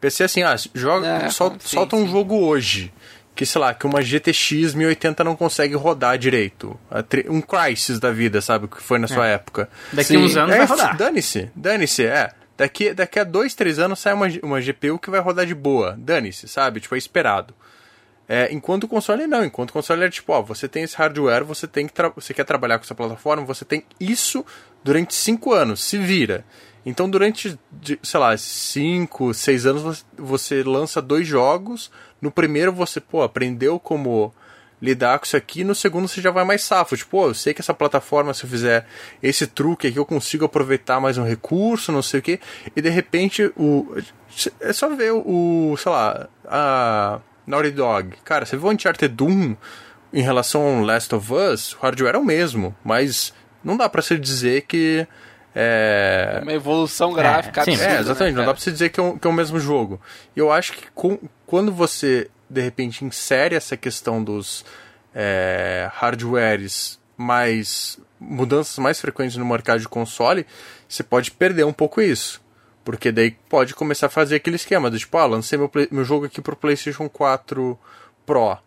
PC 0.02 0.24
assim, 0.26 0.44
ah, 0.44 0.56
joga, 0.76 1.08
É, 1.08 1.30
sol- 1.30 1.52
sim, 1.60 1.76
solta 1.76 1.96
um 1.96 2.06
sim. 2.06 2.12
jogo 2.12 2.36
hoje. 2.46 2.92
Que, 3.34 3.46
sei 3.46 3.62
lá, 3.62 3.74
que 3.74 3.86
uma 3.86 4.02
GTX 4.02 4.74
1080 4.74 5.24
não 5.24 5.38
consegue 5.38 5.74
rodar 5.76 6.18
direito. 6.18 6.78
Um 7.30 7.40
Crysis 7.40 7.98
da 7.98 8.12
vida, 8.12 8.42
sabe? 8.42 8.66
O 8.66 8.68
que 8.68 8.82
foi 8.84 9.00
na 9.00 9.08
sua 9.08 9.26
época. 9.26 9.70
Daqui 9.94 10.18
uns 10.18 10.36
anos 10.36 10.54
É, 10.54 10.58
vai 10.58 10.68
rodar. 10.68 10.98
Dane-se, 10.98 11.50
dane-se, 11.56 12.06
é. 12.06 12.32
Daqui, 12.58 12.94
daqui 12.94 13.18
a 13.18 13.24
dois, 13.24 13.56
três 13.56 13.80
anos 13.80 14.00
sai 14.00 14.14
uma, 14.14 14.28
uma 14.44 14.60
GPU 14.60 15.00
que 15.00 15.10
vai 15.10 15.22
rodar 15.22 15.46
de 15.46 15.56
boa. 15.56 15.96
Dane-se, 15.98 16.48
sabe? 16.50 16.82
Tipo, 16.82 16.96
é 16.96 16.98
esperado. 16.98 17.54
É, 18.34 18.48
enquanto 18.50 18.86
o 18.86 18.88
console 18.88 19.28
não, 19.28 19.44
enquanto 19.44 19.72
o 19.72 19.74
console 19.74 20.06
é 20.06 20.10
tipo, 20.10 20.32
ó, 20.32 20.42
você 20.42 20.66
tem 20.66 20.84
esse 20.84 20.96
hardware, 20.96 21.44
você 21.44 21.68
tem 21.68 21.86
que 21.86 21.94
você 22.16 22.34
quer 22.34 22.46
trabalhar 22.46 22.78
com 22.78 22.86
essa 22.86 22.96
plataforma, 22.96 23.44
você 23.44 23.66
tem 23.66 23.84
isso 24.00 24.46
durante 24.82 25.14
cinco 25.14 25.52
anos, 25.52 25.84
se 25.84 25.98
vira. 25.98 26.46
Então 26.86 27.10
durante, 27.10 27.60
sei 28.02 28.20
lá, 28.22 28.38
cinco, 28.38 29.34
seis 29.34 29.66
anos 29.66 29.82
você, 29.82 30.04
você 30.18 30.64
lança 30.64 31.02
dois 31.02 31.28
jogos. 31.28 31.92
No 32.22 32.32
primeiro 32.32 32.72
você, 32.72 33.02
pô, 33.02 33.22
aprendeu 33.22 33.78
como 33.78 34.34
lidar 34.82 35.20
com 35.20 35.26
isso 35.26 35.36
aqui, 35.36 35.66
no 35.66 35.76
segundo 35.76 36.08
você 36.08 36.22
já 36.22 36.32
vai 36.32 36.46
mais 36.46 36.64
safo. 36.64 36.96
Tipo, 36.96 37.12
pô, 37.12 37.28
eu 37.28 37.34
sei 37.34 37.54
que 37.54 37.60
essa 37.60 37.74
plataforma, 37.74 38.34
se 38.34 38.46
eu 38.46 38.50
fizer 38.50 38.88
esse 39.22 39.46
truque 39.46 39.88
aqui, 39.88 40.00
eu 40.00 40.06
consigo 40.06 40.46
aproveitar 40.46 41.02
mais 41.02 41.18
um 41.18 41.26
recurso, 41.26 41.92
não 41.92 42.02
sei 42.02 42.22
o 42.22 42.24
quê. 42.24 42.40
E 42.74 42.82
de 42.82 42.90
repente, 42.90 43.52
o. 43.58 43.94
É 44.62 44.72
só 44.72 44.88
ver 44.88 45.12
o, 45.12 45.76
sei 45.78 45.92
lá, 45.92 46.30
a 46.46 47.20
Naughty 47.52 47.72
Dog. 47.72 48.16
Cara, 48.24 48.46
você 48.46 48.58
viu 48.58 48.68
o 48.68 48.72
Uncharted 48.72 49.14
Doom 49.14 49.56
em 50.14 50.22
relação 50.22 50.62
ao 50.80 50.84
Last 50.84 51.14
of 51.14 51.34
Us, 51.34 51.74
o 51.74 51.80
hardware 51.82 52.16
é 52.16 52.18
o 52.18 52.26
mesmo, 52.26 52.76
mas 52.84 53.34
não 53.64 53.78
dá 53.78 53.88
pra 53.88 54.02
se 54.02 54.18
dizer 54.18 54.62
que. 54.64 55.06
É, 55.54 56.40
Uma 56.42 56.54
evolução 56.54 57.12
gráfica 57.14 57.64
sim, 57.66 57.72
absurda, 57.72 57.94
é, 57.94 58.00
exatamente. 58.00 58.34
né, 58.34 58.40
não 58.40 58.46
dá 58.46 58.54
pra 58.54 58.62
você 58.64 58.72
dizer 58.72 58.90
que 58.90 59.00
é, 59.00 59.04
um, 59.04 59.18
que 59.18 59.28
é 59.28 59.30
o 59.30 59.34
mesmo 59.34 59.60
jogo. 59.60 60.00
E 60.36 60.40
eu 60.40 60.52
acho 60.52 60.72
que 60.74 60.84
com- 60.96 61.20
quando 61.46 61.72
você, 61.74 62.30
de 62.50 62.62
repente, 62.62 63.04
insere 63.04 63.54
essa 63.56 63.76
questão 63.76 64.24
dos 64.24 64.64
é, 65.14 65.90
hardwares 65.94 67.00
mais. 67.18 68.00
mudanças 68.20 68.78
mais 68.78 69.00
frequentes 69.02 69.36
no 69.36 69.46
mercado 69.46 69.80
de 69.82 69.90
console, 69.90 70.46
você 70.88 71.04
pode 71.04 71.32
perder 71.32 71.66
um 71.66 71.74
pouco 71.74 72.02
isso. 72.02 72.41
Porque 72.84 73.12
daí 73.12 73.32
pode 73.48 73.76
começar 73.76 74.08
a 74.08 74.10
fazer 74.10 74.36
aquele 74.36 74.56
esquema 74.56 74.90
do 74.90 74.98
tipo, 74.98 75.18
ah, 75.18 75.26
lancei 75.26 75.58
meu, 75.58 75.70
play- 75.70 75.88
meu 75.92 76.04
jogo 76.04 76.26
aqui 76.26 76.42
pro 76.42 76.56
PlayStation 76.56 77.08
4 77.08 77.78
Pro. 78.26 78.58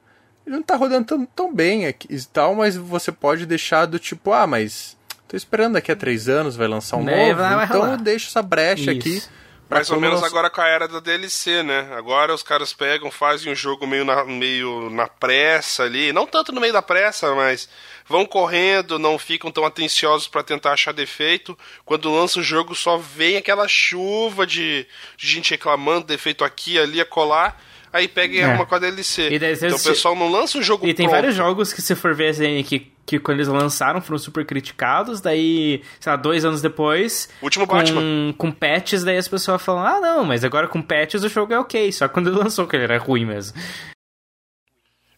Ele 0.46 0.56
não 0.56 0.62
tá 0.62 0.76
rodando 0.76 1.04
tão, 1.06 1.24
tão 1.26 1.54
bem 1.54 1.86
aqui 1.86 2.06
e 2.10 2.22
tal, 2.26 2.54
mas 2.54 2.76
você 2.76 3.10
pode 3.10 3.46
deixar 3.46 3.86
do 3.86 3.98
tipo, 3.98 4.32
ah, 4.32 4.46
mas 4.46 4.96
tô 5.26 5.36
esperando 5.36 5.72
daqui 5.74 5.90
a 5.90 5.96
três 5.96 6.28
anos, 6.28 6.54
vai 6.54 6.68
lançar 6.68 6.96
um 6.98 7.02
Né, 7.04 7.28
novo, 7.28 7.40
então 7.64 7.80
deixo 7.96 8.28
essa 8.28 8.42
brecha 8.42 8.92
Isso. 8.92 9.00
aqui. 9.00 9.22
Mais 9.70 9.90
ou 9.90 9.98
menos 10.00 10.22
agora 10.22 10.48
com 10.50 10.60
a 10.60 10.68
era 10.68 10.86
da 10.86 11.00
DLC, 11.00 11.62
né? 11.62 11.88
Agora 11.96 12.32
os 12.34 12.42
caras 12.42 12.72
pegam, 12.72 13.10
fazem 13.10 13.50
um 13.52 13.56
jogo 13.56 13.86
meio 13.86 14.04
na, 14.04 14.22
meio 14.24 14.88
na 14.90 15.08
pressa 15.08 15.82
ali. 15.84 16.12
Não 16.12 16.26
tanto 16.26 16.52
no 16.52 16.60
meio 16.60 16.72
da 16.72 16.82
pressa, 16.82 17.34
mas 17.34 17.68
vão 18.06 18.24
correndo, 18.26 18.98
não 18.98 19.18
ficam 19.18 19.50
tão 19.50 19.64
atenciosos 19.64 20.28
pra 20.28 20.42
tentar 20.42 20.72
achar 20.72 20.92
defeito. 20.92 21.58
Quando 21.84 22.14
lança 22.14 22.38
o 22.38 22.42
jogo, 22.42 22.74
só 22.74 22.96
vem 22.98 23.36
aquela 23.36 23.66
chuva 23.66 24.46
de, 24.46 24.86
de 25.16 25.26
gente 25.26 25.50
reclamando, 25.50 26.06
defeito 26.06 26.44
aqui, 26.44 26.78
ali, 26.78 27.00
a 27.00 27.04
colar. 27.06 27.60
Aí 27.92 28.06
pega 28.08 28.34
e 28.34 28.40
É. 28.40 28.44
arruma 28.44 28.66
com 28.66 28.74
a 28.74 28.78
DLC. 28.78 29.28
E 29.30 29.36
então 29.36 29.76
o 29.76 29.82
pessoal 29.82 30.14
não 30.16 30.28
lança 30.30 30.58
um 30.58 30.62
jogo 30.62 30.86
E 30.86 30.92
tem 30.92 31.06
pronto. 31.06 31.14
vários 31.16 31.34
jogos 31.34 31.72
que, 31.72 31.80
se 31.80 31.94
for 31.94 32.14
ver 32.14 32.28
assim, 32.30 32.62
que, 32.64 32.92
que 33.06 33.18
quando 33.18 33.38
eles 33.38 33.48
lançaram 33.48 34.00
foram 34.00 34.18
super 34.18 34.44
criticados, 34.46 35.20
daí, 35.20 35.82
sei 36.00 36.10
lá, 36.12 36.16
dois 36.16 36.44
anos 36.44 36.62
depois. 36.62 37.28
O 37.42 37.44
último 37.44 37.66
com, 37.66 37.76
Batman. 37.76 38.32
Com 38.38 38.50
patches, 38.50 39.04
daí 39.04 39.16
as 39.18 39.28
pessoas 39.28 39.60
falam, 39.62 39.84
ah, 39.84 40.00
não, 40.00 40.24
mas 40.24 40.42
agora 40.44 40.66
com 40.68 40.80
patches 40.80 41.22
o 41.22 41.28
jogo 41.28 41.52
é 41.52 41.58
ok. 41.58 41.92
Só 41.92 42.08
quando 42.08 42.30
ele 42.30 42.38
lançou 42.38 42.66
que 42.66 42.76
ele 42.76 42.84
era 42.84 42.98
ruim 42.98 43.24
mesmo. 43.26 43.58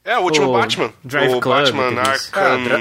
É, 0.05 0.16
o 0.18 0.22
último 0.22 0.49
O 0.49 0.53
Batman. 0.53 0.93
Drive 1.05 1.34
o 1.34 1.41
Club, 1.41 1.57
Batman 1.72 2.01
Arkham... 2.01 2.62
Dra- 2.64 2.78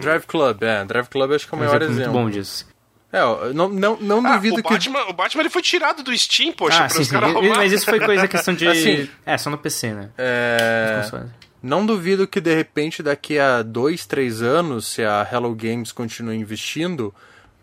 Drive 0.00 0.26
Club, 0.26 0.62
é. 0.62 0.84
Drive 0.84 1.08
Club 1.08 1.32
acho 1.32 1.46
que 1.46 1.54
é 1.54 1.56
o 1.56 1.58
maior 1.58 1.82
exemplo 1.82 1.94
exemplo. 2.00 2.12
muito 2.12 2.24
bom 2.24 2.30
disso. 2.30 2.66
É, 3.12 3.20
não, 3.52 3.68
não, 3.68 3.98
não 4.00 4.26
Ah, 4.26 4.36
duvido 4.36 4.54
o, 4.58 4.62
que. 4.62 4.70
Batman, 4.72 5.04
o 5.08 5.12
Batman 5.12 5.42
ele 5.42 5.50
foi 5.50 5.60
tirado 5.60 6.02
do 6.02 6.16
Steam, 6.16 6.50
poxa, 6.54 6.76
ah, 6.78 6.80
para 6.80 6.88
sim, 6.88 7.02
os 7.02 7.08
sim. 7.08 7.12
caras 7.12 7.28
E- 7.28 7.32
roubar. 7.34 7.56
Mas 7.58 7.72
isso 7.72 7.84
foi 7.84 8.00
coisa 8.00 8.26
questão 8.26 8.54
de. 8.54 8.66
Assim, 8.68 9.06
é, 9.26 9.36
só 9.36 9.50
no 9.50 9.58
PC, 9.58 9.92
né? 9.92 10.08
É. 10.16 11.02
não 11.62 11.86
duvido 11.86 12.26
que 12.26 12.40
de 12.40 12.54
repente 12.54 13.02
daqui 13.02 13.38
a 13.38 13.62
dois, 13.62 14.04
três 14.06 14.42
anos, 14.42 14.86
se 14.86 15.02
a 15.04 15.26
Hello 15.30 15.54
Games 15.54 15.92
continua 15.92 16.34
investindo, 16.34 17.14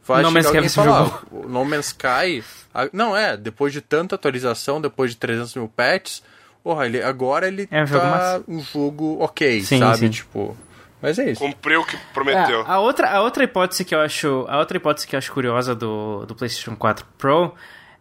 vai 0.05 0.21
No 0.23 0.31
chegar 0.31 0.47
alguém 0.49 0.69
falar, 0.69 1.03
jogou. 1.05 1.19
"Ah, 1.21 1.35
o 1.45 1.49
No 1.49 1.65
Man's 1.65 1.87
Sky... 1.87 2.43
a- 2.73 2.89
não, 2.93 3.15
é, 3.15 3.35
depois 3.35 3.73
de 3.73 3.81
tanta 3.81 4.15
atualização, 4.15 4.79
depois 4.81 5.11
de 5.11 5.17
300 5.17 5.53
mil 5.55 5.67
patches, 5.67 6.23
porra, 6.63 6.85
ele, 6.85 7.01
agora 7.03 7.47
ele 7.47 7.67
É 7.69 7.83
um 7.83 7.87
jogo 7.87 8.01
tá 8.01 8.09
massa. 8.11 8.43
um 8.47 8.59
jogo 8.61 9.17
ok, 9.21 9.61
Sim, 9.61 9.79
sabe? 9.79 9.97
sim. 9.97 10.09
Tipo... 10.09 10.55
Mas 11.01 11.17
é 11.17 11.31
isso. 11.31 11.39
Cumpriu 11.41 11.79
o 11.81 11.85
que 11.85 11.95
prometeu. 12.13 12.61
É, 12.61 12.65
a, 12.67 12.79
outra, 12.79 13.09
a 13.09 13.21
outra 13.21 13.43
hipótese 13.45 13.85
que 13.85 13.95
eu 13.95 14.01
acho. 14.01 14.45
A 14.49 14.57
outra 14.59 14.75
hipótese 14.75 15.07
que 15.07 15.15
eu 15.15 15.17
acho 15.17 15.31
curiosa 15.31 15.73
do, 15.73 16.25
do 16.25 16.35
PlayStation 16.35 16.75
4 16.75 17.05
Pro 17.17 17.53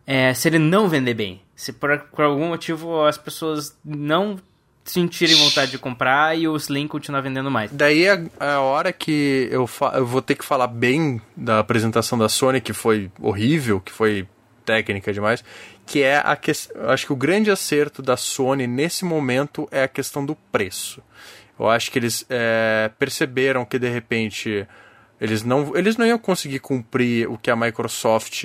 é 0.05 0.35
se 0.35 0.49
ele 0.49 0.59
não 0.59 0.89
vender 0.89 1.15
bem. 1.15 1.41
Se 1.55 1.73
por, 1.73 1.97
por 2.13 2.25
algum 2.25 2.49
motivo 2.49 3.05
as 3.05 3.17
pessoas 3.17 3.77
não 3.85 4.37
sentirem 4.91 5.37
vontade 5.37 5.71
de 5.71 5.79
comprar 5.79 6.37
e 6.37 6.49
o 6.49 6.57
Slim 6.57 6.89
continuar 6.89 7.21
vendendo 7.21 7.51
mais. 7.51 7.71
Daí 7.71 8.05
é 8.05 8.25
a 8.41 8.61
hora 8.61 8.93
que 8.93 9.49
eu, 9.51 9.69
eu 9.95 10.07
vou 10.07 10.23
ter 10.23 10.35
que 10.35 10.45
falar 10.45 10.67
bem 10.67 11.21
da 11.37 11.59
apresentação 11.59 12.19
da 12.19 12.29
Sony, 12.29 12.61
que 12.61 12.73
foi 12.73 13.11
horrível, 13.21 13.81
que 13.81 13.93
foi 13.93 14.27
técnica 14.65 15.13
demais, 15.13 15.43
que 15.87 16.03
é 16.03 16.19
a 16.19 16.37
questão. 16.37 16.91
Acho 16.91 17.07
que 17.07 17.13
o 17.13 17.17
grande 17.17 17.51
acerto 17.51 18.03
da 18.03 18.17
Sony 18.17 18.67
nesse 18.67 19.05
momento 19.05 19.69
é 19.71 19.83
a 19.83 19.89
questão 19.89 20.25
do 20.25 20.35
preço. 20.35 21.03
Eu 21.59 21.69
acho 21.69 21.91
que 21.91 21.99
eles 21.99 22.25
é, 22.29 22.91
perceberam 22.99 23.65
que 23.65 23.79
de 23.79 23.89
repente 23.89 24.67
eles 25.21 25.43
não, 25.43 25.77
eles 25.77 25.97
não 25.97 26.07
iam 26.07 26.19
conseguir 26.19 26.61
cumprir 26.61 27.29
o 27.29 27.37
que 27.37 27.51
a 27.51 27.57
Microsoft 27.57 28.45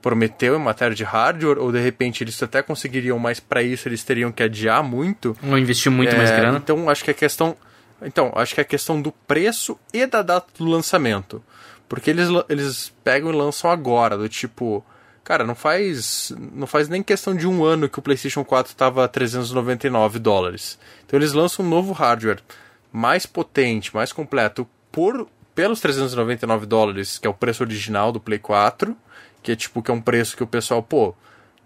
prometeu 0.00 0.56
em 0.56 0.62
matéria 0.62 0.94
de 0.94 1.04
hardware, 1.04 1.58
ou 1.58 1.72
de 1.72 1.80
repente 1.80 2.22
eles 2.22 2.40
até 2.42 2.62
conseguiriam, 2.62 3.18
mas 3.18 3.40
para 3.40 3.62
isso 3.62 3.88
eles 3.88 4.04
teriam 4.04 4.30
que 4.30 4.42
adiar 4.42 4.82
muito. 4.82 5.36
Ou 5.42 5.58
investir 5.58 5.90
muito 5.90 6.16
mais 6.16 6.30
É, 6.30 6.36
grana. 6.36 6.58
Então, 6.58 6.88
acho 6.88 7.04
que 7.04 7.10
a 7.10 7.14
questão. 7.14 7.56
Então, 8.00 8.32
acho 8.36 8.54
que 8.54 8.60
é 8.60 8.62
a 8.62 8.66
questão 8.66 9.00
do 9.02 9.10
preço 9.10 9.78
e 9.92 10.06
da 10.06 10.22
data 10.22 10.46
do 10.56 10.66
lançamento. 10.66 11.42
Porque 11.88 12.10
eles, 12.10 12.28
eles 12.48 12.92
pegam 13.02 13.30
e 13.30 13.34
lançam 13.34 13.70
agora, 13.70 14.16
do 14.16 14.28
tipo. 14.28 14.84
Cara, 15.24 15.44
não 15.44 15.54
faz. 15.54 16.32
Não 16.54 16.66
faz 16.66 16.88
nem 16.88 17.02
questão 17.02 17.34
de 17.34 17.46
um 17.46 17.64
ano 17.64 17.88
que 17.88 17.98
o 17.98 18.02
PlayStation 18.02 18.44
4 18.44 18.74
tava 18.74 19.04
a 19.04 19.08
399 19.08 20.18
dólares. 20.18 20.78
Então 21.04 21.18
eles 21.18 21.32
lançam 21.32 21.64
um 21.64 21.68
novo 21.68 21.92
hardware 21.92 22.38
mais 22.92 23.26
potente, 23.26 23.94
mais 23.94 24.12
completo, 24.12 24.66
por 24.90 25.28
pelos 25.54 25.80
399 25.80 26.66
dólares, 26.66 27.18
que 27.18 27.26
é 27.26 27.30
o 27.30 27.34
preço 27.34 27.64
original 27.64 28.12
do 28.12 28.20
Play 28.20 28.38
4, 28.38 28.96
que 29.42 29.52
é 29.52 29.56
tipo 29.56 29.82
que 29.82 29.90
é 29.90 29.94
um 29.94 30.00
preço 30.00 30.36
que 30.36 30.42
o 30.42 30.46
pessoal, 30.46 30.82
pô, 30.82 31.14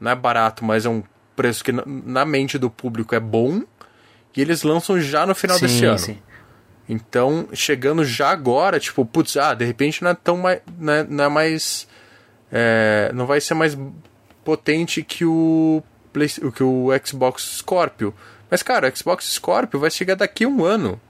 não 0.01 0.11
é 0.11 0.15
barato, 0.15 0.65
mas 0.65 0.85
é 0.85 0.89
um 0.89 1.03
preço 1.37 1.65
que 1.65 1.73
na, 1.73 2.25
mente 2.25 2.59
do 2.59 2.71
público 2.71 3.15
é 3.15 3.21
bom. 3.21 3.63
E 4.37 4.41
eles 4.41 4.63
lançam 4.63 5.01
já 5.01 5.27
no 5.27 5.35
final 5.35 5.59
desse 5.59 5.85
ano. 5.85 5.99
sim. 5.99 6.19
Então, 6.89 7.49
chegando 7.53 8.05
já 8.05 8.31
agora, 8.31 8.81
tipo, 8.81 9.05
putz, 9.05 9.37
ah, 9.37 9.55
de 9.55 9.65
repente 9.65 10.03
não 10.03 10.11
é 10.11 10.15
tão 10.15 10.37
mais. 10.39 10.61
Não 10.79 10.93
é, 10.93 11.05
não 11.05 11.25
é 11.25 11.29
mais. 11.29 11.87
é, 12.51 13.11
não 13.15 13.27
vai 13.27 13.41
ser 13.41 13.55
mais 13.55 13.77
potente 14.45 15.03
que 15.03 15.25
o, 15.25 15.83
Play- 16.13 16.29
que 16.55 16.63
o 16.63 16.89
Xbox 17.05 17.59
Scorpio. 17.59 18.15
Mas, 18.51 18.63
cara, 18.63 18.89
o 18.89 18.97
Xbox 18.97 19.25
Scorpio 19.33 19.79
vai 19.81 19.91
chegar 19.91 20.15
daqui 20.17 20.45
a 20.45 20.49
um 20.49 20.65
ano. 20.65 21.01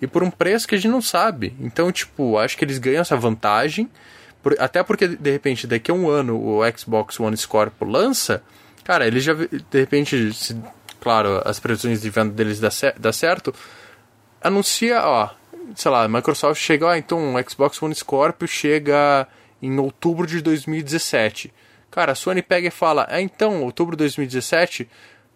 E 0.00 0.06
por 0.06 0.22
um 0.22 0.30
preço 0.30 0.68
que 0.68 0.74
a 0.74 0.78
gente 0.78 0.90
não 0.90 1.02
sabe. 1.02 1.54
Então, 1.60 1.90
tipo, 1.90 2.38
acho 2.38 2.56
que 2.56 2.64
eles 2.64 2.78
ganham 2.78 3.00
essa 3.00 3.16
vantagem. 3.16 3.90
Por- 4.46 4.56
até 4.60 4.80
porque, 4.84 5.08
de 5.08 5.30
repente, 5.32 5.66
daqui 5.66 5.90
a 5.90 5.94
um 5.94 6.08
ano 6.08 6.40
o 6.40 6.60
Xbox 6.78 7.18
One 7.18 7.36
Scorpio 7.36 7.86
lança. 7.88 8.42
Cara, 8.84 9.04
eles 9.06 9.24
já. 9.24 9.34
De 9.34 9.48
repente, 9.80 10.32
se, 10.32 10.56
claro, 11.00 11.42
as 11.44 11.58
previsões 11.58 12.00
de 12.00 12.08
venda 12.10 12.32
deles 12.32 12.60
dá, 12.60 12.68
dá 12.96 13.12
certo 13.12 13.52
anuncia, 14.40 15.02
ó, 15.04 15.30
sei 15.74 15.90
lá, 15.90 16.04
a 16.04 16.08
Microsoft 16.08 16.60
chega, 16.62 16.86
ó, 16.86 16.94
então 16.94 17.34
o 17.34 17.50
Xbox 17.50 17.82
One 17.82 17.94
Scorpio 17.94 18.46
chega 18.46 19.26
em 19.60 19.76
outubro 19.80 20.26
de 20.26 20.40
2017. 20.40 21.52
Cara, 21.90 22.12
a 22.12 22.14
Sony 22.14 22.42
pega 22.42 22.68
e 22.68 22.70
fala, 22.70 23.06
ah, 23.10 23.20
então, 23.20 23.62
outubro 23.64 23.96
de 23.96 24.04
2017, 24.04 24.88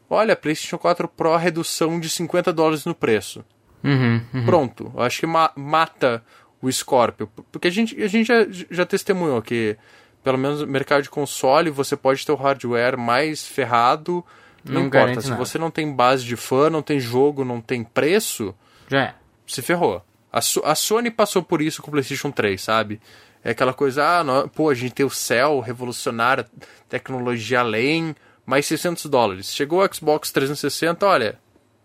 olha, 0.08 0.36
PlayStation 0.36 0.78
4 0.78 1.08
Pro 1.08 1.34
redução 1.36 1.98
de 1.98 2.08
50 2.08 2.52
dólares 2.52 2.84
no 2.84 2.94
preço. 2.94 3.44
Uhum, 3.82 4.20
uhum. 4.32 4.44
Pronto, 4.44 4.92
eu 4.94 5.02
acho 5.02 5.20
que 5.20 5.26
ma- 5.26 5.50
mata 5.56 6.22
o 6.62 6.70
Scorpio. 6.70 7.28
Porque 7.50 7.68
a 7.68 7.70
gente, 7.70 8.00
a 8.02 8.08
gente 8.08 8.26
já, 8.26 8.46
já 8.70 8.84
testemunhou 8.86 9.40
que, 9.42 9.76
pelo 10.22 10.38
menos 10.38 10.60
no 10.60 10.66
mercado 10.66 11.02
de 11.02 11.10
console, 11.10 11.70
você 11.70 11.96
pode 11.96 12.24
ter 12.24 12.32
o 12.32 12.36
hardware 12.36 12.98
mais 12.98 13.46
ferrado. 13.46 14.24
Não, 14.64 14.74
Não 14.80 14.86
importa, 14.88 15.20
se 15.22 15.30
nada. 15.30 15.42
você 15.44 15.58
não 15.58 15.70
tem 15.70 15.90
base 15.92 16.24
de 16.24 16.36
fã, 16.36 16.68
não 16.68 16.82
tem 16.82 17.00
jogo, 17.00 17.44
não 17.44 17.60
tem 17.62 17.82
preço, 17.82 18.54
Já 18.88 19.00
é. 19.02 19.14
se 19.46 19.62
ferrou. 19.62 20.04
A, 20.32 20.38
a 20.38 20.74
Sony 20.74 21.10
passou 21.10 21.42
por 21.42 21.62
isso 21.62 21.80
com 21.82 21.88
o 21.88 21.90
PlayStation 21.92 22.30
3, 22.30 22.60
sabe? 22.60 23.00
É 23.42 23.52
aquela 23.52 23.72
coisa, 23.72 24.04
ah, 24.18 24.22
nó- 24.22 24.46
pô, 24.48 24.68
a 24.68 24.74
gente 24.74 24.92
tem 24.92 25.06
o 25.06 25.10
céu 25.10 25.60
revolucionário, 25.60 26.44
tecnologia 26.90 27.60
além, 27.60 28.14
mais 28.44 28.66
600 28.66 29.06
dólares. 29.06 29.52
Chegou 29.54 29.82
o 29.82 29.94
Xbox 29.94 30.30
360, 30.30 31.06
olha, 31.06 31.38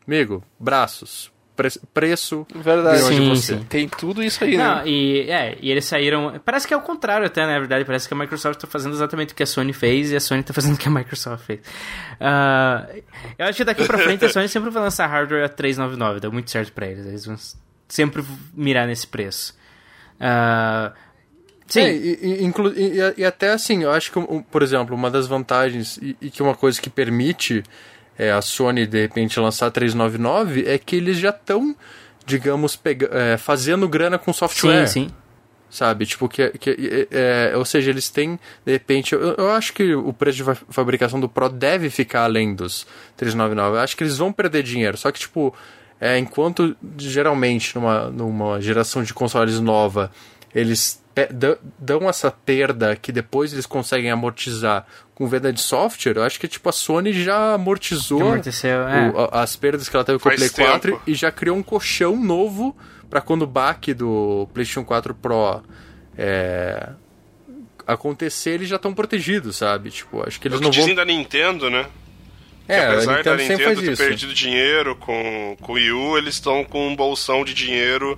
amigo, 0.06 0.44
braços, 0.60 1.32
pre- 1.56 1.80
preço, 1.94 2.46
Verdade. 2.56 3.02
Sim, 3.04 3.30
você. 3.30 3.56
sim. 3.58 3.64
Tem 3.70 3.88
tudo 3.88 4.22
isso 4.24 4.44
aí, 4.44 4.58
Não, 4.58 4.76
né? 4.78 4.84
e, 4.88 5.30
é, 5.30 5.58
e 5.62 5.72
eles 5.72 5.86
saíram. 5.86 6.40
Parece 6.44 6.68
que 6.68 6.74
é 6.74 6.78
o 6.78 6.82
contrário, 6.82 7.26
até, 7.26 7.46
né, 7.46 7.54
na 7.54 7.60
verdade. 7.60 7.86
Parece 7.86 8.08
que 8.08 8.14
a 8.14 8.18
Microsoft 8.18 8.60
tá 8.60 8.68
fazendo 8.68 8.94
exatamente 8.94 9.34
o 9.34 9.36
que 9.36 9.44
a 9.44 9.46
Sony 9.48 9.74
fez 9.74 10.12
e 10.12 10.16
a 10.16 10.20
Sony 10.20 10.44
tá 10.44 10.54
fazendo 10.54 10.76
o 10.76 10.78
que 10.78 10.88
a 10.88 10.92
Microsoft 10.92 11.46
fez. 11.46 11.60
Ah, 12.20 12.88
eu 13.38 13.46
acho 13.46 13.58
que 13.58 13.64
daqui 13.66 13.86
pra 13.86 13.98
frente 13.98 14.26
a 14.26 14.30
Sony 14.30 14.48
sempre 14.50 14.70
vai 14.70 14.84
lançar 14.84 15.08
hardware 15.08 15.44
a 15.46 15.50
399, 15.50 16.20
deu 16.20 16.32
muito 16.32 16.50
certo 16.52 16.72
pra 16.74 16.88
eles. 16.88 17.06
Eles 17.06 17.26
vão 17.26 17.36
sempre 17.88 18.24
mirar 18.54 18.88
nesse 18.88 19.08
preço. 19.08 19.56
Ah, 20.20 20.94
sim, 21.68 21.80
É, 21.82 21.94
e, 21.94 22.20
e- 22.22 22.44
inclu- 22.44 22.74
e- 22.76 23.00
e- 23.18 23.26
até 23.26 23.52
assim, 23.52 23.84
eu 23.84 23.92
acho 23.92 24.12
que, 24.12 24.20
por 24.52 24.64
exemplo, 24.64 24.96
uma 24.96 25.10
das 25.12 25.28
vantagens 25.28 25.98
e, 26.02 26.16
e 26.22 26.30
que 26.30 26.42
uma 26.42 26.56
coisa 26.56 26.82
que 26.82 26.90
permite 26.90 27.64
é, 28.18 28.32
a 28.32 28.42
Sony 28.42 28.86
de 28.88 29.02
repente 29.02 29.40
lançar 29.40 29.70
399 29.72 30.66
é 30.68 30.78
que 30.78 30.96
eles 30.96 31.18
já 31.18 31.30
estão, 31.30 31.76
digamos, 32.26 32.76
pega, 32.76 33.10
é, 33.12 33.38
fazendo 33.38 33.88
grana 33.88 34.18
com 34.18 34.32
sim, 34.34 34.40
software. 34.40 34.88
sim. 34.88 35.10
sabe? 35.70 36.06
Tipo, 36.06 36.30
que, 36.30 36.50
que 36.58 37.08
é, 37.12 37.52
é, 37.52 37.58
ou 37.58 37.66
seja, 37.66 37.90
eles 37.90 38.10
têm, 38.10 38.40
de 38.66 38.72
repente, 38.72 39.14
eu, 39.14 39.22
eu 39.38 39.52
acho 39.52 39.74
que 39.74 39.94
o 39.94 40.14
preço 40.14 40.38
de 40.38 40.44
fa- 40.44 40.58
fabricação 40.70 41.20
do 41.20 41.28
Pro 41.28 41.50
deve 41.50 41.90
ficar 41.90 42.24
além 42.24 42.56
dos 42.56 42.88
399. 43.18 43.78
Eu 43.78 43.82
acho 43.82 43.98
que 43.98 44.04
eles 44.04 44.18
vão 44.18 44.32
perder 44.32 44.64
dinheiro, 44.64 44.96
só 44.98 45.12
que, 45.12 45.20
tipo, 45.20 45.54
é, 46.00 46.18
enquanto 46.18 46.76
geralmente 46.98 47.76
numa, 47.76 48.10
numa 48.10 48.62
geração 48.62 49.04
de 49.04 49.14
consoles 49.14 49.60
nova, 49.60 50.10
eles 50.54 51.04
dão 51.80 52.10
essa 52.10 52.30
perda 52.30 52.96
que 52.96 53.12
depois 53.12 53.54
eles 53.54 53.66
conseguem 53.66 54.12
amortizar 54.12 54.86
com 55.14 55.28
venda 55.28 55.54
de 55.54 55.62
software, 55.62 56.18
eu 56.18 56.24
acho 56.24 56.38
que, 56.40 56.48
tipo, 56.48 56.68
a 56.68 56.72
Sony 56.74 57.14
já 57.14 57.54
amortizou 57.54 58.22
amorteceu, 58.22 58.86
é. 58.88 59.10
o- 59.12 59.20
a- 59.32 59.44
as 59.44 59.56
perdas 59.56 59.88
que 59.88 59.96
ela 59.96 60.04
teve 60.04 60.20
com 60.20 60.28
o 60.28 60.32
Faz 60.38 60.52
Play 60.52 60.68
4 60.68 60.92
tempo. 60.92 61.04
e 61.08 61.14
já 61.16 61.32
criou 61.32 61.56
um 61.56 61.64
colchão 61.64 62.18
novo 62.22 62.76
para 63.10 63.22
quando 63.22 63.44
o 63.44 63.48
baque 63.48 63.94
do 63.94 64.48
PlayStation 64.54 64.84
4 64.84 65.16
Pro 65.16 65.62
é, 66.18 66.90
acontecer, 67.88 68.52
eles 68.52 68.68
já 68.70 68.76
estão 68.78 68.94
protegidos, 68.94 69.58
sabe? 69.58 69.92
Tipo, 69.92 70.26
acho 70.28 70.40
que 70.40 70.48
É 70.48 70.52
eles 70.52 70.60
o 70.60 70.70
que 70.72 70.78
não 70.80 70.86
vão. 70.88 70.96
da 70.96 71.06
Nintendo, 71.06 71.70
né? 71.70 71.86
Que 72.66 72.72
É, 72.74 72.80
a 72.80 72.92
apesar 72.94 73.24
da 73.24 73.36
Nintendo 73.36 73.42
sempre 73.48 73.66
Nintendo 73.68 73.82
ter 73.86 73.92
isso. 73.94 74.04
perdido 74.04 74.34
dinheiro 74.34 74.96
com, 74.96 75.56
com 75.62 75.72
o 75.74 75.76
Wii 75.76 75.92
U, 75.92 76.18
eles 76.18 76.34
estão 76.36 76.64
com 76.64 76.88
um 76.88 76.96
bolsão 76.96 77.46
de 77.46 77.54
dinheiro 77.54 78.18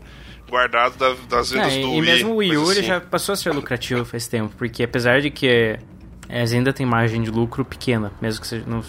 guardado 0.50 0.96
da- 0.98 1.16
das 1.30 1.52
vendas 1.52 1.74
É, 1.74 1.82
do 1.82 1.88
e 1.88 2.00
Wii. 2.00 2.02
mesmo 2.02 2.32
o 2.32 2.36
Wii 2.38 2.58
U 2.58 2.70
assim. 2.72 2.84
já 2.84 3.02
passou 3.02 3.34
a 3.34 3.36
ser 3.36 3.52
lucrativo 3.54 4.06
faz 4.06 4.28
tempo, 4.28 4.54
porque 4.58 4.84
apesar 4.84 5.22
de 5.22 5.30
que 5.30 5.78
eles 6.30 6.54
ainda 6.54 6.72
têm 6.74 6.86
margem 6.86 7.22
de 7.22 7.30
lucro 7.32 7.64
pequena, 7.66 8.12
mesmo 8.22 8.42
que 8.42 8.48
seja. 8.48 8.64
Não, 8.68 8.82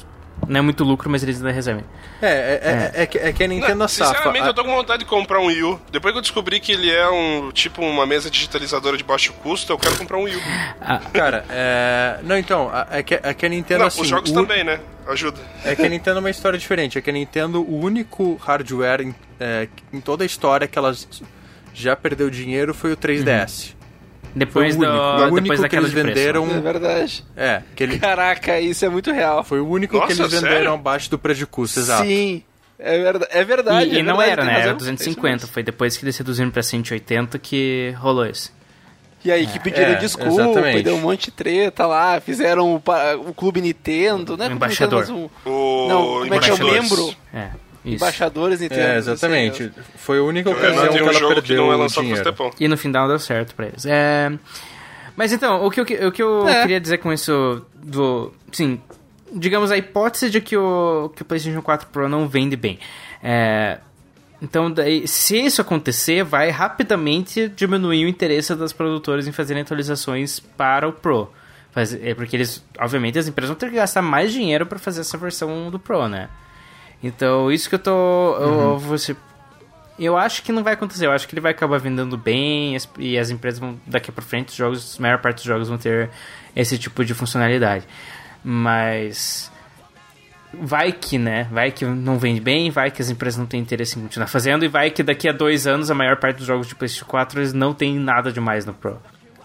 não 0.46 0.58
é 0.58 0.60
muito 0.60 0.84
lucro, 0.84 1.10
mas 1.10 1.22
eles 1.22 1.36
ainda 1.38 1.50
recebem. 1.50 1.84
É, 2.22 2.26
é, 2.26 2.92
é, 3.00 3.02
é 3.02 3.06
que, 3.06 3.18
é 3.18 3.32
que 3.32 3.42
a 3.44 3.48
Nintendo 3.48 3.74
Não, 3.76 3.88
safa. 3.88 4.12
sinceramente, 4.12 4.44
A- 4.44 4.48
eu 4.50 4.54
tô 4.54 4.64
com 4.64 4.74
vontade 4.74 5.00
de 5.00 5.04
comprar 5.08 5.40
um 5.40 5.46
Wii 5.46 5.62
U. 5.64 5.80
Depois 5.90 6.12
que 6.12 6.18
eu 6.18 6.22
descobri 6.22 6.58
que 6.60 6.72
ele 6.72 6.90
é 6.90 7.08
um 7.08 7.50
tipo 7.52 7.82
uma 7.82 8.06
mesa 8.06 8.30
digitalizadora 8.30 8.96
de 8.96 9.02
baixo 9.04 9.32
custo, 9.34 9.72
eu 9.72 9.78
quero 9.78 9.96
comprar 9.96 10.16
um 10.18 10.22
Wii 10.22 10.36
U. 10.36 10.40
Cara, 11.12 11.44
é. 11.50 12.18
Não, 12.22 12.36
então, 12.38 12.70
é 12.90 13.02
que, 13.02 13.14
é 13.20 13.34
que 13.34 13.46
a 13.46 13.48
Nintendo 13.48 13.80
Não, 13.80 13.86
assim. 13.88 14.02
os 14.02 14.08
jogos 14.08 14.30
o- 14.30 14.34
também, 14.34 14.62
né? 14.64 14.80
Ajuda. 15.08 15.38
É 15.64 15.74
que 15.74 15.82
a 15.82 15.88
Nintendo 15.88 16.18
é 16.18 16.20
uma 16.20 16.30
história 16.30 16.58
diferente. 16.58 16.98
É 16.98 17.00
que 17.00 17.08
a 17.08 17.12
Nintendo, 17.12 17.62
o 17.62 17.80
único 17.80 18.34
hardware 18.36 19.00
em, 19.00 19.14
é, 19.40 19.66
em 19.92 20.00
toda 20.00 20.22
a 20.22 20.26
história 20.26 20.66
que 20.68 20.78
ela 20.78 20.92
já 21.82 21.94
perdeu 21.96 22.28
dinheiro 22.30 22.72
foi 22.74 22.92
o 22.92 22.96
3DS. 22.96 23.74
Depois, 24.34 24.76
Foi 24.76 24.86
o 24.86 24.88
do, 24.90 24.92
único. 24.92 25.04
O 25.04 25.24
único 25.24 25.40
depois 25.40 25.60
que 25.70 25.76
eles 25.76 25.90
de 25.90 25.94
preço. 26.00 26.08
venderam- 26.14 26.50
É 26.50 26.60
verdade. 26.60 27.24
É, 27.36 27.62
que 27.74 27.82
ele, 27.82 27.98
Caraca, 27.98 28.60
isso 28.60 28.84
é 28.84 28.88
muito 28.88 29.10
real. 29.10 29.42
foi 29.42 29.58
o 29.60 29.66
único 29.68 29.96
Nossa, 29.96 30.06
que 30.14 30.20
eles 30.20 30.32
venderam 30.32 30.54
sério? 30.56 30.72
abaixo 30.74 31.10
do 31.10 31.18
preço 31.18 31.38
de 31.40 31.46
custo, 31.46 31.80
exato. 31.80 32.04
Sim. 32.06 32.42
É, 32.78 32.96
verda 33.02 33.26
é 33.30 33.42
verdade. 33.44 33.90
E, 33.90 33.94
e 33.94 33.98
é 33.98 34.02
não 34.02 34.18
verdade, 34.18 34.30
era, 34.32 34.42
tem 34.42 34.46
né? 34.46 34.52
Era 34.52 34.60
razão. 34.72 34.74
É 34.74 34.78
250. 34.78 35.44
isso 35.44 35.52
Foi 35.52 35.62
depois 35.64 35.96
que 35.96 36.04
eles 36.04 36.16
reduziram 36.16 36.50
pra 36.50 36.62
180 36.62 37.38
que 37.38 37.92
rolou 37.98 38.26
isso. 38.26 38.52
E 39.24 39.32
aí 39.32 39.46
que 39.48 39.58
pediram 39.58 39.92
É, 39.92 39.94
desculpa, 39.96 40.30
exatamente. 40.42 40.78
e 40.78 40.82
deu 40.84 40.94
um 40.94 41.00
monte 41.00 41.24
de 41.24 41.30
treta 41.32 41.86
lá, 41.86 42.20
fizeram 42.20 42.74
o, 42.76 42.82
o 43.28 43.34
Clube 43.34 43.60
Nintendo, 43.60 44.36
né? 44.36 44.46
O 44.46 44.52
embaixador. 44.52 45.04
O 45.44 45.88
Não, 45.88 46.04
como 46.20 46.34
é 46.34 46.38
que 46.38 46.50
é 46.50 46.54
o 46.54 46.58
membro? 46.64 47.12
É, 47.34 47.48
isso. 47.84 47.96
Embaixadores 47.96 48.60
Nintendo. 48.60 48.80
É, 48.80 48.96
exatamente. 48.98 49.70
Foi 49.96 50.18
a 50.18 50.22
única 50.22 50.50
É, 50.50 50.52
ocasião 50.52 50.88
que 50.92 51.02
um 51.02 51.08
ela 51.08 51.12
que 51.12 51.34
perdeu 51.34 51.56
não 51.66 51.72
é 51.72 51.76
o 51.76 51.88
dinheiro. 51.88 52.34
E 52.60 52.68
no 52.68 52.76
final 52.76 53.08
deu 53.08 53.18
certo 53.18 53.54
pra 53.54 53.66
eles. 53.66 53.84
É... 53.86 54.30
Mas 55.16 55.32
então, 55.32 55.64
o 55.64 55.70
que, 55.70 55.80
eu- 55.80 56.08
o 56.08 56.12
que 56.12 56.22
eu 56.22 56.48
É. 56.48 56.62
queria 56.62 56.80
dizer 56.80 56.98
com 56.98 57.12
isso 57.12 57.64
do. 57.74 58.32
Sim, 58.52 58.80
digamos 59.32 59.70
a 59.72 59.76
hipótese 59.76 60.30
de 60.30 60.40
que 60.40 60.56
o, 60.56 61.10
que 61.14 61.22
o 61.22 61.24
PlayStation 61.24 61.60
4 61.60 61.88
Pro 61.88 62.08
não 62.08 62.28
vende 62.28 62.56
bem. 62.56 62.78
É, 63.22 63.78
Então, 64.40 64.70
daí, 64.70 65.08
se 65.08 65.36
isso 65.36 65.60
acontecer, 65.60 66.22
vai 66.22 66.50
rapidamente 66.50 67.48
diminuir 67.48 68.04
o 68.04 68.08
interesse 68.08 68.54
das 68.54 68.72
produtoras 68.72 69.26
em 69.26 69.32
fazerem 69.32 69.62
atualizações 69.62 70.38
para 70.38 70.86
o 70.86 70.92
Pro. 70.92 71.28
Faz- 71.72 71.92
é 71.92 72.14
porque 72.14 72.36
eles, 72.36 72.64
obviamente, 72.78 73.18
as 73.18 73.26
empresas 73.26 73.48
vão 73.50 73.58
ter 73.58 73.68
que 73.70 73.74
gastar 73.76 74.00
mais 74.00 74.32
dinheiro 74.32 74.64
para 74.64 74.78
fazer 74.78 75.00
essa 75.00 75.18
versão 75.18 75.68
do 75.72 75.78
Pro, 75.80 76.08
né? 76.08 76.28
Então, 77.02 77.50
isso 77.52 77.68
que 77.68 77.74
eu 77.76 77.78
tô. 77.78 77.90
Eu, 78.40 78.78
você, 78.78 79.14
eu 79.98 80.16
acho 80.16 80.42
que 80.42 80.50
não 80.52 80.64
vai 80.64 80.74
acontecer. 80.74 81.06
Eu 81.06 81.12
acho 81.12 81.28
que 81.28 81.34
ele 81.34 81.40
vai 81.40 81.52
acabar 81.52 81.78
vendendo 81.78 82.16
bem 82.16 82.74
as- 82.76 82.88
e 82.98 83.16
as 83.18 83.30
empresas 83.30 83.60
vão, 83.60 83.78
daqui 83.86 84.10
pra 84.10 84.24
frente, 84.24 84.48
os 84.48 84.54
jogos, 84.56 84.96
a 84.98 85.02
maior 85.02 85.18
parte 85.20 85.36
dos 85.36 85.44
jogos 85.44 85.68
vão 85.68 85.78
ter 85.78 86.10
esse 86.56 86.76
tipo 86.78 87.04
de 87.04 87.14
funcionalidade. 87.14 87.84
Mas. 88.42 89.50
Vai 90.52 90.92
que, 90.92 91.18
né? 91.18 91.46
Vai 91.52 91.70
que 91.70 91.84
não 91.84 92.18
vende 92.18 92.40
bem, 92.40 92.70
vai 92.70 92.90
que 92.90 93.02
as 93.02 93.10
empresas 93.10 93.38
não 93.38 93.44
têm 93.46 93.60
interesse 93.60 93.98
em 93.98 94.02
continuar 94.02 94.26
fazendo, 94.28 94.64
e 94.64 94.68
vai 94.68 94.90
que 94.90 95.02
daqui 95.02 95.28
a 95.28 95.32
dois 95.32 95.66
anos 95.66 95.90
a 95.90 95.94
maior 95.94 96.16
parte 96.16 96.38
dos 96.38 96.46
jogos 96.46 96.66
de 96.66 96.74
PlayStation 96.74 97.04
4 97.04 97.38
eles 97.40 97.52
não 97.52 97.74
tem 97.74 97.94
nada 97.98 98.32
demais 98.32 98.64
no 98.64 98.72
Pro. 98.72 98.98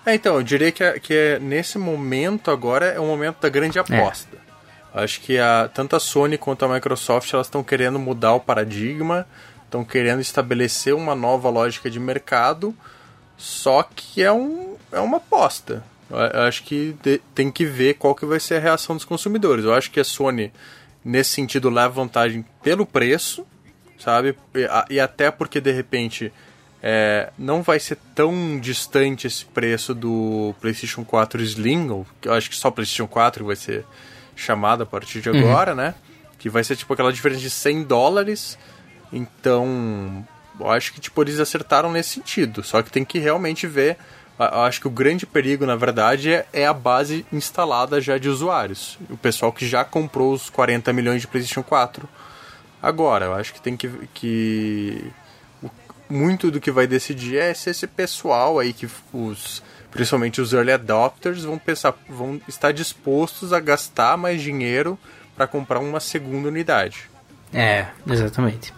É, 0.05 0.15
então, 0.15 0.35
eu 0.35 0.43
diria 0.43 0.71
que, 0.71 0.81
é- 0.83 0.97
que 0.99 1.13
é, 1.13 1.39
nesse 1.39 1.77
momento 1.77 2.49
agora 2.49 2.85
é 2.85 2.99
o 2.99 3.05
momento 3.05 3.41
da 3.41 3.49
grande 3.49 3.77
aposta. 3.77 4.37
Acho 4.93 5.21
que 5.21 5.37
a, 5.39 5.69
tanto 5.73 5.95
a 5.95 5.99
Sony 5.99 6.37
quanto 6.37 6.63
a 6.65 6.67
Microsoft 6.73 7.33
elas 7.33 7.47
estão 7.47 7.63
querendo 7.63 7.97
mudar 7.97 8.33
o 8.33 8.39
paradigma, 8.39 9.25
estão 9.65 9.83
querendo 9.83 10.21
estabelecer 10.21 10.93
uma 10.93 11.15
nova 11.15 11.49
lógica 11.49 11.89
de 11.89 11.99
mercado, 11.99 12.75
só 13.37 13.81
que 13.83 14.21
é, 14.21 14.31
um, 14.31 14.75
é 14.91 14.99
uma 14.99 15.17
aposta. 15.17 15.83
Eu 16.09 16.41
acho 16.41 16.63
que 16.63 16.95
de- 17.01 17.19
tem 17.33 17.49
que 17.49 17.65
ver 17.65 17.95
qual 17.95 18.13
que 18.13 18.25
vai 18.25 18.39
ser 18.39 18.55
a 18.55 18.59
reação 18.59 18.95
dos 18.95 19.03
consumidores. 19.05 19.65
Eu 19.65 19.73
acho 19.73 19.89
que 19.89 19.99
a 19.99 20.03
Sony, 20.03 20.53
nesse 21.03 21.31
sentido, 21.31 21.71
leva 21.71 21.89
vantagem 21.89 22.45
pelo 22.61 22.85
preço, 22.85 23.47
sabe? 23.97 24.37
E, 24.53 24.63
a- 24.65 24.85
e 24.91 24.99
até 24.99 25.31
porque, 25.31 25.59
de 25.59 25.71
repente, 25.71 26.31
é, 26.83 27.31
não 27.35 27.63
vai 27.63 27.79
ser 27.79 27.97
tão 28.13 28.59
distante 28.59 29.25
esse 29.25 29.43
preço 29.43 29.95
do 29.95 30.53
PlayStation 30.61 31.03
4 31.03 31.41
Slim, 31.41 31.89
ou 31.89 32.05
eu 32.21 32.33
acho 32.33 32.47
que 32.47 32.55
só 32.55 32.69
PlayStation 32.69 33.07
4 33.07 33.43
vai 33.45 33.55
ser 33.55 33.83
chamado 34.35 34.83
a 34.83 34.85
partir 34.85 35.21
de 35.21 35.29
agora, 35.29 35.75
né? 35.75 35.95
Que 36.37 36.49
vai 36.49 36.63
ser 36.63 36.75
tipo 36.75 36.93
aquela 36.93 37.13
diferença 37.13 37.41
de 37.41 37.49
100 37.49 37.83
dólares. 37.83 38.57
Então, 39.11 40.25
eu 40.59 40.69
acho 40.69 40.93
que 40.93 40.99
tipo, 40.99 41.21
eles 41.21 41.39
acertaram 41.39 41.91
nesse 41.91 42.09
sentido. 42.09 42.63
Só 42.63 42.81
que 42.81 42.91
tem 42.91 43.05
que 43.05 43.19
realmente 43.19 43.67
ver. 43.67 43.97
Eu 44.39 44.61
acho 44.61 44.81
que 44.81 44.87
o 44.87 44.91
grande 44.91 45.25
perigo, 45.25 45.65
na 45.65 45.75
verdade, 45.75 46.33
é, 46.33 46.45
é 46.51 46.65
a 46.65 46.73
base 46.73 47.25
instalada 47.31 48.01
já 48.01 48.17
de 48.17 48.27
usuários. 48.27 48.97
O 49.09 49.15
pessoal 49.15 49.53
que 49.53 49.65
já 49.67 49.85
comprou 49.85 50.33
os 50.33 50.49
40 50.49 50.91
milhões 50.91 51.21
de 51.21 51.27
PlayStation 51.27 51.63
4. 51.63 52.09
Agora, 52.81 53.25
eu 53.25 53.33
acho 53.33 53.53
que 53.53 53.61
tem 53.61 53.77
que. 53.77 53.89
que 54.13 55.11
muito 56.13 56.51
do 56.51 56.61
que 56.61 56.71
vai 56.71 56.85
decidir 56.87 57.37
é 57.37 57.53
se 57.53 57.69
esse 57.69 57.87
pessoal 57.87 58.59
aí 58.59 58.71
que 58.71 58.87
os. 59.13 59.63
Principalmente 59.91 60.41
os 60.41 60.53
early 60.53 60.71
adopters 60.71 61.43
vão 61.43 61.59
pensar, 61.59 61.93
vão 62.09 62.41
estar 62.47 62.71
dispostos 62.71 63.53
a 63.53 63.59
gastar 63.59 64.17
mais 64.17 64.41
dinheiro 64.41 64.97
para 65.35 65.45
comprar 65.45 65.79
uma 65.79 65.99
segunda 65.99 66.47
unidade. 66.47 67.09
É, 67.53 67.85
exatamente. 68.07 68.73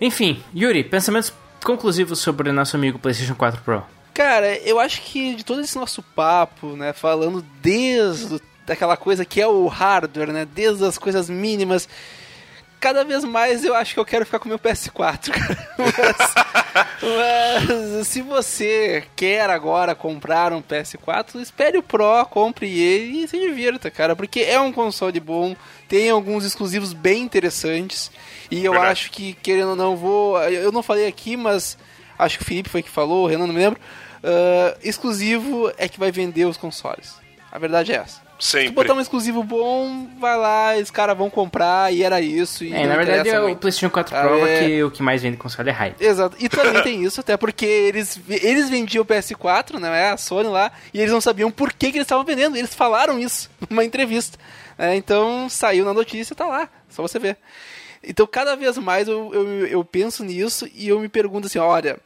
Enfim, 0.00 0.42
Yuri, 0.56 0.82
pensamentos 0.82 1.30
conclusivos 1.62 2.20
sobre 2.20 2.48
o 2.48 2.52
nosso 2.54 2.74
amigo 2.74 2.98
PlayStation 2.98 3.34
4 3.34 3.60
Pro. 3.62 3.84
Cara, 4.14 4.56
eu 4.58 4.80
acho 4.80 5.02
que 5.02 5.34
de 5.34 5.44
todo 5.44 5.60
esse 5.60 5.76
nosso 5.76 6.02
papo, 6.02 6.68
né, 6.76 6.92
falando 6.92 7.44
desde 7.60 8.40
daquela 8.64 8.96
coisa 8.96 9.24
que 9.24 9.40
é 9.40 9.46
o 9.46 9.66
hardware, 9.66 10.32
né, 10.32 10.46
desde 10.46 10.84
as 10.84 10.96
coisas 10.96 11.28
mínimas, 11.28 11.88
cada 12.84 13.02
vez 13.02 13.24
mais 13.24 13.64
eu 13.64 13.74
acho 13.74 13.94
que 13.94 14.00
eu 14.00 14.04
quero 14.04 14.26
ficar 14.26 14.38
com 14.38 14.44
o 14.44 14.48
meu 14.50 14.58
PS4, 14.58 15.30
cara. 15.30 15.68
Mas, 17.00 17.68
mas 17.68 18.08
se 18.08 18.20
você 18.20 19.04
quer 19.14 19.48
agora 19.48 19.94
comprar 19.94 20.52
um 20.52 20.60
PS4, 20.60 21.40
espere 21.40 21.78
o 21.78 21.82
Pro, 21.82 22.24
compre 22.28 22.66
ele 22.66 23.24
e 23.24 23.28
se 23.28 23.38
divirta, 23.38 23.90
cara, 23.90 24.16
porque 24.16 24.40
é 24.40 24.58
um 24.60 24.72
console 24.72 25.20
bom, 25.20 25.54
tem 25.88 26.10
alguns 26.10 26.44
exclusivos 26.44 26.92
bem 26.92 27.22
interessantes 27.22 28.10
e 28.50 28.64
eu 28.64 28.72
Verdade. 28.72 28.92
acho 28.92 29.10
que 29.12 29.34
querendo 29.34 29.70
ou 29.70 29.76
não 29.76 29.96
vou, 29.96 30.38
eu 30.42 30.72
não 30.72 30.82
falei 30.82 31.06
aqui, 31.06 31.36
mas 31.36 31.78
acho 32.18 32.38
que 32.38 32.42
o 32.44 32.46
Felipe 32.46 32.68
foi 32.68 32.82
que 32.82 32.90
falou, 32.90 33.24
o 33.24 33.28
Renan 33.28 33.46
não 33.46 33.54
me 33.54 33.60
lembro. 33.60 33.80
ah, 34.22 34.76
exclusivo 34.82 35.72
é 35.78 35.88
que 35.88 35.98
vai 36.00 36.10
vender 36.10 36.46
os 36.46 36.56
consoles. 36.56 37.14
A 37.52 37.58
verdade 37.58 37.92
é 37.92 37.96
essa. 37.96 38.23
Se 38.44 38.50
tu 38.50 38.58
Sempre. 38.58 38.72
botar 38.72 38.92
um 38.92 39.00
exclusivo 39.00 39.42
bom, 39.42 40.06
vai 40.20 40.36
lá, 40.36 40.74
os 40.76 40.90
caras 40.90 41.16
vão 41.16 41.30
comprar 41.30 41.90
e 41.94 42.02
era 42.02 42.20
isso. 42.20 42.62
E 42.62 42.74
É, 42.74 42.82
não 42.82 42.88
na 42.90 42.96
verdade 42.96 43.30
é 43.30 43.40
o. 43.40 43.56
PlayStation 43.56 43.88
4 43.88 44.14
Ah, 44.14 44.20
prova 44.20 44.46
é. 44.50 44.58
que 44.68 44.82
o 44.84 44.90
que 44.90 45.02
mais 45.02 45.22
vende 45.22 45.38
console 45.38 45.70
é 45.70 45.72
hype. 45.72 45.98
Exato. 45.98 46.36
E 46.38 46.46
também 46.50 46.82
tem 46.82 47.02
isso, 47.02 47.20
até 47.20 47.38
porque 47.38 47.64
eles, 47.64 48.20
eles 48.28 48.68
vendiam 48.68 49.00
o 49.00 49.06
PS4, 49.06 49.78
né? 49.80 50.10
A 50.10 50.18
Sony 50.18 50.50
lá, 50.50 50.70
e 50.92 51.00
eles 51.00 51.10
não 51.10 51.22
sabiam 51.22 51.50
por 51.50 51.72
que, 51.72 51.90
que 51.90 51.96
eles 51.96 52.04
estavam 52.04 52.22
vendendo. 52.22 52.54
Eles 52.54 52.74
falaram 52.74 53.18
isso 53.18 53.48
numa 53.70 53.82
entrevista. 53.82 54.38
É, 54.76 54.94
então 54.94 55.48
saiu 55.48 55.86
na 55.86 55.94
notícia, 55.94 56.36
tá 56.36 56.44
lá. 56.46 56.68
Só 56.90 57.00
você 57.00 57.18
ver. 57.18 57.38
Então 58.06 58.26
cada 58.26 58.54
vez 58.56 58.76
mais 58.76 59.08
eu, 59.08 59.32
eu, 59.32 59.66
eu 59.68 59.84
penso 59.86 60.22
nisso 60.22 60.68
e 60.74 60.86
eu 60.88 61.00
me 61.00 61.08
pergunto 61.08 61.46
assim, 61.46 61.58
olha, 61.58 61.98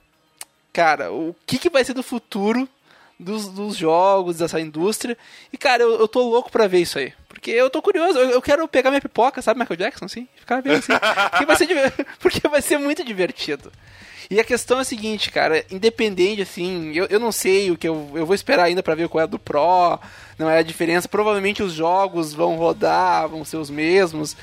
cara, 0.72 1.11
o 1.11 1.34
que, 1.45 1.59
que 1.59 1.68
vai 1.68 1.82
ser 1.84 1.95
do 1.95 2.03
futuro 2.05 2.68
dos, 3.19 3.49
dos 3.49 3.77
jogos, 3.77 4.39
dessa 4.39 4.61
indústria? 4.61 5.16
E, 5.53 5.59
cara, 5.59 5.83
eu, 5.83 5.99
eu 5.99 6.09
tô 6.09 6.29
louco 6.29 6.51
pra 6.51 6.66
ver 6.66 6.81
isso 6.81 6.99
aí. 6.99 7.12
Porque 7.29 7.51
eu 7.51 7.71
tô 7.71 7.83
curioso, 7.83 8.19
eu, 8.19 8.31
eu 8.31 8.43
quero 8.43 8.66
pegar 8.69 8.91
minha 8.91 9.01
pipoca, 9.01 9.43
sabe, 9.43 9.61
Michael 9.61 9.79
Jackson, 9.79 10.05
assim? 10.05 10.29
Ficar 10.37 10.61
vendo 10.61 10.77
assim. 10.79 10.93
porque, 11.31 11.47
vai 11.47 11.57
ser, 11.57 12.07
porque 12.21 12.49
vai 12.49 12.62
ser 12.62 12.79
muito 12.79 13.05
divertido. 13.05 13.73
E 14.31 14.39
a 14.39 14.45
questão 14.45 14.79
é 14.79 14.83
a 14.83 14.85
seguinte, 14.85 15.31
cara, 15.31 15.64
independente, 15.71 16.43
assim, 16.43 16.93
eu, 16.93 17.07
eu 17.07 17.19
não 17.19 17.33
sei 17.33 17.71
o 17.71 17.79
que 17.79 17.89
eu, 17.89 18.11
eu 18.14 18.27
vou 18.27 18.35
esperar 18.35 18.64
ainda 18.64 18.83
pra 18.83 18.95
ver 18.95 19.09
qual 19.09 19.21
é 19.21 19.25
a 19.25 19.27
do 19.27 19.39
Pro, 19.39 19.99
não 20.39 20.51
é 20.51 20.59
a 20.59 20.62
diferença. 20.62 21.09
Provavelmente 21.09 21.62
os 21.62 21.73
jogos 21.73 22.35
vão 22.35 22.57
rodar, 22.57 23.27
vão 23.29 23.43
ser 23.45 23.57
os 23.57 23.71
mesmos. 23.71 24.37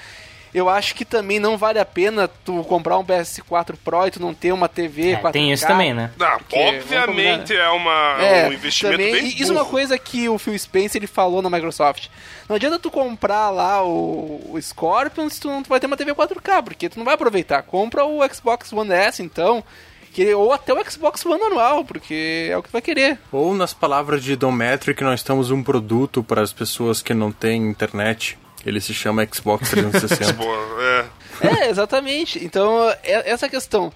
Eu 0.55 0.69
acho 0.69 0.95
que 0.95 1.03
também 1.03 1.37
não 1.37 1.57
vale 1.57 1.79
a 1.79 1.85
pena 1.85 2.29
tu 2.29 2.63
comprar 2.63 2.97
um 2.97 3.03
PS4 3.03 3.75
Pro 3.83 4.07
e 4.07 4.11
tu 4.11 4.21
não 4.21 4.33
ter 4.33 4.53
uma 4.53 4.69
TV 4.69 5.11
É, 5.11 5.15
4K. 5.17 5.31
tem 5.33 5.51
isso 5.51 5.67
também, 5.67 5.93
né? 5.93 6.11
Não, 6.17 6.37
Porque, 6.37 6.55
obviamente 6.57 7.41
combinar, 7.41 7.65
é, 7.65 7.69
uma, 7.71 7.91
É, 8.21 8.47
um 8.47 8.53
investimento 8.53 8.97
também, 8.97 9.13
bem 9.13 9.25
e 9.25 9.41
isso 9.41 9.51
é 9.51 9.55
uma 9.55 9.65
coisa 9.65 9.97
que 9.99 10.29
o 10.29 10.37
Phil 10.37 10.57
Spencer 10.57 10.99
ele 10.99 11.07
falou 11.07 11.41
na 11.41 11.49
Microsoft. 11.49 12.07
Não 12.47 12.55
adianta 12.55 12.79
tu 12.79 12.89
comprar 12.89 13.49
lá 13.49 13.83
o, 13.83 14.51
o 14.53 14.61
Scorpion 14.61 15.29
se 15.29 15.41
tu 15.41 15.49
não 15.49 15.61
vai 15.63 15.77
ter 15.77 15.87
uma 15.87 15.97
TV 15.97 16.13
4K, 16.15 16.63
porque 16.63 16.87
tu 16.87 16.97
não 16.99 17.03
vai 17.05 17.15
aproveitar. 17.15 17.61
Compra 17.63 18.05
o 18.05 18.21
Xbox 18.33 18.71
One 18.71 18.93
S, 18.93 19.21
então, 19.21 19.61
que, 20.13 20.33
ou 20.33 20.53
até 20.53 20.73
o 20.73 20.89
Xbox 20.89 21.25
One 21.25 21.43
anual, 21.43 21.83
porque 21.83 22.47
é 22.49 22.57
o 22.57 22.63
que 22.63 22.69
tu 22.69 22.71
vai 22.71 22.81
querer. 22.81 23.19
Ou 23.29 23.53
nas 23.53 23.73
palavras 23.73 24.23
de 24.23 24.37
Don 24.37 24.53
Metric, 24.53 25.03
nós 25.03 25.21
temos 25.21 25.51
um 25.51 25.61
produto 25.61 26.23
para 26.23 26.41
as 26.41 26.53
pessoas 26.53 27.01
que 27.01 27.13
não 27.13 27.29
têm 27.29 27.61
internet. 27.69 28.37
Ele 28.65 28.81
se 28.81 28.93
chama 28.93 29.27
Xbox 29.31 29.69
360. 29.69 30.33
Boa, 30.41 30.57
é. 30.81 31.05
É, 31.41 31.69
exatamente. 31.69 32.43
Então, 32.43 32.89
é- 33.03 33.29
essa 33.29 33.47
questão. 33.47 33.91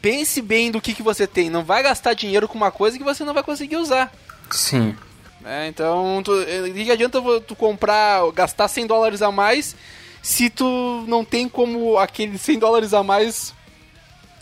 Pense 0.00 0.40
bem 0.42 0.70
do 0.70 0.80
que, 0.80 0.94
que 0.94 1.02
você 1.02 1.26
tem. 1.26 1.48
Não 1.50 1.64
vai 1.64 1.82
gastar 1.82 2.14
dinheiro 2.14 2.46
com 2.48 2.56
uma 2.56 2.70
coisa 2.70 2.98
que 2.98 3.04
você 3.04 3.24
não 3.24 3.34
vai 3.34 3.42
conseguir 3.42 3.76
usar. 3.76 4.12
Sim. 4.50 4.94
né? 5.40 5.66
então, 5.68 6.22
tu, 6.22 6.32
eh, 6.42 6.70
que 6.70 6.90
adianta 6.90 7.20
tu 7.40 7.56
comprar, 7.56 8.30
gastar 8.32 8.68
100 8.68 8.86
dólares 8.86 9.22
a 9.22 9.32
mais 9.32 9.74
se 10.24 10.48
tu 10.48 11.04
não 11.06 11.22
tem 11.22 11.46
como 11.46 11.98
aquele 11.98 12.38
100 12.38 12.58
dólares 12.58 12.94
a 12.94 13.02
mais, 13.02 13.54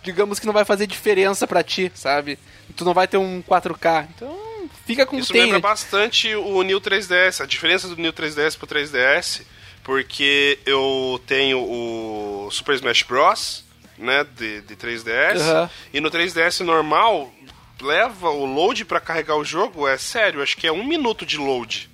digamos 0.05 0.39
que 0.39 0.47
não 0.47 0.53
vai 0.53 0.65
fazer 0.65 0.87
diferença 0.87 1.45
pra 1.45 1.65
ti, 1.65 1.91
sabe? 1.93 2.39
Tu 2.77 2.85
não 2.85 2.95
vai 2.95 3.09
ter 3.09 3.17
um 3.17 3.43
4K. 3.43 4.07
Então, 4.15 4.39
fica 4.87 5.05
com 5.05 5.17
o 5.17 5.19
Isso 5.19 5.27
que 5.27 5.33
tem. 5.33 5.43
lembra 5.43 5.59
né? 5.59 5.61
bastante 5.63 6.33
o 6.37 6.63
New 6.63 6.81
3DS, 6.81 7.41
a 7.41 7.47
diferença 7.47 7.89
do 7.89 7.97
New 7.97 8.13
3DS 8.13 8.57
pro 8.57 8.69
3DS, 8.69 9.43
porque 9.83 10.59
eu 10.65 11.21
tenho 11.27 11.59
o 11.59 12.49
Super 12.51 12.75
Smash 12.77 13.03
Bros, 13.03 13.65
né, 13.99 14.25
de, 14.37 14.61
de 14.63 14.77
3DS, 14.77 15.41
Aham. 15.41 15.71
e 15.93 16.01
no 16.01 16.11
3DS 16.11 16.61
normal, 16.61 17.33
leva 17.81 18.31
o 18.31 18.45
load 18.45 18.85
pra 18.85 19.01
carregar 19.01 19.37
o 19.37 19.45
jogo, 19.45 19.87
é 19.89 19.99
sério, 19.99 20.43
acho 20.43 20.57
que 20.57 20.67
é 20.67 20.73
um 20.73 20.85
minuto 20.85 21.27
de 21.27 21.37
load, 21.37 21.91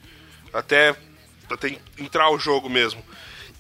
até, 0.52 0.94
até 1.50 1.76
entrar 1.98 2.30
o 2.30 2.38
jogo 2.38 2.68
mesmo. 2.68 3.02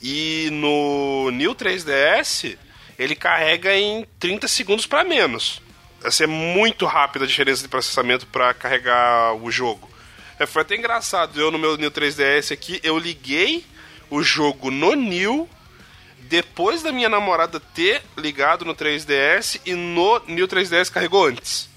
E 0.00 0.48
no 0.52 1.30
New 1.32 1.54
3DS, 1.54 2.56
ele 2.98 3.16
carrega 3.16 3.74
em 3.76 4.06
30 4.18 4.46
segundos 4.46 4.86
pra 4.86 5.02
menos. 5.02 5.60
Essa 6.04 6.24
é 6.24 6.26
muito 6.26 6.86
rápida 6.86 7.24
a 7.24 7.28
diferença 7.28 7.62
de 7.62 7.68
processamento 7.68 8.26
para 8.26 8.54
carregar 8.54 9.34
o 9.34 9.50
jogo. 9.50 9.90
É, 10.38 10.46
foi 10.46 10.62
até 10.62 10.76
engraçado, 10.76 11.40
eu 11.40 11.50
no 11.50 11.58
meu 11.58 11.76
New 11.76 11.90
3DS 11.90 12.52
aqui, 12.52 12.78
eu 12.84 12.96
liguei 12.96 13.64
o 14.10 14.22
jogo 14.22 14.70
no 14.70 14.94
New 14.94 15.48
depois 16.28 16.82
da 16.82 16.92
minha 16.92 17.08
namorada 17.08 17.58
ter 17.58 18.02
ligado 18.16 18.64
no 18.64 18.74
3DS 18.74 19.60
e 19.64 19.74
no 19.74 20.20
New 20.26 20.46
3DS 20.46 20.90
carregou 20.90 21.24
antes. 21.24 21.68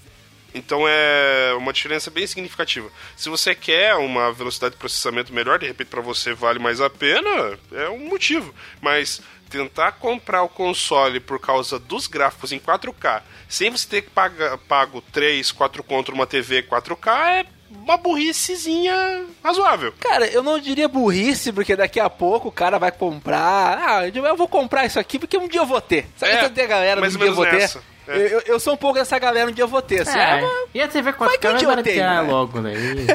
Então 0.54 0.84
é 0.86 1.54
uma 1.56 1.72
diferença 1.72 2.10
bem 2.10 2.26
significativa. 2.26 2.90
Se 3.16 3.30
você 3.30 3.54
quer 3.54 3.94
uma 3.94 4.30
velocidade 4.32 4.74
de 4.74 4.78
processamento 4.78 5.32
melhor, 5.32 5.58
de 5.58 5.66
repente 5.66 5.88
para 5.88 6.02
você 6.02 6.34
vale 6.34 6.58
mais 6.58 6.80
a 6.80 6.90
pena, 6.90 7.58
é 7.72 7.88
um 7.88 8.08
motivo. 8.08 8.54
Mas 8.80 9.22
tentar 9.48 9.92
comprar 9.92 10.42
o 10.42 10.48
console 10.48 11.20
por 11.20 11.38
causa 11.38 11.78
dos 11.78 12.06
gráficos 12.06 12.52
em 12.52 12.58
4K, 12.58 13.22
sem 13.48 13.70
você 13.70 13.88
ter 13.88 14.02
que 14.02 14.10
paga, 14.10 14.58
pago 14.58 15.02
3, 15.12 15.50
4 15.52 15.82
contra 15.82 16.14
uma 16.14 16.26
TV 16.26 16.62
4K, 16.62 17.26
é 17.26 17.46
uma 17.84 17.96
burricezinha 17.96 19.24
razoável. 19.42 19.92
Cara, 20.00 20.26
eu 20.26 20.42
não 20.42 20.58
diria 20.58 20.88
burrice, 20.88 21.52
porque 21.52 21.74
daqui 21.76 21.98
a 22.00 22.08
pouco 22.08 22.48
o 22.48 22.52
cara 22.52 22.78
vai 22.78 22.92
comprar. 22.92 23.78
Ah, 23.78 24.08
eu 24.08 24.36
vou 24.36 24.48
comprar 24.48 24.86
isso 24.86 24.98
aqui 24.98 25.18
porque 25.18 25.36
um 25.36 25.48
dia 25.48 25.60
eu 25.60 25.66
vou 25.66 25.80
ter. 25.80 26.06
Sabe 26.16 26.32
É, 26.32 26.36
essa 26.36 26.46
a 26.46 26.66
galera 26.66 27.00
mais 27.00 27.14
um 27.14 27.18
dia 27.18 27.28
eu 27.28 27.34
vou 27.34 27.44
menos 27.44 27.72
ter? 27.72 27.78
é. 27.78 27.92
Eu, 28.08 28.40
eu- 28.46 28.60
sou 28.60 28.74
um 28.74 28.76
pouco 28.76 28.98
dessa 28.98 29.16
galera, 29.18 29.48
um 29.48 29.52
dia 29.52 29.62
eu 29.64 29.68
vou 29.68 29.80
ter. 29.82 30.02
Assim, 30.02 30.18
ah, 30.18 30.22
É, 30.38 30.40
mas- 30.40 30.52
e 30.74 30.80
a 30.82 30.88
TV 30.88 31.12
Vai 31.12 31.12
4K 31.12 31.38
que 31.38 31.46
um 31.48 31.52
vai 31.68 31.76
baratear 31.76 32.24
né? 32.24 32.30
logo 32.32 32.58
daí. 32.62 33.06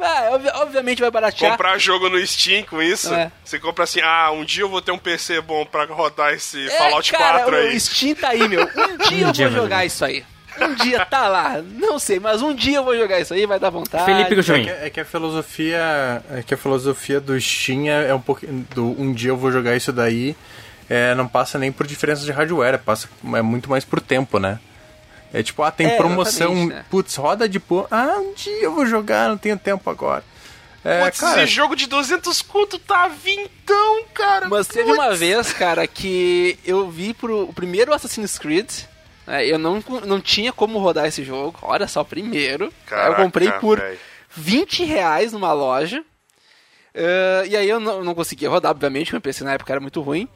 ah, 0.00 0.30
obvi- 0.34 0.50
obviamente 0.54 1.00
vai 1.00 1.10
baratear. 1.10 1.52
Comprar 1.52 1.78
jogo 1.78 2.08
no 2.10 2.24
Steam 2.26 2.62
com 2.64 2.82
isso, 2.82 3.12
É. 3.14 3.30
você 3.44 3.58
compra 3.58 3.84
assim, 3.84 4.00
ah, 4.02 4.30
um 4.32 4.44
dia 4.44 4.62
eu 4.64 4.68
vou 4.68 4.82
ter 4.82 4.92
um 4.92 4.98
PC 4.98 5.40
bom 5.40 5.64
pra 5.64 5.84
rodar 5.86 6.32
esse 6.34 6.66
É, 6.66 6.70
Fallout 6.78 7.10
cara, 7.12 7.38
4 7.40 7.54
o 7.54 7.58
aí. 7.58 7.80
Steam 7.80 8.14
tá 8.14 8.28
aí, 8.30 8.46
meu. 8.48 8.62
Um 8.76 8.96
dia 9.08 9.24
Um 9.26 9.28
eu 9.28 9.32
dia 9.32 9.48
vou 9.48 9.62
jogar. 9.62 9.84
isso 9.86 10.04
aí. 10.04 10.24
Um 10.60 10.74
dia 10.74 11.04
tá 11.06 11.28
lá. 11.28 11.62
Não 11.62 11.98
sei, 11.98 12.20
mas 12.20 12.40
um 12.42 12.54
dia 12.54 12.76
eu 12.76 12.84
vou 12.84 12.96
jogar 12.96 13.20
isso 13.20 13.34
aí, 13.34 13.46
vai 13.46 13.58
dar 13.58 13.70
vontade. 13.70 14.04
Felipe 14.04 14.32
É 14.32 14.36
Gujões. 14.36 14.64
que, 14.66 14.70
é 14.70 14.90
que 14.90 15.00
a 15.00 15.04
filosofia 15.04 16.22
é 16.30 16.42
que 16.42 16.54
a 16.54 16.56
filosofia 16.56 17.20
do 17.20 17.38
Steam 17.40 17.86
é, 17.88 18.08
é 18.10 18.14
um 18.14 18.20
pouco 18.20 18.46
do 18.46 18.84
um 19.00 19.12
dia 19.12 19.30
eu 19.30 19.36
vou 19.36 19.50
jogar 19.50 19.74
isso 19.76 19.92
daí 19.92 20.36
é, 20.88 21.14
não 21.14 21.26
passa 21.26 21.58
nem 21.58 21.72
por 21.72 21.86
diferença 21.86 22.24
de 22.24 22.30
hardware, 22.30 22.78
passa 22.78 23.08
é 23.34 23.42
muito 23.42 23.70
mais 23.70 23.84
por 23.84 24.00
tempo, 24.00 24.38
né? 24.38 24.58
É 25.32 25.42
tipo, 25.42 25.62
ah, 25.62 25.70
tem 25.70 25.86
É, 25.88 25.96
promoção, 25.96 26.66
né? 26.66 26.84
putz, 26.90 27.16
roda 27.16 27.48
de 27.48 27.58
pô, 27.58 27.86
ah, 27.90 28.18
um 28.18 28.34
dia 28.34 28.62
eu 28.62 28.72
vou 28.72 28.86
jogar, 28.86 29.28
não 29.28 29.36
tenho 29.38 29.58
tempo 29.58 29.88
agora. 29.90 30.22
É, 30.84 31.02
Putz, 31.06 31.18
cara, 31.18 31.42
esse 31.42 31.52
jogo 31.52 31.74
de 31.74 31.86
200 31.86 32.42
conto 32.42 32.78
tá 32.78 33.08
vintão, 33.08 34.04
cara. 34.12 34.46
Mas 34.48 34.66
teve 34.66 34.84
Putz. 34.84 34.98
uma 34.98 35.14
vez, 35.16 35.52
cara, 35.54 35.86
que 35.86 36.58
eu 36.64 36.90
vi 36.90 37.14
pro 37.14 37.44
o 37.48 37.52
primeiro 37.54 37.94
Assassin's 37.94 38.38
Creed. 38.38 38.70
Né, 39.26 39.46
eu 39.46 39.58
não, 39.58 39.82
não 40.06 40.20
tinha 40.20 40.52
como 40.52 40.78
rodar 40.78 41.06
esse 41.06 41.22
jogo. 41.24 41.58
Olha 41.62 41.86
só, 41.88 42.02
primeiro. 42.04 42.72
Caraca, 42.86 43.10
eu 43.20 43.24
comprei 43.24 43.50
por 43.52 43.78
velho. 43.80 43.98
20 44.36 44.84
reais 44.84 45.32
numa 45.32 45.52
loja. 45.52 46.04
eh, 46.94 47.44
e 47.48 47.56
aí 47.56 47.68
eu 47.68 47.80
não, 47.80 48.02
não 48.04 48.14
conseguia 48.14 48.48
rodar, 48.50 48.70
obviamente, 48.70 49.12
meu 49.12 49.20
PC 49.20 49.44
na 49.44 49.54
época 49.54 49.72
era 49.72 49.80
muito 49.80 50.00
ruim. 50.00 50.28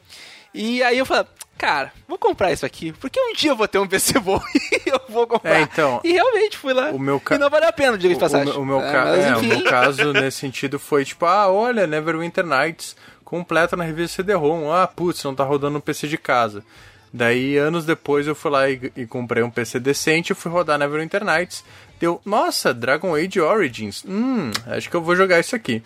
E 0.53 0.81
aí 0.81 0.97
eu 0.97 1.05
falei, 1.05 1.25
cara, 1.57 1.93
vou 2.07 2.17
comprar 2.17 2.51
isso 2.51 2.65
aqui, 2.65 2.91
porque 2.93 3.19
um 3.19 3.33
dia 3.33 3.51
eu 3.51 3.55
vou 3.55 3.67
ter 3.67 3.77
um 3.77 3.87
PC 3.87 4.17
bom 4.19 4.41
e 4.55 4.89
eu 4.89 4.99
vou 5.09 5.27
comprar. 5.27 5.59
É, 5.59 5.61
então, 5.61 6.01
e 6.03 6.11
realmente 6.13 6.57
fui 6.57 6.73
lá. 6.73 6.89
o 6.89 6.97
meu 6.99 7.19
ca- 7.19 7.35
E 7.35 7.37
não 7.37 7.49
valeu 7.49 7.69
a 7.69 7.71
pena, 7.73 7.97
diga 7.97 8.13
de 8.13 8.17
O- 8.17 8.19
passagem. 8.19 8.51
O, 8.53 8.65
meu- 8.65 8.77
o 8.77 8.79
meu 8.79 8.81
É, 8.87 8.91
ca- 8.91 9.05
mas 9.05 9.25
é, 9.25 9.35
o 9.37 9.43
meu 9.43 9.63
caso 9.65 10.11
nesse 10.13 10.37
sentido 10.39 10.79
foi 10.79 11.05
tipo, 11.05 11.25
ah, 11.25 11.47
olha, 11.51 11.85
Neverwinter 11.85 12.45
Nights 12.45 12.95
completa 13.23 13.77
na 13.77 13.83
revista 13.83 14.15
CD-ROM. 14.17 14.71
Ah, 14.73 14.87
putz, 14.87 15.23
não 15.23 15.35
tá 15.35 15.43
rodando 15.43 15.73
no 15.73 15.81
PC 15.81 16.07
de 16.07 16.17
casa. 16.17 16.63
Daí, 17.11 17.57
anos 17.57 17.85
depois, 17.85 18.27
eu 18.27 18.35
fui 18.35 18.51
lá 18.51 18.69
e, 18.69 18.91
e 18.95 19.05
comprei 19.05 19.41
um 19.41 19.49
PC 19.49 19.79
decente 19.79 20.31
e 20.31 20.35
fui 20.35 20.51
rodar 20.51 20.77
Neverwinter 20.77 21.23
Nights. 21.23 21.63
Deu, 21.99 22.21
nossa, 22.23 22.73
Dragon 22.73 23.15
Age 23.15 23.41
Origins. 23.41 24.05
Hum, 24.07 24.51
acho 24.67 24.89
que 24.89 24.95
eu 24.95 25.01
vou 25.01 25.15
jogar 25.15 25.39
isso 25.39 25.55
aqui. 25.55 25.83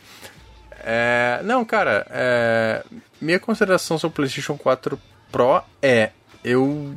É, 0.85 1.39
não, 1.43 1.63
cara, 1.63 2.05
é, 2.09 2.83
minha 3.21 3.39
consideração 3.39 3.97
sobre 3.97 4.13
o 4.13 4.15
PlayStation 4.15 4.57
4 4.57 4.99
Pro 5.31 5.63
é: 5.81 6.11
eu 6.43 6.93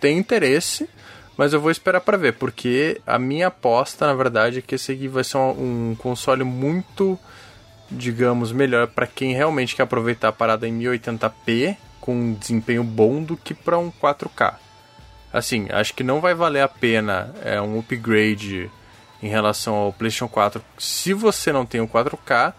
tenho 0.00 0.20
interesse, 0.20 0.88
mas 1.36 1.52
eu 1.52 1.60
vou 1.60 1.70
esperar 1.70 2.00
pra 2.00 2.16
ver, 2.16 2.34
porque 2.34 3.00
a 3.04 3.18
minha 3.18 3.48
aposta, 3.48 4.06
na 4.06 4.14
verdade, 4.14 4.58
é 4.58 4.62
que 4.62 4.76
esse 4.76 4.92
aqui 4.92 5.08
vai 5.08 5.24
ser 5.24 5.36
um, 5.38 5.90
um 5.90 5.96
console 5.98 6.44
muito, 6.44 7.18
digamos, 7.90 8.52
melhor 8.52 8.86
pra 8.86 9.06
quem 9.06 9.34
realmente 9.34 9.74
quer 9.74 9.82
aproveitar 9.82 10.28
a 10.28 10.32
parada 10.32 10.68
em 10.68 10.78
1080p 10.78 11.76
com 12.04 12.14
um 12.14 12.34
desempenho 12.34 12.84
bom 12.84 13.22
do 13.22 13.34
que 13.34 13.54
pra 13.54 13.78
um 13.78 13.90
4K. 13.90 14.56
Assim, 15.32 15.68
acho 15.70 15.94
que 15.94 16.04
não 16.04 16.20
vai 16.20 16.34
valer 16.34 16.60
a 16.60 16.68
pena 16.68 17.34
é, 17.42 17.58
um 17.62 17.78
upgrade 17.78 18.70
em 19.22 19.28
relação 19.28 19.74
ao 19.74 19.90
PlayStation 19.90 20.28
4 20.28 20.62
se 20.76 21.14
você 21.14 21.50
não 21.50 21.64
tem 21.64 21.80
o 21.80 21.88
4K, 21.88 22.52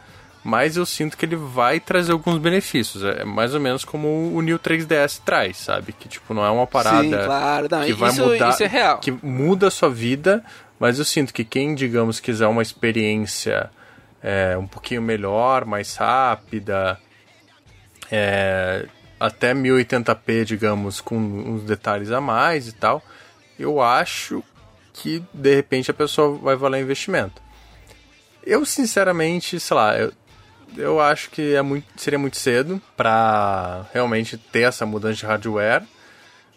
mas 0.43 0.77
eu 0.77 0.85
sinto 0.85 1.15
que 1.15 1.27
ele 1.27 1.35
vai 1.35 1.79
trazer 1.79 2.11
alguns 2.11 2.39
benefícios. 2.39 3.03
É 3.03 3.23
mais 3.23 3.53
ou 3.53 3.59
menos 3.59 3.85
como 3.85 4.35
o 4.35 4.41
New 4.41 4.57
3DS 4.57 5.21
traz, 5.23 5.57
sabe? 5.57 5.93
Que 5.93 6.09
tipo, 6.09 6.33
não 6.33 6.43
é 6.43 6.49
uma 6.49 6.65
parada 6.65 7.03
Sim, 7.03 7.25
claro. 7.27 7.67
Não, 7.69 7.85
que 7.85 7.93
vai 7.93 8.09
isso, 8.09 8.25
mudar, 8.25 8.49
isso 8.49 8.63
é 8.63 8.67
real. 8.67 8.97
que 8.97 9.11
muda 9.11 9.67
a 9.67 9.71
sua 9.71 9.91
vida, 9.91 10.43
mas 10.79 10.97
eu 10.97 11.05
sinto 11.05 11.31
que 11.31 11.45
quem, 11.45 11.75
digamos, 11.75 12.19
quiser 12.19 12.47
uma 12.47 12.63
experiência 12.63 13.69
é, 14.23 14.57
um 14.57 14.65
pouquinho 14.65 15.03
melhor, 15.03 15.65
mais 15.65 15.95
rápida, 15.95 16.99
é, 18.11 18.87
até 19.25 19.53
1080p, 19.53 20.43
digamos, 20.45 21.01
com 21.01 21.17
uns 21.17 21.63
detalhes 21.63 22.11
a 22.11 22.21
mais 22.21 22.67
e 22.67 22.71
tal, 22.71 23.03
eu 23.59 23.81
acho 23.81 24.43
que 24.93 25.23
de 25.33 25.55
repente 25.55 25.91
a 25.91 25.93
pessoa 25.93 26.37
vai 26.37 26.55
valer 26.55 26.81
investimento. 26.81 27.41
Eu, 28.43 28.65
sinceramente, 28.65 29.59
sei 29.59 29.75
lá, 29.75 29.97
eu, 29.97 30.13
eu 30.77 30.99
acho 31.01 31.29
que 31.31 31.53
é 31.55 31.61
muito, 31.61 31.87
seria 31.97 32.19
muito 32.19 32.37
cedo 32.37 32.81
pra 32.95 33.85
realmente 33.93 34.37
ter 34.37 34.61
essa 34.61 34.85
mudança 34.85 35.15
de 35.15 35.25
hardware. 35.25 35.83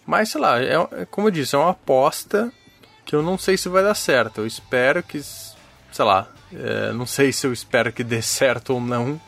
Mas, 0.07 0.31
sei 0.31 0.41
lá, 0.41 0.61
é, 0.63 0.75
é- 0.75 1.07
como 1.11 1.29
eu 1.29 1.31
disse, 1.31 1.55
é 1.55 1.59
uma 1.59 1.71
aposta 1.71 2.53
que 3.05 3.15
eu 3.15 3.23
não 3.23 3.39
sei 3.39 3.57
se 3.57 3.69
vai 3.69 3.83
dar 3.83 3.95
certo. 3.95 4.43
Eu 4.43 4.47
espero 4.47 5.03
que, 5.03 5.21
sei 5.23 6.05
lá, 6.05 6.29
é, 6.53 6.93
não 6.93 7.07
sei 7.07 7.33
se 7.33 7.47
eu 7.47 7.53
espero 7.53 7.93
que 7.93 8.05
dê 8.05 8.21
certo 8.23 8.75
ou 8.75 8.81
não. 8.81 9.21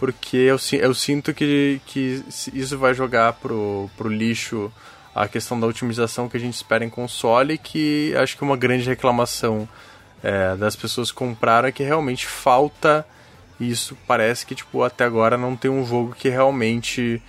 Porque 0.00 0.36
eu, 0.38 0.56
eu 0.80 0.94
sinto 0.94 1.32
que, 1.34 1.78
que 1.84 2.24
isso 2.54 2.78
vai 2.78 2.94
jogar 2.94 3.34
pro, 3.34 3.88
pro 3.98 4.08
lixo 4.08 4.72
a 5.14 5.28
questão 5.28 5.60
da 5.60 5.66
otimização 5.66 6.26
que 6.28 6.36
a 6.38 6.40
gente 6.40 6.54
espera 6.54 6.82
em 6.84 6.88
console, 6.88 7.58
que 7.58 8.14
acho 8.16 8.34
que 8.36 8.42
uma 8.42 8.56
grande 8.56 8.88
reclamação 8.88 9.68
é, 10.22 10.56
das 10.56 10.74
pessoas 10.74 11.10
que 11.10 11.16
compraram 11.18 11.68
é 11.68 11.72
que 11.72 11.82
realmente 11.82 12.26
falta 12.26 13.06
isso. 13.60 13.94
Parece 14.06 14.46
que 14.46 14.54
tipo, 14.54 14.82
até 14.82 15.04
agora 15.04 15.36
não 15.36 15.54
tem 15.54 15.70
um 15.70 15.84
jogo 15.86 16.14
que 16.18 16.30
realmente 16.30 17.20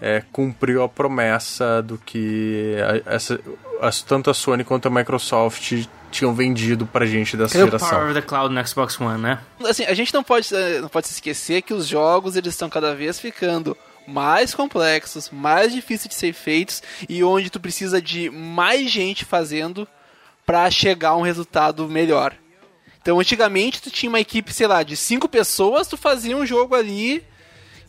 é, 0.00 0.22
cumpriu 0.32 0.82
a 0.82 0.88
promessa 0.88 1.82
do 1.82 1.98
que 1.98 2.76
a- 3.06 3.14
essa, 3.14 3.38
as- 3.82 4.00
tanto 4.00 4.30
a 4.30 4.34
Sony 4.34 4.64
quanto 4.64 4.88
a 4.88 4.90
Microsoft 4.90 5.86
tinham 6.14 6.32
vendido 6.32 6.86
pra 6.86 7.04
gente 7.04 7.36
dessa 7.36 7.52
Cadê 7.52 7.64
o 7.64 7.66
geração. 7.66 7.88
Power 7.88 8.04
of 8.10 8.14
the 8.14 8.22
Cloud 8.22 8.54
no 8.54 8.66
Xbox 8.66 9.00
One, 9.00 9.20
né? 9.20 9.40
Assim, 9.64 9.84
a 9.84 9.94
gente 9.94 10.14
não 10.14 10.22
pode, 10.22 10.54
eh, 10.54 10.80
não 10.80 10.88
pode 10.88 11.08
se 11.08 11.14
esquecer 11.14 11.62
que 11.62 11.74
os 11.74 11.86
jogos 11.86 12.36
eles 12.36 12.54
estão 12.54 12.70
cada 12.70 12.94
vez 12.94 13.18
ficando 13.18 13.76
mais 14.06 14.54
complexos, 14.54 15.30
mais 15.30 15.72
difíceis 15.72 16.08
de 16.08 16.14
ser 16.14 16.32
feitos 16.32 16.82
e 17.08 17.24
onde 17.24 17.50
tu 17.50 17.58
precisa 17.58 18.00
de 18.00 18.30
mais 18.30 18.90
gente 18.90 19.24
fazendo 19.24 19.88
pra 20.46 20.70
chegar 20.70 21.10
a 21.10 21.16
um 21.16 21.22
resultado 21.22 21.88
melhor. 21.88 22.34
Então, 23.00 23.18
antigamente 23.20 23.82
tu 23.82 23.90
tinha 23.90 24.08
uma 24.08 24.20
equipe, 24.20 24.52
sei 24.52 24.66
lá, 24.66 24.82
de 24.82 24.96
cinco 24.96 25.28
pessoas, 25.28 25.88
tu 25.88 25.96
fazia 25.96 26.36
um 26.36 26.46
jogo 26.46 26.74
ali 26.74 27.22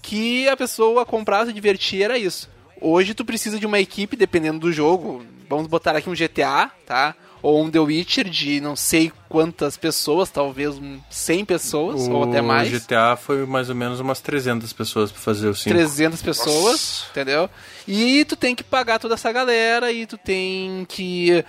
que 0.02 0.48
a 0.50 0.58
pessoa 0.58 1.06
comprava, 1.06 1.48
se 1.48 1.54
divertia, 1.54 2.06
era 2.06 2.18
isso. 2.18 2.50
Hoje 2.82 3.14
tu 3.14 3.24
precisa 3.24 3.60
de 3.60 3.66
uma 3.66 3.80
equipe, 3.80 4.16
dependendo 4.16 4.60
do 4.60 4.72
jogo. 4.72 5.26
Vamos 5.50 5.68
botar 5.68 5.96
aqui 5.96 6.10
um 6.10 6.14
GTA, 6.14 6.70
tá? 6.86 7.16
Ou 7.48 7.64
um 7.64 7.70
The 7.70 7.78
Witcher 7.80 8.28
de 8.28 8.60
não 8.60 8.76
sei 8.76 9.12
quantas 9.30 9.78
pessoas, 9.78 10.32
talvez 10.32 10.80
um 10.80 11.00
100 11.12 11.46
pessoas, 11.46 12.08
ou 12.08 12.24
até 12.24 12.42
mais. 12.42 12.68
O 12.68 12.72
GTA 12.80 13.16
foi 13.16 13.46
mais 13.46 13.70
ou 13.70 13.76
menos 13.76 14.00
umas 14.00 14.20
300 14.20 14.74
pessoas 14.74 15.12
pra 15.12 15.22
fazer 15.22 15.50
o 15.50 15.54
5. 15.54 15.70
300 15.70 16.24
pessoas, 16.24 16.56
Nossa. 16.56 17.06
entendeu? 17.12 17.48
E 17.88 18.26
tu 18.26 18.36
tem 18.36 18.56
que 18.56 18.64
pagar 18.64 18.98
toda 18.98 19.14
essa 19.14 19.32
galera 19.32 19.92
e 19.92 20.08
tu 20.08 20.18
tem 20.18 20.86
que. 20.90 21.46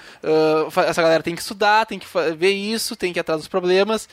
fa- 0.70 0.85
essa 0.85 1.01
galera 1.01 1.23
tem 1.23 1.35
que 1.35 1.40
estudar, 1.40 1.86
tem 1.86 1.98
que 1.98 2.06
ver 2.36 2.51
isso, 2.52 2.94
tem 2.94 3.10
que 3.10 3.18
ir 3.18 3.23
atrás 3.23 3.40
dos 3.40 3.48
problemas. 3.48 4.06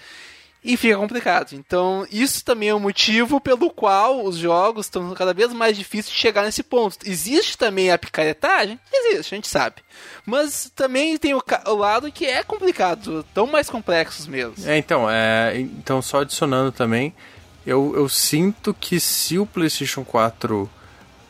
E 0.63 0.77
fica 0.77 0.97
complicado. 0.97 1.53
Então, 1.53 2.07
isso 2.09 2.43
também 2.43 2.69
é 2.69 2.75
um 2.75 2.79
motivo 2.79 3.41
pelo 3.41 3.69
qual 3.69 4.23
os 4.23 4.37
jogos 4.37 4.85
estão 4.85 5.13
cada 5.13 5.33
vez 5.33 5.51
mais 5.51 5.77
difíceis 5.77 6.13
de 6.13 6.19
chegar 6.19 6.43
nesse 6.43 6.63
ponto. 6.63 6.97
Existe 7.05 7.57
também 7.57 7.91
a 7.91 7.97
picaretagem? 7.97 8.79
Existe, 8.91 9.33
a 9.33 9.35
gente 9.35 9.47
sabe. 9.47 9.75
Mas 10.25 10.71
também 10.73 11.17
tem 11.17 11.33
o, 11.33 11.43
o 11.67 11.75
lado 11.75 12.11
que 12.11 12.25
é 12.25 12.43
complicado, 12.43 13.25
tão 13.33 13.45
mais 13.45 13.69
complexos 13.69 14.25
mesmo. 14.25 14.55
É, 14.65 14.77
então, 14.77 15.09
é, 15.09 15.59
então 15.59 16.01
só 16.01 16.21
adicionando 16.21 16.71
também, 16.71 17.13
eu, 17.65 17.93
eu 17.95 18.07
sinto 18.07 18.73
que 18.73 18.99
se 18.99 19.37
o 19.37 19.45
PlayStation 19.45 20.05
4 20.05 20.69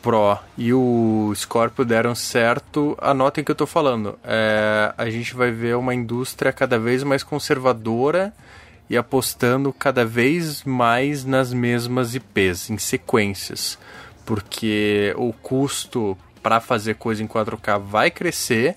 Pro 0.04 0.38
e 0.58 0.72
o 0.72 1.32
Scorpio 1.34 1.82
deram 1.82 2.14
certo, 2.14 2.94
anotem 3.00 3.40
o 3.40 3.44
que 3.44 3.50
eu 3.50 3.56
tô 3.56 3.66
falando. 3.66 4.18
É, 4.22 4.92
a 4.98 5.08
gente 5.08 5.34
vai 5.34 5.50
ver 5.50 5.76
uma 5.76 5.94
indústria 5.94 6.52
cada 6.52 6.78
vez 6.78 7.02
mais 7.02 7.22
conservadora 7.22 8.30
e 8.94 8.96
apostando 8.96 9.72
cada 9.72 10.04
vez 10.04 10.62
mais 10.64 11.24
nas 11.24 11.52
mesmas 11.52 12.14
IPs, 12.14 12.70
em 12.70 12.78
sequências. 12.78 13.78
Porque 14.24 15.12
o 15.16 15.32
custo 15.32 16.16
para 16.42 16.60
fazer 16.60 16.94
coisa 16.94 17.22
em 17.22 17.26
4K 17.26 17.78
vai 17.78 18.10
crescer 18.10 18.76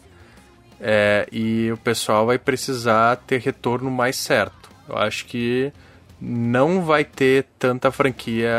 é, 0.80 1.28
e 1.32 1.72
o 1.72 1.78
pessoal 1.78 2.26
vai 2.26 2.38
precisar 2.38 3.16
ter 3.18 3.40
retorno 3.42 3.90
mais 3.90 4.16
certo. 4.18 4.70
Eu 4.90 4.98
acho 4.98 5.26
que 5.26 5.72
não 6.20 6.82
vai 6.84 7.04
ter 7.04 7.46
tanta 7.60 7.92
franquia 7.92 8.52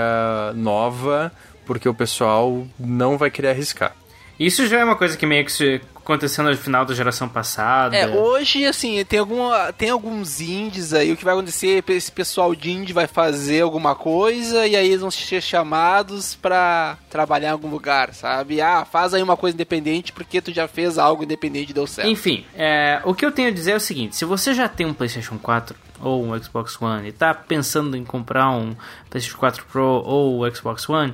nova 0.55 1.33
porque 1.67 1.89
o 1.89 1.95
pessoal 1.95 2.67
não 2.79 3.19
vai 3.19 3.31
querer 3.31 3.49
arriscar. 3.49 3.95
Isso 4.39 4.67
já 4.67 4.79
é 4.79 4.85
uma 4.85 4.97
coisa 4.97 5.17
que 5.17 5.27
meio 5.27 5.45
que 5.45 5.53
se- 5.53 5.81
aconteceu 6.09 6.43
no 6.43 6.57
final 6.57 6.87
da 6.87 6.95
geração 6.95 7.29
passada. 7.29 7.95
É, 7.95 8.09
hoje, 8.09 8.65
assim, 8.65 9.05
tem, 9.05 9.19
alguma, 9.19 9.73
tem 9.75 9.91
alguns 9.91 10.41
indies 10.41 10.95
aí. 10.95 11.13
O 11.13 11.17
que 11.17 11.25
vai 11.25 11.35
acontecer 11.35 11.85
é 11.87 11.93
esse 11.93 12.11
pessoal 12.11 12.55
de 12.55 12.71
indie 12.71 12.95
vai 12.95 13.07
fazer 13.07 13.61
alguma 13.61 13.95
coisa 13.95 14.67
e 14.67 14.75
aí 14.75 14.89
eles 14.89 15.03
vão 15.03 15.11
ser 15.11 15.43
chamados 15.43 16.35
pra 16.35 16.97
trabalhar 17.11 17.49
em 17.49 17.53
algum 17.53 17.69
lugar, 17.69 18.15
sabe? 18.15 18.61
Ah, 18.61 18.87
faz 18.87 19.13
aí 19.13 19.23
uma 19.23 19.37
coisa 19.37 19.55
independente 19.55 20.13
porque 20.13 20.41
tu 20.41 20.53
já 20.53 20.67
fez 20.67 20.97
algo 20.97 21.25
independente 21.25 21.71
e 21.71 21.75
deu 21.75 21.87
certo. 21.87 22.09
Enfim, 22.09 22.47
é, 22.57 23.03
o 23.05 23.15
que 23.15 23.25
eu 23.25 23.31
tenho 23.31 23.49
a 23.49 23.53
dizer 23.53 23.73
é 23.73 23.77
o 23.77 23.81
seguinte: 23.81 24.17
se 24.17 24.25
você 24.25 24.55
já 24.55 24.69
tem 24.69 24.87
um 24.87 24.95
PlayStation 24.95 25.37
4 25.39 25.77
ou 26.01 26.25
um 26.25 26.43
Xbox 26.43 26.81
One 26.81 27.09
e 27.09 27.13
tá 27.13 27.35
pensando 27.35 27.97
em 27.97 28.05
comprar 28.05 28.51
um 28.51 28.75
PlayStation 29.11 29.39
4 29.39 29.67
Pro 29.67 30.03
ou 30.05 30.41
o 30.41 30.55
Xbox 30.55 30.89
One, 30.89 31.13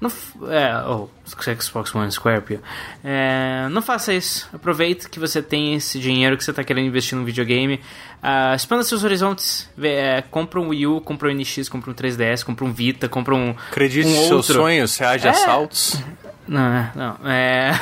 Não, 0.00 0.10
é, 0.48 0.82
ou 0.86 1.10
Xbox 1.26 1.94
One 1.94 2.10
Scorpio. 2.12 2.60
É, 3.02 3.66
não 3.70 3.82
faça 3.82 4.14
isso. 4.14 4.48
Aproveite 4.52 5.08
que 5.08 5.18
você 5.18 5.42
tem 5.42 5.74
esse 5.74 5.98
dinheiro 5.98 6.36
que 6.36 6.44
você 6.44 6.50
está 6.50 6.62
querendo 6.62 6.86
investir 6.86 7.18
no 7.18 7.24
videogame. 7.24 7.80
Ah, 8.22 8.54
expanda 8.54 8.84
seus 8.84 9.02
horizontes. 9.02 9.68
Vê, 9.76 9.94
é, 9.94 10.22
compra 10.22 10.60
um 10.60 10.68
Wii 10.68 10.86
U, 10.86 11.00
compra 11.00 11.28
um 11.28 11.34
NX, 11.34 11.68
compra 11.68 11.90
um 11.90 11.94
3DS, 11.94 12.44
compra 12.44 12.64
um 12.64 12.72
Vita, 12.72 13.08
compra 13.08 13.34
um. 13.34 13.50
Acredite 13.70 14.08
um 14.08 14.26
seus 14.28 14.46
sonhos, 14.46 14.96
reage 14.98 15.26
a 15.26 15.30
É. 15.30 15.34
assaltos. 15.34 16.00
Não, 16.46 16.60
é, 16.60 16.92
não. 16.94 17.16
É. 17.28 17.72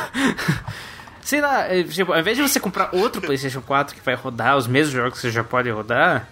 Sei 1.20 1.40
lá, 1.40 1.62
é, 1.64 1.82
tipo, 1.82 2.12
ao 2.12 2.20
invés 2.20 2.36
de 2.36 2.42
você 2.42 2.60
comprar 2.60 2.90
outro 2.92 3.20
PlayStation 3.20 3.60
4 3.60 3.96
que 3.96 4.00
vai 4.04 4.14
rodar 4.14 4.56
os 4.56 4.66
mesmos 4.66 4.94
jogos 4.94 5.14
que 5.14 5.18
você 5.20 5.30
já 5.30 5.42
pode 5.42 5.68
rodar, 5.70 6.28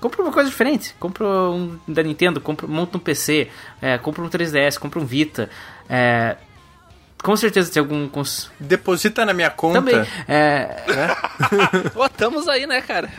compra 0.00 0.22
uma 0.22 0.32
coisa 0.32 0.48
diferente. 0.48 0.94
Compra 0.98 1.26
um 1.26 1.78
da 1.86 2.02
Nintendo, 2.02 2.40
compra, 2.40 2.66
monta 2.66 2.96
um 2.96 3.00
PC, 3.00 3.48
é, 3.80 3.98
compra 3.98 4.22
um 4.22 4.28
3DS, 4.28 4.78
compra 4.78 4.98
um 5.00 5.04
Vita. 5.04 5.50
É, 5.88 6.36
com 7.22 7.36
certeza 7.36 7.70
tem 7.72 7.80
algum. 7.80 8.08
Cons... 8.08 8.50
Deposita 8.58 9.24
na 9.24 9.32
minha 9.32 9.50
conta. 9.50 9.80
Também. 9.80 10.06
É, 10.26 10.84
Pô, 11.92 12.06
estamos 12.06 12.48
aí, 12.48 12.66
né, 12.66 12.80
cara? 12.80 13.10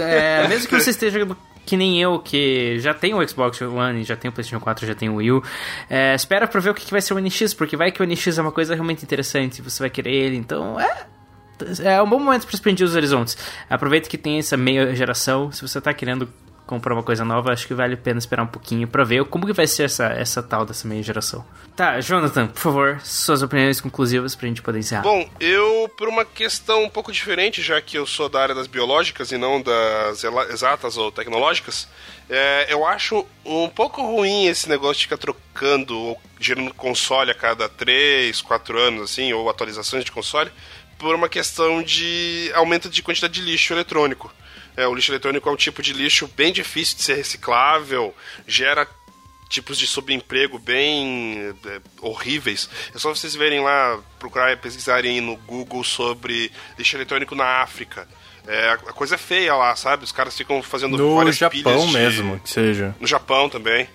é, 0.00 0.48
mesmo 0.48 0.68
que 0.68 0.80
você 0.80 0.90
esteja 0.90 1.18
jogando 1.18 1.36
que 1.64 1.76
nem 1.76 2.00
eu, 2.00 2.18
que 2.18 2.78
já 2.80 2.92
tem 2.92 3.14
o 3.14 3.28
Xbox 3.28 3.60
One, 3.60 4.02
já 4.02 4.16
tem 4.16 4.28
o 4.28 4.32
PlayStation 4.32 4.62
4, 4.62 4.86
já 4.86 4.94
tem 4.94 5.08
o 5.08 5.16
Wii 5.16 5.32
U, 5.32 5.42
é, 5.88 6.14
espera 6.14 6.48
pra 6.48 6.60
ver 6.60 6.70
o 6.70 6.74
que 6.74 6.84
que 6.84 6.90
vai 6.90 7.00
ser 7.00 7.14
o 7.14 7.20
NX, 7.20 7.54
porque 7.54 7.76
vai 7.76 7.92
que 7.92 8.02
o 8.02 8.06
NX 8.06 8.38
é 8.38 8.42
uma 8.42 8.50
coisa 8.50 8.74
realmente 8.74 9.04
interessante, 9.04 9.62
você 9.62 9.80
vai 9.80 9.90
querer 9.90 10.12
ele, 10.12 10.36
então 10.36 10.78
é. 10.80 11.06
É 11.84 12.00
um 12.02 12.08
bom 12.08 12.18
momento 12.18 12.46
para 12.46 12.54
expandir 12.54 12.86
os 12.86 12.94
horizontes. 12.94 13.36
Aproveita 13.68 14.08
que 14.08 14.18
tem 14.18 14.38
essa 14.38 14.56
meia 14.56 14.94
geração. 14.94 15.50
Se 15.52 15.62
você 15.62 15.80
tá 15.80 15.92
querendo 15.92 16.28
comprar 16.66 16.94
uma 16.94 17.02
coisa 17.02 17.24
nova, 17.24 17.52
acho 17.52 17.66
que 17.66 17.74
vale 17.74 17.94
a 17.94 17.96
pena 17.96 18.18
esperar 18.18 18.42
um 18.42 18.46
pouquinho 18.46 18.86
pra 18.88 19.04
ver 19.04 19.24
como 19.26 19.46
que 19.46 19.52
vai 19.52 19.66
ser 19.66 19.84
essa, 19.84 20.06
essa 20.06 20.42
tal 20.42 20.64
dessa 20.64 20.86
meia 20.88 21.02
geração. 21.02 21.44
Tá, 21.76 22.00
Jonathan, 22.00 22.46
por 22.46 22.60
favor, 22.60 23.00
suas 23.02 23.42
opiniões 23.42 23.80
conclusivas 23.80 24.34
pra 24.34 24.48
gente 24.48 24.62
poder 24.62 24.78
encerrar. 24.78 25.02
Bom, 25.02 25.28
eu, 25.40 25.90
por 25.98 26.08
uma 26.08 26.24
questão 26.24 26.84
um 26.84 26.88
pouco 26.88 27.12
diferente, 27.12 27.60
já 27.60 27.80
que 27.80 27.98
eu 27.98 28.06
sou 28.06 28.28
da 28.28 28.40
área 28.40 28.54
das 28.54 28.66
biológicas 28.66 29.32
e 29.32 29.38
não 29.38 29.60
das 29.60 30.24
exatas 30.50 30.96
ou 30.96 31.10
tecnológicas, 31.10 31.88
é, 32.30 32.72
eu 32.72 32.86
acho 32.86 33.26
um 33.44 33.68
pouco 33.68 34.00
ruim 34.00 34.46
esse 34.46 34.68
negócio 34.68 34.96
de 34.96 35.02
ficar 35.02 35.18
trocando 35.18 35.98
ou 35.98 36.20
gerando 36.38 36.72
console 36.74 37.30
a 37.30 37.34
cada 37.34 37.68
3, 37.68 38.40
4 38.40 38.78
anos, 38.78 39.02
assim, 39.02 39.32
ou 39.32 39.48
atualizações 39.48 40.04
de 40.04 40.12
console, 40.12 40.50
por 40.98 41.14
uma 41.14 41.28
questão 41.28 41.82
de 41.82 42.50
aumento 42.54 42.88
de 42.88 43.02
quantidade 43.02 43.34
de 43.34 43.40
lixo 43.42 43.72
eletrônico. 43.72 44.32
É, 44.76 44.86
o 44.86 44.94
lixo 44.94 45.10
eletrônico 45.12 45.48
é 45.48 45.52
um 45.52 45.56
tipo 45.56 45.82
de 45.82 45.92
lixo 45.92 46.26
bem 46.36 46.52
difícil 46.52 46.96
de 46.96 47.02
ser 47.02 47.14
reciclável, 47.14 48.14
gera 48.46 48.86
tipos 49.48 49.78
de 49.78 49.86
subemprego 49.86 50.58
bem 50.58 51.54
é, 51.66 51.80
horríveis. 52.00 52.70
É 52.94 52.98
só 52.98 53.14
vocês 53.14 53.34
verem 53.34 53.60
lá, 53.60 53.98
procurar 54.18 54.56
pesquisarem 54.56 55.20
no 55.20 55.36
Google 55.36 55.84
sobre 55.84 56.50
lixo 56.78 56.96
eletrônico 56.96 57.34
na 57.34 57.60
África. 57.62 58.08
É, 58.46 58.70
a 58.70 58.76
coisa 58.78 59.14
é 59.14 59.18
feia 59.18 59.54
lá, 59.54 59.76
sabe? 59.76 60.04
Os 60.04 60.10
caras 60.10 60.36
ficam 60.36 60.62
fazendo 60.62 60.96
No 60.96 61.16
várias 61.16 61.36
Japão 61.36 61.62
pilhas 61.62 61.86
de- 61.86 61.92
mesmo, 61.92 62.40
que 62.40 62.48
seja. 62.50 62.96
No 62.98 63.06
Japão 63.06 63.48
também. 63.48 63.86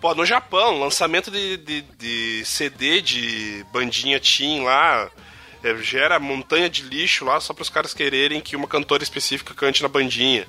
Pô, 0.00 0.14
no 0.14 0.26
Japão, 0.26 0.78
lançamento 0.78 1.30
de, 1.30 1.56
de, 1.56 1.80
de 1.98 2.44
CD 2.44 3.00
de 3.00 3.64
bandinha 3.72 4.20
teen 4.20 4.62
lá 4.62 5.10
é, 5.62 5.76
gera 5.76 6.18
montanha 6.18 6.68
de 6.68 6.82
lixo 6.82 7.24
lá 7.24 7.40
só 7.40 7.52
para 7.52 7.62
os 7.62 7.70
caras 7.70 7.94
quererem 7.94 8.40
que 8.40 8.56
uma 8.56 8.68
cantora 8.68 9.02
específica 9.02 9.54
cante 9.54 9.82
na 9.82 9.88
bandinha. 9.88 10.46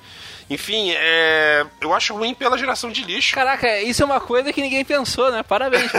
Enfim, 0.50 0.92
é, 0.92 1.66
eu 1.80 1.92
acho 1.92 2.14
ruim 2.14 2.34
pela 2.34 2.56
geração 2.56 2.90
de 2.90 3.02
lixo. 3.02 3.34
Caraca, 3.34 3.80
isso 3.82 4.02
é 4.02 4.06
uma 4.06 4.20
coisa 4.20 4.52
que 4.52 4.62
ninguém 4.62 4.84
pensou, 4.84 5.30
né? 5.30 5.42
Parabéns. 5.42 5.90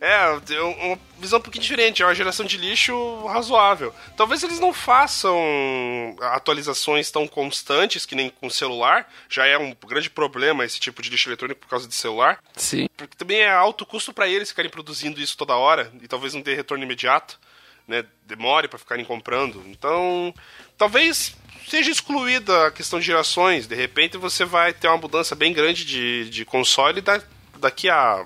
É, 0.00 0.28
uma 0.58 0.98
visão 1.16 1.38
um 1.38 1.42
pouquinho 1.42 1.62
diferente, 1.62 2.02
é 2.02 2.04
uma 2.04 2.14
geração 2.14 2.44
de 2.44 2.56
lixo 2.56 3.24
razoável. 3.26 3.94
Talvez 4.16 4.42
eles 4.42 4.58
não 4.58 4.72
façam 4.72 6.16
atualizações 6.20 7.08
tão 7.08 7.28
constantes 7.28 8.04
que 8.04 8.16
nem 8.16 8.28
com 8.28 8.50
celular, 8.50 9.08
já 9.28 9.46
é 9.46 9.56
um 9.56 9.76
grande 9.86 10.10
problema 10.10 10.64
esse 10.64 10.80
tipo 10.80 11.00
de 11.02 11.08
lixo 11.08 11.28
eletrônico 11.28 11.60
por 11.60 11.68
causa 11.68 11.86
de 11.86 11.94
celular. 11.94 12.40
Sim. 12.56 12.88
Porque 12.96 13.16
também 13.16 13.42
é 13.42 13.50
alto 13.50 13.86
custo 13.86 14.12
para 14.12 14.26
eles 14.26 14.48
ficarem 14.48 14.70
produzindo 14.70 15.20
isso 15.20 15.36
toda 15.36 15.54
hora 15.54 15.92
e 16.02 16.08
talvez 16.08 16.34
não 16.34 16.40
dê 16.40 16.54
retorno 16.54 16.82
imediato, 16.82 17.38
né? 17.86 18.04
Demore 18.26 18.68
para 18.68 18.78
ficarem 18.78 19.04
comprando. 19.04 19.62
Então, 19.66 20.34
talvez 20.78 21.36
seja 21.68 21.90
excluída 21.90 22.66
a 22.66 22.70
questão 22.70 22.98
de 22.98 23.06
gerações. 23.06 23.66
De 23.66 23.74
repente 23.74 24.16
você 24.16 24.44
vai 24.44 24.72
ter 24.72 24.88
uma 24.88 24.98
mudança 24.98 25.34
bem 25.34 25.52
grande 25.52 25.84
de, 25.84 26.28
de 26.30 26.44
console 26.44 27.00
da, 27.00 27.22
daqui 27.58 27.88
a 27.88 28.24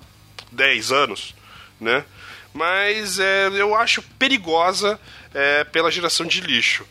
10 0.51 0.91
anos, 0.91 1.35
né? 1.79 2.03
Mas 2.53 3.19
é, 3.19 3.47
eu 3.49 3.75
acho 3.75 4.01
perigosa 4.01 4.99
é, 5.33 5.63
pela 5.63 5.91
geração 5.91 6.25
de 6.25 6.41
lixo. 6.41 6.85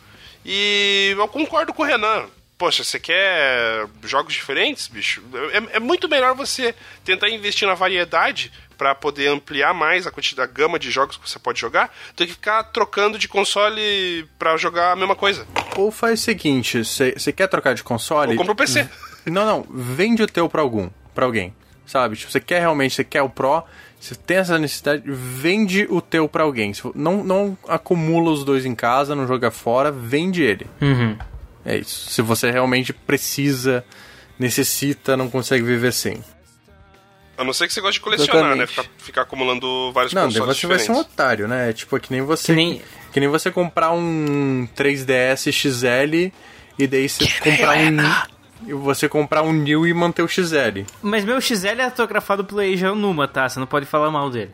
E 0.45 1.15
eu 1.17 1.29
concordo 1.29 1.75
com 1.75 1.83
o 1.83 1.87
Renan. 1.87 2.27
Poxa, 2.57 2.85
você 2.85 2.99
quer 2.99 3.87
jogos 4.05 4.33
diferentes, 4.33 4.87
bicho? 4.87 5.23
É, 5.53 5.77
é 5.77 5.81
muito 5.81 6.09
melhor 6.09 6.35
você 6.35 6.75
tentar 7.05 7.29
investir 7.29 7.67
na 7.69 7.75
variedade 7.75 8.51
para 8.77 8.95
poder 8.95 9.29
ampliar 9.29 9.73
mais 9.75 10.07
a 10.07 10.11
quantidade, 10.11 10.51
a 10.51 10.53
gama 10.53 10.79
de 10.79 10.91
jogos 10.91 11.17
que 11.17 11.29
você 11.29 11.39
pode 11.39 11.61
jogar, 11.61 11.93
do 12.17 12.27
que 12.27 12.33
ficar 12.33 12.65
trocando 12.65 13.19
de 13.19 13.29
console 13.29 14.29
para 14.39 14.57
jogar 14.57 14.93
a 14.93 14.97
mesma 14.97 15.17
coisa. 15.17 15.47
Ou 15.77 15.91
faz 15.91 16.21
o 16.21 16.23
seguinte, 16.23 16.85
você 16.85 17.33
quer 17.33 17.49
trocar 17.49 17.75
de 17.75 17.83
console? 17.83 18.33
Ou 18.33 18.37
compra 18.37 18.53
o 18.53 18.57
PC. 18.57 18.89
Não, 19.27 19.45
não, 19.45 19.67
vende 19.69 20.23
o 20.23 20.27
teu 20.27 20.49
pra 20.49 20.63
algum, 20.63 20.89
para 21.15 21.25
alguém, 21.25 21.55
sabe? 21.85 22.17
Tipo, 22.17 22.31
você 22.31 22.41
quer 22.41 22.61
realmente, 22.61 22.95
você 22.95 23.05
quer 23.05 23.23
o 23.23 23.29
Pro, 23.29 23.65
você 23.99 24.15
tem 24.15 24.37
essa 24.37 24.59
necessidade, 24.59 25.03
vende 25.07 25.87
o 25.91 26.01
teu 26.01 26.29
pra 26.29 26.45
alguém. 26.45 26.73
Não, 26.95 27.25
não 27.25 27.59
acumula 27.67 28.31
os 28.31 28.45
dois 28.45 28.65
em 28.65 28.75
casa, 28.75 29.17
não 29.17 29.27
joga 29.27 29.51
fora, 29.51 29.91
vende 29.91 30.43
ele. 30.43 30.67
Uhum. 30.81 31.17
É 31.65 31.77
isso. 31.79 32.11
Se 32.11 32.23
você 32.23 32.51
realmente 32.51 32.93
precisa, 32.93 33.85
necessita, 34.39 35.17
não 35.17 35.29
consegue 35.29 35.65
viver 35.65 35.93
sem. 35.93 36.23
A 37.39 37.45
não 37.45 37.53
ser 37.53 37.67
que 37.67 37.75
você 37.75 37.81
goste 37.81 37.95
de 37.99 38.01
colecionar, 38.01 38.37
Exatamente. 38.53 38.59
né? 38.61 38.67
Ficar, 38.67 38.85
ficar 38.99 39.23
acumulando 39.23 39.93
vários 39.93 40.13
Não, 40.15 40.23
consoles 40.25 40.57
você 40.59 40.67
vai 40.67 40.79
ser 40.79 40.91
um 40.91 40.95
diferentes. 40.95 41.13
otário, 41.15 41.47
né? 41.49 41.73
Tipo, 41.73 41.97
é 41.97 42.01
que 42.01 42.11
nem 42.13 42.23
você. 42.23 42.47
Que 42.47 42.53
nem- 42.53 42.83
que 43.13 43.21
nem 43.21 43.29
você 43.29 43.51
comprar 43.51 43.93
um 43.93 44.67
3DS 44.75 45.51
XL 45.53 46.33
e 46.79 46.87
daí 46.87 47.09
você 47.09 47.27
comprar 47.41 47.77
um. 47.77 48.37
E 48.69 48.73
você 48.73 49.09
comprar 49.09 49.43
um 49.43 49.53
New 49.53 49.87
e 49.87 49.93
manter 49.93 50.23
o 50.23 50.29
XL. 50.29 50.85
Mas 51.03 51.25
meu 51.25 51.39
XL 51.41 51.79
é 51.81 51.85
autografado 51.85 52.43
pelo 52.45 52.63
Eija 52.63 52.95
Numa, 52.95 53.29
tá? 53.29 53.49
Você 53.49 53.61
não 53.61 53.67
pode 53.67 53.85
falar 53.87 54.11
mal 54.11 54.31
dele. 54.31 54.51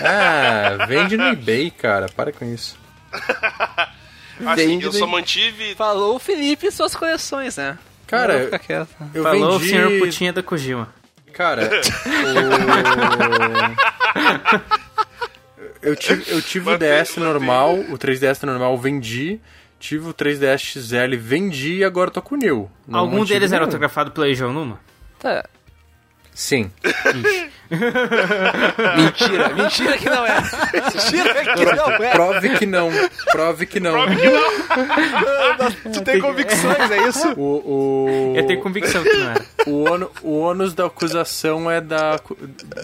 Ah, 0.00 0.86
vende 0.86 1.16
no 1.18 1.24
eBay, 1.28 1.70
cara. 1.70 2.06
Para 2.08 2.32
com 2.32 2.44
isso. 2.46 2.76
Assim, 4.46 4.80
eu 4.82 4.92
só 4.92 5.06
mantive 5.06 5.74
Falou 5.74 6.16
o 6.16 6.18
Felipe 6.18 6.66
e 6.66 6.72
suas 6.72 6.94
coleções, 6.96 7.56
né? 7.56 7.78
Cara, 8.06 8.48
Não 8.50 8.58
quieto. 8.58 8.88
Eu 9.14 9.22
Falou 9.22 9.58
vendi... 9.58 9.64
o 9.66 9.68
senhor 9.76 9.98
putinha 9.98 10.32
da 10.32 10.42
Kojima. 10.42 10.92
Cara, 11.32 11.70
o... 15.82 15.86
eu 15.86 15.96
tive, 15.96 16.24
eu 16.30 16.42
tive 16.42 16.70
o 16.70 16.78
DS 16.78 17.16
mantém. 17.16 17.24
normal, 17.24 17.74
o 17.74 17.98
3DS 17.98 18.42
normal 18.44 18.76
vendi, 18.78 19.40
tive 19.80 20.08
o 20.08 20.14
3DS 20.14 20.58
XL, 20.58 21.16
vendi 21.18 21.78
e 21.78 21.84
agora 21.84 22.10
tô 22.10 22.20
com 22.22 22.34
o 22.34 22.38
New. 22.38 22.70
Algum 22.90 23.24
deles 23.24 23.50
era 23.50 23.60
nenhum. 23.60 23.64
autografado 23.64 24.10
pelo 24.10 24.26
Eija 24.26 24.46
Numa? 24.46 24.78
Tá. 25.18 25.44
Sim. 26.34 26.70
Mentira, 28.96 29.48
mentira 29.54 29.98
que 29.98 30.08
não 30.10 30.26
é. 30.26 30.40
Mentira 30.94 31.54
que 31.54 31.64
não 31.64 31.90
é. 31.90 32.10
Prove 32.10 32.50
que 32.58 32.66
não. 32.66 32.90
Prove 33.32 33.66
que 33.66 33.80
não. 33.80 33.92
Tu 35.92 36.00
tem 36.02 36.20
convicções, 36.20 36.90
é 36.90 37.08
isso? 37.08 37.32
O, 37.36 38.32
o, 38.32 38.36
Eu 38.36 38.46
tenho 38.46 38.60
convicção 38.60 39.02
que 39.02 39.12
não 39.16 39.30
era. 39.30 39.44
o, 39.66 39.90
ono- 39.90 40.10
o 40.22 40.38
ônus 40.40 40.74
da 40.74 40.86
acusação 40.86 41.70
é 41.70 41.80
da, 41.80 42.18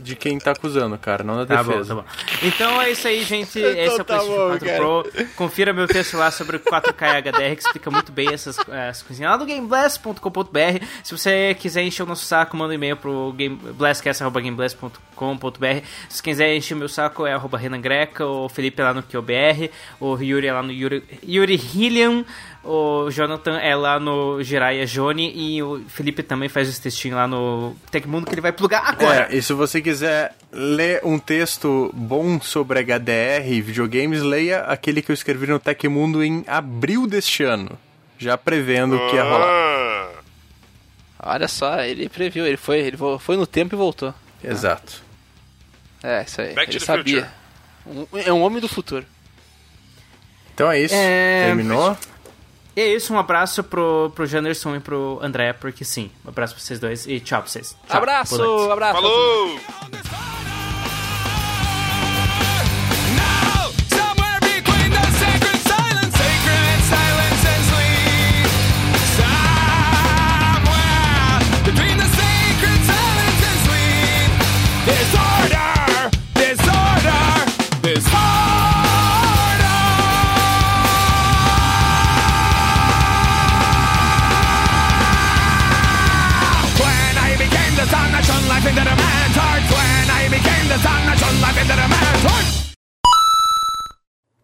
de 0.03 0.15
quem 0.17 0.39
tá 0.39 0.53
acusando, 0.53 0.97
cara, 0.99 1.23
não 1.25 1.37
da 1.37 1.47
Tá 1.47 1.63
bom, 1.63 1.71
defesa. 1.73 1.95
tá 1.97 2.03
bom. 2.03 2.09
Então 2.43 2.81
é 2.83 2.91
isso 2.91 3.07
aí, 3.09 3.23
gente. 3.25 3.59
Esse 3.59 3.99
é 3.99 4.03
o 4.03 4.05
tá 4.05 4.19
PlayStation 4.19 4.37
bom, 4.37 4.49
4 4.59 4.67
cara. 4.67 4.79
Pro. 4.79 5.07
Confira 5.37 5.73
meu 5.73 5.87
texto 5.87 6.17
lá 6.17 6.31
sobre 6.31 6.57
o 6.57 6.61
4K 6.61 7.23
HDR, 7.23 7.55
que 7.57 7.63
explica 7.63 7.91
muito 7.91 8.13
bem 8.13 8.33
essas, 8.33 8.57
essas 8.69 9.03
coisinhas 9.03 9.31
lá 9.33 9.39
no 9.39 9.47
gameblast.com.br. 9.47 10.85
Se 11.03 11.17
você 11.17 11.55
quiser 11.59 11.83
encher 11.83 12.03
o 12.03 12.07
nosso 12.07 12.25
saco, 12.25 12.57
manda 12.57 12.73
um 12.73 12.75
e-mail 12.75 12.97
pro 12.97 13.35
Se 16.09 16.23
quiser 16.23 16.55
encher 16.55 16.75
o 16.75 16.77
meu 16.77 16.89
saco, 16.89 17.27
é 17.27 17.33
arroba 17.33 17.59
Renan 17.59 17.81
Greca, 17.81 18.25
o 18.25 18.49
Felipe 18.49 18.81
é 18.81 18.85
lá 18.85 18.95
no 18.95 19.03
QBR, 19.03 19.71
o 20.01 20.17
Yuri 20.17 20.47
é 20.47 20.53
lá 20.53 20.63
no 20.63 20.73
Yuri, 20.73 21.03
Yuri 21.27 21.57
Hillian, 21.57 22.25
o 22.65 23.11
Jonathan 23.11 23.59
é 23.59 23.75
lá 23.75 23.99
no 23.99 24.43
Jiraiya 24.43 24.87
Joni 24.87 25.33
e 25.35 25.63
o 25.63 25.83
Felipe 25.89 26.23
também 26.23 26.49
faz 26.49 26.69
os 26.69 26.79
textinhos 26.79 27.17
lá 27.17 27.27
no 27.27 27.75
Tecmundo 27.91 28.27
que 28.27 28.35
ele 28.35 28.41
vai 28.41 28.53
plugar 28.53 28.83
agora. 28.87 29.29
É, 29.31 29.37
e 29.37 29.43
se 29.43 29.53
você 29.53 29.81
quiser 29.81 30.37
ler 30.53 31.01
um 31.05 31.19
texto 31.19 31.91
bom 31.95 32.41
sobre 32.41 32.81
HDR 32.81 33.51
e 33.51 33.61
videogames, 33.61 34.23
leia 34.23 34.61
aquele 34.61 35.03
que 35.03 35.11
eu 35.11 35.15
escrevi 35.15 35.47
no 35.47 35.59
Tecmundo 35.59 36.23
em 36.23 36.45
abril 36.47 37.07
deste 37.07 37.43
ano. 37.43 37.79
Já 38.19 38.37
prevendo 38.37 38.97
o 38.97 39.11
que 39.11 39.17
ia 39.17 39.23
rolar. 39.23 39.49
Ah, 39.49 40.11
Olha 41.21 41.49
só, 41.49 41.81
ele 41.81 42.09
previu, 42.09 42.47
ele 42.47 42.57
foi, 42.57 42.79
ele 42.79 42.97
foi 43.19 43.37
no 43.37 43.47
tempo 43.47 43.75
e 43.75 43.79
voltou. 43.79 44.15
Exato. 44.43 45.03
É, 46.03 46.23
isso 46.23 46.41
aí. 46.41 46.55
Back 46.55 46.67
to 46.71 46.77
Ele 46.77 46.81
the 46.81 46.87
sabia. 46.87 47.31
Um- 47.87 48.07
é 48.15 48.33
um 48.33 48.43
homem 48.43 48.61
do 48.61 48.69
futuro. 48.69 49.05
Então 50.55 50.71
é 50.71 50.81
isso. 50.81 50.95
É, 50.95 51.47
Terminou? 51.47 51.97
E 52.77 52.81
é 52.81 52.95
isso, 52.95 53.13
um 53.13 53.19
abraço 53.19 53.65
pro, 53.65 54.13
pro 54.15 54.25
Janderson 54.27 54.77
e 54.77 54.81
pro 54.81 55.19
André, 55.23 55.53
porque 55.53 55.85
sim. 55.85 56.11
Um 56.25 56.29
abraço 56.29 56.55
pra 56.55 56.63
vocês 56.63 56.79
dois 56.79 57.07
e 57.07 57.19
tchau 57.19 57.43
pra 57.43 57.51
vocês. 57.51 57.77
Tchau. 57.89 57.97
abraço, 57.97 58.71
abraço. 58.71 58.95
Falou! 59.03 60.58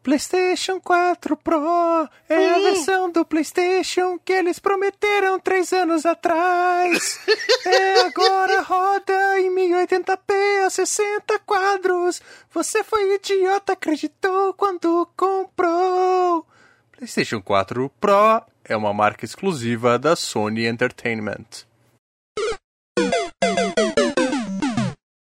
PlayStation 0.04 0.78
4 0.82 1.34
Pro 1.38 2.06
é 2.28 2.50
a 2.50 2.58
versão 2.58 3.10
do 3.10 3.24
PlayStation 3.24 4.18
que 4.22 4.34
eles 4.34 4.58
prometeram 4.58 5.40
três 5.40 5.72
anos 5.72 6.04
atrás. 6.04 7.18
é 7.64 8.00
agora 8.02 8.60
roda 8.60 9.40
em 9.40 9.50
1080p 9.50 10.66
a 10.66 10.68
60 10.68 11.38
quadros. 11.46 12.20
Você 12.52 12.84
foi 12.84 13.14
idiota, 13.14 13.72
acreditou 13.72 14.52
quando 14.52 15.08
comprou. 15.16 16.46
PlayStation 16.92 17.40
4 17.40 17.90
Pro 17.98 18.42
é 18.62 18.76
uma 18.76 18.92
marca 18.92 19.24
exclusiva 19.24 19.98
da 19.98 20.14
Sony 20.14 20.66
Entertainment. 20.66 21.64